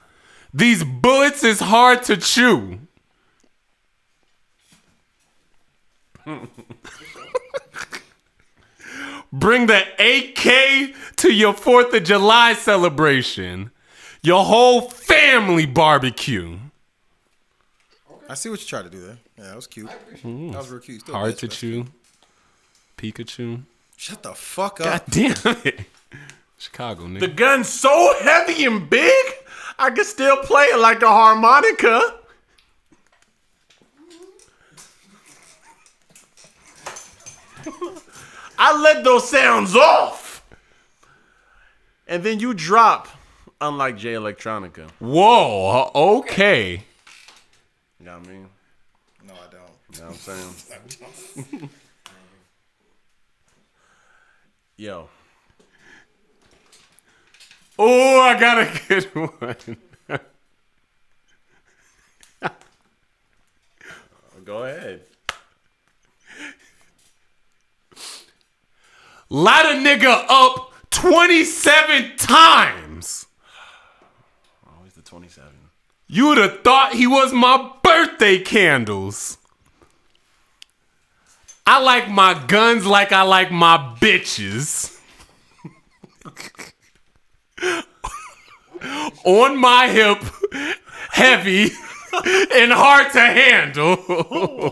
These 0.52 0.82
bullets 0.82 1.44
is 1.44 1.60
hard 1.60 2.02
to 2.04 2.16
chew. 2.16 2.80
Bring 9.32 9.66
the 9.66 9.82
AK 9.98 10.94
to 11.16 11.32
your 11.32 11.54
4th 11.54 11.94
of 11.94 12.02
July 12.02 12.54
celebration. 12.54 13.70
Your 14.22 14.44
whole 14.44 14.80
family 14.80 15.66
barbecue. 15.66 16.58
I 18.28 18.34
see 18.34 18.48
what 18.48 18.60
you 18.60 18.66
tried 18.66 18.82
to 18.82 18.90
do 18.90 19.00
there. 19.00 19.18
Yeah, 19.38 19.44
that 19.44 19.56
was 19.56 19.68
cute. 19.68 19.88
Mm-hmm. 19.88 20.50
That 20.50 20.58
was 20.58 20.70
real 20.70 20.80
cute. 20.80 21.02
Still 21.02 21.14
Hard 21.14 21.34
bitch, 21.34 21.38
to 21.40 21.48
chew. 21.48 21.86
Pikachu. 22.98 23.62
Shut 23.96 24.22
the 24.22 24.34
fuck 24.34 24.80
up. 24.80 24.86
God 24.86 25.02
damn 25.10 25.56
it. 25.64 25.80
Chicago, 26.58 27.04
nigga. 27.04 27.20
The 27.20 27.28
gun's 27.28 27.68
so 27.68 28.14
heavy 28.20 28.64
and 28.64 28.88
big, 28.88 29.24
I 29.78 29.90
can 29.90 30.04
still 30.04 30.36
play 30.38 30.64
it 30.66 30.78
like 30.78 31.02
a 31.02 31.08
harmonica. 31.08 32.14
I 38.58 38.80
let 38.80 39.04
those 39.04 39.28
sounds 39.28 39.76
off. 39.76 40.42
And 42.06 42.22
then 42.22 42.38
you 42.40 42.54
drop, 42.54 43.08
unlike 43.60 43.98
Jay 43.98 44.14
Electronica. 44.14 44.88
Whoa, 44.98 45.90
uh, 45.94 45.98
okay. 46.18 46.84
You 47.98 48.06
know 48.06 48.18
what 48.18 48.28
I 48.28 48.30
mean? 48.30 48.48
No, 49.26 49.34
I 49.34 49.50
don't. 49.50 49.62
You 49.92 50.00
know 50.00 50.06
what 50.06 50.28
I'm 50.28 50.54
saying? 51.44 51.70
Yo. 54.76 55.08
Oh, 57.78 58.20
I 58.20 58.38
got 58.38 58.58
a 58.58 58.80
good 58.88 59.04
one. 59.14 59.76
Oh, 62.42 64.40
go 64.44 64.64
ahead. 64.64 65.02
Light 69.28 69.64
a 69.66 69.78
nigga 69.78 70.24
up 70.28 70.72
27 70.90 72.16
times. 72.16 73.26
Always 74.76 74.92
the 74.92 75.02
27. 75.02 75.50
You 76.06 76.28
would 76.28 76.38
have 76.38 76.60
thought 76.62 76.92
he 76.94 77.06
was 77.06 77.32
my 77.32 77.72
birthday 77.82 78.38
candles. 78.38 79.38
I 81.68 81.80
like 81.80 82.08
my 82.08 82.40
guns 82.46 82.86
like 82.86 83.10
I 83.10 83.22
like 83.22 83.50
my 83.50 83.96
bitches. 84.00 85.00
On 89.24 89.58
my 89.58 89.88
hip, 89.88 90.18
heavy 91.10 91.70
and 92.54 92.70
hard 92.72 93.10
to 93.12 93.20
handle. 93.20 93.96
Why'd 93.96 94.70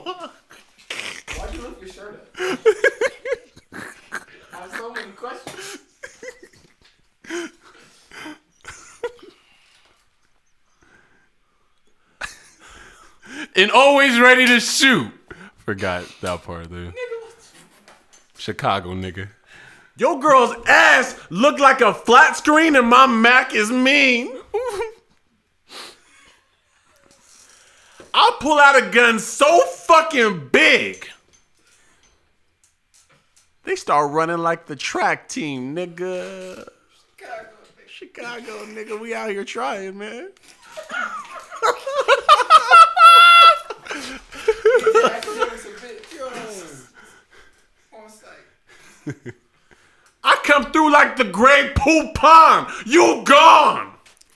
you 1.52 1.62
lift 1.62 1.80
your 1.80 1.90
shirt 1.90 2.30
up? 2.38 2.58
I 4.52 4.56
have 4.56 4.70
so 4.76 4.92
many 4.92 5.10
questions. 5.12 5.78
and 13.56 13.72
always 13.72 14.20
ready 14.20 14.46
to 14.46 14.60
shoot. 14.60 15.10
Forgot 15.64 16.04
that 16.20 16.42
part 16.42 16.70
there. 16.70 16.92
Chicago 18.36 18.90
nigga. 18.90 19.28
Your 19.96 20.20
girl's 20.20 20.54
ass 20.66 21.18
look 21.30 21.58
like 21.58 21.80
a 21.80 21.94
flat 21.94 22.36
screen 22.36 22.76
and 22.76 22.88
my 22.88 23.06
Mac 23.06 23.54
is 23.54 23.70
mean. 23.70 24.36
I'll 28.12 28.32
pull 28.40 28.58
out 28.58 28.76
a 28.76 28.90
gun 28.90 29.18
so 29.18 29.60
fucking 29.60 30.48
big. 30.52 31.08
They 33.64 33.76
start 33.76 34.10
running 34.12 34.38
like 34.38 34.66
the 34.66 34.76
track 34.76 35.28
team, 35.28 35.74
nigga. 35.74 36.68
Chicago, 37.86 38.66
nigga, 38.66 39.00
we 39.00 39.14
out 39.14 39.30
here 39.30 39.44
trying, 39.44 39.96
man. 39.96 40.30
Academics 45.04 45.64
a 45.64 45.80
bit. 45.80 46.06
Yo. 46.14 46.26
On 47.96 48.08
site. 48.08 48.28
I 50.24 50.36
come 50.44 50.72
through 50.72 50.93
like 50.93 51.16
the 51.16 51.24
Grey 51.24 51.72
Poupon. 51.74 52.70
You 52.86 53.22
gone. 53.24 53.93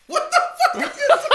What 0.07 0.31
the 0.31 0.83
fuck? 0.83 0.95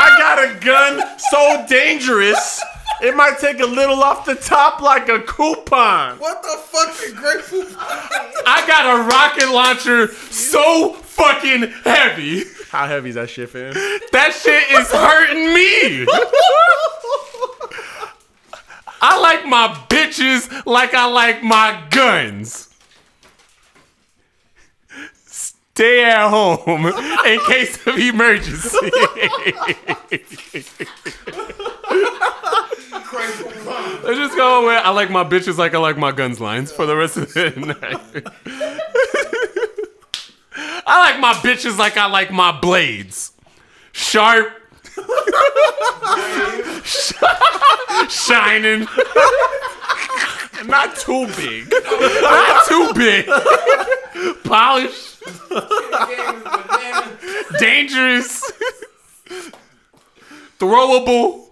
I 0.00 0.16
got 0.18 0.38
a 0.38 0.64
gun 0.64 1.18
so 1.18 1.66
dangerous, 1.68 2.62
it 3.02 3.14
might 3.14 3.38
take 3.38 3.60
a 3.60 3.66
little 3.66 4.02
off 4.02 4.24
the 4.24 4.34
top 4.34 4.80
like 4.80 5.08
a 5.08 5.20
coupon. 5.20 6.18
What 6.18 6.42
the 6.42 6.56
fuck 6.58 6.88
is 7.02 7.12
grapefruit? 7.12 7.74
I 7.78 8.64
got 8.66 8.98
a 8.98 9.02
rocket 9.08 9.52
launcher 9.52 10.08
so 10.08 10.94
fucking 10.94 11.70
heavy. 11.84 12.44
How 12.70 12.86
heavy 12.86 13.10
is 13.10 13.16
that 13.16 13.28
shit, 13.28 13.50
fam? 13.50 13.74
That 14.12 14.32
shit 14.32 14.70
is 14.78 14.90
hurting 14.90 15.52
me. 15.54 16.06
I 19.00 19.18
like 19.20 19.46
my 19.46 19.68
bitches 19.88 20.66
like 20.66 20.94
I 20.94 21.06
like 21.06 21.42
my 21.42 21.86
guns. 21.90 22.68
Stay 25.14 26.04
at 26.04 26.28
home 26.28 26.86
in 26.86 27.40
case 27.46 27.86
of 27.86 27.96
emergency. 27.96 28.78
Let's 34.02 34.18
just 34.18 34.36
go 34.36 34.66
with 34.66 34.82
I 34.84 34.90
like 34.90 35.10
my 35.10 35.24
bitches 35.24 35.56
like 35.56 35.74
I 35.74 35.78
like 35.78 35.96
my 35.96 36.12
guns 36.12 36.40
lines 36.40 36.70
for 36.70 36.84
the 36.86 36.96
rest 36.96 37.16
of 37.16 37.32
the 37.32 37.50
night. 37.80 38.26
I 40.86 41.10
like 41.10 41.20
my 41.20 41.32
bitches 41.34 41.78
like 41.78 41.96
I 41.96 42.06
like 42.06 42.30
my 42.30 42.52
blades. 42.58 43.32
Sharp. 43.92 44.59
Shining. 48.08 48.86
Not 50.66 50.96
too 50.96 51.26
big. 51.36 51.70
Not 52.22 52.66
too 52.66 52.92
big. 52.94 53.26
Polished. 54.44 55.20
Game 55.20 55.58
is 55.58 56.42
banana. 56.42 57.18
Dangerous. 57.58 58.50
Throwable. 60.58 61.48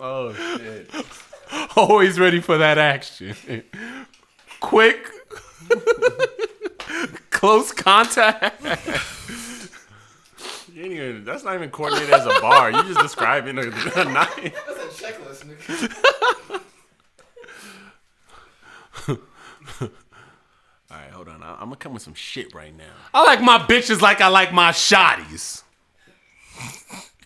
Oh 0.00 0.32
shit. 0.34 0.90
Always 1.76 2.18
ready 2.18 2.40
for 2.40 2.58
that 2.58 2.78
action. 2.78 3.34
Quick. 4.60 5.08
Close 7.30 7.72
contact. 7.72 8.62
You 10.78 10.84
ain't 10.84 10.92
even, 10.92 11.24
that's 11.24 11.42
not 11.42 11.56
even 11.56 11.70
coordinated 11.70 12.14
as 12.14 12.24
a 12.24 12.40
bar. 12.40 12.70
You 12.70 12.80
just 12.84 13.00
describing 13.00 13.58
a, 13.58 13.62
a 13.62 14.04
knife. 14.04 14.54
That's 14.64 15.02
a 15.02 15.04
checklist, 15.04 15.44
nigga. 15.44 16.62
All 20.88 20.96
right, 20.96 21.10
hold 21.10 21.26
on. 21.26 21.42
I, 21.42 21.54
I'm 21.54 21.64
gonna 21.64 21.74
come 21.74 21.94
with 21.94 22.02
some 22.02 22.14
shit 22.14 22.54
right 22.54 22.72
now. 22.76 22.84
I 23.12 23.24
like 23.24 23.40
my 23.40 23.58
bitches 23.58 24.00
like 24.00 24.20
I 24.20 24.28
like 24.28 24.52
my 24.52 24.70
shotties. 24.70 25.64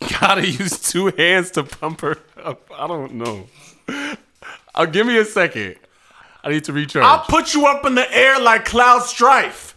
Gotta 0.18 0.48
use 0.48 0.80
two 0.90 1.08
hands 1.08 1.50
to 1.50 1.62
pump 1.64 2.00
her 2.00 2.16
up. 2.42 2.70
I 2.74 2.86
don't 2.86 3.16
know. 3.16 3.48
I'll 4.74 4.86
give 4.86 5.06
me 5.06 5.18
a 5.18 5.26
second. 5.26 5.76
I 6.42 6.48
need 6.48 6.64
to 6.64 6.72
recharge. 6.72 7.04
I'll 7.04 7.26
put 7.26 7.52
you 7.52 7.66
up 7.66 7.84
in 7.84 7.96
the 7.96 8.16
air 8.16 8.40
like 8.40 8.64
Cloud 8.64 9.02
Strife. 9.02 9.71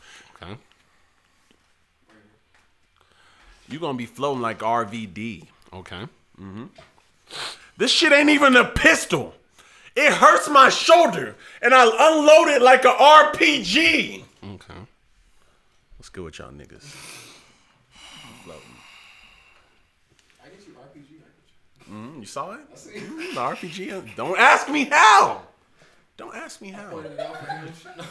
You 3.69 3.79
gonna 3.79 3.97
be 3.97 4.05
floating 4.05 4.41
like 4.41 4.59
RVD. 4.59 5.45
Okay. 5.73 6.07
This 7.77 7.91
shit 7.91 8.11
ain't 8.13 8.29
even 8.29 8.55
a 8.55 8.65
pistol. 8.65 9.33
It 9.95 10.11
hurts 10.13 10.49
my 10.49 10.69
shoulder, 10.69 11.35
and 11.61 11.73
I 11.73 11.83
unload 11.85 12.49
it 12.55 12.61
like 12.61 12.83
a 12.85 12.89
RPG. 12.91 14.23
Okay. 14.43 14.73
What's 15.97 16.09
good 16.09 16.23
with 16.25 16.37
y'all 16.39 16.51
niggas? 16.51 16.81
Floating. 18.43 18.61
I 20.43 20.49
get 20.49 20.67
you 20.67 20.73
RPG. 20.73 21.19
I 21.87 21.91
Mm, 21.91 22.19
you 22.19 22.25
saw 22.25 22.51
it? 22.53 22.59
I 22.71 22.75
see. 22.75 22.89
Mm, 22.99 23.33
the 23.35 23.39
RPG. 23.41 23.91
uh, 23.93 24.01
Don't 24.15 24.37
ask 24.39 24.69
me 24.69 24.85
how. 24.85 25.41
Don't 26.17 26.35
ask 26.35 26.61
me 26.61 26.69
how. 26.71 26.89
Pointed 26.89 27.11
it 27.13 27.19
out 27.19 27.37
for 27.37 27.45
him. 27.51 27.73
No. 27.97 28.03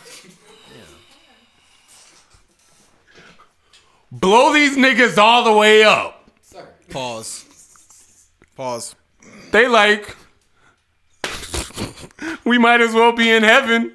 Blow 4.21 4.53
these 4.53 4.77
niggas 4.77 5.19
all 5.19 5.43
the 5.45 5.53
way 5.53 5.83
up. 5.83 6.31
Sir. 6.41 6.67
Pause. 6.91 7.45
Pause. 8.57 8.95
They 9.51 9.67
like. 9.67 10.17
we 12.45 12.59
might 12.59 12.81
as 12.81 12.95
well 12.95 13.13
be 13.13 13.29
in 13.29 13.43
heaven. 13.43 13.93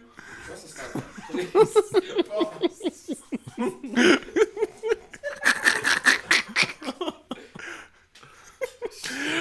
The 0.47 1.65
start? 1.65 2.59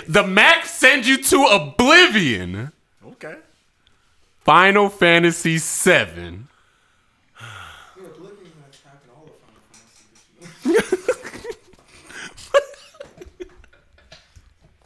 The 0.08 0.26
Mac 0.26 0.64
sends 0.64 1.06
you 1.06 1.22
to 1.22 1.44
oblivion. 1.44 2.72
Okay. 3.04 3.36
Final 4.42 4.88
Fantasy 4.88 5.58
VII. 5.58 6.44
Yeah, 7.38 8.06
Oblivion's 8.06 8.56
not 8.56 8.70
attacking 8.72 9.10
all 9.14 9.26
of 9.26 9.32
Final 9.42 9.60
Fantasy. 9.68 10.68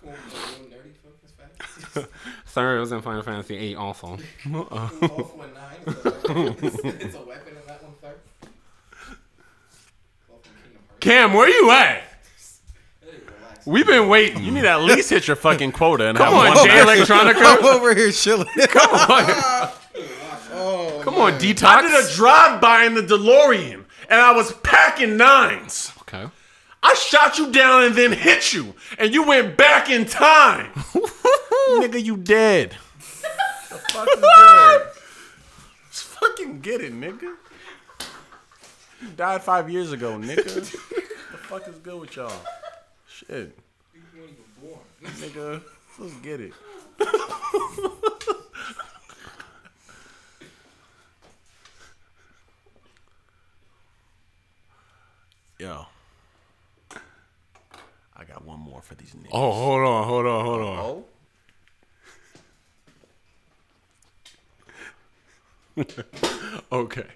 Come 0.01 0.09
on, 0.09 0.15
a 0.15 0.35
little 0.51 0.67
nerdy 0.67 0.93
focus 1.05 1.31
fact. 1.39 2.09
Sorry, 2.53 2.77
it 2.77 2.81
was 2.81 2.93
in 2.93 3.01
Final 3.01 3.23
Fantasy 3.23 3.57
VIII 3.57 3.77
also. 3.77 4.19
Also 4.53 5.41
a 5.41 5.47
nine. 5.55 5.81
It's 5.87 6.05
a 6.05 6.13
weapon. 6.13 6.57
it's 7.01 7.15
a 7.15 7.23
weapon 7.23 7.57
in 7.57 7.67
that 7.67 7.83
one 7.83 7.93
third. 8.03 8.19
Well, 10.29 10.39
from 10.39 10.53
Kingdom 10.63 10.83
Hearts. 10.87 11.01
Cam, 11.01 11.33
where 11.33 11.49
you 11.49 11.71
at? 11.71 12.03
We've 13.65 13.87
been 13.87 14.09
waiting. 14.09 14.43
You 14.43 14.51
need 14.51 14.63
to 14.63 14.69
at 14.71 14.81
least 14.83 15.09
hit 15.09 15.27
your 15.29 15.37
fucking 15.37 15.73
quota 15.73 16.09
and 16.09 16.19
Come 16.19 16.35
have 16.35 16.35
on, 16.35 16.55
one 16.57 16.67
Jay 16.69 16.85
match. 16.85 17.11
I'm 17.11 17.35
Electronica. 17.35 17.63
over 17.65 17.95
here 17.95 18.13
chilling. 18.13 18.49
Come 18.69 18.91
on. 18.91 19.25
Oh, 19.25 19.79
oh, 20.53 21.01
Come 21.05 21.15
on, 21.15 21.33
detox. 21.39 21.65
I 21.65 21.81
did 21.83 22.05
a 22.05 22.15
drive 22.15 22.61
by 22.61 22.85
in 22.85 22.93
the 22.95 23.03
DeLorean, 23.03 23.85
and 24.11 24.21
I 24.21 24.33
was 24.33 24.53
packing 24.63 25.17
nines. 25.17 25.91
Okay. 26.03 26.27
I 26.83 26.95
shot 26.95 27.39
you 27.39 27.53
down 27.53 27.85
and 27.85 27.95
then 27.95 28.13
hit 28.13 28.53
you, 28.53 28.75
and 28.99 29.15
you 29.15 29.23
went 29.25 29.57
back 29.57 29.89
in 29.89 30.05
time. 30.05 30.73
nigga, 31.71 32.03
you 32.03 32.17
dead. 32.17 32.77
the 33.71 33.77
fuck 33.93 34.09
is? 34.09 34.21
Just 35.91 36.05
fucking 36.05 36.61
get 36.61 36.81
it, 36.81 36.93
nigga. 36.93 37.35
You 39.01 39.09
died 39.17 39.43
five 39.43 39.71
years 39.71 39.93
ago, 39.93 40.19
nigga. 40.19 40.45
the 41.31 41.39
fuck 41.39 41.67
is 41.69 41.77
good 41.79 42.01
with 42.01 42.17
y'all? 42.17 42.33
Shit, 43.07 43.57
You 43.95 44.01
weren't 44.17 44.31
even 44.33 44.45
born. 44.61 44.81
nigga. 45.21 45.63
Let's 45.99 46.15
get 46.15 46.41
it. 46.41 46.53
Yo. 55.59 55.87
Got 58.43 58.49
one 58.49 58.61
more 58.61 58.83
for 58.83 58.95
these 58.95 59.15
niggas. 59.15 59.29
Oh, 59.33 59.53
hold 59.53 59.87
on, 59.87 60.07
hold 60.09 60.27
on, 60.27 60.45
hold 60.45 60.61
on. 60.63 60.79
Oh? 60.79 61.05
Okay. 66.73 67.07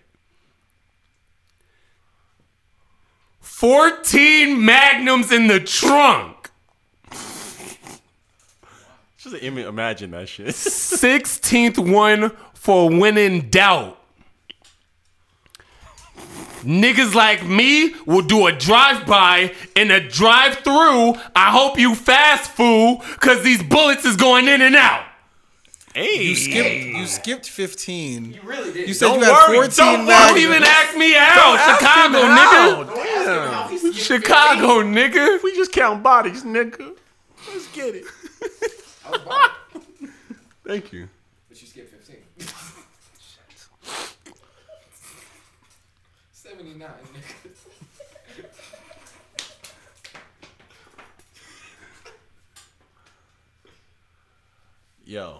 14 3.40 4.64
magnums 4.64 5.32
in 5.32 5.46
the 5.46 5.60
trunk. 5.60 6.50
Just 9.18 9.34
imagine 9.42 10.10
that 10.12 10.28
shit. 10.28 10.46
16th 10.48 11.78
one 11.92 12.32
for 12.54 12.88
when 12.90 13.18
in 13.18 13.50
doubt. 13.50 13.98
Niggas 16.66 17.14
like 17.14 17.44
me 17.46 17.94
will 18.06 18.22
do 18.22 18.48
a 18.48 18.52
drive-by 18.52 19.54
and 19.76 19.92
a 19.92 20.00
drive-through. 20.00 21.14
I 21.36 21.50
hope 21.50 21.78
you 21.78 21.94
fast 21.94 22.50
food, 22.50 23.00
cause 23.20 23.42
these 23.44 23.62
bullets 23.62 24.04
is 24.04 24.16
going 24.16 24.48
in 24.48 24.60
and 24.60 24.74
out. 24.74 25.04
hey, 25.94 26.24
You 26.24 26.34
skipped. 26.34 26.96
You 26.98 27.06
skipped 27.06 27.48
15. 27.48 28.32
You 28.32 28.40
really 28.42 28.72
did. 28.72 28.88
You 28.88 28.94
said 28.94 29.06
Don't 29.08 29.20
you 29.20 29.24
had 29.26 29.48
worry, 29.48 29.56
14 29.68 29.76
don't 29.76 30.06
worry. 30.06 30.16
Don't 30.28 30.38
even 30.38 30.62
ask 30.64 30.96
me 30.96 31.14
out, 31.16 31.78
Chicago, 31.78 32.18
nigga. 32.18 32.86
Don't 32.86 32.98
ask 32.98 33.28
him 33.28 33.52
how 33.52 33.68
he 33.68 33.78
skipped 33.78 33.96
Chicago, 33.96 34.82
nigga. 34.82 35.42
We 35.44 35.54
just 35.54 35.70
count 35.70 36.02
bodies, 36.02 36.42
nigga. 36.42 36.96
Let's 37.52 37.68
get 37.68 37.94
it. 37.94 38.04
15. 38.06 38.70
I 39.06 39.10
was 39.10 39.20
wrong, 39.24 40.10
Thank 40.66 40.92
you 40.92 41.08
Yo. 55.06 55.38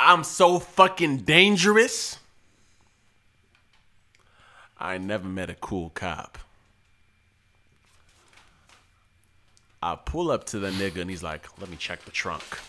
I'm 0.00 0.24
so 0.24 0.58
fucking 0.58 1.18
dangerous. 1.18 2.18
I 4.78 4.96
never 4.96 5.28
met 5.28 5.50
a 5.50 5.54
cool 5.54 5.90
cop. 5.90 6.38
I 9.82 9.96
pull 9.96 10.30
up 10.30 10.44
to 10.44 10.58
the 10.58 10.70
nigga 10.70 11.02
and 11.02 11.10
he's 11.10 11.22
like, 11.22 11.46
let 11.60 11.68
me 11.68 11.76
check 11.76 12.02
the 12.06 12.10
trunk. 12.10 12.42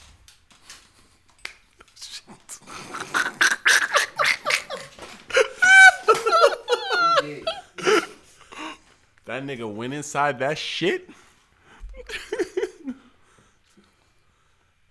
That 9.26 9.44
nigga 9.44 9.70
went 9.70 9.94
inside 9.94 10.40
that 10.40 10.58
shit. 10.58 11.10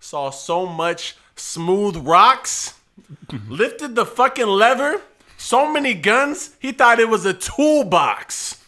Saw 0.07 0.29
so 0.29 0.65
much 0.65 1.17
smooth 1.35 1.97
rocks. 1.97 2.75
Lifted 3.49 3.93
the 3.95 4.05
fucking 4.05 4.47
lever. 4.47 5.01
So 5.35 5.69
many 5.69 5.95
guns. 5.95 6.55
He 6.61 6.71
thought 6.71 7.01
it 7.01 7.09
was 7.09 7.25
a 7.25 7.33
toolbox. 7.33 8.63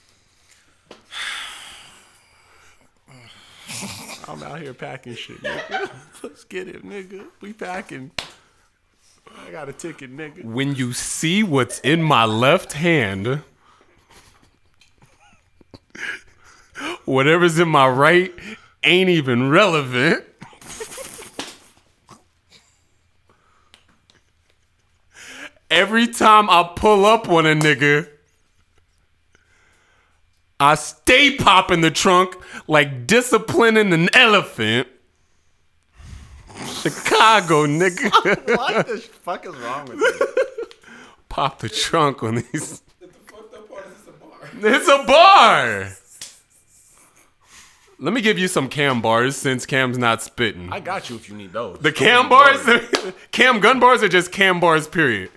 I'm 4.28 4.44
out 4.44 4.60
here 4.60 4.74
packing 4.74 5.16
shit, 5.16 5.42
nigga. 5.42 5.90
Let's 6.24 6.44
get 6.44 6.68
it, 6.68 6.84
nigga. 6.84 7.28
We 7.40 7.54
packing. 7.54 8.12
I 9.48 9.50
got 9.52 9.70
a 9.70 9.74
ticket, 9.74 10.14
nigga. 10.14 10.44
When 10.44 10.76
you 10.76 10.92
see 10.92 11.42
what's 11.42 11.80
in 11.80 12.04
my 12.04 12.26
left 12.26 12.74
hand, 12.74 13.44
whatever's 17.06 17.58
in 17.60 17.70
my 17.70 17.88
right 17.88 18.34
ain't 18.84 19.10
even 19.10 19.50
relevant. 19.50 20.26
Every 25.70 26.08
time 26.08 26.50
I 26.50 26.70
pull 26.76 27.06
up 27.06 27.30
on 27.30 27.46
a 27.46 27.54
nigga, 27.54 28.10
I 30.60 30.76
stay 30.76 31.36
popping 31.36 31.82
the 31.82 31.92
trunk 31.92 32.36
like 32.68 33.06
disciplining 33.08 33.94
an 33.94 34.10
elephant. 34.14 34.88
Chicago, 36.82 37.66
nigga. 37.66 38.10
What 38.58 38.88
the 38.88 38.98
fuck 38.98 39.46
is 39.46 39.56
wrong 39.58 39.86
with 39.88 40.00
you? 40.00 40.28
Pop 41.30 41.60
the 41.60 41.70
trunk 41.70 42.24
on 42.24 42.36
these. 42.36 42.82
The 43.00 43.08
fucked 43.28 43.54
up 43.54 43.70
part 43.70 43.86
is 43.86 43.94
it's 44.02 44.08
a 44.08 44.12
bar. 44.12 44.76
It's 44.76 44.88
a 44.88 45.04
bar. 45.06 45.92
Let 48.02 48.14
me 48.14 48.22
give 48.22 48.40
you 48.40 48.48
some 48.48 48.70
cam 48.70 49.02
bars 49.02 49.36
since 49.36 49.66
Cam's 49.66 49.98
not 49.98 50.22
spitting. 50.24 50.72
I 50.72 50.80
got 50.80 51.10
you 51.10 51.18
if 51.18 51.30
you 51.30 51.36
need 51.36 51.54
those. 51.54 51.80
The 51.80 51.92
cam 51.92 52.28
bars, 52.30 52.60
cam 53.32 53.60
gun 53.60 53.80
bars, 53.80 54.02
are 54.04 54.08
just 54.10 54.32
cam 54.32 54.60
bars? 54.60 54.88
Period. 54.88 55.30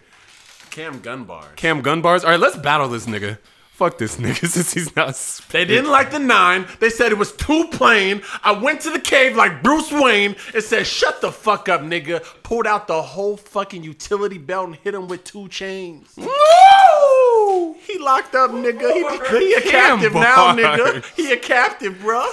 Cam 0.72 1.00
gun 1.00 1.24
bars. 1.24 1.52
Cam 1.56 1.82
Gunbars. 1.82 2.24
All 2.24 2.30
right, 2.30 2.40
let's 2.40 2.56
battle 2.56 2.88
this 2.88 3.04
nigga. 3.04 3.36
Fuck 3.72 3.98
this 3.98 4.16
nigga 4.16 4.48
since 4.48 4.72
he's 4.72 4.96
not. 4.96 5.14
They 5.50 5.66
didn't 5.66 5.90
like 5.90 6.10
the 6.10 6.18
nine. 6.18 6.66
They 6.80 6.88
said 6.88 7.12
it 7.12 7.18
was 7.18 7.32
too 7.32 7.68
plain. 7.72 8.22
I 8.42 8.52
went 8.52 8.80
to 8.82 8.90
the 8.90 8.98
cave 8.98 9.36
like 9.36 9.62
Bruce 9.62 9.92
Wayne 9.92 10.34
and 10.54 10.64
said, 10.64 10.86
"Shut 10.86 11.20
the 11.20 11.30
fuck 11.30 11.68
up, 11.68 11.82
nigga." 11.82 12.24
Pulled 12.42 12.66
out 12.66 12.86
the 12.86 13.02
whole 13.02 13.36
fucking 13.36 13.84
utility 13.84 14.38
belt 14.38 14.68
and 14.68 14.76
hit 14.76 14.94
him 14.94 15.08
with 15.08 15.24
two 15.24 15.46
chains. 15.48 16.14
Woo! 16.16 17.74
He 17.74 17.98
locked 17.98 18.34
up, 18.34 18.52
nigga. 18.52 18.92
He, 18.94 19.46
he 19.46 19.54
a 19.54 19.60
captive 19.60 20.14
now, 20.14 20.56
nigga. 20.56 21.04
He 21.14 21.32
a 21.32 21.36
captive, 21.36 22.00
bro. 22.00 22.26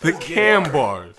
The 0.00 0.12
cam 0.14 0.72
bars. 0.72 1.14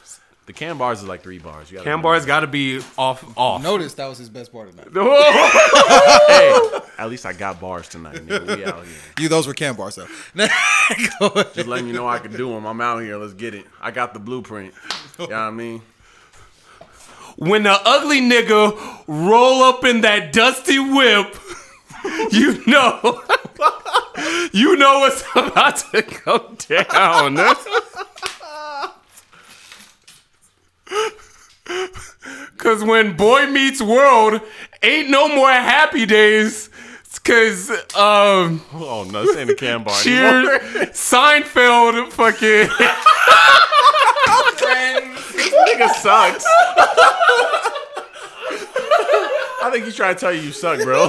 The 0.45 0.51
cam 0.53 0.77
bars 0.77 1.01
is 1.01 1.07
like 1.07 1.23
three 1.23 1.39
bars. 1.39 1.71
You 1.71 1.77
gotta 1.77 1.85
Cam 1.85 1.91
remember. 1.99 2.09
bars 2.09 2.25
got 2.25 2.41
to 2.41 2.47
be 2.47 2.81
off 2.97 3.23
off. 3.37 3.63
Notice 3.63 3.93
that 3.93 4.07
was 4.07 4.17
his 4.17 4.29
best 4.29 4.51
part 4.51 4.67
of 4.69 4.75
that. 4.75 4.91
Hey, 6.27 6.79
at 7.01 7.09
least 7.09 7.25
I 7.25 7.31
got 7.33 7.61
bars 7.61 7.87
tonight, 7.87 8.15
nigga. 8.15 8.57
We 8.57 8.65
out 8.65 8.83
here. 8.85 8.93
You, 9.19 9.29
those 9.29 9.47
were 9.47 9.53
cam 9.53 9.75
bars 9.75 9.95
though. 9.95 10.07
Go 10.35 11.27
ahead. 11.27 11.53
Just 11.53 11.67
letting 11.67 11.87
you 11.87 11.93
know 11.93 12.07
I 12.07 12.19
can 12.19 12.31
do 12.31 12.49
them. 12.49 12.65
I'm 12.65 12.81
out 12.81 12.99
here. 13.01 13.15
Let's 13.17 13.33
get 13.33 13.53
it. 13.55 13.65
I 13.81 13.91
got 13.91 14.13
the 14.13 14.19
blueprint. 14.19 14.73
You 15.17 15.27
know 15.27 15.33
what 15.33 15.33
I 15.33 15.51
mean? 15.51 15.81
when 17.37 17.63
the 17.63 17.75
ugly 17.83 18.21
nigga 18.21 19.03
roll 19.07 19.63
up 19.63 19.83
in 19.85 20.01
that 20.01 20.31
dusty 20.33 20.77
whip, 20.77 21.35
you 22.31 22.63
know, 22.67 23.23
you 24.51 24.75
know 24.75 24.99
what's 24.99 25.23
about 25.35 25.77
to 25.77 26.01
go 26.25 26.53
down. 26.67 27.35
Cause 32.57 32.83
when 32.83 33.15
boy 33.15 33.47
meets 33.47 33.81
world, 33.81 34.41
ain't 34.81 35.09
no 35.09 35.27
more 35.27 35.49
happy 35.51 36.05
days. 36.05 36.69
Cause 37.23 37.69
um, 37.95 38.61
Oh 38.73 39.07
no, 39.09 39.25
this 39.25 39.37
ain't 39.37 39.49
a 39.51 39.55
cam 39.55 39.83
bar. 39.85 39.97
cheer 40.01 40.25
anymore. 40.25 40.59
Seinfeld 40.91 42.11
fucking 42.11 42.67
this 45.33 45.53
nigga 45.69 45.89
sucks. 46.01 46.45
I 49.61 49.69
think 49.71 49.85
he's 49.85 49.95
trying 49.95 50.15
to 50.15 50.19
tell 50.19 50.33
you 50.33 50.41
you 50.41 50.51
suck, 50.51 50.81
bro. 50.83 51.03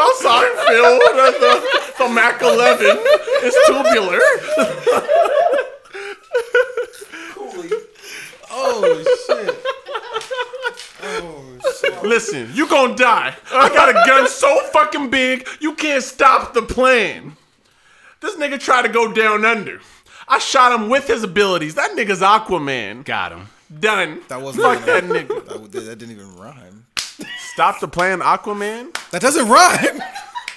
I'm 0.00 0.14
sorry, 0.16 0.50
Phil. 0.66 0.98
The, 0.98 1.34
the, 1.38 2.04
the 2.04 2.08
Mac 2.12 2.42
11 2.42 2.98
is 3.44 3.56
tubular. 3.66 4.20
Oh 8.60 9.04
shit. 9.26 9.64
Oh 11.02 11.58
shit. 11.80 12.02
Listen, 12.02 12.50
you 12.54 12.68
gonna 12.68 12.96
die. 12.96 13.34
I 13.52 13.68
got 13.68 13.90
a 13.90 13.92
gun 14.06 14.28
so 14.28 14.60
fucking 14.72 15.10
big, 15.10 15.46
you 15.60 15.74
can't 15.74 16.02
stop 16.02 16.54
the 16.54 16.62
plane. 16.62 17.36
This 18.20 18.36
nigga 18.36 18.58
tried 18.58 18.82
to 18.82 18.88
go 18.88 19.12
down 19.12 19.44
under. 19.44 19.80
I 20.26 20.38
shot 20.38 20.78
him 20.78 20.88
with 20.88 21.06
his 21.06 21.22
abilities. 21.22 21.76
That 21.76 21.92
nigga's 21.92 22.20
Aquaman. 22.20 23.04
got 23.04 23.32
him. 23.32 23.46
Done. 23.80 24.20
That 24.28 24.40
wasn't 24.42 24.64
Fuck 24.64 24.84
that 24.86 25.04
nigga. 25.04 25.46
That, 25.46 25.72
that 25.72 25.98
didn't 25.98 26.14
even 26.16 26.36
rhyme. 26.36 26.86
Stop 27.52 27.80
the 27.80 27.88
plan, 27.88 28.20
Aquaman. 28.20 28.94
That 29.10 29.22
doesn't 29.22 29.48
rhyme. 29.48 30.02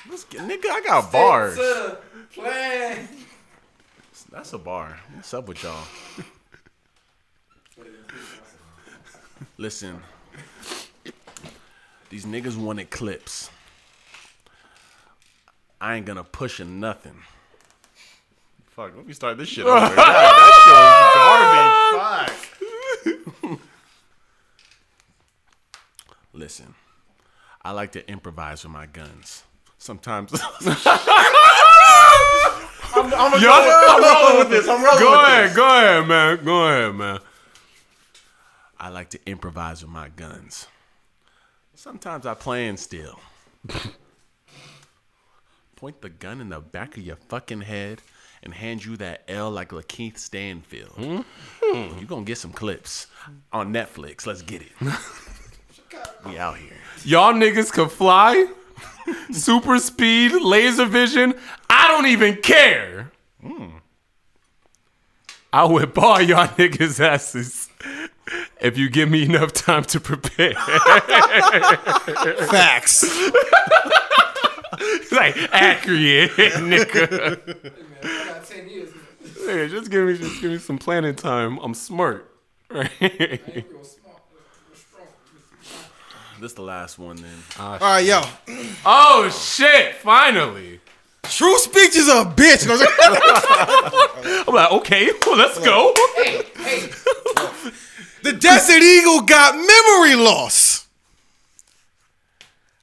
Let's 0.10 0.24
get, 0.26 0.42
nigga, 0.42 0.70
I 0.70 0.82
got 0.82 1.12
bars. 1.12 1.58
Plan. 2.34 3.08
That's 4.32 4.54
a 4.54 4.58
bar. 4.58 4.98
What's 5.14 5.34
up 5.34 5.48
with 5.48 5.62
y'all? 5.64 5.84
Listen, 9.58 10.02
these 12.10 12.26
niggas 12.26 12.58
wanted 12.58 12.90
clips. 12.90 13.50
I 15.80 15.96
ain't 15.96 16.06
gonna 16.06 16.24
push 16.24 16.60
in 16.60 16.80
nothing. 16.80 17.16
Fuck, 18.70 18.96
let 18.96 19.06
me 19.06 19.14
start 19.14 19.38
this 19.38 19.50
shit 19.50 19.66
over. 19.66 19.76
God, 19.80 19.96
that 19.96 20.02
shit 20.64 21.96
was 22.08 22.26
garbage. 22.26 23.52
Fuck. 23.52 23.60
Listen, 26.34 26.74
I 27.62 27.72
like 27.72 27.92
to 27.94 28.08
improvise 28.10 28.64
with 28.64 28.72
my 28.72 28.86
guns. 28.86 29.44
Sometimes. 29.78 30.32
I'm, 32.94 33.06
I'm, 33.14 33.42
Yo. 33.42 33.50
I'm 33.52 34.04
rolling 34.04 34.38
with 34.40 34.50
this. 34.50 34.68
I'm 34.68 34.84
rolling 34.84 35.00
Go 35.00 35.12
with 35.12 35.20
ahead, 35.28 35.50
this. 35.50 35.56
go 35.56 35.66
ahead, 35.66 36.08
man. 36.08 36.44
Go 36.46 36.68
ahead, 36.68 36.96
man. 36.96 37.20
I 38.82 38.90
like 38.90 39.12
to 39.12 39.20
improvise 39.28 39.84
with 39.84 39.92
my 39.92 40.10
guns. 40.10 40.66
Sometimes 41.76 42.26
I 42.26 42.34
plan 42.34 42.78
still. 42.78 43.20
Point 45.76 46.02
the 46.02 46.10
gun 46.10 46.42
in 46.42 46.50
the 46.50 46.60
back 46.60 46.98
of 46.98 47.04
your 47.04 47.18
fucking 47.30 47.62
head 47.62 48.02
and 48.42 48.56
hand 48.56 48.84
you 48.84 48.98
that 48.98 49.22
L 49.28 49.52
like 49.52 49.70
Lakeith 49.70 50.18
Stanfield. 50.18 50.94
Hmm. 50.98 52.00
You 52.00 52.08
gonna 52.08 52.24
get 52.24 52.40
some 52.40 52.52
clips 52.52 53.06
on 53.54 53.72
Netflix. 53.72 54.26
Let's 54.26 54.42
get 54.42 54.64
it. 54.64 54.72
we 56.26 56.40
out 56.40 56.58
here. 56.58 56.74
Y'all 57.04 57.34
niggas 57.34 57.72
could 57.72 57.92
fly, 57.92 58.48
super 59.32 59.78
speed, 59.78 60.32
laser 60.32 60.86
vision. 60.86 61.36
I 61.70 61.88
don't 61.88 62.08
even 62.08 62.38
care. 62.38 63.12
Hmm. 63.44 63.68
I 65.54 65.66
would 65.66 65.94
bar 65.94 66.24
y'all 66.24 66.48
niggas 66.48 67.00
asses 67.00 67.70
if 68.60 68.78
you 68.78 68.90
give 68.90 69.10
me 69.10 69.24
enough 69.24 69.54
time 69.54 69.84
to 69.86 70.00
prepare. 70.00 70.54
Facts. 72.50 73.04
like 75.12 75.36
accurate, 75.52 76.32
nigga. 76.32 77.48
Man, 77.48 77.74
I 78.04 78.26
got 78.28 78.46
10 78.46 78.70
years. 78.70 78.90
Nigga, 79.42 79.70
just 79.70 79.90
give 79.90 80.06
me, 80.08 80.18
just 80.18 80.40
give 80.42 80.52
me 80.52 80.58
some 80.60 80.78
planning 80.78 81.16
time. 81.16 81.58
I'm 81.60 81.74
smart. 81.74 82.28
Right? 82.70 82.90
Real 83.02 83.84
smart. 83.84 83.84
Real 83.84 84.76
strong. 84.76 85.08
This 86.40 86.54
the 86.54 86.62
last 86.62 87.00
one 87.00 87.16
then. 87.18 87.32
Ah, 87.58 87.74
All 87.74 87.80
right, 87.80 88.06
yo. 88.06 88.22
oh 88.86 89.30
shit! 89.30 89.96
Finally. 89.96 90.80
True 91.24 91.58
speech 91.60 91.96
is 91.96 92.08
a 92.08 92.26
bitch. 92.26 92.68
I'm 94.48 94.54
like, 94.54 94.72
okay, 94.72 95.10
well, 95.26 95.38
let's 95.38 95.60
go. 95.60 95.94
Hey, 96.16 96.42
hey. 96.58 96.90
The 98.24 98.34
Desert 98.34 98.82
Eagle 98.82 99.22
got 99.22 99.56
memory 99.56 100.16
loss. 100.16 100.88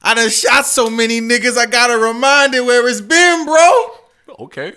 I 0.01 0.13
done 0.13 0.29
shot 0.29 0.65
so 0.65 0.89
many 0.89 1.19
niggas, 1.19 1.57
I 1.57 1.65
gotta 1.65 1.97
remind 1.97 2.53
it 2.55 2.63
where 2.65 2.87
it's 2.87 3.01
been, 3.01 3.45
bro. 3.45 3.91
Okay. 4.39 4.73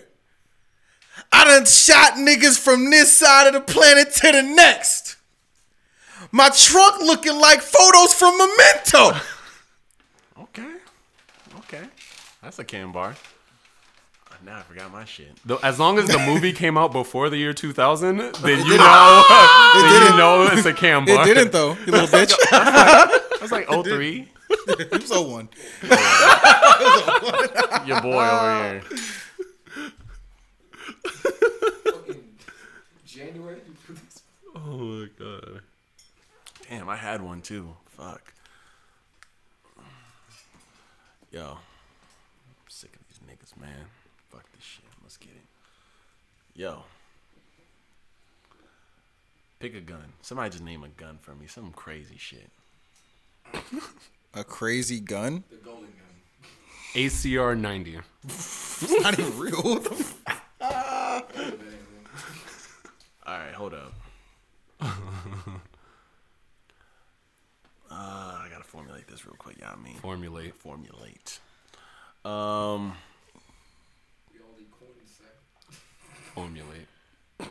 I 1.31 1.45
done 1.45 1.65
shot 1.65 2.15
niggas 2.15 2.59
from 2.59 2.91
this 2.91 3.17
side 3.17 3.47
of 3.47 3.53
the 3.55 3.61
planet 3.61 4.13
to 4.17 4.33
the 4.33 4.43
next. 4.43 5.17
My 6.31 6.51
trunk 6.51 7.01
looking 7.01 7.39
like 7.39 7.61
photos 7.61 8.15
from 8.15 8.37
Memento. 8.39 9.21
Okay. 10.39 10.75
Okay. 11.59 11.85
That's 12.43 12.59
a 12.59 12.65
can 12.65 12.93
bar. 12.93 13.15
Now 14.45 14.59
I 14.59 14.63
forgot 14.63 14.93
my 14.93 15.05
shit. 15.05 15.31
Though, 15.45 15.61
as 15.63 15.79
long 15.79 15.99
as 15.99 16.09
the 16.09 16.19
movie 16.19 16.53
came 16.63 16.77
out 16.77 16.93
before 16.93 17.31
the 17.31 17.37
year 17.37 17.53
2000, 17.53 18.17
then 18.17 18.27
you 18.27 18.77
know, 18.77 19.25
then 19.75 19.93
you 19.93 20.01
didn't. 20.01 20.17
know 20.17 20.49
it's 20.51 20.67
a 20.67 20.73
cam 20.73 21.05
bar. 21.05 21.23
It 21.23 21.35
didn't 21.35 21.53
though, 21.53 21.77
you 21.87 21.93
little 21.93 22.09
bitch. 22.09 22.35
That's 22.51 23.53
like 23.53 23.69
03. 23.69 24.17
you 24.17 24.27
oh 24.93 24.99
so 25.01 25.15
oh 25.17 25.23
one. 25.31 25.49
Your 27.87 28.01
boy 28.01 28.13
over 28.13 28.21
ah. 28.23 28.71
here. 28.71 28.83
Fucking 31.85 32.25
January. 33.07 33.57
you 33.67 33.75
put 33.87 33.97
this- 33.97 34.23
Oh 34.55 34.77
my 34.77 35.09
god. 35.19 35.61
Damn, 36.69 36.89
I 36.89 36.97
had 36.97 37.23
one 37.23 37.43
too. 37.43 37.77
Fuck. 37.87 38.33
Yo. 41.31 41.43
I'm 41.53 41.59
sick 42.69 42.95
of 42.95 43.03
these 43.09 43.21
niggas, 43.29 43.61
man. 43.61 43.87
Fuck 44.31 44.51
this 44.53 44.63
shit. 44.65 44.85
Let's 45.03 45.17
get 45.17 45.31
it. 45.31 45.47
Yo. 46.55 46.83
Pick 49.59 49.75
a 49.75 49.81
gun. 49.81 50.13
Somebody 50.23 50.51
just 50.51 50.63
name 50.65 50.83
a 50.85 50.89
gun 50.89 51.19
for 51.23 51.35
me. 51.35 51.47
Some 51.47 51.73
crazy 51.73 52.17
shit. 52.19 52.51
A 54.35 54.43
crazy 54.45 54.99
gun? 54.99 55.45
The 55.51 55.57
golden 55.57 55.85
gun. 55.85 55.93
ACR 56.95 57.55
90. 57.59 57.99
It's 58.25 58.91
not 59.03 59.19
even 59.19 59.39
real. 59.39 59.61
What 59.63 59.85
the 59.85 59.91
f- 59.91 60.19
Alright, 63.27 63.53
hold 63.55 63.75
up. 63.75 63.93
uh, 64.81 64.89
I 67.91 68.47
gotta 68.51 68.65
formulate 68.65 69.07
this 69.07 69.27
real 69.27 69.37
quick. 69.39 69.57
Yeah, 69.61 69.71
I 69.73 69.77
mean, 69.77 69.97
Formulate. 69.97 70.55
formulate. 70.55 71.41
Um, 72.25 72.95
We 74.33 74.41
all 74.41 74.55
need 74.59 74.71
coins, 74.73 75.19
son. 75.19 75.27
Formulate. 76.35 76.87
all 77.41 77.49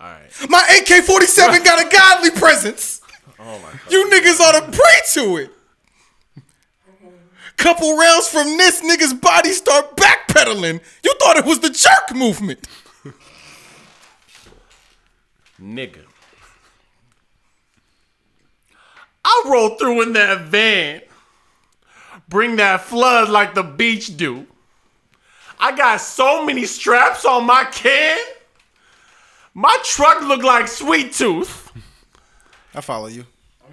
right. 0.00 0.30
My 0.48 0.80
AK 0.80 1.04
47 1.04 1.62
got 1.62 1.84
a 1.84 1.88
godly 1.88 2.30
presence. 2.30 3.00
Oh 3.36 3.58
my 3.58 3.72
god. 3.72 3.80
You 3.90 4.08
niggas 4.10 4.38
ought 4.40 4.52
to 4.64 4.70
pray 4.70 5.00
to 5.14 5.36
it. 5.38 5.50
Couple 7.56 7.96
rounds 7.96 8.28
from 8.28 8.46
this 8.56 8.80
nigga's 8.80 9.12
body 9.12 9.50
start 9.50 9.96
backpedaling. 9.96 10.80
You 11.02 11.14
thought 11.20 11.36
it 11.36 11.44
was 11.44 11.58
the 11.58 11.68
jerk 11.70 12.14
movement. 12.16 12.66
Nigga. 15.60 16.04
I 19.24 19.44
roll 19.46 19.70
through 19.70 20.02
in 20.02 20.12
that 20.14 20.42
van. 20.42 21.02
bring 22.28 22.56
that 22.56 22.82
flood 22.82 23.28
like 23.28 23.54
the 23.54 23.62
beach 23.64 24.16
do. 24.16 24.46
I 25.58 25.76
got 25.76 26.00
so 26.00 26.44
many 26.44 26.64
straps 26.66 27.24
on 27.24 27.46
my 27.46 27.64
can. 27.64 28.18
My 29.54 29.78
truck 29.84 30.22
look 30.22 30.42
like 30.42 30.68
Sweet 30.68 31.12
Tooth. 31.12 31.72
I 32.74 32.80
follow 32.80 33.06
you. 33.06 33.26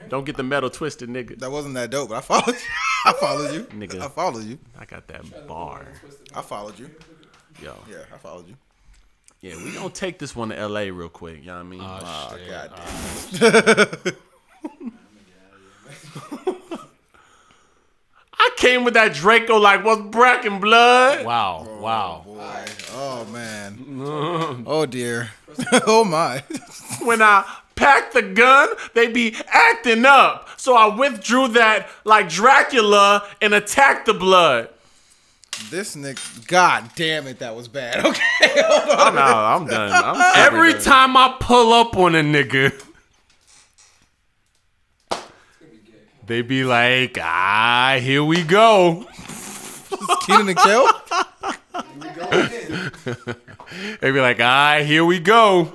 Don't 0.10 0.26
get 0.26 0.38
the 0.38 0.44
metal 0.44 0.70
twisted, 0.70 1.10
nigga. 1.10 1.40
That 1.40 1.52
wasn't 1.52 1.76
that 1.76 1.90
dope, 1.90 2.10
but 2.10 2.18
I 2.18 2.22
followed 2.22 2.56
you. 2.56 2.68
I 3.06 3.14
followed 3.14 3.54
you. 3.54 3.64
Nigga. 3.64 4.02
I 4.02 4.08
followed 4.10 4.44
you. 4.44 4.60
I 4.78 4.86
got 4.86 5.08
that 5.08 5.48
bar. 5.48 5.88
I 6.36 6.42
followed 6.42 6.78
you. 6.78 6.92
Yo. 7.62 7.76
Yeah, 7.90 7.98
I 8.14 8.18
followed 8.18 8.48
you. 8.48 8.56
Yeah, 9.42 9.56
we 9.56 9.72
gonna 9.74 9.90
take 9.90 10.20
this 10.20 10.36
one 10.36 10.50
to 10.50 10.68
LA 10.68 10.82
real 10.82 11.10
quick. 11.10 11.40
You 11.40 11.48
know 11.48 11.54
what 11.56 11.60
I 11.60 11.64
mean? 11.64 11.82
Oh, 11.84 12.38
shit. 13.32 14.12
God 14.12 14.16
I 18.44 18.50
came 18.58 18.84
with 18.84 18.96
that 18.96 19.14
Draco 19.14 19.58
like 19.58 19.84
what's 19.86 20.02
Bracken 20.02 20.60
blood? 20.60 21.24
Wow. 21.26 21.68
Oh, 21.70 21.82
wow. 21.82 22.24
Boy. 22.26 22.66
Oh, 22.94 23.26
man. 23.26 23.76
Mm. 23.78 24.64
oh, 24.66 24.86
dear. 24.88 25.30
oh, 25.88 26.04
my. 26.04 26.44
When 27.04 27.22
I 27.22 27.46
packed 27.76 28.14
the 28.14 28.22
gun, 28.22 28.70
they 28.96 29.08
be 29.08 29.36
acting 29.48 30.06
up. 30.06 30.50
So 30.58 30.76
I 30.76 30.94
withdrew 30.96 31.50
that 31.50 31.88
like 32.04 32.30
Dracula 32.30 33.28
and 33.42 33.54
attacked 33.54 34.06
the 34.08 34.14
blood. 34.14 34.70
This 35.70 35.96
nigga. 35.96 36.48
God 36.48 36.90
damn 36.96 37.28
it, 37.28 37.40
that 37.40 37.56
was 37.56 37.68
bad. 37.68 38.06
Okay. 38.06 38.22
Hold 38.42 39.00
on. 39.00 39.16
No, 39.16 39.22
I'm 39.22 39.68
done. 39.68 39.92
I'm 39.94 40.34
Every 40.36 40.74
done. 40.74 40.82
time 40.82 41.18
I 41.18 41.36
pull 41.40 41.74
up 41.74 41.96
on 41.96 42.16
a 42.16 42.22
nigga, 42.22 42.74
they 46.32 46.42
be 46.42 46.64
like, 46.64 47.18
ah, 47.22 47.98
here 48.00 48.24
we 48.24 48.42
go. 48.42 49.06
Kenan 50.26 50.48
and 50.48 50.58
Kel? 50.58 51.04
Go. 52.16 52.48
They 54.00 54.12
be 54.12 54.22
like, 54.22 54.40
ah, 54.40 54.80
here 54.82 55.04
we 55.04 55.20
go. 55.20 55.74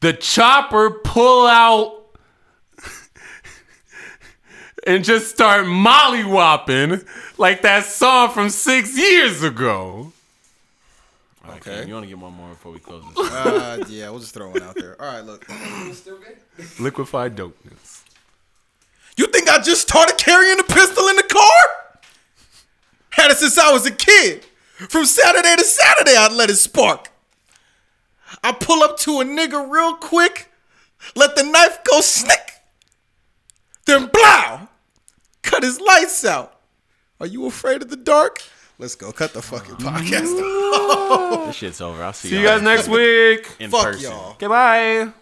The 0.00 0.12
chopper 0.12 0.90
pull 0.90 1.46
out 1.46 2.04
and 4.86 5.02
just 5.02 5.30
start 5.30 5.64
mollywopping 5.64 7.02
like 7.38 7.62
that 7.62 7.86
song 7.86 8.28
from 8.28 8.50
six 8.50 8.94
years 8.94 9.42
ago. 9.42 10.12
Okay. 11.50 11.70
Okay. 11.78 11.86
You 11.88 11.94
want 11.94 12.04
to 12.04 12.08
get 12.08 12.18
one 12.18 12.32
more 12.32 12.50
before 12.50 12.72
we 12.72 12.78
close 12.78 13.04
this? 13.14 13.30
Uh, 13.32 13.84
yeah, 13.88 14.08
we'll 14.10 14.20
just 14.20 14.34
throw 14.34 14.50
one 14.50 14.62
out 14.62 14.74
there. 14.74 15.00
All 15.00 15.06
right, 15.12 15.24
look. 15.24 15.44
It's 15.48 15.98
still 15.98 16.18
good. 16.18 16.36
Liquefied 16.80 17.36
dopeness. 17.36 18.02
You 19.16 19.26
think 19.28 19.48
I 19.48 19.60
just 19.60 19.82
started 19.82 20.16
carrying 20.18 20.58
a 20.58 20.62
pistol 20.64 21.08
in 21.08 21.16
the 21.16 21.22
car? 21.22 22.02
Had 23.10 23.30
it 23.30 23.38
since 23.38 23.56
I 23.58 23.72
was 23.72 23.86
a 23.86 23.90
kid. 23.90 24.44
From 24.76 25.06
Saturday 25.06 25.56
to 25.56 25.64
Saturday, 25.64 26.16
I'd 26.16 26.32
let 26.32 26.50
it 26.50 26.56
spark. 26.56 27.10
I 28.42 28.52
pull 28.52 28.82
up 28.82 28.98
to 29.00 29.20
a 29.20 29.24
nigga 29.24 29.70
real 29.70 29.94
quick, 29.96 30.52
let 31.14 31.34
the 31.36 31.42
knife 31.42 31.78
go 31.84 32.00
snick, 32.00 32.60
then 33.86 34.10
blow, 34.12 34.68
cut 35.42 35.62
his 35.62 35.80
lights 35.80 36.24
out. 36.24 36.60
Are 37.20 37.26
you 37.26 37.46
afraid 37.46 37.80
of 37.82 37.88
the 37.88 37.96
dark? 37.96 38.42
Let's 38.78 38.94
go. 38.94 39.10
Cut 39.12 39.32
the 39.32 39.40
fucking 39.42 39.76
podcast. 39.76 41.46
this 41.46 41.56
shit's 41.56 41.80
over. 41.80 42.02
I'll 42.02 42.12
see, 42.12 42.28
See 42.28 42.38
you 42.38 42.44
guys 42.44 42.60
next 42.62 42.88
week. 42.88 43.48
in 43.58 43.70
Fuck 43.70 43.84
person. 43.84 44.10
y'all. 44.10 44.36
Goodbye. 44.38 45.12